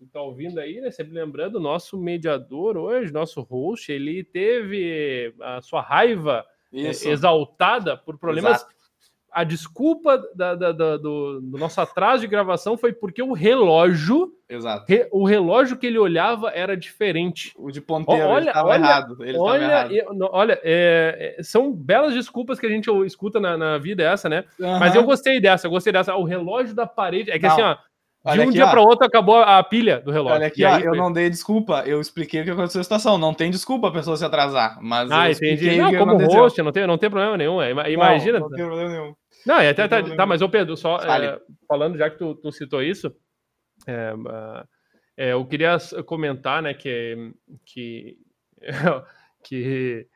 Uh, 0.00 0.06
tá 0.12 0.20
ouvindo 0.20 0.58
aí, 0.58 0.80
né? 0.80 0.90
Sempre 0.90 1.14
lembrando, 1.14 1.56
o 1.56 1.60
nosso 1.60 1.98
mediador 1.98 2.76
hoje, 2.76 3.12
nosso 3.12 3.40
host, 3.42 3.90
ele 3.90 4.24
teve 4.24 5.34
a 5.40 5.60
sua 5.60 5.80
raiva 5.80 6.44
Isso. 6.72 7.08
exaltada 7.08 7.96
por 7.96 8.18
problemas. 8.18 8.56
Exato. 8.56 8.78
A 9.30 9.44
desculpa 9.44 10.16
da, 10.34 10.54
da, 10.54 10.72
da, 10.72 10.96
do, 10.96 11.40
do, 11.40 11.58
nosso 11.58 11.80
atraso 11.80 12.22
de 12.22 12.26
gravação 12.26 12.78
foi 12.78 12.94
porque 12.94 13.22
o 13.22 13.34
relógio. 13.34 14.32
Re, 14.88 15.06
o 15.12 15.24
relógio 15.26 15.76
que 15.76 15.86
ele 15.86 15.98
olhava 15.98 16.50
era 16.50 16.74
diferente. 16.74 17.52
O 17.54 17.70
de 17.70 17.80
ponteiro 17.80 18.26
olha, 18.26 18.48
estava 18.48 18.74
errado. 18.74 19.22
Ele 19.22 19.36
olha, 19.36 19.94
errado. 19.94 20.28
olha 20.32 20.58
é, 20.62 21.36
é, 21.38 21.42
são 21.42 21.70
belas 21.70 22.14
desculpas 22.14 22.58
que 22.58 22.66
a 22.66 22.70
gente 22.70 22.90
escuta 23.04 23.38
na, 23.38 23.56
na 23.56 23.76
vida 23.76 24.02
essa, 24.02 24.30
né? 24.30 24.44
Uhum. 24.58 24.78
Mas 24.78 24.94
eu 24.94 25.04
gostei 25.04 25.38
dessa, 25.38 25.66
eu 25.66 25.70
gostei 25.70 25.92
dessa. 25.92 26.16
O 26.16 26.24
relógio 26.24 26.74
da 26.74 26.86
parede. 26.86 27.30
É 27.30 27.38
que 27.38 27.46
não. 27.46 27.52
assim, 27.52 27.62
ó. 27.62 27.76
De 28.24 28.32
olha 28.32 28.40
um 28.40 28.44
aqui, 28.44 28.52
dia 28.54 28.66
para 28.66 28.80
outro 28.80 29.06
acabou 29.06 29.36
a 29.36 29.62
pilha 29.62 30.00
do 30.00 30.10
relógio. 30.10 30.36
Olha 30.36 30.46
aqui, 30.48 30.64
ó, 30.64 30.78
eu 30.78 30.94
não 30.94 31.12
dei 31.12 31.30
desculpa, 31.30 31.84
eu 31.86 32.00
expliquei 32.00 32.40
o 32.40 32.44
que 32.44 32.50
aconteceu 32.50 32.80
na 32.80 32.84
situação. 32.84 33.16
Não 33.16 33.32
tem 33.32 33.50
desculpa 33.50 33.88
a 33.88 33.92
pessoa 33.92 34.16
se 34.16 34.24
atrasar. 34.24 34.78
Mas 34.82 35.10
ah, 35.10 35.30
entendi. 35.30 35.76
Não, 35.76 35.94
como 35.96 36.16
host, 36.26 36.60
não 36.60 36.72
tem, 36.72 36.86
não 36.86 36.98
tem 36.98 37.08
problema 37.08 37.36
nenhum. 37.36 37.62
Imagina. 37.62 38.40
Não, 38.40 38.48
não 38.48 38.56
tem 38.56 38.66
problema 38.66 38.90
nenhum. 38.90 39.14
Não, 39.46 39.56
é 39.56 39.70
até, 39.70 39.86
tá, 39.86 40.02
tá, 40.02 40.26
mas 40.26 40.42
ô 40.42 40.48
Pedro, 40.48 40.76
só 40.76 40.98
é, 40.98 41.40
falando, 41.66 41.96
já 41.96 42.10
que 42.10 42.18
tu, 42.18 42.34
tu 42.34 42.50
citou 42.50 42.82
isso, 42.82 43.14
é, 43.86 44.12
é, 45.16 45.32
eu 45.32 45.44
queria 45.46 45.76
comentar, 46.04 46.62
né, 46.62 46.74
que, 46.74 47.32
que, 47.64 48.18
que 49.44 50.06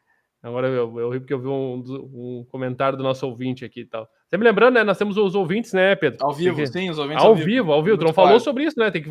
agora 0.43 0.69
eu, 0.69 0.99
eu 0.99 1.11
ri 1.11 1.21
porque 1.21 1.33
eu 1.33 1.41
vi 1.41 1.49
um, 1.49 1.83
um, 1.87 2.47
comentário 2.51 2.99
do 2.99 3.05
nosso 3.05 3.27
ouvinte 3.27 3.65
aqui 3.65 3.81
e 3.81 3.87
tal. 3.87 4.09
Sempre 4.33 4.49
lembrando, 4.49 4.75
né, 4.75 4.85
nós 4.85 4.97
temos 4.97 5.19
os 5.19 5.35
ouvintes, 5.35 5.75
né, 5.75 5.95
Pedro? 5.95 6.25
Ao 6.25 6.33
vivo, 6.33 6.57
que... 6.57 6.67
sim, 6.67 6.89
os 6.89 6.99
ouvintes 6.99 7.23
ao, 7.23 7.31
ao 7.31 7.35
vivo. 7.35 7.47
vivo. 7.47 7.73
Ao 7.73 7.83
vivo, 7.83 7.99
tu 7.99 8.05
não 8.05 8.15
falou 8.15 8.41
sobre 8.41 8.65
isso, 8.65 8.79
né, 8.79 8.91
tem 8.91 9.03
que, 9.03 9.11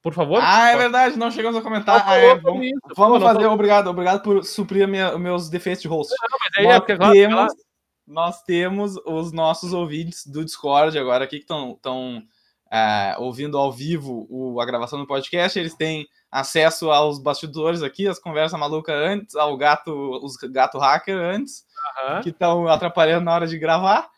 por 0.00 0.14
favor. 0.14 0.40
Ah, 0.40 0.70
é 0.70 0.76
verdade, 0.76 1.18
não 1.18 1.32
chegamos 1.32 1.58
a 1.58 1.62
comentar. 1.62 2.04
Ah, 2.06 2.16
é, 2.16 2.36
vamos, 2.36 2.66
vamos 2.96 3.22
fazer, 3.22 3.46
obrigado, 3.46 3.88
obrigado 3.88 4.22
por 4.22 4.44
suprir 4.44 4.86
minha, 4.86 5.18
meus 5.18 5.50
defeitos 5.50 5.82
de 5.82 5.88
host. 5.88 6.14
Não, 6.20 6.38
mas 6.38 6.50
aí 6.58 6.72
é 6.72 6.78
porque, 6.78 6.96
claro, 6.96 7.12
temos 7.12 7.52
nós 8.10 8.42
temos 8.42 8.96
os 9.06 9.32
nossos 9.32 9.72
ouvintes 9.72 10.26
do 10.26 10.44
Discord 10.44 10.98
agora 10.98 11.24
aqui 11.24 11.38
que 11.38 11.44
estão 11.44 12.22
é, 12.70 13.14
ouvindo 13.18 13.56
ao 13.56 13.70
vivo 13.70 14.26
o, 14.28 14.60
a 14.60 14.66
gravação 14.66 14.98
do 14.98 15.06
podcast. 15.06 15.58
Eles 15.58 15.74
têm 15.74 16.06
acesso 16.30 16.90
aos 16.90 17.20
bastidores 17.20 17.82
aqui, 17.82 18.08
as 18.08 18.18
conversas 18.18 18.58
malucas 18.58 18.94
antes, 18.94 19.36
ao 19.36 19.56
gato, 19.56 19.92
os 20.24 20.36
gato 20.36 20.78
hacker 20.78 21.16
antes, 21.16 21.64
que 22.22 22.30
estão 22.30 22.66
atrapalhando 22.68 23.24
na 23.24 23.34
hora 23.34 23.46
de 23.46 23.58
gravar. 23.58 24.08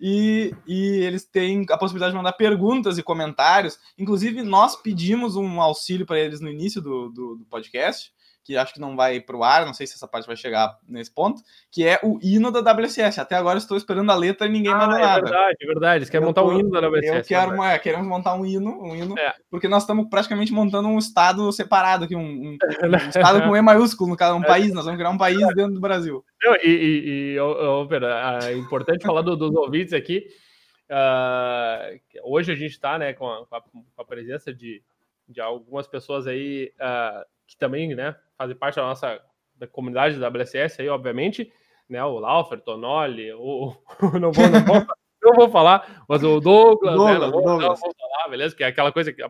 E, 0.00 0.54
e, 0.66 1.00
eles 1.04 1.24
têm 1.24 1.66
a 1.68 1.76
possibilidade 1.76 2.12
de 2.12 2.16
mandar 2.16 2.32
perguntas 2.32 2.96
e 2.96 3.02
comentários. 3.02 3.78
Inclusive, 3.98 4.42
nós 4.42 4.74
pedimos 4.74 5.36
um 5.36 5.60
auxílio 5.60 6.06
para 6.06 6.18
eles 6.18 6.40
no 6.40 6.48
início 6.48 6.80
do, 6.80 7.10
do, 7.10 7.36
do 7.36 7.44
podcast 7.44 8.10
que 8.42 8.56
acho 8.56 8.74
que 8.74 8.80
não 8.80 8.96
vai 8.96 9.20
para 9.20 9.36
o 9.36 9.44
ar, 9.44 9.66
não 9.66 9.74
sei 9.74 9.86
se 9.86 9.94
essa 9.94 10.08
parte 10.08 10.26
vai 10.26 10.36
chegar 10.36 10.78
nesse 10.88 11.12
ponto, 11.12 11.42
que 11.70 11.86
é 11.86 11.98
o 12.02 12.18
hino 12.22 12.50
da 12.50 12.60
WSS. 12.60 13.20
Até 13.20 13.36
agora 13.36 13.58
estou 13.58 13.76
esperando 13.76 14.10
a 14.10 14.14
letra 14.14 14.46
e 14.46 14.50
ninguém 14.50 14.72
ah, 14.72 14.78
mandou 14.78 14.98
é 14.98 15.02
nada. 15.02 15.18
É 15.18 15.22
verdade, 15.22 15.56
é 15.60 15.66
verdade. 15.66 15.96
Eles 15.98 16.10
querem 16.10 16.26
montar 16.26 16.44
um 16.44 16.58
hino 16.58 16.70
da 16.70 16.88
WSS. 16.88 17.16
Eu 17.16 17.24
quero, 17.24 17.54
uma, 17.54 17.78
queremos 17.78 18.06
montar 18.06 18.34
um 18.34 18.44
hino, 18.44 18.82
um 18.82 18.96
hino, 18.96 19.18
é. 19.18 19.34
porque 19.50 19.68
nós 19.68 19.82
estamos 19.82 20.08
praticamente 20.08 20.52
montando 20.52 20.88
um 20.88 20.98
estado 20.98 21.50
separado 21.52 22.04
aqui, 22.04 22.16
um, 22.16 22.20
um, 22.20 22.58
um 22.82 23.08
estado 23.08 23.42
com 23.42 23.56
E 23.56 23.60
maiúsculo, 23.60 24.10
no 24.10 24.16
caso, 24.16 24.36
um 24.36 24.44
é. 24.44 24.46
país. 24.46 24.72
Nós 24.72 24.84
vamos 24.84 24.98
criar 24.98 25.10
um 25.10 25.18
país 25.18 25.38
dentro 25.54 25.74
do 25.74 25.80
Brasil. 25.80 26.24
e, 26.62 26.68
e, 26.68 27.36
e 27.36 27.88
pera, 27.88 28.38
é 28.42 28.56
importante 28.56 29.04
falar 29.04 29.22
do, 29.22 29.36
dos 29.36 29.54
ouvintes 29.54 29.92
aqui. 29.92 30.26
Uh, 30.90 32.00
hoje 32.24 32.50
a 32.50 32.56
gente 32.56 32.72
está 32.72 32.98
né, 32.98 33.12
com, 33.12 33.28
a, 33.28 33.46
com 33.46 33.84
a 33.96 34.04
presença 34.04 34.52
de, 34.52 34.82
de 35.28 35.40
algumas 35.40 35.86
pessoas 35.86 36.26
aí 36.26 36.72
uh, 36.80 37.24
que 37.46 37.56
também 37.56 37.94
né, 37.94 38.16
fazem 38.40 38.56
parte 38.56 38.76
da 38.76 38.82
nossa 38.82 39.20
da 39.54 39.66
comunidade 39.66 40.18
da 40.18 40.30
WSS 40.30 40.80
aí, 40.80 40.88
obviamente, 40.88 41.52
né? 41.86 42.02
O 42.02 42.18
Laufer, 42.18 42.58
Tonoli, 42.58 43.30
o, 43.34 43.76
não, 44.18 44.32
vou, 44.32 44.48
não, 44.48 44.64
vou, 44.64 44.86
não 45.22 45.34
vou 45.34 45.50
falar, 45.50 46.04
mas 46.08 46.24
o 46.24 46.40
Douglas, 46.40 46.94
Douglas, 46.94 47.18
né? 47.20 47.26
não, 47.26 47.30
vou, 47.30 47.42
Douglas. 47.42 47.68
não 47.68 47.76
vou 47.76 47.94
falar, 47.98 48.30
beleza? 48.30 48.56
Que 48.56 48.64
é 48.64 48.68
aquela 48.68 48.90
coisa 48.90 49.12
que 49.12 49.22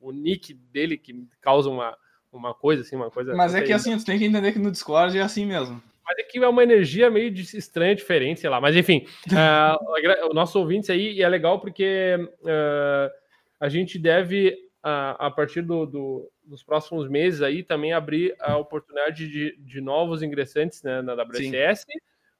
o 0.00 0.10
nick 0.12 0.54
dele 0.54 0.96
que 0.96 1.28
causa 1.42 1.68
uma, 1.68 1.94
uma 2.32 2.54
coisa 2.54 2.80
assim, 2.80 2.96
uma 2.96 3.10
coisa. 3.10 3.34
Mas 3.34 3.54
é 3.54 3.60
que 3.60 3.72
assim, 3.74 3.98
você 3.98 4.06
tem 4.06 4.18
que 4.18 4.24
entender 4.24 4.52
que 4.52 4.58
no 4.58 4.70
Discord 4.70 5.18
é 5.18 5.20
assim 5.20 5.44
mesmo. 5.44 5.82
Mas 6.02 6.18
é 6.18 6.22
que 6.22 6.38
é 6.38 6.48
uma 6.48 6.62
energia 6.62 7.10
meio 7.10 7.30
de 7.30 7.42
estranha, 7.56 7.94
diferente, 7.94 8.40
sei 8.40 8.48
lá. 8.48 8.62
Mas 8.62 8.74
enfim, 8.74 9.06
uh, 9.28 10.30
o 10.30 10.32
nosso 10.32 10.58
ouvinte 10.58 10.90
aí 10.90 11.12
e 11.12 11.22
é 11.22 11.28
legal 11.28 11.60
porque 11.60 12.16
uh, 12.40 13.10
a 13.60 13.68
gente 13.68 13.98
deve, 13.98 14.56
uh, 14.82 15.14
a 15.18 15.30
partir 15.30 15.60
do, 15.60 15.84
do, 15.84 16.31
nos 16.46 16.62
próximos 16.62 17.08
meses 17.08 17.42
aí 17.42 17.62
também 17.62 17.92
abrir 17.92 18.34
a 18.40 18.56
oportunidade 18.56 19.28
de, 19.28 19.56
de 19.58 19.80
novos 19.80 20.22
ingressantes 20.22 20.82
né, 20.82 21.02
na 21.02 21.14
WSS, 21.14 21.86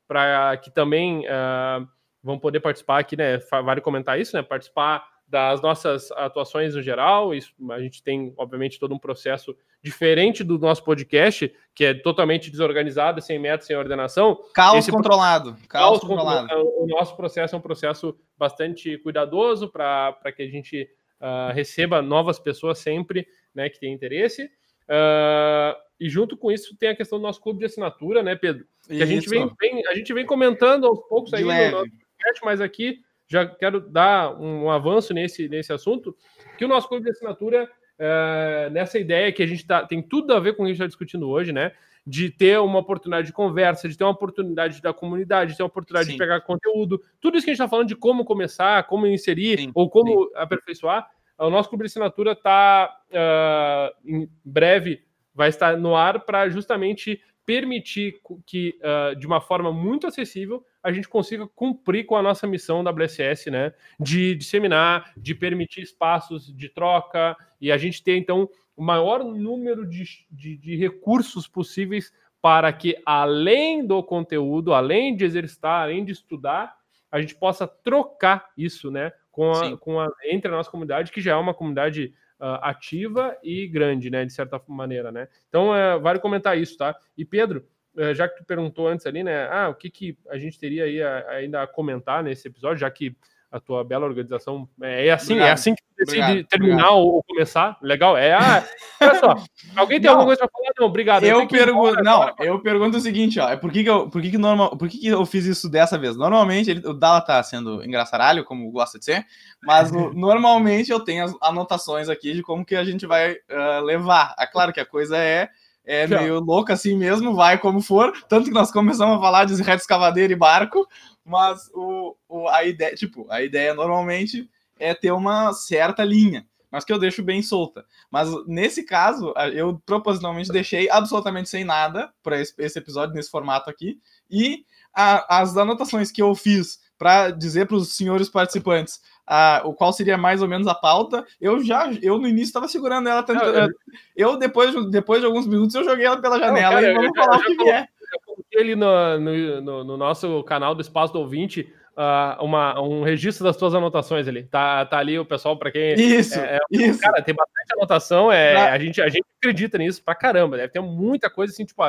para 0.06 0.56
que 0.56 0.70
também 0.70 1.26
uh, 1.26 1.86
vão 2.22 2.38
poder 2.38 2.60
participar 2.60 2.98
aqui, 2.98 3.16
né? 3.16 3.38
Vale 3.38 3.80
comentar 3.80 4.20
isso, 4.20 4.36
né? 4.36 4.42
Participar 4.42 5.10
das 5.26 5.62
nossas 5.62 6.10
atuações 6.12 6.74
no 6.74 6.82
geral. 6.82 7.34
Isso, 7.34 7.54
a 7.70 7.80
gente 7.80 8.02
tem, 8.02 8.34
obviamente, 8.36 8.78
todo 8.78 8.94
um 8.94 8.98
processo 8.98 9.56
diferente 9.82 10.44
do 10.44 10.58
nosso 10.58 10.84
podcast, 10.84 11.52
que 11.74 11.86
é 11.86 11.94
totalmente 11.94 12.50
desorganizado, 12.50 13.20
sem 13.22 13.38
método, 13.38 13.64
sem 13.64 13.74
ordenação. 13.74 14.38
Caos 14.54 14.78
Esse 14.78 14.92
controlado. 14.92 15.56
Caos, 15.68 15.98
caos 15.98 16.00
controlado. 16.00 16.48
O 16.76 16.86
nosso 16.86 17.16
processo 17.16 17.54
é 17.54 17.58
um 17.58 17.62
processo 17.62 18.14
bastante 18.36 18.98
cuidadoso 18.98 19.68
para 19.68 20.32
que 20.36 20.42
a 20.42 20.48
gente 20.48 20.88
uh, 21.22 21.52
receba 21.54 22.02
novas 22.02 22.38
pessoas 22.38 22.78
sempre 22.78 23.26
né, 23.54 23.70
que 23.70 23.78
tem 23.78 23.92
interesse. 23.92 24.44
Uh, 24.82 25.78
e 25.98 26.08
junto 26.08 26.36
com 26.36 26.50
isso 26.50 26.76
tem 26.76 26.88
a 26.88 26.96
questão 26.96 27.18
do 27.18 27.22
nosso 27.22 27.40
clube 27.40 27.60
de 27.60 27.66
assinatura, 27.66 28.22
né, 28.22 28.34
Pedro? 28.34 28.66
Que 28.86 28.94
isso. 28.94 29.02
a 29.02 29.06
gente 29.06 29.28
vem, 29.28 29.48
vem, 29.60 29.86
a 29.86 29.94
gente 29.94 30.12
vem 30.12 30.26
comentando 30.26 30.86
aos 30.86 31.00
poucos 31.08 31.32
aí 31.32 31.44
no 31.44 31.70
nosso 31.70 31.90
podcast, 31.90 32.44
mas 32.44 32.60
aqui 32.60 33.00
já 33.28 33.46
quero 33.46 33.80
dar 33.80 34.38
um, 34.38 34.64
um, 34.64 34.70
avanço 34.70 35.14
nesse, 35.14 35.48
nesse 35.48 35.72
assunto, 35.72 36.14
que 36.58 36.64
o 36.64 36.68
nosso 36.68 36.88
clube 36.88 37.04
de 37.04 37.10
assinatura, 37.10 37.64
uh, 37.64 38.70
nessa 38.70 38.98
ideia 38.98 39.32
que 39.32 39.42
a 39.42 39.46
gente 39.46 39.66
tá, 39.66 39.86
tem 39.86 40.02
tudo 40.02 40.34
a 40.34 40.40
ver 40.40 40.54
com 40.54 40.64
o 40.64 40.66
que 40.66 40.72
a 40.72 40.74
gente 40.74 40.82
está 40.82 40.86
discutindo 40.86 41.30
hoje, 41.30 41.52
né? 41.52 41.72
De 42.06 42.30
ter 42.30 42.58
uma 42.60 42.80
oportunidade 42.80 43.28
de 43.28 43.32
conversa, 43.32 43.88
de 43.88 43.96
ter 43.96 44.04
uma 44.04 44.10
oportunidade 44.10 44.82
da 44.82 44.92
comunidade, 44.92 45.52
de 45.52 45.56
ter 45.56 45.62
uma 45.62 45.68
oportunidade 45.68 46.06
sim. 46.06 46.12
de 46.12 46.18
pegar 46.18 46.40
conteúdo, 46.40 47.00
tudo 47.20 47.36
isso 47.36 47.44
que 47.44 47.50
a 47.50 47.54
gente 47.54 47.62
está 47.62 47.68
falando 47.68 47.88
de 47.88 47.96
como 47.96 48.24
começar, 48.24 48.82
como 48.84 49.06
inserir 49.06 49.58
sim, 49.58 49.72
ou 49.74 49.88
como 49.88 50.24
sim. 50.24 50.30
aperfeiçoar, 50.34 51.08
o 51.38 51.50
nosso 51.50 51.68
clube 51.68 51.84
de 51.84 51.90
assinatura 51.90 52.32
está 52.32 53.00
uh, 53.10 54.08
em 54.08 54.28
breve 54.44 55.02
vai 55.34 55.48
estar 55.48 55.76
no 55.76 55.96
ar 55.96 56.20
para 56.20 56.48
justamente 56.48 57.20
permitir 57.44 58.20
que, 58.46 58.78
uh, 58.80 59.16
de 59.16 59.26
uma 59.26 59.40
forma 59.40 59.72
muito 59.72 60.06
acessível, 60.06 60.64
a 60.82 60.92
gente 60.92 61.08
consiga 61.08 61.46
cumprir 61.48 62.04
com 62.04 62.16
a 62.16 62.22
nossa 62.22 62.46
missão 62.46 62.84
da 62.84 62.90
WSS, 62.90 63.50
né? 63.50 63.72
De 63.98 64.34
disseminar, 64.34 65.12
de 65.16 65.34
permitir 65.34 65.82
espaços 65.82 66.54
de 66.54 66.68
troca, 66.68 67.36
e 67.60 67.72
a 67.72 67.76
gente 67.76 68.02
ter, 68.02 68.16
então, 68.16 68.48
o 68.76 68.82
maior 68.82 69.24
número 69.24 69.86
de, 69.86 70.04
de, 70.30 70.56
de 70.56 70.76
recursos 70.76 71.46
possíveis 71.46 72.12
para 72.40 72.72
que, 72.72 73.00
além 73.06 73.86
do 73.86 74.02
conteúdo, 74.02 74.74
além 74.74 75.14
de 75.14 75.24
exercitar, 75.24 75.82
além 75.82 76.04
de 76.04 76.12
estudar, 76.12 76.76
a 77.10 77.20
gente 77.20 77.34
possa 77.36 77.68
trocar 77.68 78.50
isso, 78.56 78.90
né? 78.90 79.12
Com 79.30 79.52
a, 79.52 79.76
com 79.76 80.00
a, 80.00 80.08
entre 80.24 80.48
a 80.48 80.56
nossa 80.56 80.70
comunidade, 80.70 81.12
que 81.12 81.20
já 81.20 81.32
é 81.32 81.36
uma 81.36 81.54
comunidade 81.54 82.12
uh, 82.40 82.58
ativa 82.62 83.36
e 83.42 83.68
grande, 83.68 84.10
né? 84.10 84.24
De 84.24 84.32
certa 84.32 84.60
maneira, 84.66 85.12
né? 85.12 85.28
Então, 85.48 85.70
uh, 85.70 86.00
vale 86.00 86.18
comentar 86.18 86.58
isso, 86.58 86.76
tá? 86.76 86.96
E 87.16 87.24
Pedro, 87.24 87.64
uh, 87.94 88.12
já 88.12 88.28
que 88.28 88.38
tu 88.38 88.44
perguntou 88.44 88.88
antes 88.88 89.06
ali, 89.06 89.22
né? 89.22 89.46
Ah, 89.48 89.68
o 89.68 89.74
que, 89.74 89.88
que 89.88 90.18
a 90.28 90.36
gente 90.36 90.58
teria 90.58 90.84
aí 90.84 91.00
a, 91.00 91.28
ainda 91.30 91.62
a 91.62 91.66
comentar 91.66 92.24
nesse 92.24 92.48
episódio, 92.48 92.78
já 92.78 92.90
que 92.90 93.16
a 93.52 93.60
tua 93.60 93.84
bela 93.84 94.06
organização. 94.06 94.66
É, 94.80 95.08
é 95.08 95.12
assim, 95.12 95.34
é 95.34 95.36
obrigado. 95.36 95.48
é 95.48 95.52
assim 95.52 95.74
que 95.74 95.82
decide 95.98 96.22
obrigado, 96.22 96.48
terminar 96.48 96.74
obrigado. 96.88 96.96
ou 96.96 97.22
começar. 97.22 97.78
Legal. 97.82 98.16
É, 98.16 98.32
ah, 98.32 98.64
olha 99.00 99.20
só. 99.20 99.36
Alguém 99.76 100.00
tem 100.00 100.06
não, 100.06 100.18
alguma 100.18 100.26
coisa 100.26 100.38
para 100.38 100.50
falar? 100.50 100.72
Não, 100.80 100.86
obrigado. 100.86 101.24
Eu, 101.24 101.40
eu 101.42 101.46
pergunto, 101.46 102.02
não, 102.02 102.22
agora. 102.22 102.34
eu 102.38 102.58
pergunto 102.60 102.96
o 102.96 103.00
seguinte, 103.00 103.38
ó, 103.38 103.50
é 103.50 103.56
por 103.56 103.70
que 103.70 103.84
que 103.84 103.90
eu, 103.90 104.08
por 104.08 104.22
que 104.22 104.30
que 104.30 104.38
normal, 104.38 104.74
por 104.76 104.88
que 104.88 104.98
que 104.98 105.08
eu 105.08 105.24
fiz 105.26 105.44
isso 105.44 105.68
dessa 105.68 105.98
vez? 105.98 106.16
Normalmente 106.16 106.70
ele, 106.70 106.86
o 106.86 106.94
Dala 106.94 107.20
tá 107.20 107.42
sendo 107.42 107.84
engraçaralho, 107.84 108.44
como 108.44 108.70
gosta 108.70 108.98
de 108.98 109.04
ser, 109.04 109.26
mas 109.62 109.92
normalmente 110.16 110.90
eu 110.90 111.00
tenho 111.00 111.24
as 111.24 111.34
anotações 111.42 112.08
aqui 112.08 112.32
de 112.32 112.42
como 112.42 112.64
que 112.64 112.74
a 112.74 112.84
gente 112.84 113.06
vai 113.06 113.32
uh, 113.32 113.84
levar. 113.84 114.34
É 114.38 114.46
claro 114.46 114.72
que 114.72 114.80
a 114.80 114.86
coisa 114.86 115.18
é 115.18 115.50
é 115.84 116.06
meio 116.06 116.40
louca 116.40 116.74
assim 116.74 116.96
mesmo, 116.96 117.34
vai 117.34 117.58
como 117.58 117.80
for. 117.80 118.12
Tanto 118.28 118.46
que 118.46 118.54
nós 118.54 118.70
começamos 118.70 119.16
a 119.16 119.20
falar 119.20 119.44
de 119.44 119.60
reto 119.62 119.82
escavadeira 119.82 120.32
e 120.32 120.36
barco, 120.36 120.86
mas 121.24 121.68
o, 121.74 122.16
o, 122.28 122.48
a 122.48 122.64
ideia, 122.64 122.94
tipo, 122.94 123.26
a 123.30 123.42
ideia 123.42 123.74
normalmente 123.74 124.48
é 124.78 124.94
ter 124.94 125.12
uma 125.12 125.52
certa 125.52 126.04
linha, 126.04 126.46
mas 126.70 126.84
que 126.84 126.92
eu 126.92 126.98
deixo 126.98 127.22
bem 127.22 127.42
solta. 127.42 127.84
Mas 128.10 128.28
nesse 128.46 128.84
caso, 128.84 129.34
eu 129.52 129.80
propositalmente 129.84 130.50
deixei 130.50 130.88
absolutamente 130.90 131.48
sem 131.48 131.64
nada 131.64 132.12
para 132.22 132.40
esse, 132.40 132.54
esse, 132.58 132.78
episódio, 132.78 133.14
nesse 133.14 133.30
formato 133.30 133.68
aqui, 133.68 134.00
e 134.30 134.64
a, 134.94 135.40
as 135.40 135.56
anotações 135.56 136.10
que 136.10 136.22
eu 136.22 136.34
fiz 136.34 136.80
para 136.96 137.30
dizer 137.30 137.66
para 137.66 137.76
os 137.76 137.96
senhores 137.96 138.28
participantes 138.28 139.00
a, 139.26 139.62
o 139.64 139.72
qual 139.74 139.92
seria 139.92 140.16
mais 140.16 140.42
ou 140.42 140.48
menos 140.48 140.66
a 140.66 140.74
pauta, 140.74 141.24
eu 141.40 141.62
já, 141.62 141.90
eu 142.02 142.18
no 142.18 142.28
início 142.28 142.46
estava 142.46 142.68
segurando 142.68 143.08
ela, 143.08 143.22
tentando, 143.22 143.56
eu, 143.56 143.68
eu, 144.16 144.36
depois, 144.36 144.74
depois 144.90 145.20
de 145.20 145.26
alguns 145.26 145.46
minutos 145.46 145.74
eu 145.74 145.84
joguei 145.84 146.06
ela 146.06 146.20
pela 146.20 146.38
janela 146.38 146.80
não, 146.80 146.80
cara, 146.80 146.90
e 146.90 146.94
vamos 146.94 147.16
falar 147.16 147.38
o 147.38 147.42
que 147.42 147.56
vier 147.56 147.88
coloquei 148.24 148.60
ali 148.60 148.76
no, 148.76 149.18
no, 149.60 149.84
no, 149.84 149.96
nosso 149.96 150.42
canal 150.44 150.74
do 150.74 150.82
Espaço 150.82 151.12
do 151.12 151.20
Ouvinte 151.20 151.72
uh, 151.96 152.42
uma, 152.42 152.80
um 152.80 153.02
registro 153.02 153.44
das 153.44 153.56
tuas 153.56 153.74
anotações 153.74 154.26
ali. 154.28 154.44
Tá, 154.44 154.84
tá 154.86 154.98
ali 154.98 155.18
o 155.18 155.24
pessoal, 155.24 155.56
para 155.56 155.70
quem. 155.70 155.94
Isso, 155.94 156.38
é, 156.38 156.56
é, 156.56 156.58
isso. 156.70 157.00
Cara, 157.00 157.22
tem 157.22 157.34
bastante 157.34 157.72
anotação. 157.76 158.30
É, 158.30 158.70
a, 158.70 158.78
gente, 158.78 159.00
a 159.00 159.08
gente 159.08 159.24
acredita 159.38 159.78
nisso 159.78 160.02
pra 160.02 160.14
caramba. 160.14 160.56
Deve 160.56 160.72
ter 160.72 160.80
muita 160.80 161.30
coisa 161.30 161.52
assim, 161.52 161.64
tipo. 161.64 161.82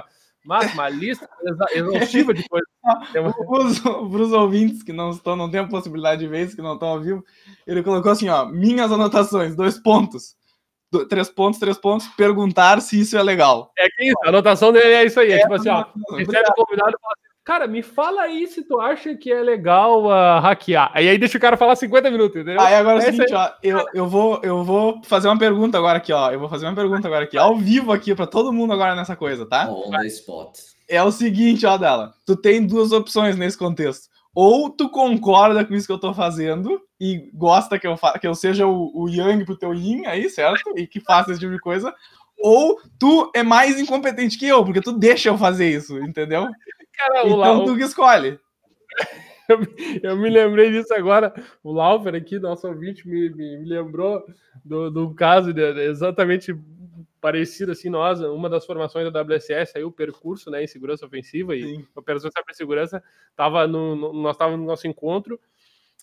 Mas 0.46 0.74
uma 0.74 0.90
lista 0.90 1.30
exaustiva 1.72 2.34
de 2.34 2.48
coisas. 2.48 2.68
Para 3.12 4.22
os 4.22 4.34
ouvintes 4.34 4.84
que 4.84 4.92
não 4.92 5.12
estão, 5.12 5.36
não 5.36 5.50
têm 5.50 5.62
a 5.62 5.68
possibilidade 5.68 6.22
de 6.22 6.28
ver 6.28 6.46
isso, 6.46 6.56
que 6.56 6.62
não 6.62 6.74
estão 6.74 6.90
ao 6.90 7.00
vivo, 7.00 7.24
ele 7.66 7.82
colocou 7.82 8.12
assim: 8.12 8.30
ó, 8.30 8.46
minhas 8.46 8.92
anotações, 8.92 9.56
dois 9.56 9.78
pontos 9.80 10.36
três 11.10 11.30
pontos, 11.30 11.60
três 11.60 11.78
pontos, 11.78 12.08
perguntar 12.10 12.80
se 12.82 13.00
isso 13.00 13.18
é 13.18 13.24
legal. 13.24 13.72
É 13.78 13.88
que 13.90 14.06
isso, 14.06 14.18
a 14.24 14.30
anotação 14.30 14.72
dele 14.72 14.94
é 14.94 15.06
isso 15.06 15.20
aí. 15.20 15.32
É, 15.32 15.36
é 15.36 15.40
tipo 15.40 15.54
assim, 15.56 15.70
ó, 15.70 15.86
recebe 16.16 16.50
o 16.50 16.54
convidado 16.54 16.92
e 16.92 17.02
fala 17.02 17.14
assim, 17.18 17.33
cara, 17.44 17.68
me 17.68 17.82
fala 17.82 18.22
aí 18.22 18.48
se 18.48 18.64
tu 18.64 18.80
acha 18.80 19.16
que 19.16 19.32
é 19.32 19.42
legal 19.42 20.06
uh, 20.06 20.40
hackear. 20.40 20.92
Aí, 20.94 21.10
aí 21.10 21.18
deixa 21.18 21.38
o 21.38 21.42
cara 21.42 21.58
falar 21.58 21.76
50 21.76 22.10
minutos, 22.10 22.42
entendeu? 22.42 22.62
Aí 22.62 22.76
agora 22.76 23.04
é 23.04 23.10
o 23.10 23.14
seguinte, 23.14 23.34
ó, 23.34 23.52
eu, 23.62 23.86
eu, 23.94 24.08
vou, 24.08 24.40
eu 24.44 24.64
vou 24.64 25.02
fazer 25.04 25.28
uma 25.28 25.38
pergunta 25.38 25.78
agora 25.78 25.98
aqui, 25.98 26.14
ó. 26.14 26.32
Eu 26.32 26.40
vou 26.40 26.50
fazer 26.50 26.66
uma 26.66 26.76
pergunta 26.76 27.08
agora 27.08 27.26
aqui, 27.26 27.38
ao 27.38 27.58
vivo 27.58 27.92
aqui, 27.92 28.16
para 28.16 28.28
todo 28.28 28.54
mundo 28.54 28.74
agora 28.74 28.96
nessa 28.96 29.16
coisa, 29.16 29.46
tá? 29.46 29.70
On 29.70 29.92
the 29.92 30.08
spot. 30.08 30.58
É 30.88 31.02
o 31.04 31.12
seguinte, 31.12 31.66
ó, 31.66 31.78
dela. 31.78 32.14
Tu 32.26 32.36
tem 32.36 32.66
duas 32.66 32.92
opções 32.92 33.36
nesse 33.36 33.58
contexto. 33.58 34.14
Ou 34.36 34.70
tu 34.70 34.90
concorda 34.90 35.64
com 35.64 35.76
isso 35.76 35.86
que 35.86 35.94
eu 35.94 36.00
tô 36.00 36.14
fazendo 36.14 36.82
e 37.00 37.30
gosta 37.34 37.78
que 37.78 37.86
eu, 37.86 37.96
que 38.20 38.28
eu 38.28 38.34
seja 38.34 38.66
o, 38.66 38.92
o 38.96 39.08
Yang 39.08 39.46
pro 39.46 39.58
teu 39.58 39.74
Yin 39.74 40.06
aí, 40.06 40.30
certo? 40.30 40.74
E 40.76 40.88
que 40.88 41.00
faça 41.00 41.32
esse 41.32 41.40
tipo 41.40 41.52
de 41.52 41.60
coisa. 41.60 41.94
Ou 42.40 42.80
tu 42.98 43.32
é 43.36 43.44
mais 43.44 43.80
incompetente 43.80 44.38
que 44.38 44.48
eu, 44.48 44.66
porque 44.66 44.82
tu 44.82 44.92
deixa 44.92 45.30
eu 45.30 45.38
fazer 45.38 45.70
isso, 45.70 45.98
entendeu? 46.00 46.48
Cara, 46.96 47.26
então 47.26 47.38
Lau... 47.38 47.66
tu 47.66 47.76
que 47.76 47.84
escolhe. 47.84 48.40
Eu, 50.02 50.16
me 50.16 50.30
lembrei 50.30 50.72
disso 50.72 50.94
agora. 50.94 51.34
O 51.62 51.74
Laufer 51.74 52.16
aqui, 52.16 52.40
nosso 52.40 52.68
ouvinte, 52.68 53.08
me, 53.08 53.30
me, 53.30 53.58
me 53.58 53.66
lembrou 53.66 54.26
do, 54.64 54.90
do 54.90 55.14
caso 55.14 55.54
de, 55.54 55.62
exatamente 55.82 56.56
parecido 57.20 57.72
assim, 57.72 57.90
nós, 57.90 58.20
uma 58.20 58.50
das 58.50 58.66
formações 58.66 59.12
da 59.12 59.22
WSS, 59.22 59.78
aí 59.78 59.84
o 59.86 59.92
percurso, 59.92 60.52
né, 60.52 60.62
em 60.62 60.68
segurança 60.68 61.06
ofensiva 61.06 61.56
e 61.56 61.62
Sim. 61.62 61.88
operação 61.96 62.30
de 62.30 62.56
segurança, 62.56 63.02
tava 63.34 63.66
no, 63.66 63.96
no, 63.96 64.12
nós 64.12 64.36
estávamos 64.36 64.60
no 64.60 64.68
nosso 64.68 64.88
encontro 64.88 65.40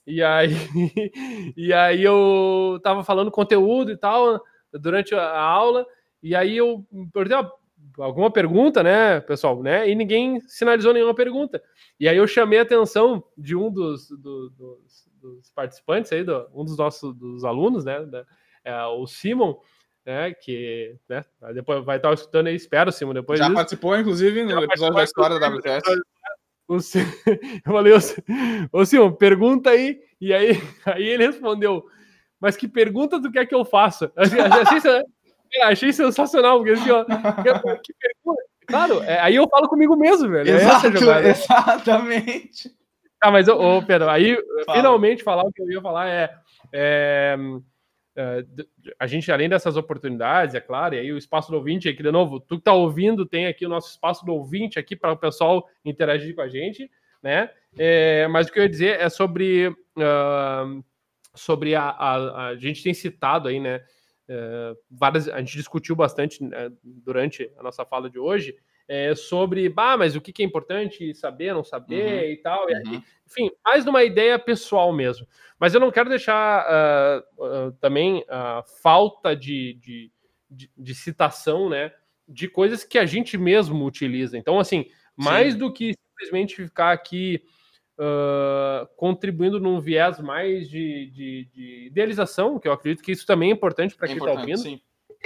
e 0.07 0.23
aí, 0.23 0.49
e 1.55 1.75
aí 1.75 2.03
eu 2.03 2.81
tava 2.83 3.05
falando 3.05 3.31
conteúdo 3.31 3.93
e 3.93 3.99
tal 3.99 4.43
durante 4.73 5.15
a 5.15 5.39
aula, 5.39 5.87
e 6.23 6.35
aí 6.35 6.57
eu 6.57 6.87
perguntei 7.13 7.51
alguma 7.99 8.31
pergunta, 8.31 8.83
né, 8.83 9.21
pessoal, 9.21 9.63
né? 9.63 9.89
E 9.89 9.95
ninguém 9.95 10.41
sinalizou 10.41 10.93
nenhuma 10.93 11.15
pergunta. 11.15 11.63
E 11.99 12.09
aí 12.09 12.17
eu 12.17 12.27
chamei 12.27 12.59
a 12.59 12.63
atenção 12.63 13.23
de 13.37 13.57
um 13.57 13.71
dos, 13.71 14.09
do, 14.11 14.51
dos, 14.51 15.09
dos, 15.21 15.51
participantes 15.51 16.13
aí, 16.13 16.25
do, 16.25 16.49
um 16.55 16.65
dos 16.65 16.77
nossos 16.77 17.15
dos 17.15 17.45
alunos, 17.45 17.85
né, 17.85 18.05
da, 18.07 18.25
é, 18.65 18.85
o 18.87 19.07
Simon, 19.07 19.57
né, 20.05 20.33
que 20.33 20.97
né, 21.09 21.25
depois 21.55 21.85
vai 21.85 21.97
estar 21.97 22.13
escutando 22.13 22.47
aí, 22.47 22.55
espero, 22.55 22.93
Simon, 22.93 23.15
depois 23.15 23.39
Já 23.39 23.47
disso. 23.47 23.57
participou, 23.57 23.97
inclusive, 23.97 24.43
no 24.45 24.63
episódio 24.63 24.95
da 24.95 25.05
história 25.05 25.39
da 25.39 25.49
WTS. 25.49 25.83
eu 27.67 27.73
falei, 27.73 27.93
ô 28.73 28.85
Simon, 28.85 29.13
pergunta 29.13 29.71
aí. 29.71 30.01
E 30.21 30.33
aí, 30.33 30.51
aí 30.87 31.09
ele 31.09 31.27
respondeu, 31.27 31.85
mas 32.39 32.57
que 32.57 32.69
pergunta 32.69 33.21
tu 33.21 33.31
quer 33.31 33.47
que 33.47 33.55
eu 33.55 33.65
faça? 33.65 34.13
Achei, 35.51 35.63
achei 35.63 35.93
sensacional, 35.93 36.59
porque 36.59 36.73
assim, 36.73 36.91
ó, 36.91 37.05
que 37.83 37.93
pergunta. 37.95 38.43
Claro, 38.67 39.03
é, 39.03 39.19
aí 39.19 39.35
eu 39.35 39.49
falo 39.49 39.69
comigo 39.69 39.97
mesmo, 39.97 40.29
velho. 40.29 40.49
É 40.49 40.55
Exato, 40.55 40.87
exatamente. 41.27 42.71
Ah, 43.21 43.31
mas, 43.31 43.49
ô, 43.49 43.83
Pedro, 43.83 44.09
aí 44.09 44.37
Fala. 44.65 44.79
finalmente 44.79 45.23
falar 45.23 45.43
o 45.43 45.53
que 45.53 45.61
eu 45.61 45.71
ia 45.71 45.81
falar 45.81 46.09
é, 46.09 46.31
é 46.73 47.37
é, 48.17 48.45
a 48.99 49.07
gente, 49.07 49.31
além 49.31 49.49
dessas 49.49 49.77
oportunidades, 49.77 50.55
é 50.55 50.61
claro, 50.61 50.95
e 50.95 50.99
aí 50.99 51.13
o 51.13 51.19
espaço 51.19 51.51
do 51.51 51.57
ouvinte 51.57 51.89
aqui, 51.89 52.03
de 52.03 52.11
novo, 52.11 52.41
tu 52.41 52.59
que 52.59 52.65
tá 52.65 52.73
ouvindo, 52.73 53.25
tem 53.25 53.47
aqui 53.47 53.65
o 53.65 53.69
nosso 53.69 53.91
espaço 53.91 54.27
do 54.27 54.35
ouvinte 54.35 54.79
aqui 54.79 54.97
para 54.97 55.13
o 55.13 55.17
pessoal 55.17 55.67
interagir 55.85 56.35
com 56.35 56.43
a 56.43 56.49
gente, 56.49 56.91
né? 57.23 57.51
É, 57.79 58.27
mas 58.29 58.49
o 58.49 58.53
que 58.53 58.59
eu 58.59 58.65
ia 58.65 58.69
dizer 58.69 59.01
é 59.01 59.09
sobre, 59.09 59.69
uh, 59.69 60.85
sobre 61.35 61.75
a, 61.75 61.85
a, 61.91 62.47
a, 62.49 62.57
gente 62.57 62.83
tem 62.83 62.93
citado 62.93 63.49
aí, 63.49 63.61
né? 63.61 63.81
Uh, 64.31 64.79
várias, 64.89 65.29
a 65.29 65.39
gente 65.41 65.57
discutiu 65.57 65.97
bastante 65.97 66.41
né, 66.45 66.71
durante 66.85 67.51
a 67.59 67.65
nossa 67.65 67.85
fala 67.85 68.09
de 68.09 68.17
hoje, 68.17 68.57
é, 68.87 69.13
sobre, 69.15 69.69
bah, 69.69 69.97
mas 69.97 70.15
o 70.15 70.21
que, 70.21 70.33
que 70.33 70.43
é 70.43 70.47
importante 70.47 71.13
saber, 71.15 71.53
não 71.53 71.65
saber 71.65 72.25
uhum. 72.25 72.31
e 72.31 72.37
tal. 72.37 72.71
E, 72.71 72.75
uhum. 72.75 73.03
Enfim, 73.27 73.51
mais 73.65 73.85
numa 73.85 74.05
ideia 74.05 74.39
pessoal 74.39 74.93
mesmo. 74.93 75.27
Mas 75.59 75.75
eu 75.75 75.81
não 75.81 75.91
quero 75.91 76.09
deixar 76.09 76.65
uh, 76.65 77.45
uh, 77.45 77.73
também 77.81 78.25
a 78.29 78.63
falta 78.83 79.35
de, 79.35 79.75
de, 79.75 80.13
de, 80.49 80.71
de, 80.77 80.95
citação, 80.95 81.69
né, 81.69 81.93
de 82.29 82.49
coisas 82.49 82.85
que 82.85 82.99
a 82.99 83.07
gente 83.07 83.37
mesmo 83.37 83.85
utiliza. 83.85 84.39
Então, 84.39 84.59
assim, 84.61 84.87
mais 85.17 85.55
Sim. 85.55 85.59
do 85.59 85.73
que 85.73 85.95
simplesmente 85.95 86.57
ficar 86.57 86.93
aqui 86.93 87.43
contribuindo 88.97 89.61
num 89.61 89.81
viés 89.81 90.21
mais 90.21 90.69
de, 90.69 91.11
de, 91.11 91.49
de, 91.53 91.87
idealização, 91.87 92.59
que 92.59 92.67
eu 92.67 92.73
acredito 92.73 93.03
que 93.03 93.13
isso 93.13 93.27
também 93.27 93.51
é 93.51 93.53
importante 93.53 93.95
para 93.95 94.07
é 94.07 94.09
quem 94.09 94.19
está 94.19 94.33
ouvindo. 94.33 94.59
Sim 94.59 94.81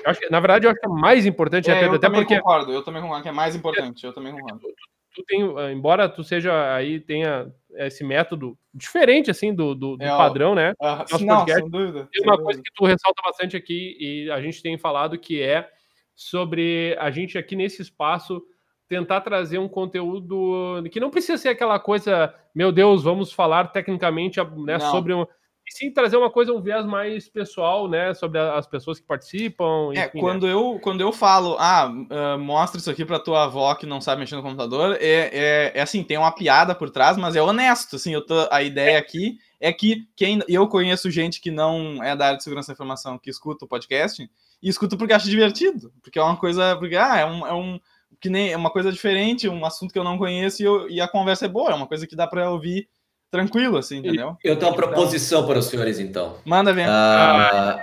Acho 0.05 0.21
que, 0.21 0.31
na 0.31 0.41
verdade, 0.41 0.67
eu 0.67 0.71
acho 0.71 0.81
que 0.81 0.87
é 0.87 0.89
mais 0.89 1.27
importante 1.27 1.71
é, 1.71 1.85
eu 1.85 1.93
até 1.93 1.99
também 1.99 2.21
porque. 2.21 2.37
concordo, 2.37 2.73
eu 2.73 2.83
também 2.83 3.03
concordo 3.03 3.23
que 3.23 3.29
é 3.29 3.33
mais 3.33 3.55
importante, 3.55 4.05
eu 4.05 4.13
também 4.13 4.33
concordo. 4.33 4.59
Tu, 4.59 4.75
tu 5.15 5.25
tem, 5.25 5.43
embora 5.73 6.09
tu 6.09 6.25
seja 6.25 6.75
aí, 6.75 6.99
tenha 6.99 7.53
esse 7.77 8.03
método 8.03 8.59
diferente, 8.73 9.31
assim, 9.31 9.55
do, 9.55 9.75
do, 9.75 9.97
do 9.97 10.05
é, 10.05 10.17
podcast, 10.17 10.55
né? 10.55 10.73
Uh, 10.81 11.25
não, 11.25 11.37
podcast, 11.37 11.63
sem 11.63 11.71
dúvida. 11.71 12.09
Tem 12.13 12.23
uma 12.25 12.43
coisa 12.43 12.61
que 12.61 12.71
tu 12.75 12.85
ressalta 12.85 13.23
bastante 13.25 13.57
aqui, 13.57 13.97
e 14.01 14.31
a 14.31 14.41
gente 14.41 14.61
tem 14.63 14.77
falado 14.77 15.19
que 15.19 15.41
é 15.41 15.69
sobre 16.15 16.97
a 16.99 17.11
gente 17.11 17.39
aqui 17.39 17.55
nesse 17.55 17.81
espaço 17.81 18.43
tentar 18.89 19.21
trazer 19.21 19.59
um 19.59 19.69
conteúdo 19.69 20.83
que 20.91 21.01
não 21.01 21.11
precisa 21.11 21.39
ser 21.39 21.49
aquela 21.49 21.79
coisa, 21.79 22.35
meu 22.55 22.71
Deus, 22.71 23.03
vamos 23.03 23.33
falar 23.33 23.69
tecnicamente 23.69 24.39
né, 24.65 24.79
sobre 24.79 25.15
um 25.15 25.27
sim 25.71 25.91
trazer 25.91 26.17
uma 26.17 26.31
coisa, 26.31 26.53
um 26.53 26.61
viés 26.61 26.85
mais 26.85 27.29
pessoal, 27.29 27.89
né, 27.89 28.13
sobre 28.15 28.39
as 28.39 28.67
pessoas 28.67 29.01
que 29.01 29.07
participam. 29.07 29.91
É, 29.95 30.07
enfim, 30.07 30.19
é, 30.19 30.21
quando, 30.21 30.47
né? 30.47 30.53
eu, 30.53 30.79
quando 30.81 31.01
eu 31.01 31.13
falo, 31.13 31.57
ah, 31.59 31.91
uh, 31.91 32.39
mostra 32.39 32.79
isso 32.79 32.91
aqui 32.91 33.05
para 33.05 33.19
tua 33.19 33.45
avó 33.45 33.75
que 33.75 33.87
não 33.87 34.01
sabe 34.01 34.21
mexer 34.21 34.37
no 34.37 34.43
computador, 34.43 34.97
é, 35.01 35.31
é, 35.33 35.73
é, 35.75 35.81
assim, 35.81 36.03
tem 36.03 36.19
uma 36.19 36.33
piada 36.33 36.75
por 36.75 36.91
trás, 36.91 37.17
mas 37.17 37.35
é 37.35 37.43
honesto, 37.43 37.97
assim, 37.97 38.13
eu 38.13 38.25
tô, 38.25 38.47
a 38.51 38.63
ideia 38.63 38.99
aqui 38.99 39.39
é 39.61 39.73
que 39.73 40.07
quem 40.15 40.41
eu 40.47 40.69
conheço 40.69 41.11
gente 41.11 41.41
que 41.41 41.51
não 41.51 42.03
é 42.03 42.15
da 42.15 42.27
área 42.27 42.37
de 42.37 42.45
segurança 42.45 42.69
da 42.69 42.75
informação, 42.75 43.19
que 43.19 43.31
escuta 43.31 43.65
o 43.65 43.69
podcast, 43.69 44.29
e 44.63 44.69
escuta 44.69 44.97
porque 44.97 45.13
acha 45.13 45.29
divertido, 45.29 45.93
porque 46.03 46.19
é 46.19 46.23
uma 46.23 46.37
coisa, 46.37 46.77
porque, 46.77 46.97
ah, 46.97 47.19
é 47.19 47.27
um, 47.27 47.47
é 47.47 47.53
um 47.53 47.81
que 48.25 48.31
nem 48.31 48.53
é 48.53 48.57
uma 48.57 48.71
coisa 48.71 48.91
diferente, 48.91 49.51
um 49.51 49.67
assunto 49.67 49.93
que 49.93 49.99
eu 49.99 50.03
não 50.03 50.17
conheço 50.17 50.63
e, 50.63 50.65
eu, 50.65 50.89
e 50.89 50.99
a 50.99 51.07
conversa 51.07 51.45
é 51.45 51.49
boa, 51.49 51.71
é 51.71 51.75
uma 51.75 51.87
coisa 51.87 52.07
que 52.07 52.17
dá 52.17 52.27
para 52.27 52.51
ouvir 52.51 52.89
tranquilo, 53.31 53.77
assim, 53.77 53.99
entendeu? 53.99 54.35
Eu 54.43 54.59
tenho 54.59 54.71
uma 54.71 54.77
proposição 54.79 55.47
para 55.47 55.59
os 55.59 55.67
senhores, 55.67 55.99
então. 55.99 56.39
Manda 56.43 56.73
ver. 56.73 56.89
Uh, 56.89 57.83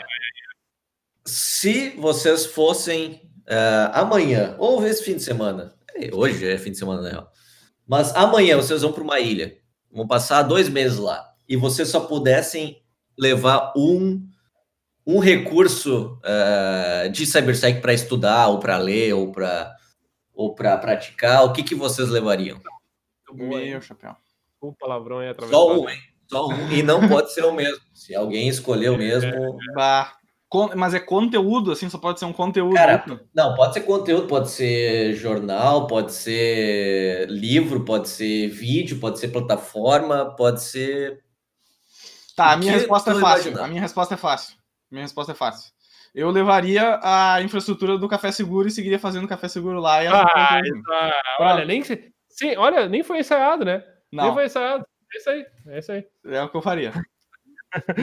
se 1.24 1.92
vocês 1.92 2.48
fossem 2.48 3.22
uh, 3.42 3.92
amanhã, 3.94 4.56
ou 4.58 4.84
esse 4.84 5.04
fim 5.04 5.14
de 5.14 5.22
semana, 5.22 5.76
é, 5.94 6.10
hoje 6.12 6.50
é 6.50 6.58
fim 6.58 6.72
de 6.72 6.80
semana, 6.80 7.04
né? 7.04 7.24
Mas 7.86 8.12
amanhã 8.16 8.58
vocês 8.58 8.82
vão 8.82 8.92
para 8.92 9.04
uma 9.04 9.20
ilha, 9.20 9.56
vão 9.92 10.08
passar 10.08 10.42
dois 10.42 10.68
meses 10.68 10.98
lá, 10.98 11.24
e 11.48 11.56
vocês 11.56 11.88
só 11.88 12.00
pudessem 12.00 12.82
levar 13.16 13.74
um, 13.78 14.28
um 15.06 15.20
recurso 15.20 16.20
uh, 16.26 17.12
de 17.12 17.28
cybersec 17.28 17.80
para 17.80 17.94
estudar, 17.94 18.48
ou 18.48 18.58
para 18.58 18.80
ler, 18.80 19.14
ou 19.14 19.32
para 19.32 19.80
ou 20.34 20.56
para 20.56 20.78
praticar, 20.78 21.46
o 21.46 21.54
que, 21.54 21.64
que 21.64 21.76
vocês 21.76 22.10
levariam? 22.10 22.60
Meu 23.34 23.82
chapéu. 23.82 24.16
O 24.60 24.74
palavrão 24.74 25.22
é 25.22 25.30
atravessado. 25.30 25.60
Só 25.60 25.80
um, 25.80 25.90
hein? 25.90 26.00
Só 26.30 26.48
um. 26.48 26.72
E 26.72 26.84
não 26.84 27.08
pode 27.08 27.34
ser 27.34 27.44
o 27.46 27.52
mesmo. 27.52 27.82
Se 27.94 28.14
alguém 28.16 28.48
escolher 28.48 28.90
o 28.90 28.98
mesmo. 28.98 29.32
Bah. 29.76 30.14
Mas 30.76 30.94
é 30.94 31.00
conteúdo, 31.00 31.72
assim, 31.72 31.90
só 31.90 31.98
pode 31.98 32.20
ser 32.20 32.26
um 32.26 32.34
conteúdo. 32.34 32.76
Cara, 32.76 33.06
não, 33.34 33.56
pode 33.56 33.74
ser 33.74 33.82
conteúdo, 33.82 34.28
pode 34.28 34.50
ser 34.50 35.14
jornal, 35.14 35.88
pode 35.88 36.12
ser 36.12 37.30
livro, 37.30 37.86
pode 37.86 38.10
ser 38.10 38.50
vídeo, 38.50 39.00
pode 39.00 39.18
ser 39.18 39.30
plataforma, 39.30 40.36
pode 40.36 40.62
ser. 40.62 41.24
Tá, 42.36 42.52
a 42.52 42.58
minha 42.58 42.74
resposta 42.74 43.12
é 43.12 43.16
fácil. 43.16 43.44
Imaginar? 43.44 43.64
A 43.64 43.68
minha 43.70 43.82
resposta 43.82 44.14
é 44.14 44.18
fácil. 44.18 44.56
A 44.58 44.94
minha 44.94 45.06
resposta 45.06 45.32
é 45.32 45.36
fácil. 45.36 45.72
Eu 46.14 46.30
levaria 46.30 47.00
a 47.02 47.42
infraestrutura 47.42 47.98
do 47.98 48.08
Café 48.08 48.32
Seguro 48.32 48.68
e 48.68 48.72
seguiria 48.72 49.00
fazendo 49.00 49.28
Café 49.28 49.48
Seguro 49.48 49.80
lá. 49.80 50.04
E 50.04 50.08
ah, 50.08 50.26
tá. 50.26 50.62
olha, 51.40 51.66
nem, 51.66 51.82
sim, 51.84 52.56
olha, 52.58 52.90
nem 52.90 53.02
foi 53.02 53.20
ensaiado, 53.20 53.64
né? 53.64 53.84
Não. 54.12 54.26
Nem 54.26 54.34
foi 54.34 54.46
ensaiado. 54.46 54.86
É 55.14 55.18
isso 55.18 55.30
aí, 55.30 55.46
é 55.68 55.80
isso 55.80 55.92
aí. 55.92 56.06
É 56.26 56.42
o 56.42 56.50
que 56.50 56.58
eu 56.58 56.62
faria. 56.62 56.92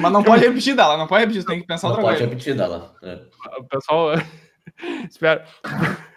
Mas 0.01 0.13
não 0.13 0.23
pode 0.25 0.47
repetir 0.47 0.75
dela, 0.75 0.97
não 0.97 1.07
pode 1.07 1.25
repetir, 1.25 1.45
tem 1.45 1.61
que 1.61 1.67
pensar 1.67 1.89
não 1.89 1.97
outra 1.97 2.11
coisa. 2.11 2.21
Não 2.21 2.31
pode 2.31 2.39
repetir 2.39 2.57
dela. 2.57 2.95
É. 3.03 3.21
O 3.59 3.65
pessoal. 3.65 4.13
Espera. 5.11 5.45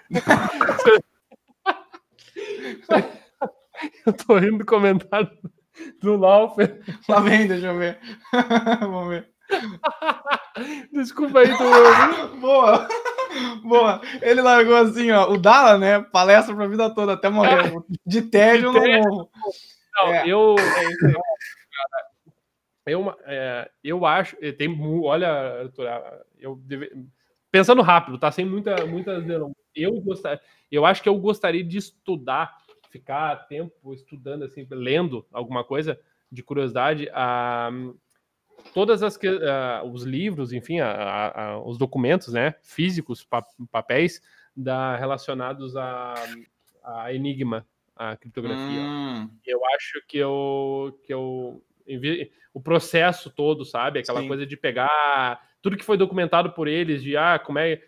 eu 4.06 4.14
tô 4.14 4.38
rindo 4.38 4.60
do 4.60 4.66
comentário 4.66 5.30
do 6.02 6.16
Laufer. 6.16 6.82
Lá 7.08 7.20
vem, 7.20 7.48
deixa 7.48 7.68
eu 7.68 7.78
ver. 7.78 8.00
Vamos 8.80 9.10
ver. 9.10 9.30
Desculpa 10.92 11.40
aí, 11.40 11.50
tu... 11.50 12.38
Boa. 12.40 12.88
Boa. 13.64 14.02
Ele 14.22 14.42
largou 14.42 14.76
assim, 14.76 15.12
ó. 15.12 15.30
O 15.32 15.38
Dala, 15.38 15.78
né? 15.78 16.02
Palestra 16.02 16.56
pra 16.56 16.68
vida 16.68 16.94
toda, 16.94 17.14
até 17.14 17.30
morrer. 17.30 17.72
De 18.06 18.22
tédio 18.22 18.72
no 18.72 18.80
morro. 18.80 19.30
Não, 19.96 20.08
é. 20.14 20.28
eu. 20.28 20.56
Eu, 22.86 23.16
é, 23.26 23.70
eu 23.84 24.06
acho. 24.06 24.36
Tem. 24.58 24.76
Olha, 25.04 25.70
eu 26.40 26.56
deve, 26.64 26.92
pensando 27.52 27.82
rápido, 27.82 28.18
tá? 28.18 28.32
Sem 28.32 28.46
muita, 28.46 28.86
muitas 28.86 29.24
Eu 29.76 30.02
gostaria. 30.02 30.42
Eu 30.72 30.86
acho 30.86 31.04
que 31.04 31.10
eu 31.10 31.18
gostaria 31.18 31.64
de 31.64 31.78
estudar, 31.78 32.58
ficar 32.90 33.48
tempo 33.48 33.94
estudando, 33.94 34.44
assim, 34.44 34.66
lendo 34.70 35.26
alguma 35.32 35.64
coisa 35.64 36.00
de 36.32 36.42
curiosidade. 36.42 37.10
A, 37.14 37.70
todas 38.74 39.04
as 39.04 39.16
uh, 39.16 39.86
os 39.92 40.04
livros, 40.04 40.54
enfim, 40.54 40.80
a, 40.80 41.32
a, 41.36 41.64
os 41.64 41.78
documentos, 41.78 42.34
né, 42.34 42.56
físicos, 42.62 43.24
pa, 43.24 43.46
papéis 43.72 44.22
da 44.56 44.96
relacionados 44.96 45.76
a, 45.76 46.16
a 46.84 47.14
Enigma, 47.14 47.66
a 47.96 48.16
criptografia. 48.16 48.82
Hum. 48.82 49.30
Eu 49.46 49.62
acho 49.76 50.02
que 50.08 50.18
eu 50.18 51.00
que 51.04 51.14
eu 51.14 51.62
o 52.54 52.62
processo 52.62 53.30
todo, 53.30 53.66
sabe, 53.66 54.00
aquela 54.00 54.22
Sim. 54.22 54.28
coisa 54.28 54.46
de 54.46 54.56
pegar 54.56 55.42
tudo 55.62 55.78
que 55.78 55.86
foi 55.86 55.98
documentado 55.98 56.52
por 56.52 56.68
eles, 56.68 57.04
de 57.04 57.16
ah, 57.16 57.40
como 57.40 57.60
é, 57.60 57.82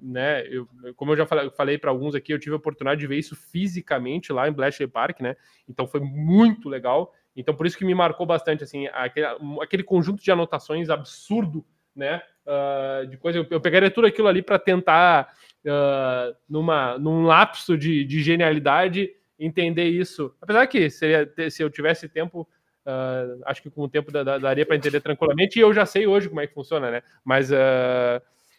né, 0.00 0.46
eu, 0.46 0.66
como 0.96 1.12
eu 1.12 1.16
já 1.16 1.26
falei, 1.26 1.50
falei 1.50 1.78
para 1.78 1.90
alguns 1.90 2.14
aqui, 2.14 2.32
eu 2.32 2.38
tive 2.38 2.54
a 2.54 2.58
oportunidade 2.58 3.00
de 3.00 3.06
ver 3.06 3.18
isso 3.18 3.36
fisicamente 3.36 4.32
lá 4.32 4.48
em 4.48 4.52
Bletchley 4.52 4.88
Park, 4.88 5.20
né? 5.20 5.36
Então 5.68 5.86
foi 5.86 6.00
muito 6.00 6.68
legal. 6.68 7.12
Então, 7.38 7.54
por 7.54 7.66
isso 7.66 7.78
que 7.78 7.84
me 7.84 7.94
marcou 7.94 8.26
bastante, 8.26 8.64
assim, 8.64 8.88
aquele, 8.88 9.26
aquele 9.62 9.82
conjunto 9.84 10.20
de 10.20 10.30
anotações 10.32 10.90
absurdo, 10.90 11.64
né? 11.94 12.20
Uh, 12.44 13.06
de 13.06 13.16
coisa, 13.16 13.38
eu, 13.38 13.46
eu, 13.48 13.60
pegaria 13.60 13.90
tudo 13.90 14.08
aquilo 14.08 14.26
ali 14.26 14.42
para 14.42 14.58
tentar, 14.58 15.32
uh, 15.64 16.34
numa, 16.48 16.98
num 16.98 17.22
lapso 17.22 17.78
de, 17.78 18.04
de, 18.04 18.22
genialidade, 18.22 19.10
entender 19.38 19.84
isso. 19.84 20.34
Apesar 20.40 20.66
que 20.66 20.90
seria, 20.90 21.32
se 21.48 21.62
eu 21.62 21.70
tivesse 21.70 22.08
tempo, 22.08 22.48
uh, 22.86 23.40
acho 23.44 23.62
que 23.62 23.70
com 23.70 23.82
o 23.82 23.88
tempo 23.88 24.10
da, 24.10 24.24
da, 24.24 24.38
daria 24.38 24.66
para 24.66 24.74
entender 24.74 25.00
tranquilamente, 25.00 25.58
e 25.58 25.62
eu 25.62 25.72
já 25.72 25.86
sei 25.86 26.08
hoje 26.08 26.28
como 26.28 26.40
é 26.40 26.46
que 26.46 26.54
funciona, 26.54 26.90
né? 26.90 27.02
Mas, 27.24 27.50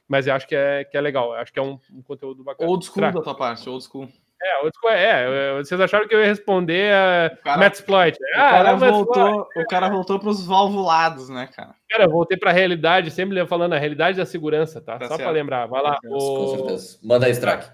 mas 0.09 0.25
eu 0.25 0.33
acho 0.33 0.47
que 0.47 0.55
é, 0.55 0.83
que 0.83 0.97
é 0.97 1.01
legal, 1.01 1.33
acho 1.33 1.53
que 1.53 1.59
é 1.59 1.61
um, 1.61 1.79
um 1.93 2.01
conteúdo 2.01 2.43
bacana. 2.43 2.69
Old 2.69 2.83
school 2.83 2.95
Será? 2.95 3.11
da 3.11 3.21
tua 3.21 3.35
parte, 3.35 3.69
old 3.69 3.83
school. 3.83 4.09
É, 4.41 5.25
é, 5.25 5.57
vocês 5.57 5.79
acharam 5.79 6.07
que 6.07 6.15
eu 6.15 6.19
ia 6.21 6.25
responder 6.25 6.93
a 6.93 7.37
cara, 7.43 7.57
Metasploit. 7.57 8.17
Né? 8.19 8.27
Ah, 8.35 8.47
o 8.47 8.51
cara, 8.51 8.75
voltou, 8.75 9.47
o 9.55 9.65
cara 9.67 9.89
voltou 9.89 10.19
para 10.19 10.29
os 10.29 10.45
valvulados, 10.45 11.29
né, 11.29 11.47
cara? 11.53 11.75
Cara, 11.89 12.05
eu 12.05 12.09
voltei 12.09 12.37
para 12.37 12.49
a 12.49 12.53
realidade, 12.53 13.11
sempre 13.11 13.45
falando 13.45 13.73
a 13.73 13.77
realidade 13.77 14.17
da 14.17 14.25
segurança, 14.25 14.79
tá? 14.79 14.97
tá 14.97 15.07
Só 15.07 15.17
para 15.17 15.29
lembrar. 15.29 15.67
Vai 15.67 15.83
lá. 15.83 15.97
O... 16.05 16.17
Com 16.17 16.47
certeza. 16.57 16.97
Manda 17.03 17.25
aí, 17.25 17.33
Strack. 17.33 17.69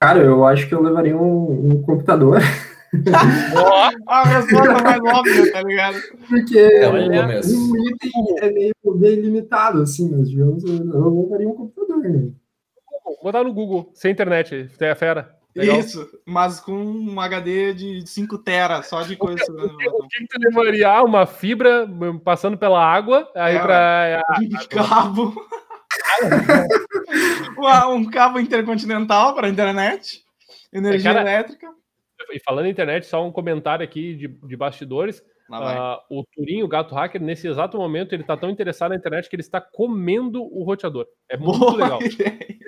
Cara, 0.00 0.20
eu 0.20 0.46
acho 0.46 0.66
que 0.66 0.74
eu 0.74 0.82
levaria 0.82 1.16
um, 1.16 1.72
um 1.72 1.82
computador. 1.82 2.40
a 4.06 4.24
resposta 4.24 4.82
mais 4.82 5.00
óbvia, 5.02 5.52
tá 5.52 5.62
ligado? 5.62 5.96
Porque 6.28 6.58
é 6.58 6.88
um 6.88 7.88
item 7.88 8.12
é 8.38 8.50
meio 8.50 8.74
bem 8.96 9.16
limitado, 9.16 9.82
assim, 9.82 10.10
mas 10.10 10.30
digamos, 10.30 10.64
eu 10.64 11.22
levaria 11.22 11.48
um 11.48 11.54
computador. 11.54 11.98
Né? 12.02 12.30
botar 13.22 13.44
no 13.44 13.52
Google, 13.52 13.90
sem 13.94 14.12
internet, 14.12 14.70
a 14.80 14.94
fera. 14.94 15.36
Legal. 15.56 15.80
Isso, 15.80 16.08
mas 16.24 16.60
com 16.60 16.72
um 16.72 17.20
HD 17.20 17.74
de 17.74 18.06
5 18.06 18.38
tera, 18.38 18.82
só 18.82 19.02
de 19.02 19.16
coisa. 19.16 19.42
O 19.50 19.76
que, 19.76 19.88
o 19.88 20.08
que 20.08 20.26
tu 20.28 20.38
levaria? 20.38 20.88
Ah, 20.88 21.02
uma 21.02 21.26
fibra 21.26 21.84
hum, 21.84 22.18
passando 22.18 22.56
pela 22.56 22.84
água, 22.84 23.28
aí 23.34 23.56
é, 23.56 23.60
para 23.60 24.22
um 24.40 24.48
cabo. 24.68 25.46
um 27.90 28.04
cabo 28.04 28.38
intercontinental 28.38 29.34
para 29.34 29.48
internet, 29.48 30.22
energia 30.72 31.12
Cara, 31.12 31.28
elétrica. 31.28 31.72
E 32.32 32.40
falando 32.40 32.66
em 32.66 32.70
internet, 32.70 33.06
só 33.06 33.26
um 33.26 33.32
comentário 33.32 33.84
aqui 33.84 34.14
de, 34.14 34.28
de 34.28 34.56
bastidores. 34.56 35.22
Uh, 35.50 36.18
o 36.18 36.24
Turinho, 36.34 36.66
o 36.66 36.68
gato 36.68 36.94
hacker, 36.94 37.22
nesse 37.22 37.48
exato 37.48 37.78
momento, 37.78 38.12
ele 38.12 38.22
está 38.22 38.36
tão 38.36 38.50
interessado 38.50 38.90
na 38.90 38.96
internet 38.96 39.30
que 39.30 39.34
ele 39.34 39.42
está 39.42 39.60
comendo 39.60 40.42
o 40.42 40.62
roteador. 40.62 41.06
É 41.28 41.38
muito 41.38 41.58
Boa 41.58 41.76
legal. 41.76 42.02
Ideia 42.02 42.58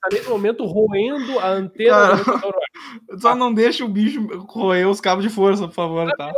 tá 0.00 0.08
nesse 0.12 0.28
momento 0.28 0.64
roendo 0.64 1.38
a 1.38 1.50
antena. 1.50 1.92
só 3.18 3.34
não 3.34 3.52
deixa 3.52 3.84
o 3.84 3.88
bicho 3.88 4.26
roer 4.46 4.88
os 4.88 5.00
cabos 5.00 5.24
de 5.24 5.30
força, 5.30 5.66
por 5.66 5.74
favor, 5.74 6.10
tá? 6.16 6.32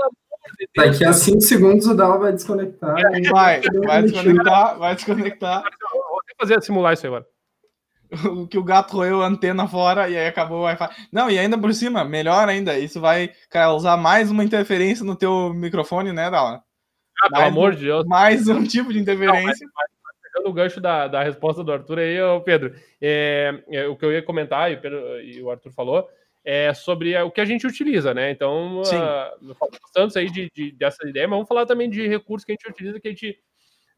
Daqui 0.77 1.05
a 1.05 1.13
5 1.13 1.41
segundos 1.41 1.87
o 1.87 1.95
Dal 1.95 2.19
vai 2.19 2.33
desconectar. 2.33 2.95
Vai, 3.31 3.61
vai 3.61 4.03
desconectar, 4.03 4.79
vai 4.79 4.95
desconectar. 4.95 5.63
Vou 5.93 6.21
fazer 6.41 6.63
simular 6.63 6.95
isso 6.95 7.07
agora. 7.07 7.27
O 8.43 8.47
que 8.47 8.59
o 8.59 8.65
gato 8.65 8.97
roeu 8.97 9.23
a 9.23 9.27
antena 9.27 9.69
fora 9.69 10.09
e 10.09 10.17
aí 10.17 10.27
acabou 10.27 10.61
o 10.61 10.63
Wi-Fi. 10.63 10.89
Não, 11.13 11.31
e 11.31 11.39
ainda 11.39 11.57
por 11.57 11.73
cima, 11.73 12.05
melhor 12.05 12.49
ainda, 12.49 12.79
isso 12.79 13.01
vai 13.01 13.33
causar 13.49 13.97
mais 13.97 14.31
uma 14.31 14.45
interferência 14.45 15.05
no 15.05 15.17
teu 15.17 15.55
microfone, 15.55 16.13
né, 16.13 16.31
Dal? 16.31 16.63
Ah, 17.23 17.31
pelo 17.31 17.45
amor 17.45 17.75
de 17.75 17.85
Deus. 17.85 18.05
Mais 18.07 18.49
um 18.49 18.65
tipo 18.65 18.93
de 18.93 18.99
interferência. 18.99 19.39
Não, 19.39 19.45
mas, 19.45 19.61
mas 19.61 19.91
pegando 20.23 20.49
o 20.49 20.53
gancho 20.53 20.81
da, 20.81 21.07
da 21.09 21.23
resposta 21.23 21.63
do 21.63 21.73
Arthur 21.73 21.99
aí, 21.99 22.21
ô 22.21 22.41
Pedro, 22.41 22.75
é, 23.01 23.63
é, 23.71 23.87
o 23.87 23.97
que 23.97 24.05
eu 24.05 24.13
ia 24.13 24.23
comentar, 24.23 24.71
e 24.71 24.75
o, 24.75 24.81
Pedro, 24.81 25.21
e 25.21 25.43
o 25.43 25.51
Arthur 25.51 25.73
falou, 25.73 26.09
é 26.45 26.73
sobre 26.73 27.17
o 27.23 27.31
que 27.31 27.41
a 27.41 27.45
gente 27.45 27.67
utiliza, 27.67 28.15
né? 28.15 28.31
Então, 28.31 28.81
uh, 28.81 29.55
falamos 29.93 30.17
aí 30.17 30.31
de, 30.31 30.51
de, 30.55 30.73
dessa 30.73 31.07
ideia, 31.07 31.29
mas 31.29 31.37
vamos 31.37 31.49
falar 31.49 31.67
também 31.67 31.91
de 31.91 32.07
recursos 32.07 32.45
que 32.45 32.53
a 32.53 32.55
gente 32.55 32.71
utiliza, 32.71 33.01
que 33.01 33.09
a 33.09 33.11
gente 33.11 33.39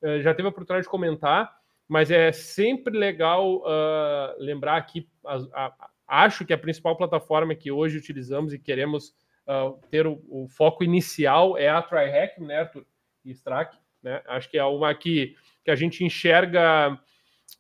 uh, 0.03 0.21
já 0.21 0.35
teve 0.35 0.49
a 0.49 0.51
oportunidade 0.51 0.85
de 0.85 0.91
comentar, 0.91 1.55
mas 1.93 2.11
é 2.11 2.33
sempre 2.33 2.97
legal 2.97 3.57
uh, 3.57 4.35
lembrar 4.39 4.87
a, 5.27 5.75
acho 6.09 6.43
que 6.43 6.55
a 6.55 6.57
principal 6.57 6.97
plataforma 6.97 7.55
que 7.55 7.71
hoje 7.71 7.99
utilizamos 7.99 8.55
e 8.55 8.59
queremos 8.59 9.15
uh, 9.47 9.79
ter 9.91 10.07
o, 10.07 10.19
o, 10.31 10.49
foco 10.49 10.83
inicial 10.83 11.59
é 11.59 11.69
a 11.69 11.83
TryHack, 11.83 12.41
né, 12.41 12.61
Arthur 12.61 12.87
e 13.27 13.31
Strack, 13.33 13.77
né? 14.03 14.23
Acho 14.27 14.49
que 14.49 14.57
é 14.57 14.65
uma 14.65 14.95
que, 14.95 15.37
que 15.63 15.71
a 15.71 15.77
gente 15.77 16.03
enxerga 16.03 16.99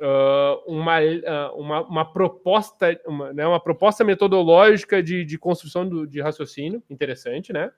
uh, 0.00 0.62
uma, 0.66 0.96
uma, 1.54 1.82
uma, 1.82 2.10
proposta, 2.10 2.98
uma, 3.06 3.34
né, 3.34 3.46
uma 3.46 3.60
proposta 3.60 4.02
metodológica 4.02 5.02
de, 5.02 5.26
de 5.26 5.36
construção 5.36 5.86
do, 5.86 6.06
de 6.06 6.22
raciocínio 6.22 6.82
interessante, 6.88 7.52
né? 7.52 7.70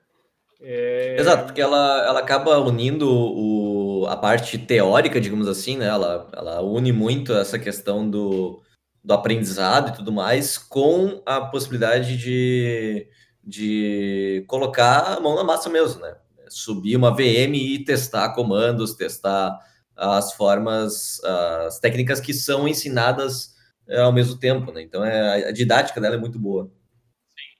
É... 0.61 1.17
Exato, 1.19 1.47
porque 1.47 1.61
ela, 1.61 2.05
ela 2.07 2.19
acaba 2.21 2.57
unindo 2.59 3.11
o, 3.11 3.74
a 4.07 4.17
parte 4.17 4.57
teórica, 4.57 5.19
digamos 5.21 5.47
assim, 5.47 5.77
né? 5.77 5.87
Ela, 5.87 6.29
ela 6.33 6.61
une 6.61 6.91
muito 6.91 7.33
essa 7.33 7.59
questão 7.59 8.09
do, 8.09 8.61
do 9.03 9.13
aprendizado 9.13 9.89
e 9.89 9.95
tudo 9.95 10.11
mais 10.11 10.57
com 10.57 11.21
a 11.25 11.41
possibilidade 11.41 12.17
de, 12.17 13.07
de 13.43 14.43
colocar 14.47 15.15
a 15.15 15.19
mão 15.19 15.35
na 15.35 15.43
massa 15.43 15.69
mesmo, 15.69 16.01
né? 16.01 16.15
Subir 16.49 16.95
uma 16.95 17.11
VM 17.11 17.55
e 17.55 17.83
testar 17.83 18.33
comandos, 18.33 18.93
testar 18.93 19.57
as 19.95 20.33
formas, 20.33 21.23
as 21.65 21.79
técnicas 21.79 22.19
que 22.19 22.33
são 22.33 22.67
ensinadas 22.67 23.55
eh, 23.87 24.01
ao 24.01 24.11
mesmo 24.11 24.37
tempo, 24.37 24.71
né? 24.71 24.81
Então 24.81 25.03
é, 25.03 25.47
a 25.47 25.51
didática 25.51 26.01
dela 26.01 26.15
é 26.15 26.19
muito 26.19 26.39
boa. 26.39 26.69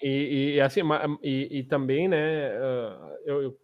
E, 0.02 0.56
e 0.56 0.62
assim, 0.62 0.82
e, 1.24 1.60
e, 1.60 1.64
também, 1.64 2.08
né, 2.08 2.52
eu, 3.26 3.42
eu, 3.44 3.58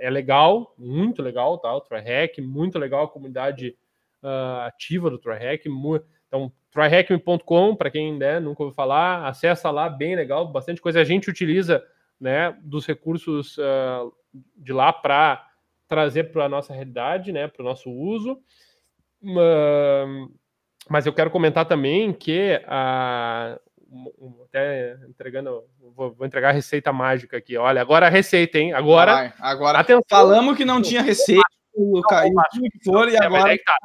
é 0.00 0.10
legal, 0.10 0.74
muito 0.76 1.22
legal, 1.22 1.58
tá? 1.58 1.74
O 1.74 1.80
TryHack, 1.80 2.40
muito 2.40 2.78
legal 2.78 3.04
a 3.04 3.08
comunidade 3.08 3.76
uh, 4.22 4.66
ativa 4.66 5.08
do 5.08 5.18
TryHack. 5.18 5.68
Então, 6.26 6.52
tryhackme.com, 6.72 7.76
para 7.76 7.90
quem 7.90 8.18
né, 8.18 8.40
nunca 8.40 8.62
ouviu 8.62 8.74
falar, 8.74 9.26
acessa 9.26 9.70
lá, 9.70 9.88
bem 9.88 10.16
legal, 10.16 10.48
bastante 10.48 10.80
coisa. 10.80 11.00
A 11.00 11.04
gente 11.04 11.30
utiliza 11.30 11.84
né, 12.20 12.56
dos 12.62 12.84
recursos 12.84 13.56
uh, 13.58 14.12
de 14.56 14.72
lá 14.72 14.92
para 14.92 15.46
trazer 15.86 16.32
para 16.32 16.46
a 16.46 16.48
nossa 16.48 16.74
realidade, 16.74 17.32
né, 17.32 17.46
para 17.46 17.62
o 17.62 17.64
nosso 17.64 17.90
uso. 17.90 18.40
mas 20.90 21.06
eu 21.06 21.12
quero 21.12 21.30
comentar 21.30 21.64
também 21.64 22.12
que 22.12 22.60
a, 22.66 23.58
até 24.44 24.98
entregando, 25.08 25.64
vou, 25.94 26.12
vou, 26.12 26.26
entregar 26.26 26.50
a 26.50 26.52
receita 26.52 26.92
mágica 26.92 27.36
aqui. 27.36 27.56
Olha, 27.56 27.80
agora 27.80 28.06
a 28.06 28.10
receita, 28.10 28.58
hein? 28.58 28.72
Agora, 28.72 29.14
Vai, 29.14 29.34
agora 29.38 29.78
atenção. 29.78 30.02
falamos 30.08 30.56
que 30.56 30.64
não 30.64 30.82
tinha 30.82 31.02
receita, 31.02 31.42
caiu 32.08 32.34
que 32.52 32.84
for 32.84 33.08
e 33.08 33.16
é, 33.16 33.24
agora 33.24 33.54
é, 33.54 33.58
tá. 33.58 33.76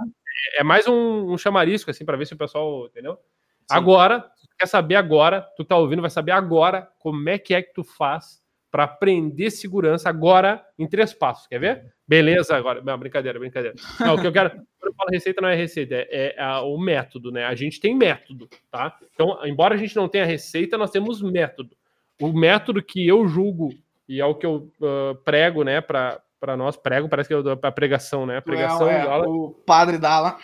é, 0.58 0.64
mais 0.64 0.88
um, 0.88 1.32
um 1.32 1.38
chamarisco 1.38 1.92
assim 1.92 2.04
para 2.04 2.18
ver 2.18 2.26
se 2.26 2.34
o 2.34 2.38
pessoal, 2.38 2.88
entendeu? 2.88 3.16
Sim. 3.16 3.78
Agora, 3.78 4.30
quer 4.60 4.66
saber 4.66 4.96
agora, 4.96 5.42
tu 5.56 5.64
tá 5.64 5.78
ouvindo, 5.78 6.02
vai 6.02 6.10
saber 6.10 6.32
agora 6.32 6.90
como 7.00 7.30
é 7.30 7.38
que 7.38 7.54
é 7.54 7.62
que 7.62 7.74
tu 7.74 7.84
faz 7.84 8.41
para 8.72 8.86
aprender 8.86 9.52
segurança 9.52 10.10
agora 10.10 10.66
em 10.80 10.88
três 10.88 11.14
passos. 11.14 11.46
Quer 11.46 11.60
ver? 11.60 11.94
Beleza, 12.08 12.56
agora. 12.56 12.82
Não, 12.82 12.98
brincadeira, 12.98 13.38
brincadeira. 13.38 13.76
Não, 14.00 14.16
o 14.16 14.22
que 14.22 14.26
eu 14.26 14.32
quero. 14.32 14.50
Quando 14.50 14.92
eu 14.92 14.94
falo 14.94 15.10
receita, 15.12 15.42
não 15.42 15.50
é 15.50 15.56
receita, 15.56 15.96
é, 15.96 16.36
é 16.38 16.48
o 16.60 16.78
método, 16.78 17.32
né? 17.32 17.46
A 17.46 17.54
gente 17.54 17.80
tem 17.80 17.96
método, 17.96 18.50
tá? 18.72 18.98
Então, 19.14 19.38
embora 19.46 19.76
a 19.76 19.78
gente 19.78 19.96
não 19.96 20.08
tenha 20.08 20.26
receita, 20.26 20.78
nós 20.78 20.90
temos 20.90 21.22
método. 21.22 21.76
O 22.20 22.32
método 22.32 22.82
que 22.82 23.06
eu 23.06 23.28
julgo, 23.28 23.70
e 24.08 24.22
é 24.22 24.26
o 24.26 24.36
que 24.36 24.46
eu 24.46 24.72
uh, 24.82 25.16
prego, 25.24 25.64
né, 25.64 25.82
para 25.82 26.22
nós, 26.58 26.78
prego, 26.78 27.10
parece 27.10 27.28
que 27.28 27.34
é 27.34 27.38
a 27.62 27.72
pregação, 27.72 28.26
né? 28.26 28.38
A 28.38 28.42
pregação 28.42 28.88
é, 28.88 29.06
é, 29.06 29.18
o 29.28 29.50
padre 29.66 29.98
Dala. 29.98 30.38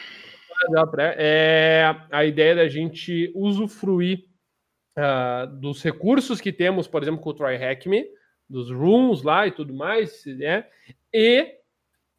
É 1.18 1.96
a 2.12 2.26
ideia 2.26 2.56
da 2.56 2.68
gente 2.68 3.32
usufruir 3.36 4.26
uh, 4.98 5.48
dos 5.48 5.84
recursos 5.84 6.42
que 6.42 6.52
temos, 6.52 6.88
por 6.88 7.04
exemplo, 7.04 7.22
com 7.22 7.30
o 7.30 7.34
TryHackMe, 7.34 8.06
dos 8.50 8.72
rooms 8.72 9.24
lá 9.24 9.48
e 9.48 9.52
tudo 9.52 9.74
mais, 9.74 10.24
né? 10.26 10.66
E 11.14 11.56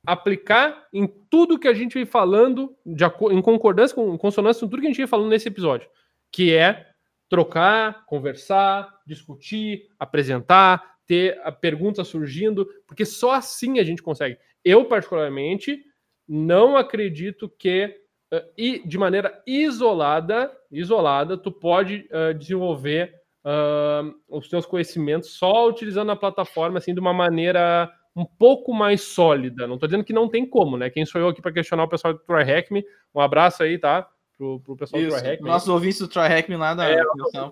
aplicar 0.07 0.87
em 0.93 1.07
tudo 1.07 1.59
que 1.59 1.69
a 1.69 1.75
gente 1.75 1.95
vem 1.95 2.07
falando, 2.07 2.75
de, 2.85 3.05
em 3.31 3.43
concordância, 3.43 3.95
com 3.95 4.17
consonância 4.17 4.61
com 4.61 4.69
tudo 4.69 4.81
que 4.81 4.87
a 4.87 4.91
gente 4.91 4.99
vem 4.99 5.07
falando 5.07 5.29
nesse 5.29 5.49
episódio, 5.49 5.89
que 6.33 6.55
é 6.55 6.87
trocar, 7.29 8.07
conversar, 8.07 8.89
discutir, 9.07 9.89
apresentar, 9.99 10.97
ter 11.07 11.41
a 11.45 11.53
pergunta 11.53 12.05
surgindo, 12.05 12.67
porque 12.87 13.05
só 13.05 13.33
assim 13.33 13.79
a 13.79 13.85
gente 13.85 14.03
consegue. 14.03 14.39
Eu, 14.65 14.85
particularmente, 14.85 15.83
não 16.27 16.77
acredito 16.77 17.49
que 17.49 17.95
uh, 18.33 18.43
e 18.57 18.87
de 18.87 18.99
maneira 18.99 19.43
isolada, 19.47 20.51
isolada, 20.71 21.37
tu 21.37 21.51
pode 21.51 22.09
uh, 22.11 22.35
desenvolver 22.35 23.18
uh, 23.45 24.15
os 24.29 24.49
teus 24.49 24.67
conhecimentos 24.67 25.31
só 25.31 25.69
utilizando 25.69 26.11
a 26.11 26.17
plataforma 26.17 26.79
assim 26.79 26.95
de 26.95 27.01
uma 27.01 27.13
maneira 27.13 27.91
um 28.15 28.25
pouco 28.25 28.75
mais 28.75 29.03
sólida. 29.03 29.67
Não 29.67 29.75
estou 29.75 29.89
dizendo 29.89 30.05
que 30.05 30.13
não 30.13 30.29
tem 30.29 30.45
como, 30.47 30.77
né? 30.77 30.91
Quem 30.91 31.07
sou 31.07 31.21
eu 31.21 31.29
aqui 31.29 31.41
para 31.41 31.53
questionar 31.53 31.85
o 31.85 31.89
pessoal 31.89 32.15
do 32.15 32.21
TryHackMe? 32.21 32.85
Um 33.15 33.21
abraço 33.21 33.63
aí, 33.63 33.79
tá? 33.79 34.09
Pro, 34.37 34.61
pro 34.61 34.77
pessoal 34.77 35.03
Isso, 35.03 35.17
do 35.17 35.21
TryHackMe. 35.21 35.49
Nossos 35.49 35.69
ouvintes 35.69 35.99
do 35.99 36.09
TryHackMe 36.09 36.57
lá 36.57 36.75
da 36.75 36.91
é, 36.91 37.01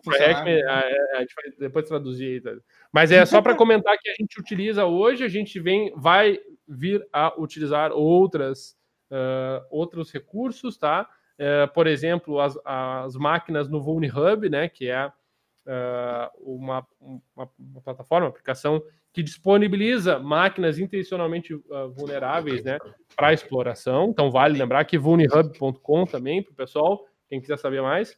TryHackMe, 0.05 0.63
a, 0.65 0.85
a, 1.15 1.21
gente 1.21 1.35
vai 1.35 1.45
depois 1.59 1.87
traduzir 1.87 2.27
aí. 2.27 2.41
Tá? 2.41 2.51
Mas 2.93 3.13
é 3.13 3.25
só 3.25 3.41
para 3.41 3.55
comentar 3.57 3.97
que 3.99 4.09
a 4.09 4.15
gente 4.19 4.41
utiliza 4.41 4.85
hoje, 4.85 5.25
a 5.25 5.29
gente 5.29 5.61
vem, 5.61 5.93
vai 5.97 6.39
vir 6.69 7.07
a 7.13 7.33
utilizar 7.41 7.93
outras 7.93 8.77
uh, 9.11 9.65
outros 9.71 10.13
recursos, 10.13 10.77
tá? 10.77 11.09
Uh, 11.39 11.73
por 11.73 11.87
exemplo, 11.87 12.41
as, 12.41 12.59
as 12.65 13.15
máquinas 13.15 13.69
no 13.69 13.83
VulniHub, 13.83 14.49
né, 14.49 14.69
que 14.69 14.89
é 14.89 15.11
uma, 16.39 16.87
uma, 17.01 17.51
uma, 17.59 17.81
plataforma, 17.83 18.27
uma 18.27 18.31
aplicação 18.31 18.83
que 19.13 19.23
disponibiliza 19.23 20.19
máquinas 20.19 20.79
intencionalmente 20.79 21.59
vulneráveis, 21.95 22.63
né, 22.63 22.79
para 23.17 23.33
exploração. 23.33 24.11
Então, 24.11 24.31
vale 24.31 24.59
lembrar 24.59 24.85
que 24.85 24.99
vulnihub.com 24.99 26.05
também, 26.05 26.43
para 26.43 26.53
o 26.53 26.57
pessoal, 26.57 27.05
quem 27.29 27.41
quiser 27.41 27.59
saber 27.59 27.83
mais. 27.83 28.17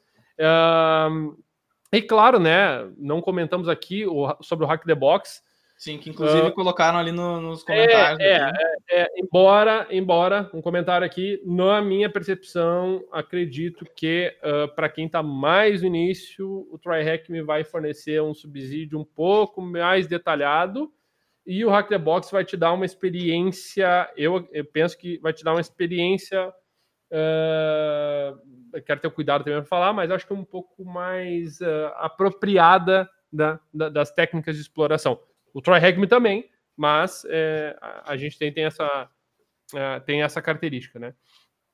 e 1.93 2.03
claro, 2.03 2.39
né, 2.39 2.91
não 2.97 3.20
comentamos 3.20 3.69
aqui 3.69 4.07
o, 4.07 4.37
sobre 4.43 4.65
o 4.65 4.69
Hack 4.69 4.85
the 4.85 4.95
Box, 4.95 5.43
Sim, 5.79 5.97
que 5.97 6.11
inclusive 6.11 6.49
uh, 6.49 6.53
colocaram 6.53 6.99
ali 6.99 7.13
no, 7.13 7.41
nos 7.41 7.63
comentários. 7.63 8.19
É, 8.19 8.33
é, 8.33 8.53
é, 8.91 9.03
é, 9.03 9.09
embora, 9.17 9.87
embora, 9.93 10.51
um 10.53 10.61
comentário 10.61 11.07
aqui, 11.07 11.41
na 11.47 11.81
minha 11.81 12.11
percepção, 12.11 13.05
acredito 13.13 13.87
que 13.95 14.37
uh, 14.43 14.75
para 14.75 14.89
quem 14.89 15.07
está 15.07 15.23
mais 15.23 15.81
no 15.81 15.87
início, 15.87 16.67
o 16.73 16.79
TryHack 16.81 17.31
me 17.31 17.43
vai 17.43 17.63
fornecer 17.63 18.21
um 18.21 18.35
subsídio 18.35 18.99
um 18.99 19.05
pouco 19.05 19.63
mais 19.63 20.09
detalhado 20.09 20.93
e 21.47 21.65
o 21.65 21.71
Hack 21.71 21.89
the 21.89 21.97
Box 21.97 22.33
vai 22.33 22.45
te 22.45 22.57
dar 22.57 22.73
uma 22.73 22.85
experiência, 22.85 24.11
eu, 24.17 24.49
eu 24.51 24.65
penso 24.65 24.99
que 24.99 25.19
vai 25.19 25.33
te 25.33 25.45
dar 25.45 25.53
uma 25.53 25.61
experiência, 25.61 26.53
uh, 27.13 28.83
quero 28.85 28.99
ter 28.99 29.11
cuidado 29.13 29.45
também 29.45 29.61
para 29.61 29.69
falar, 29.69 29.93
mas 29.93 30.11
acho 30.11 30.27
que 30.27 30.35
um 30.35 30.45
pouco 30.45 30.85
mais 30.85 31.63
apropriada 31.99 33.09
da, 33.33 33.61
da, 33.73 33.89
das 33.89 34.11
técnicas 34.11 34.57
de 34.57 34.63
exploração. 34.63 35.21
O 35.53 35.61
Troy 35.61 35.79
Hagman 35.79 36.09
também, 36.09 36.49
mas 36.77 37.25
é, 37.29 37.77
a, 37.81 38.12
a, 38.12 38.16
gente 38.16 38.39
tem, 38.39 38.53
tem, 38.53 38.65
essa, 38.65 39.09
é, 39.75 40.01
tem 40.01 40.23
essa 40.23 40.41
característica, 40.41 40.99
né? 40.99 41.15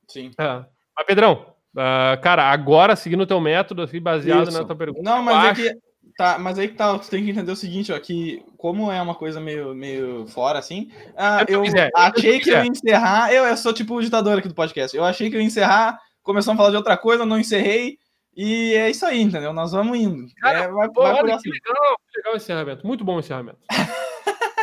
Sim. 0.09 0.31
Ah, 0.39 0.67
mas, 0.97 1.07
Pedrão, 1.07 1.55
uh, 1.75 2.21
cara, 2.23 2.51
agora 2.51 2.97
seguindo 2.97 3.23
o 3.23 3.27
teu 3.27 3.41
método, 3.41 3.83
assim, 3.83 4.01
baseado 4.01 4.49
Isso. 4.49 4.59
na 4.59 4.65
tua 4.65 4.77
pergunta. 4.77 5.03
Não, 5.03 5.23
mas 5.23 5.37
acho... 5.37 5.63
é 5.63 5.75
que. 5.75 5.79
Tá, 6.17 6.39
mas 6.39 6.59
aí 6.59 6.69
que 6.69 6.75
tá, 6.75 6.97
tu 6.97 7.09
tem 7.11 7.25
que 7.25 7.31
entender 7.31 7.51
o 7.51 7.57
seguinte, 7.57 7.91
ó, 7.91 7.99
que 7.99 8.45
como 8.57 8.93
é 8.93 9.03
uma 9.03 9.17
coisa 9.17 9.41
meio, 9.41 9.75
meio 9.75 10.27
fora, 10.29 10.59
assim, 10.59 10.91
uh, 11.13 11.45
eu 11.49 11.63
quiser, 11.63 11.91
achei 11.97 12.39
que 12.39 12.51
eu 12.51 12.59
ia 12.59 12.67
encerrar, 12.67 13.33
eu, 13.33 13.45
eu 13.45 13.57
sou 13.57 13.73
tipo 13.73 13.97
o 13.97 14.03
ditador 14.03 14.39
aqui 14.39 14.47
do 14.47 14.55
podcast, 14.55 14.97
eu 14.97 15.05
achei 15.05 15.29
que 15.29 15.35
eu 15.35 15.41
ia 15.41 15.47
encerrar, 15.47 15.99
começamos 16.23 16.57
a 16.57 16.59
falar 16.59 16.71
de 16.71 16.77
outra 16.77 16.97
coisa, 16.97 17.27
não 17.27 17.41
encerrei, 17.41 17.99
e 18.37 18.75
é 18.75 18.91
isso 18.91 19.05
aí, 19.07 19.21
entendeu? 19.21 19.53
Nós 19.53 19.73
vamos 19.73 19.99
indo. 19.99 20.27
Cara, 20.41 20.65
é, 20.65 20.69
vai, 20.69 20.89
pô, 20.91 21.03
vai 21.03 21.13
olha, 21.13 21.39
que 21.39 21.51
legal, 21.51 21.97
que 22.13 22.19
legal 22.19 22.33
o 22.35 22.37
encerramento. 22.37 22.87
Muito 22.87 23.05
bom 23.05 23.17
o 23.17 23.21
encerramento. 23.21 23.59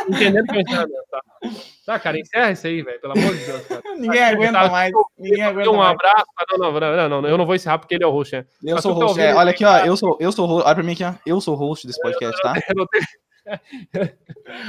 Entendendo 0.08 0.46
que 0.46 0.54
é 0.54 0.58
o 0.58 0.60
encerramento, 0.60 1.04
tá? 1.10 1.20
Tá, 1.84 1.98
cara, 1.98 2.18
encerra 2.18 2.52
isso 2.52 2.66
aí, 2.66 2.82
velho. 2.82 3.00
Pelo 3.00 3.18
amor 3.18 3.34
de 3.34 3.44
Deus, 3.44 3.66
cara. 3.66 3.82
Ninguém 3.98 4.20
tá, 4.20 4.28
aguenta 4.28 4.52
tá, 4.52 4.68
mais. 4.70 4.92
Ninguém 5.18 5.42
aguenta 5.42 5.70
um 5.70 5.76
mais. 5.76 5.92
abraço. 5.92 6.26
Não, 6.58 6.72
não, 6.72 7.08
não, 7.08 7.22
não, 7.22 7.28
eu 7.28 7.38
não 7.38 7.46
vou 7.46 7.54
encerrar 7.54 7.78
porque 7.78 7.94
ele 7.94 8.04
é 8.04 8.06
o 8.06 8.10
host, 8.10 8.36
né? 8.36 8.46
Eu 8.62 8.74
Mas 8.74 8.82
sou 8.82 8.92
o 8.92 8.94
host. 8.94 9.16
Tá 9.16 9.24
é, 9.24 9.34
olha 9.34 9.50
aqui, 9.50 9.64
ó. 9.64 9.78
Eu 9.78 9.96
sou, 9.96 10.16
eu 10.20 10.30
sou 10.30 10.46
host. 10.46 10.66
Olha 10.66 10.74
pra 10.74 10.84
mim 10.84 10.92
aqui, 10.92 11.04
ó. 11.04 11.14
Eu 11.26 11.40
sou 11.40 11.54
host 11.56 11.86
desse 11.86 12.00
podcast, 12.00 12.40
tá? 12.40 12.54
Eu 12.68 12.74
não 12.76 12.86
tenho... 12.86 13.04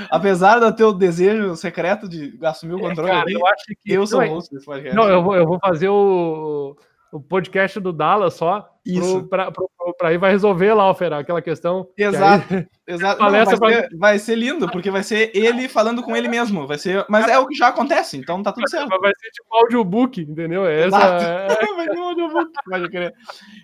Apesar 0.09 0.57
do 0.57 0.75
teu 0.75 0.91
desejo 0.91 1.55
secreto 1.55 2.09
de 2.09 2.37
assumir 2.41 2.73
o 2.73 2.79
é, 2.79 2.81
controle, 2.81 3.11
é, 3.11 3.13
cara, 3.13 3.25
ali, 3.25 3.33
eu 3.33 3.45
acho 3.45 3.63
que 3.65 3.93
eu 3.93 4.07
sou 4.07 4.25
host 4.25 4.51
desse 4.51 4.65
podcast. 4.65 4.95
Não, 4.95 5.07
eu 5.07 5.21
vou, 5.21 5.35
eu 5.35 5.45
vou 5.45 5.59
fazer 5.59 5.89
o 5.89 6.75
o 7.13 7.21
podcast 7.21 7.79
do 7.79 7.93
Dallas 7.93 8.33
só. 8.33 8.69
Isso. 8.85 9.27
Para 9.29 9.53
aí 10.01 10.17
vai 10.17 10.31
resolver 10.31 10.73
lá, 10.73 10.93
Fera, 10.93 11.19
aquela 11.19 11.41
questão. 11.41 11.87
Exato. 11.97 12.47
Que 12.47 12.53
aí... 12.55 12.67
Exato. 12.87 13.21
Não, 13.23 13.31
vai, 13.31 13.45
pra... 13.45 13.57
ser, 13.57 13.97
vai, 13.97 14.19
ser, 14.19 14.35
lindo, 14.35 14.69
porque 14.69 14.89
vai 14.89 15.03
ser 15.03 15.31
ele 15.33 15.69
falando 15.69 16.01
com 16.01 16.15
ele 16.15 16.27
mesmo. 16.27 16.67
Vai 16.67 16.77
ser, 16.77 17.05
mas 17.07 17.27
é 17.27 17.37
o 17.37 17.47
que 17.47 17.55
já 17.55 17.67
acontece, 17.67 18.17
então 18.17 18.41
tá 18.41 18.51
tudo 18.51 18.67
certo. 18.69 18.89
Vai 18.99 19.11
ser 19.15 19.29
tipo 19.29 19.55
audiobook, 19.55 20.21
entendeu? 20.21 20.65
É 20.65 20.87
essa... 20.87 20.97
É 20.97 21.47
vai 21.75 21.87
ser 21.87 21.97
um 21.97 22.03
audiobook, 22.03 22.51
pode 22.69 22.89
crer. 22.89 23.13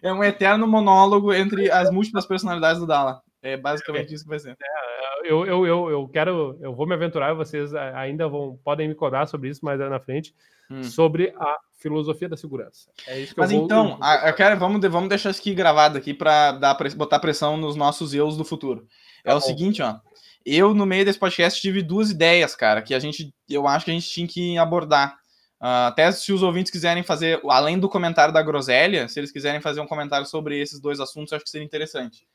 É 0.04 0.14
um 0.14 0.24
eterno 0.24 0.68
monólogo 0.68 1.34
entre 1.34 1.70
as 1.72 1.92
múltiplas 1.92 2.26
personalidades 2.26 2.80
do 2.80 2.88
Dala. 2.88 3.22
É 3.42 3.58
basicamente 3.58 4.12
é, 4.12 4.16
isso 4.16 4.24
que 4.24 4.30
vai 4.30 4.40
ser. 4.40 4.52
É, 4.52 5.32
eu, 5.32 5.46
eu, 5.46 5.66
eu, 5.66 5.90
eu 5.90 6.08
quero, 6.08 6.58
eu 6.62 6.74
vou 6.74 6.88
me 6.88 6.94
aventurar, 6.94 7.34
vocês 7.34 7.74
ainda 7.74 8.28
vão, 8.28 8.60
podem 8.64 8.88
me 8.88 8.96
cobrar 8.96 9.26
sobre 9.26 9.50
isso 9.50 9.64
mais 9.66 9.80
na 9.80 10.00
frente, 10.00 10.34
hum. 10.70 10.84
sobre 10.84 11.34
a 11.38 11.58
filosofia 11.80 12.30
da 12.30 12.38
segurança. 12.38 12.90
É 13.08 13.20
isso 13.20 13.34
que 13.34 13.40
Mas 13.40 13.52
eu 13.52 13.58
vou... 13.58 13.66
então, 13.66 14.00
eu 14.26 14.34
quero, 14.34 14.60
vamos, 14.60 14.82
vamos 14.90 15.10
deixar 15.10 15.32
isso 15.32 15.40
aqui 15.40 15.54
gravado 15.54 15.98
aqui 15.98 16.14
para 16.14 16.60
botar 16.96 17.20
pressão 17.20 17.58
nos 17.58 17.76
nossos 17.76 18.14
eus 18.14 18.38
do 18.38 18.46
futuro. 18.46 18.88
É 19.24 19.30
tá 19.30 19.36
o 19.36 19.42
seguinte, 19.42 19.82
ó. 19.82 19.98
Eu, 20.46 20.74
no 20.74 20.86
meio 20.86 21.06
desse 21.06 21.20
podcast, 21.20 21.62
tive 21.62 21.82
duas 21.82 22.12
ideias, 22.12 22.56
cara, 22.56 22.82
que 22.82 22.94
a 22.94 23.00
gente, 23.00 23.34
eu 23.50 23.68
acho 23.68 23.86
que 23.86 23.92
a 23.92 23.94
gente 23.94 24.10
tinha 24.10 24.28
que 24.28 24.58
abordar. 24.58 25.18
Uh, 25.62 25.88
até 25.88 26.10
se 26.12 26.32
os 26.32 26.42
ouvintes 26.42 26.72
quiserem 26.72 27.04
fazer, 27.04 27.42
além 27.50 27.78
do 27.78 27.90
comentário 27.90 28.34
da 28.34 28.42
groselha, 28.42 29.10
se 29.10 29.20
eles 29.20 29.32
quiserem 29.32 29.60
fazer 29.60 29.82
um 29.82 29.88
comentário 29.88 30.26
sobre 30.26 30.60
esses 30.60 30.80
dois 30.80 31.00
assuntos, 31.00 31.32
eu 31.32 31.36
acho 31.36 31.44
que 31.44 31.52
seria 31.52 31.66
interessante. 31.66 32.26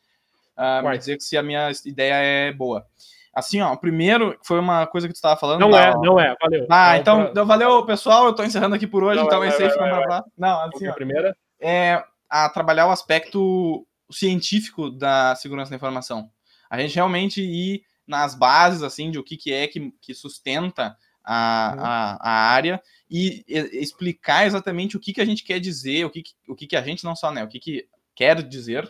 Uh, 0.56 0.98
dizer 0.98 1.20
se 1.20 1.36
a 1.36 1.42
minha 1.42 1.70
ideia 1.84 2.14
é 2.14 2.52
boa. 2.52 2.86
Assim, 3.34 3.60
ó, 3.60 3.72
o 3.72 3.76
primeiro 3.76 4.38
foi 4.42 4.60
uma 4.60 4.86
coisa 4.86 5.08
que 5.08 5.12
tu 5.12 5.16
estava 5.16 5.38
falando. 5.38 5.60
Não 5.60 5.70
tá, 5.70 5.84
é, 5.84 5.90
ó. 5.90 6.00
não 6.00 6.20
é, 6.20 6.34
valeu. 6.40 6.66
Ah, 6.70 6.96
então, 6.96 7.32
pra... 7.32 7.44
valeu, 7.44 7.84
pessoal. 7.84 8.26
Eu 8.26 8.34
tô 8.34 8.44
encerrando 8.44 8.74
aqui 8.74 8.86
por 8.86 9.02
hoje, 9.02 9.18
não, 9.18 9.26
então 9.26 9.42
é, 9.42 9.48
é 9.48 9.50
safe 9.50 9.76
vai, 9.76 9.90
vai, 9.90 10.06
vai. 10.06 10.20
Não, 10.38 10.60
assim, 10.60 10.86
ó, 10.86 10.90
a 10.90 10.94
primeira 10.94 11.36
é 11.60 12.02
a 12.30 12.48
trabalhar 12.48 12.86
o 12.86 12.90
aspecto 12.90 13.86
científico 14.10 14.90
da 14.90 15.34
segurança 15.34 15.70
da 15.70 15.76
informação. 15.76 16.30
A 16.70 16.78
gente 16.78 16.94
realmente 16.94 17.42
ir 17.42 17.82
nas 18.06 18.34
bases, 18.34 18.82
assim, 18.82 19.10
de 19.10 19.18
o 19.18 19.24
que, 19.24 19.36
que 19.36 19.52
é 19.52 19.66
que, 19.66 19.92
que 20.00 20.14
sustenta 20.14 20.96
a, 21.24 21.74
uhum. 21.74 21.84
a, 21.84 22.18
a, 22.20 22.30
área 22.52 22.82
e, 23.10 23.44
e, 23.48 23.82
explicar 23.82 24.46
exatamente 24.46 24.96
o 24.96 25.00
que, 25.00 25.12
que 25.12 25.20
a 25.20 25.24
gente 25.24 25.42
quer 25.42 25.58
dizer, 25.58 26.04
o 26.04 26.10
que, 26.10 26.22
que, 26.22 26.32
o 26.48 26.54
que, 26.54 26.66
que 26.66 26.76
a 26.76 26.82
gente 26.82 27.02
não 27.04 27.16
só, 27.16 27.30
né, 27.32 27.42
o 27.42 27.48
que, 27.48 27.58
que 27.58 27.88
quer 28.14 28.42
dizer, 28.42 28.88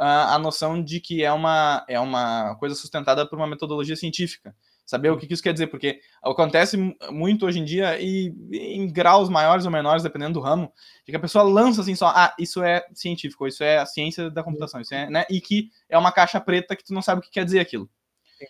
uh, 0.00 0.34
a 0.34 0.38
noção 0.38 0.82
de 0.82 1.00
que 1.00 1.22
é 1.22 1.32
uma, 1.32 1.84
é 1.88 1.98
uma 1.98 2.54
coisa 2.56 2.74
sustentada 2.74 3.26
por 3.28 3.36
uma 3.36 3.46
metodologia 3.46 3.96
científica. 3.96 4.54
Saber 4.86 5.10
o 5.10 5.16
que, 5.16 5.26
que 5.26 5.32
isso 5.32 5.42
quer 5.42 5.54
dizer, 5.54 5.68
porque 5.68 5.98
acontece 6.22 6.76
muito 7.10 7.46
hoje 7.46 7.58
em 7.58 7.64
dia 7.64 7.98
e 7.98 8.34
em 8.52 8.86
graus 8.86 9.30
maiores 9.30 9.64
ou 9.64 9.70
menores, 9.70 10.02
dependendo 10.02 10.34
do 10.34 10.40
ramo, 10.40 10.70
de 11.06 11.10
que 11.10 11.16
a 11.16 11.20
pessoa 11.20 11.42
lança 11.42 11.80
assim 11.80 11.94
só, 11.94 12.08
ah, 12.08 12.34
isso 12.38 12.62
é 12.62 12.84
científico, 12.92 13.46
isso 13.46 13.64
é 13.64 13.78
a 13.78 13.86
ciência 13.86 14.30
da 14.30 14.42
computação, 14.42 14.82
isso 14.82 14.94
é, 14.94 15.08
né? 15.08 15.24
E 15.30 15.40
que 15.40 15.70
é 15.88 15.96
uma 15.96 16.12
caixa 16.12 16.38
preta 16.38 16.76
que 16.76 16.84
tu 16.84 16.92
não 16.92 17.00
sabe 17.00 17.20
o 17.20 17.22
que 17.22 17.30
quer 17.30 17.46
dizer 17.46 17.60
aquilo. 17.60 17.88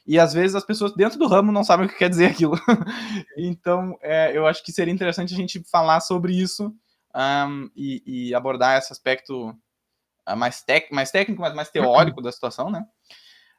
E 0.07 0.19
às 0.19 0.33
vezes 0.33 0.57
as 0.57 0.65
pessoas 0.65 0.93
dentro 0.95 1.19
do 1.19 1.29
ramo 1.29 1.53
não 1.53 1.63
sabem 1.63 1.87
o 1.87 1.89
que 1.89 1.99
quer 1.99 2.09
dizer 2.09 2.27
aquilo. 2.27 2.59
então, 3.37 3.97
é, 4.03 4.37
eu 4.37 4.47
acho 4.47 4.65
que 4.65 4.73
seria 4.73 4.93
interessante 4.93 5.33
a 5.33 5.37
gente 5.37 5.63
falar 5.71 6.01
sobre 6.01 6.35
isso 6.35 6.75
um, 7.15 7.71
e, 7.77 8.03
e, 8.05 8.35
abordar 8.35 8.77
esse 8.77 8.93
aspecto 8.93 9.55
mais, 10.37 10.63
tec, 10.63 10.91
mais 10.91 11.11
técnico, 11.11 11.43
mas 11.43 11.55
mais 11.55 11.71
teórico 11.71 12.23
da 12.23 12.33
situação, 12.33 12.71
né? 12.71 12.85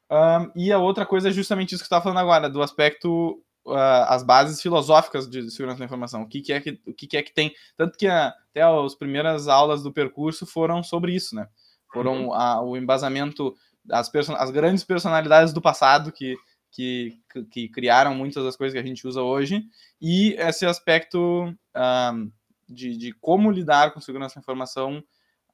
Um, 0.10 0.52
e 0.56 0.72
a 0.72 0.78
outra 0.78 1.06
coisa 1.06 1.30
é 1.30 1.32
justamente 1.32 1.74
isso 1.74 1.84
que 1.84 1.88
você 1.88 1.96
está 1.96 2.02
falando 2.02 2.20
agora, 2.20 2.50
do 2.50 2.62
aspecto, 2.62 3.42
uh, 3.66 4.06
as 4.08 4.24
bases 4.24 4.62
filosóficas 4.62 5.30
de 5.30 5.50
segurança 5.52 5.80
da 5.80 5.86
informação. 5.86 6.24
O 6.24 6.28
que, 6.28 6.42
que 6.42 6.54
é 6.54 6.62
que, 6.62 6.80
o 6.86 6.94
que, 6.94 7.08
que 7.08 7.18
é 7.18 7.24
que 7.24 7.34
tem. 7.34 7.54
Tanto 7.76 7.98
que 7.98 8.08
a, 8.08 8.28
até 8.28 8.62
as 8.62 8.96
primeiras 8.96 9.48
aulas 9.48 9.84
do 9.84 9.92
percurso 9.92 10.46
foram 10.46 10.84
sobre 10.84 11.14
isso, 11.14 11.36
né? 11.36 11.48
Foram 11.92 12.28
uhum. 12.28 12.34
a, 12.34 12.62
o 12.62 12.78
embasamento 12.78 13.56
as, 13.92 14.12
as 14.38 14.52
grandes 14.52 14.84
personalidades 14.84 15.54
do 15.54 15.62
passado 15.62 16.12
que, 16.12 16.36
que, 16.72 17.20
que 17.52 17.70
criaram 17.70 18.16
muitas 18.16 18.44
das 18.44 18.56
coisas 18.56 18.74
que 18.74 18.80
a 18.80 18.88
gente 18.88 19.08
usa 19.08 19.22
hoje, 19.22 19.64
e 20.02 20.34
esse 20.34 20.66
aspecto 20.66 21.54
um, 21.76 22.32
de, 22.68 22.98
de 22.98 23.14
como 23.14 23.52
lidar 23.52 23.94
com 23.94 24.02
segurança 24.02 24.36
da 24.36 24.42
informação, 24.42 25.04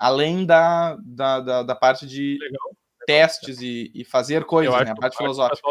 além 0.02 0.44
da, 0.48 0.98
da, 1.06 1.40
da, 1.40 1.62
da 1.62 1.76
parte 1.76 2.08
de 2.08 2.40
Legal. 2.42 2.76
testes 3.06 3.62
e, 3.62 3.92
e, 3.94 4.04
fazer 4.04 4.46
coisas, 4.46 4.74
né? 4.84 4.90
a 4.90 4.96
parte 4.96 5.16
filosófica. 5.16 5.62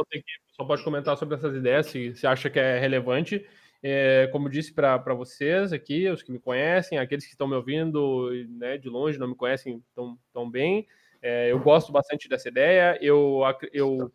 Só 0.52 0.64
pode 0.64 0.84
comentar 0.84 1.16
sobre 1.16 1.34
essas 1.34 1.52
ideias, 1.52 1.86
se, 1.86 2.14
se 2.14 2.28
acha 2.28 2.48
que 2.48 2.60
é 2.60 2.78
relevante. 2.78 3.44
É, 3.82 4.28
como 4.30 4.48
disse 4.48 4.72
para 4.72 4.98
vocês 5.14 5.72
aqui, 5.72 6.08
os 6.08 6.22
que 6.22 6.30
me 6.30 6.38
conhecem, 6.38 6.96
aqueles 6.96 7.24
que 7.24 7.32
estão 7.32 7.48
me 7.48 7.56
ouvindo 7.56 8.30
né, 8.50 8.78
de 8.78 8.88
longe, 8.88 9.18
não 9.18 9.26
me 9.26 9.34
conhecem 9.34 9.82
tão, 9.96 10.16
tão 10.32 10.48
bem, 10.48 10.86
é, 11.20 11.50
eu 11.50 11.58
gosto 11.58 11.90
bastante 11.90 12.28
dessa 12.28 12.48
ideia. 12.48 12.96
Eu, 13.02 13.40
eu, 13.72 14.12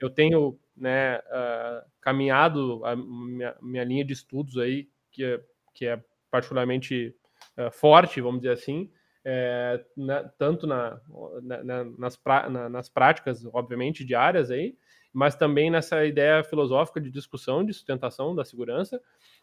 eu 0.00 0.08
tenho 0.08 0.58
né, 0.74 1.18
uh, 1.18 1.84
caminhado 2.00 2.82
a 2.86 2.96
minha, 2.96 3.54
minha, 3.60 3.84
linha 3.84 4.04
de 4.06 4.14
estudos 4.14 4.56
aí, 4.56 4.88
que 5.12 5.22
é, 5.22 5.40
que 5.74 5.84
é 5.84 6.02
particularmente 6.30 7.14
uh, 7.58 7.70
forte, 7.70 8.22
vamos 8.22 8.40
dizer 8.40 8.54
assim, 8.54 8.90
é, 9.24 9.84
na, 9.96 10.24
tanto 10.24 10.66
na, 10.66 11.00
na, 11.42 11.84
nas, 11.98 12.16
pra, 12.16 12.48
nas 12.48 12.88
práticas, 12.88 13.44
obviamente, 13.52 14.04
diárias 14.04 14.50
aí, 14.50 14.76
mas 15.12 15.34
também 15.34 15.70
nessa 15.70 16.04
ideia 16.04 16.42
filosófica 16.44 17.00
de 17.00 17.10
discussão, 17.10 17.64
de 17.64 17.72
sustentação 17.72 18.34
da 18.34 18.44
segurança, 18.44 19.00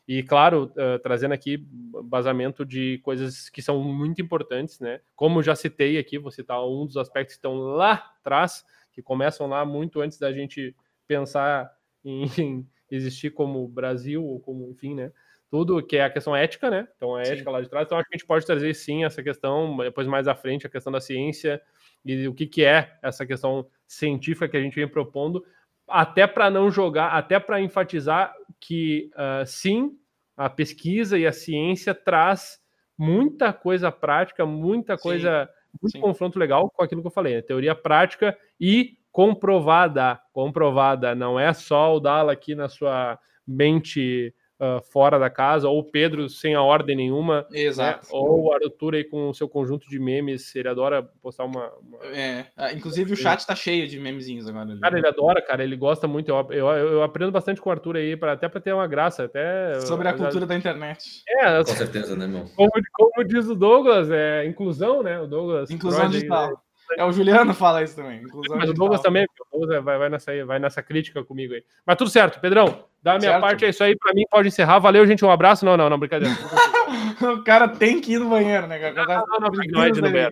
e, 0.08 0.24
claro, 0.24 0.72
uh, 0.78 0.98
trazendo 0.99 1.34
aqui 1.34 1.58
basamento 2.06 2.66
de 2.66 2.99
coisas 2.99 3.49
que 3.49 3.62
são 3.62 3.84
muito 3.84 4.22
importantes, 4.22 4.80
né? 4.80 5.02
Como 5.16 5.44
já 5.44 5.54
citei 5.54 5.98
aqui, 5.98 6.18
vou 6.18 6.32
citar 6.32 6.66
um 6.66 6.86
dos 6.86 6.95
aspectos 6.95 7.36
que 7.36 7.40
estão 7.40 7.58
lá 7.58 8.14
atrás, 8.20 8.64
que 8.94 9.02
começam 9.02 9.48
lá 9.48 9.66
muito 9.66 9.99
antes 9.99 10.18
da 10.18 10.32
gente 10.32 10.74
pensar 11.06 11.70
em, 12.06 12.24
em 12.40 12.68
existir 12.90 13.32
como 13.32 13.68
Brasil, 13.68 14.24
ou 14.24 14.40
como, 14.40 14.70
enfim, 14.70 14.95
né? 14.95 15.12
Tudo 15.49 15.82
que 15.82 15.98
é 15.98 16.03
a 16.03 16.10
questão 16.10 16.36
ética, 16.36 16.69
né? 16.69 16.88
Então, 16.98 17.15
a 17.15 17.22
ética 17.22 17.45
sim. 17.45 17.49
lá 17.49 17.61
de 17.61 17.69
trás. 17.69 17.86
Então, 17.86 17.98
acho 17.98 18.07
que 18.10 18.15
a 18.15 18.18
gente 18.18 18.28
pode 18.28 18.45
trazer, 18.45 18.74
sim, 18.74 19.06
essa 19.06 19.24
questão, 19.24 19.78
depois 19.78 20.06
mais 20.07 20.28
à 20.28 20.36
frente, 20.36 20.68
a 20.68 20.69
questão 20.69 20.91
da 20.91 20.99
ciência 20.99 21.61
e 22.03 22.28
o 22.28 22.34
que, 22.34 22.45
que 22.45 22.64
é 22.64 22.98
essa 23.02 23.26
questão 23.26 23.65
científica 23.88 24.48
que 24.48 24.57
a 24.57 24.61
gente 24.61 24.76
vem 24.76 24.88
propondo, 24.88 25.44
até 25.88 26.28
para 26.28 26.49
não 26.49 26.69
jogar, 26.69 27.10
até 27.10 27.40
para 27.40 27.61
enfatizar 27.61 28.34
que 28.60 29.10
uh, 29.14 29.45
sim, 29.45 29.98
a 30.36 30.49
pesquisa 30.49 31.18
e 31.18 31.26
a 31.26 31.32
ciência 31.32 31.95
traz 31.95 32.60
muita 32.98 33.53
coisa 33.53 33.91
prática, 33.91 34.45
muita 34.45 34.98
coisa, 34.98 35.45
sim, 35.45 35.78
muito 35.82 35.94
sim. 35.94 36.02
confronto 36.02 36.38
legal 36.38 36.69
com 36.69 36.84
aquilo 36.84 37.02
que 37.02 37.07
eu 37.07 37.11
falei, 37.11 37.38
a 37.38 37.44
teoria 37.44 37.74
prática 37.74 38.38
e 38.60 38.98
comprovada, 39.11 40.19
comprovada, 40.34 41.15
não 41.15 41.40
é 41.40 41.52
só 41.53 41.95
o 41.95 41.99
Dala 41.99 42.34
aqui 42.34 42.53
na 42.53 42.68
sua 42.68 43.18
mente 43.48 44.34
uh, 44.60 44.82
fora 44.92 45.18
da 45.20 45.30
casa, 45.30 45.70
ou 45.70 45.80
o 45.80 45.84
Pedro 45.84 46.30
sem 46.30 46.56
a 46.56 46.62
ordem 46.62 46.96
nenhuma, 46.96 47.48
né? 47.50 47.62
Exato. 47.62 48.06
Né? 48.06 48.10
ou 48.12 48.46
o 48.46 48.54
Arthur 48.54 48.96
aí 48.96 49.04
com 49.04 49.30
o 49.30 49.34
seu 49.34 49.48
conjunto 49.48 49.88
de 49.90 50.00
memes, 50.00 50.56
ele 50.56 50.68
adora 50.68 51.04
postar 51.22 51.46
uma. 51.46 51.72
uma... 51.82 52.06
É, 52.06 52.46
ah, 52.56 52.74
inclusive 52.74 53.14
o 53.14 53.16
chat 53.16 53.46
tá 53.46 53.56
cheio 53.56 53.88
de 53.88 54.00
memezinhos 54.00 54.48
agora. 54.48 54.72
Ali. 54.72 54.80
Cara, 54.80 54.98
ele 54.98 55.08
adora, 55.08 55.42
cara, 55.42 55.64
ele 55.64 55.76
gosta 55.76 56.08
muito. 56.08 56.30
Eu, 56.30 56.48
eu, 56.52 56.68
eu 56.68 57.04
aprendo 57.04 57.32
bastante 57.32 57.62
com 57.62 57.70
o 57.70 57.72
Arthur 57.72 57.98
aí, 57.98 58.16
pra, 58.16 58.34
até 58.34 58.48
para 58.50 58.62
ter 58.62 58.74
uma 58.74 58.88
graça. 58.88 59.26
Até, 59.26 59.80
Sobre 59.82 60.08
a 60.08 60.14
cultura 60.14 60.46
da 60.46 60.56
internet. 60.56 61.24
É, 61.28 61.58
com 61.58 61.66
certeza, 61.66 62.16
né, 62.16 62.28
meu? 62.28 62.46
Como, 62.56 62.72
como 62.94 63.28
diz 63.28 63.48
o 63.48 63.56
Douglas, 63.56 64.10
é 64.12 64.46
inclusão, 64.46 65.04
né? 65.04 65.20
O 65.20 65.28
Douglas. 65.28 65.70
Inclusão 65.70 66.10
digital. 66.10 66.46
Aí, 66.46 66.52
né? 66.52 66.58
É, 66.96 67.04
o 67.04 67.12
Juliano 67.12 67.54
fala 67.54 67.84
isso 67.84 67.96
também. 67.96 68.22
Mas 68.56 68.70
o 68.70 68.74
Douglas 68.74 69.02
também, 69.02 69.26
o 69.26 69.58
Douglas 69.60 69.84
vai, 69.84 69.98
vai, 69.98 70.10
nessa, 70.10 70.46
vai 70.46 70.60
nessa 70.60 70.82
crítica 70.82 71.24
comigo 71.24 71.54
aí. 71.54 71.64
Mas 71.86 71.98
tudo 71.98 72.10
certo, 72.10 72.40
Pedrão. 72.40 72.86
Da 73.04 73.18
minha 73.18 73.32
certo. 73.32 73.42
parte 73.42 73.66
é 73.66 73.70
isso 73.70 73.84
aí. 73.84 73.96
Pra 73.96 74.14
mim, 74.14 74.24
pode 74.30 74.48
encerrar. 74.48 74.80
Valeu, 74.80 75.06
gente. 75.06 75.24
Um 75.26 75.32
abraço. 75.32 75.66
Não, 75.66 75.76
não, 75.76 75.90
não, 75.90 76.00
brincadeira. 76.00 76.34
o 77.22 77.44
cara 77.44 77.68
tem 77.68 78.00
que 78.00 78.14
ir 78.14 78.20
no 78.20 78.30
banheiro, 78.30 78.68
né? 78.68 78.92
Não, 78.92 79.06
não, 79.06 79.24
não, 79.40 79.40
não, 79.40 79.84
é 79.84 79.90
no 79.90 80.02
banheiro. 80.02 80.32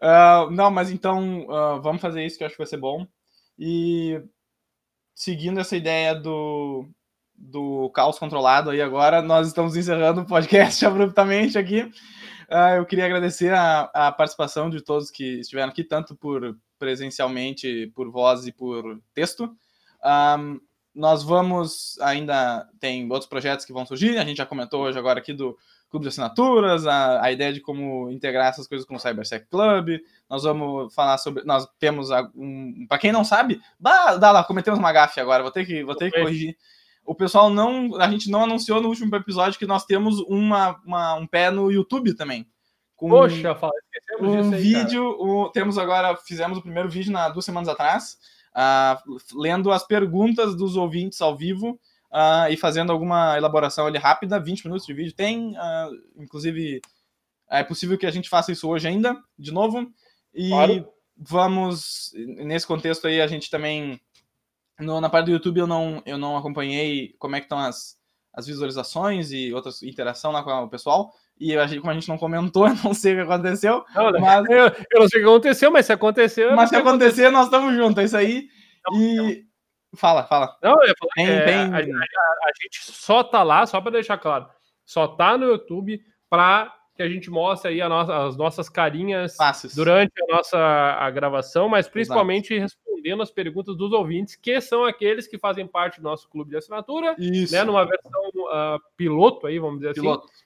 Não, 0.00 0.46
não, 0.46 0.50
não, 0.50 0.70
mas 0.70 0.90
então 0.90 1.46
uh, 1.46 1.80
vamos 1.80 2.00
fazer 2.00 2.24
isso 2.24 2.38
que 2.38 2.44
eu 2.44 2.46
acho 2.46 2.54
que 2.54 2.62
vai 2.62 2.66
ser 2.66 2.78
bom. 2.78 3.06
E 3.58 4.20
seguindo 5.14 5.60
essa 5.60 5.76
ideia 5.76 6.14
do, 6.14 6.88
do 7.36 7.90
caos 7.90 8.18
controlado 8.18 8.70
aí 8.70 8.80
agora, 8.80 9.22
nós 9.22 9.46
estamos 9.46 9.76
encerrando 9.76 10.22
o 10.22 10.26
podcast 10.26 10.84
abruptamente 10.86 11.58
aqui. 11.58 11.90
Uh, 12.52 12.76
eu 12.76 12.84
queria 12.84 13.06
agradecer 13.06 13.50
a, 13.54 13.90
a, 13.94 14.12
participação 14.12 14.68
de 14.68 14.82
todos 14.82 15.10
que 15.10 15.40
estiveram 15.40 15.70
aqui, 15.70 15.82
tanto 15.82 16.14
por 16.14 16.54
presencialmente, 16.78 17.90
por 17.94 18.10
voz 18.10 18.46
e 18.46 18.52
por 18.52 19.00
texto. 19.14 19.56
Um, 20.04 20.60
nós 20.94 21.22
vamos 21.22 21.98
ainda 22.02 22.68
tem 22.78 23.10
outros 23.10 23.26
projetos 23.26 23.64
que 23.64 23.72
vão 23.72 23.86
surgir. 23.86 24.18
A 24.18 24.24
gente 24.24 24.36
já 24.36 24.44
comentou 24.44 24.82
hoje 24.82 24.98
agora 24.98 25.18
aqui 25.18 25.32
do 25.32 25.56
clube 25.88 26.04
de 26.04 26.10
assinaturas, 26.10 26.86
a, 26.86 27.24
a 27.24 27.32
ideia 27.32 27.54
de 27.54 27.60
como 27.60 28.10
integrar 28.10 28.48
essas 28.48 28.68
coisas 28.68 28.86
com 28.86 28.96
o 28.96 29.00
CyberSec 29.00 29.46
Club. 29.48 29.98
Nós 30.28 30.42
vamos 30.42 30.94
falar 30.94 31.16
sobre. 31.16 31.44
Nós 31.44 31.66
temos 31.78 32.10
um. 32.34 32.86
Para 32.86 32.98
quem 32.98 33.12
não 33.12 33.24
sabe, 33.24 33.62
dá, 33.80 34.18
dá 34.18 34.30
lá, 34.30 34.44
cometemos 34.44 34.78
uma 34.78 34.92
gafe 34.92 35.20
agora. 35.20 35.42
Vou 35.42 35.52
ter 35.52 35.64
que, 35.64 35.82
vou 35.82 35.94
ter 35.94 36.10
que 36.10 36.20
corrigir 36.20 36.54
o 37.04 37.14
pessoal 37.14 37.50
não. 37.50 37.96
A 37.96 38.10
gente 38.10 38.30
não 38.30 38.44
anunciou 38.44 38.80
no 38.80 38.88
último 38.88 39.14
episódio 39.14 39.58
que 39.58 39.66
nós 39.66 39.84
temos 39.84 40.20
uma, 40.20 40.80
uma 40.84 41.14
um 41.14 41.26
pé 41.26 41.50
no 41.50 41.70
YouTube 41.70 42.14
também. 42.14 42.46
Com 42.96 43.08
Poxa, 43.08 43.54
fala, 43.54 43.72
esquecemos 43.84 44.46
um 44.46 44.54
aí, 44.54 44.60
vídeo. 44.60 45.04
O, 45.04 45.48
temos 45.50 45.76
agora, 45.78 46.16
fizemos 46.16 46.58
o 46.58 46.62
primeiro 46.62 46.88
vídeo 46.88 47.12
na 47.12 47.28
duas 47.28 47.44
semanas 47.44 47.68
atrás, 47.68 48.16
uh, 48.54 49.40
lendo 49.40 49.72
as 49.72 49.86
perguntas 49.86 50.54
dos 50.54 50.76
ouvintes 50.76 51.20
ao 51.20 51.36
vivo. 51.36 51.78
Uh, 52.12 52.44
e 52.50 52.58
fazendo 52.58 52.92
alguma 52.92 53.38
elaboração 53.38 53.86
ali 53.86 53.96
rápida, 53.96 54.38
20 54.38 54.64
minutos 54.64 54.86
de 54.86 54.92
vídeo. 54.92 55.14
Tem, 55.14 55.52
uh, 55.52 55.90
inclusive, 56.18 56.82
é 57.50 57.64
possível 57.64 57.96
que 57.96 58.04
a 58.04 58.10
gente 58.10 58.28
faça 58.28 58.52
isso 58.52 58.68
hoje 58.68 58.86
ainda, 58.86 59.16
de 59.38 59.50
novo. 59.50 59.90
E 60.34 60.50
claro 60.50 60.92
vamos, 61.16 62.12
nesse 62.14 62.66
contexto 62.66 63.06
aí, 63.06 63.20
a 63.20 63.26
gente 63.26 63.50
também, 63.50 64.00
no, 64.82 65.00
na 65.00 65.08
parte 65.08 65.26
do 65.26 65.32
YouTube 65.32 65.58
eu 65.58 65.66
não, 65.66 66.02
eu 66.04 66.18
não 66.18 66.36
acompanhei 66.36 67.14
como 67.18 67.36
é 67.36 67.40
que 67.40 67.46
estão 67.46 67.58
as, 67.58 67.96
as 68.32 68.46
visualizações 68.46 69.30
e 69.32 69.52
outras 69.52 69.82
interação 69.82 70.32
lá 70.32 70.42
com 70.42 70.50
o 70.50 70.68
pessoal, 70.68 71.12
e 71.38 71.56
a 71.56 71.66
gente, 71.66 71.80
como 71.80 71.90
a 71.90 71.94
gente 71.94 72.08
não 72.08 72.18
comentou, 72.18 72.66
eu 72.68 72.74
não 72.84 72.94
sei 72.94 73.14
o 73.14 73.16
que 73.16 73.32
aconteceu. 73.32 73.84
Não, 73.94 74.12
mas... 74.20 74.48
eu, 74.48 74.66
eu, 74.66 75.00
não 75.00 75.08
sei 75.08 75.20
o 75.20 75.24
que 75.24 75.30
aconteceu, 75.30 75.70
mas 75.70 75.86
se 75.86 75.92
aconteceu. 75.92 76.54
Mas 76.54 76.68
se 76.68 76.76
acontecer, 76.76 77.30
nós 77.30 77.46
estamos 77.46 77.74
juntos, 77.74 77.98
é 77.98 78.04
isso 78.04 78.16
aí. 78.16 78.48
Não, 78.86 79.00
e. 79.00 79.16
Não. 79.16 79.52
Fala, 79.94 80.24
fala. 80.24 80.56
Não, 80.62 80.72
eu 80.84 80.94
falar, 80.98 81.12
bem, 81.16 81.28
é, 81.28 81.44
bem... 81.44 81.56
A, 81.56 81.76
a, 81.76 81.80
a, 81.80 82.52
gente 82.62 82.80
só 82.80 83.22
tá 83.22 83.42
lá, 83.42 83.66
só 83.66 83.78
para 83.78 83.90
deixar 83.90 84.16
claro, 84.16 84.48
só 84.86 85.06
tá 85.06 85.36
no 85.36 85.44
YouTube 85.44 86.02
para 86.30 86.74
que 86.94 87.02
a 87.02 87.08
gente 87.08 87.30
mostre 87.30 87.70
aí 87.70 87.88
nossa, 87.88 88.26
as 88.26 88.36
nossas 88.36 88.68
carinhas 88.68 89.36
durante 89.74 90.12
a 90.22 90.34
nossa 90.34 90.58
a 90.58 91.10
gravação, 91.10 91.68
mas 91.68 91.88
principalmente 91.88 92.54
Exato. 92.54 92.74
respondendo 92.84 93.22
as 93.22 93.30
perguntas 93.30 93.76
dos 93.76 93.92
ouvintes, 93.92 94.36
que 94.36 94.60
são 94.60 94.84
aqueles 94.84 95.26
que 95.26 95.38
fazem 95.38 95.66
parte 95.66 96.00
do 96.00 96.04
nosso 96.04 96.28
clube 96.28 96.50
de 96.50 96.56
assinatura, 96.56 97.16
Isso. 97.18 97.52
né, 97.52 97.64
numa 97.64 97.84
versão 97.86 98.22
uh, 98.36 98.78
piloto 98.96 99.46
aí, 99.46 99.58
vamos 99.58 99.78
dizer 99.78 99.90
assim. 99.90 100.00
piloto. 100.00 100.26
assim 100.26 100.42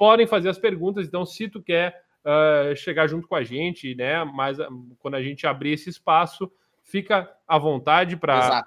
podem 0.00 0.26
fazer 0.26 0.48
as 0.48 0.58
perguntas. 0.58 1.06
Então, 1.06 1.26
se 1.26 1.46
tu 1.46 1.62
quer 1.62 2.02
uh, 2.24 2.74
chegar 2.74 3.06
junto 3.06 3.28
com 3.28 3.34
a 3.34 3.44
gente, 3.44 3.94
né? 3.94 4.24
Mas 4.24 4.58
uh, 4.58 4.64
quando 4.98 5.16
a 5.16 5.22
gente 5.22 5.46
abrir 5.46 5.72
esse 5.72 5.90
espaço, 5.90 6.50
fica 6.82 7.30
à 7.46 7.58
vontade 7.58 8.16
para 8.16 8.64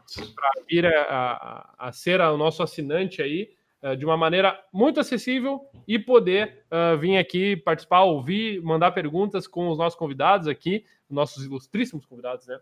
vir 0.70 0.86
a, 0.86 1.02
a, 1.10 1.88
a, 1.88 1.92
ser 1.92 2.22
o 2.22 2.38
nosso 2.38 2.62
assinante 2.62 3.20
aí 3.20 3.50
de 3.98 4.06
uma 4.06 4.16
maneira 4.16 4.58
muito 4.72 5.00
acessível 5.00 5.62
e 5.88 6.00
poder 6.00 6.66
vir 7.00 7.18
aqui 7.18 7.58
participar, 7.58 8.04
ouvir, 8.04 8.62
mandar 8.62 8.92
perguntas 8.92 9.46
com 9.46 9.70
os 9.70 9.78
nossos 9.78 10.00
convidados 10.00 10.48
aqui, 10.48 10.86
nossos 11.10 11.44
ilustríssimos 11.46 12.06
convidados, 12.06 12.48
né? 12.48 12.58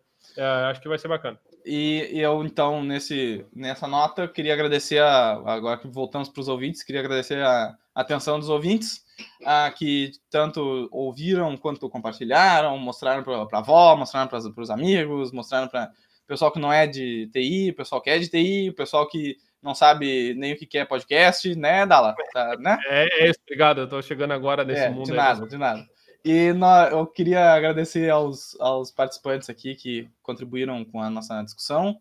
acho 0.70 0.82
que 0.82 0.88
vai 0.88 0.98
ser 0.98 1.08
bacana. 1.08 1.40
E, 1.66 2.10
e, 2.12 2.20
eu, 2.20 2.44
então, 2.44 2.84
nesse, 2.84 3.46
nessa 3.54 3.88
nota, 3.88 4.28
queria 4.28 4.54
agradecer, 4.54 5.00
a, 5.00 5.34
agora 5.46 5.78
que 5.78 5.88
voltamos 5.88 6.28
para 6.28 6.42
os 6.42 6.48
ouvintes, 6.48 6.84
queria 6.84 7.02
agradecer 7.02 7.38
a, 7.44 7.76
atenção 7.94 8.40
dos 8.40 8.50
ouvintes, 8.50 9.04
uh, 9.42 9.74
que 9.78 10.12
tanto 10.30 10.88
ouviram 10.92 11.56
quanto 11.58 11.90
compartilharam, 11.90 12.78
mostraram 12.78 13.24
para 13.24 13.36
a 13.36 13.60
avó, 13.60 13.96
mostraram 13.96 14.28
para 14.28 14.40
os 14.40 14.70
amigos, 14.70 15.32
mostraram 15.32 15.68
para 15.68 15.92
o 16.24 16.28
pessoal 16.28 16.52
que 16.52 16.60
não 16.60 16.72
é 16.72 16.88
de 16.88 17.30
TI, 17.32 17.72
o 17.72 17.76
pessoal 17.76 18.02
que 18.02 18.10
é 18.10 18.18
de 18.18 18.30
TI, 18.30 18.70
o 18.70 18.74
pessoal 18.74 19.08
que 19.08 19.38
não 19.62 19.76
sabe 19.76 20.34
nem 20.36 20.54
o 20.54 20.58
que 20.58 20.78
é 20.78 20.86
podcast, 20.86 21.54
né, 21.56 21.86
Dala? 21.86 22.16
Tá, 22.34 22.58
né? 22.58 22.78
É, 22.86 23.24
é 23.24 23.30
isso, 23.30 23.40
obrigado. 23.46 23.80
Eu 23.80 23.84
estou 23.86 24.02
chegando 24.02 24.32
agora 24.32 24.64
nesse 24.64 24.84
é, 24.84 24.90
mundo. 24.90 25.06
De 25.06 25.14
nada, 25.14 25.48
de 25.48 25.58
nada. 25.58 25.88
E 26.24 26.54
eu 26.92 27.08
queria 27.08 27.54
agradecer 27.54 28.10
aos, 28.10 28.60
aos 28.60 28.92
participantes 28.92 29.50
aqui 29.50 29.76
que 29.76 30.10
contribuíram 30.22 30.84
com 30.86 31.02
a 31.02 31.10
nossa 31.10 31.42
discussão. 31.44 32.00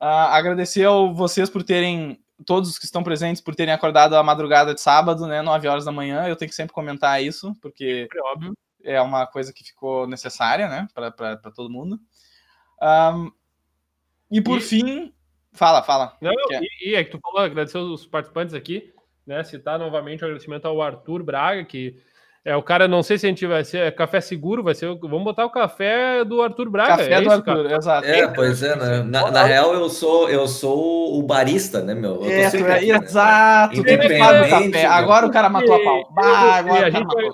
Uh, 0.00 0.28
agradecer 0.30 0.86
a 0.86 1.12
vocês 1.12 1.48
por 1.48 1.62
terem 1.62 2.20
todos 2.44 2.68
os 2.70 2.78
que 2.78 2.84
estão 2.84 3.02
presentes 3.02 3.40
por 3.40 3.54
terem 3.54 3.72
acordado 3.72 4.14
a 4.14 4.22
madrugada 4.22 4.74
de 4.74 4.80
sábado, 4.80 5.26
né, 5.26 5.40
9 5.42 5.68
horas 5.68 5.84
da 5.84 5.92
manhã. 5.92 6.26
Eu 6.26 6.36
tenho 6.36 6.48
que 6.48 6.54
sempre 6.54 6.74
comentar 6.74 7.22
isso, 7.22 7.54
porque 7.62 8.08
é, 8.84 8.94
é 8.94 9.00
uma 9.00 9.26
coisa 9.26 9.52
que 9.52 9.64
ficou 9.64 10.06
necessária, 10.06 10.68
né, 10.68 10.86
para 10.94 11.50
todo 11.54 11.70
mundo. 11.70 11.98
Um, 12.82 13.30
e 14.30 14.40
por 14.40 14.58
e... 14.58 14.60
fim, 14.60 15.14
fala, 15.56 15.82
fala. 15.82 16.16
Não, 16.20 16.32
e, 16.32 16.90
e 16.90 16.94
é 16.94 17.02
que 17.02 17.10
tu 17.10 17.18
falou, 17.20 17.40
agradecer 17.40 17.78
os 17.78 18.06
participantes 18.06 18.54
aqui, 18.54 18.92
né, 19.26 19.42
citar 19.42 19.78
novamente 19.78 20.22
o 20.22 20.26
agradecimento 20.26 20.66
ao 20.66 20.80
Arthur 20.80 21.22
Braga, 21.22 21.64
que 21.64 21.96
é, 22.46 22.54
o 22.54 22.62
cara, 22.62 22.86
não 22.86 23.02
sei 23.02 23.18
se 23.18 23.26
a 23.26 23.28
gente 23.28 23.44
vai 23.44 23.64
ser 23.64 23.78
é 23.78 23.90
café 23.90 24.20
seguro, 24.20 24.62
vai 24.62 24.72
ser. 24.72 24.86
Vamos 24.86 25.24
botar 25.24 25.44
o 25.44 25.50
café 25.50 26.24
do 26.24 26.40
Arthur 26.40 26.70
Braga. 26.70 26.98
Café 26.98 27.12
é 27.12 27.16
do 27.16 27.22
isso, 27.22 27.30
Arthur, 27.32 27.64
cara? 27.64 27.76
exato. 27.76 28.06
É, 28.06 28.28
pois 28.28 28.62
é, 28.62 28.76
né? 28.76 29.02
Na, 29.02 29.32
na, 29.32 29.42
real, 29.42 29.74
eu 29.74 29.88
sou, 29.88 30.30
eu 30.30 30.46
sou 30.46 31.18
o 31.18 31.22
barista, 31.24 31.82
né, 31.82 31.92
meu? 31.92 32.24
Eu 32.24 32.30
é, 32.30 32.48
sempre, 32.48 32.70
é, 32.70 32.96
exato, 32.96 33.82
café. 33.82 34.86
Agora 34.86 35.26
o 35.26 35.32
cara 35.32 35.48
matou 35.48 35.74
a 35.74 35.82
pau. 35.82 36.08
Bah, 36.14 36.54
agora 36.58 36.86
a 36.86 36.90
gente 36.90 37.12
vai, 37.12 37.24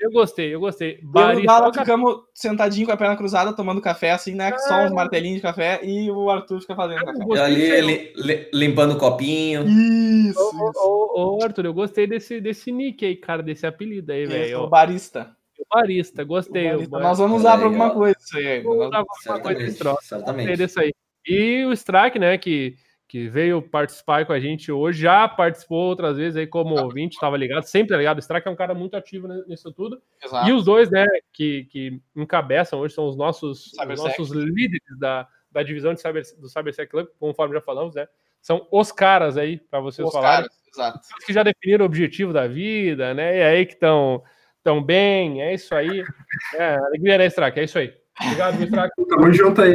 eu 0.00 0.10
gostei, 0.10 0.54
eu 0.54 0.58
gostei. 0.58 0.98
Barista, 1.02 1.46
Galo 1.46 1.74
ficamos 1.74 2.22
sentadinho 2.34 2.86
com 2.86 2.92
a 2.92 2.96
perna 2.96 3.16
cruzada, 3.16 3.52
tomando 3.52 3.82
café, 3.82 4.12
assim, 4.12 4.34
né? 4.34 4.56
Só 4.56 4.82
uns 4.82 4.92
martelinhos 4.92 5.36
de 5.36 5.42
café 5.42 5.78
e 5.84 6.10
o 6.10 6.30
Arthur 6.30 6.60
fica 6.62 6.74
fazendo 6.74 7.04
café. 7.04 7.18
Eu 7.22 7.42
ali 7.44 7.80
li, 7.82 8.12
li, 8.16 8.48
limpando 8.52 8.94
o 8.94 8.98
copinho. 8.98 9.66
Isso. 9.68 10.40
Ô, 10.74 11.12
ô, 11.14 11.36
ô, 11.36 11.44
Arthur, 11.44 11.66
eu 11.66 11.74
gostei 11.74 12.06
desse, 12.06 12.40
desse 12.40 12.72
nick 12.72 13.04
aí, 13.04 13.14
cara, 13.14 13.42
desse 13.42 13.66
apelido 13.66 14.10
aí, 14.10 14.24
velho. 14.24 14.62
O 14.62 14.68
barista. 14.68 15.36
O 15.58 15.64
barista, 15.68 16.24
gostei. 16.24 16.68
O 16.68 16.70
barista. 16.70 16.98
Nós 16.98 17.18
vamos 17.18 17.40
usar 17.40 17.58
para 17.58 17.66
alguma 17.66 17.90
coisa 17.90 18.16
isso 18.18 18.38
aí. 18.38 18.62
Vamos 18.62 18.86
usar 18.86 19.04
para 19.04 19.34
alguma 19.34 19.54
coisa 19.54 19.78
troca. 19.78 20.02
Certamente. 20.02 20.48
Gostei 20.48 20.56
desse 20.56 20.80
aí. 20.80 20.92
E 21.26 21.64
o 21.66 21.72
Strack, 21.72 22.18
né, 22.18 22.38
que 22.38 22.74
que 23.10 23.28
veio 23.28 23.60
participar 23.60 24.24
com 24.24 24.32
a 24.32 24.38
gente 24.38 24.70
hoje, 24.70 25.00
já 25.00 25.26
participou 25.26 25.78
outras 25.88 26.16
vezes 26.16 26.36
aí 26.36 26.46
como 26.46 26.80
ouvinte, 26.80 27.16
estava 27.16 27.36
ligado, 27.36 27.64
sempre 27.64 27.96
ligado. 27.96 28.18
O 28.18 28.20
Strack 28.20 28.46
é 28.46 28.50
um 28.52 28.54
cara 28.54 28.72
muito 28.72 28.96
ativo 28.96 29.26
nisso 29.48 29.72
tudo. 29.72 30.00
Exato. 30.24 30.48
E 30.48 30.52
os 30.52 30.64
dois, 30.64 30.92
né, 30.92 31.04
que, 31.32 31.64
que 31.64 32.00
encabeçam 32.14 32.78
hoje 32.78 32.94
são 32.94 33.08
os 33.08 33.16
nossos, 33.16 33.72
os 33.72 33.98
nossos 33.98 34.30
líderes 34.30 34.96
da, 34.96 35.26
da 35.50 35.60
divisão 35.60 35.92
de 35.92 36.00
cyber, 36.00 36.22
do 36.38 36.48
CyberSec 36.48 36.88
Club, 36.88 37.08
conforme 37.18 37.52
já 37.52 37.60
falamos, 37.60 37.96
né? 37.96 38.06
São 38.40 38.64
os 38.70 38.92
caras 38.92 39.36
aí, 39.36 39.58
para 39.58 39.80
vocês 39.80 40.06
os 40.06 40.14
falarem. 40.14 40.48
Caras, 40.48 40.62
exato. 40.72 41.00
Os 41.18 41.24
que 41.24 41.32
já 41.32 41.42
definiram 41.42 41.82
o 41.82 41.86
objetivo 41.86 42.32
da 42.32 42.46
vida, 42.46 43.12
né? 43.12 43.38
E 43.38 43.42
aí 43.42 43.66
que 43.66 43.72
estão 43.74 44.22
tão 44.62 44.80
bem, 44.80 45.42
é 45.42 45.52
isso 45.52 45.74
aí. 45.74 46.04
É, 46.54 46.76
alegria, 46.76 47.18
né, 47.18 47.26
Strack? 47.26 47.58
É 47.58 47.64
isso 47.64 47.78
aí. 47.78 47.92
Obrigado, 48.22 48.62
Strack. 48.62 48.94
Tamo 49.08 49.32
junto 49.32 49.62
aí. 49.62 49.74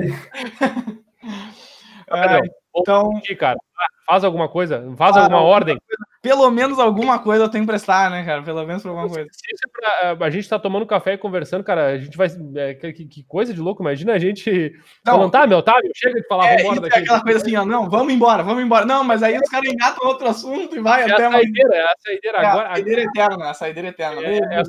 É, 2.07 2.39
então, 2.75 3.09
cara, 3.37 3.57
faz 4.05 4.23
alguma 4.23 4.47
coisa, 4.47 4.93
faz 4.97 5.17
alguma 5.17 5.41
ordem. 5.41 5.77
Pelo 6.21 6.49
menos 6.49 6.79
alguma 6.79 7.19
coisa 7.19 7.43
eu 7.43 7.49
tenho 7.49 7.63
que 7.65 7.69
prestar, 7.69 8.09
né, 8.09 8.25
cara? 8.25 8.41
Pelo 8.41 8.65
menos 8.65 8.83
alguma 8.83 9.07
coisa. 9.07 9.27
Pra, 9.71 10.09
eh, 10.09 10.17
a 10.19 10.29
gente 10.31 10.49
tá 10.49 10.57
tomando 10.57 10.83
café 10.83 11.13
e 11.13 11.19
conversando, 11.19 11.63
cara. 11.63 11.85
A 11.89 11.97
gente 11.99 12.17
vai. 12.17 12.27
É, 12.55 12.73
que, 12.73 13.05
que, 13.05 13.23
coisa 13.25 13.53
de 13.53 13.61
louco, 13.61 13.83
imagina 13.83 14.13
a 14.13 14.17
gente 14.17 14.73
não, 15.05 15.13
falando, 15.13 15.31
tá, 15.31 15.45
meu, 15.45 15.61
tá, 15.61 15.79
meu, 15.83 15.91
chega 15.95 16.19
de 16.19 16.27
falar, 16.27 16.47
é, 16.47 16.57
vambora 16.57 16.81
daqui. 16.81 16.97
É 16.97 17.01
aquela 17.01 17.21
coisa 17.21 17.37
assim, 17.37 17.55
ó, 17.55 17.63
não, 17.63 17.87
vamos 17.87 18.11
embora, 18.11 18.41
vamos 18.41 18.63
embora. 18.63 18.87
Não, 18.87 19.03
mas 19.03 19.21
aí 19.21 19.37
os 19.37 19.47
caras 19.47 19.71
engatam 19.71 20.07
outro 20.07 20.27
assunto 20.27 20.75
e 20.75 20.79
vai 20.79 21.03
é 21.03 21.13
até. 21.13 21.27
A 21.27 21.31
saideira, 21.31 21.75
é 21.75 21.83
a 21.83 21.95
saideira 21.99 22.37
é 22.39 22.45
agora. 22.45 22.67
A 22.69 22.73
saideira 22.73 23.01
eterna, 23.03 23.49
a 23.49 23.53
saideira 23.53 23.87
eterna. 23.89 24.21
É, 24.21 24.37
é, 24.37 24.61
é, 24.61 24.63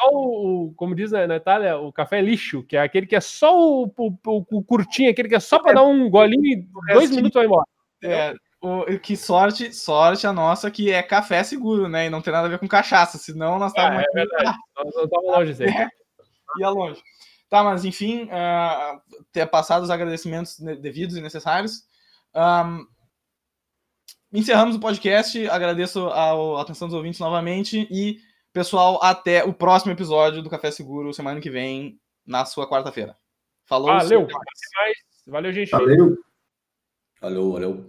só 0.00 0.08
o, 0.12 0.72
como 0.76 0.94
diz 0.94 1.12
na 1.12 1.36
Itália, 1.36 1.76
o 1.76 1.92
café 1.92 2.22
lixo, 2.22 2.62
que 2.62 2.74
é 2.74 2.80
aquele 2.80 3.06
que 3.06 3.16
é 3.16 3.20
só 3.20 3.54
o, 3.54 3.84
o, 3.84 4.46
o, 4.50 4.64
curtinho, 4.64 5.10
aquele 5.10 5.28
que 5.28 5.34
é 5.34 5.40
só 5.40 5.58
para 5.58 5.74
dar 5.74 5.82
um 5.82 6.08
golinho 6.08 6.46
e 6.46 6.66
dois 6.94 7.10
minutos 7.10 7.34
vai 7.34 7.44
embora. 7.44 7.66
É, 8.02 8.34
o, 8.62 8.98
que 9.00 9.16
sorte, 9.16 9.72
sorte 9.74 10.26
a 10.26 10.32
nossa 10.32 10.70
que 10.70 10.90
é 10.90 11.02
café 11.02 11.42
seguro, 11.42 11.88
né? 11.88 12.06
E 12.06 12.10
não 12.10 12.22
tem 12.22 12.32
nada 12.32 12.46
a 12.46 12.50
ver 12.50 12.58
com 12.58 12.68
cachaça, 12.68 13.18
senão 13.18 13.58
nós 13.58 13.72
estávamos. 13.72 14.02
É, 14.02 14.06
é 14.06 14.12
verdade, 14.14 14.58
nós 14.76 14.86
estávamos 14.86 15.36
longe 15.36 15.52
disso 15.52 15.62
é, 15.64 15.88
ia 16.58 16.68
longe. 16.70 17.02
Tá, 17.50 17.62
mas 17.62 17.84
enfim, 17.84 18.24
uh, 18.24 19.02
ter 19.30 19.46
passado 19.46 19.82
os 19.82 19.90
agradecimentos 19.90 20.58
devidos 20.80 21.16
e 21.16 21.20
necessários. 21.20 21.82
Um, 22.34 22.86
encerramos 24.32 24.76
o 24.76 24.80
podcast. 24.80 25.48
Agradeço 25.50 26.08
a, 26.08 26.30
a 26.30 26.62
atenção 26.62 26.88
dos 26.88 26.96
ouvintes 26.96 27.20
novamente. 27.20 27.86
E, 27.90 28.18
pessoal, 28.54 28.98
até 29.02 29.44
o 29.44 29.52
próximo 29.52 29.92
episódio 29.92 30.40
do 30.40 30.48
Café 30.48 30.70
Seguro, 30.70 31.12
semana 31.12 31.40
que 31.40 31.50
vem, 31.50 32.00
na 32.26 32.46
sua 32.46 32.66
quarta-feira. 32.66 33.16
Falou. 33.66 33.88
Valeu. 33.88 34.26
Valeu, 35.26 35.52
gente. 35.52 35.70
Valeu. 35.70 36.16
Valeu, 37.20 37.52
valeu. 37.52 37.86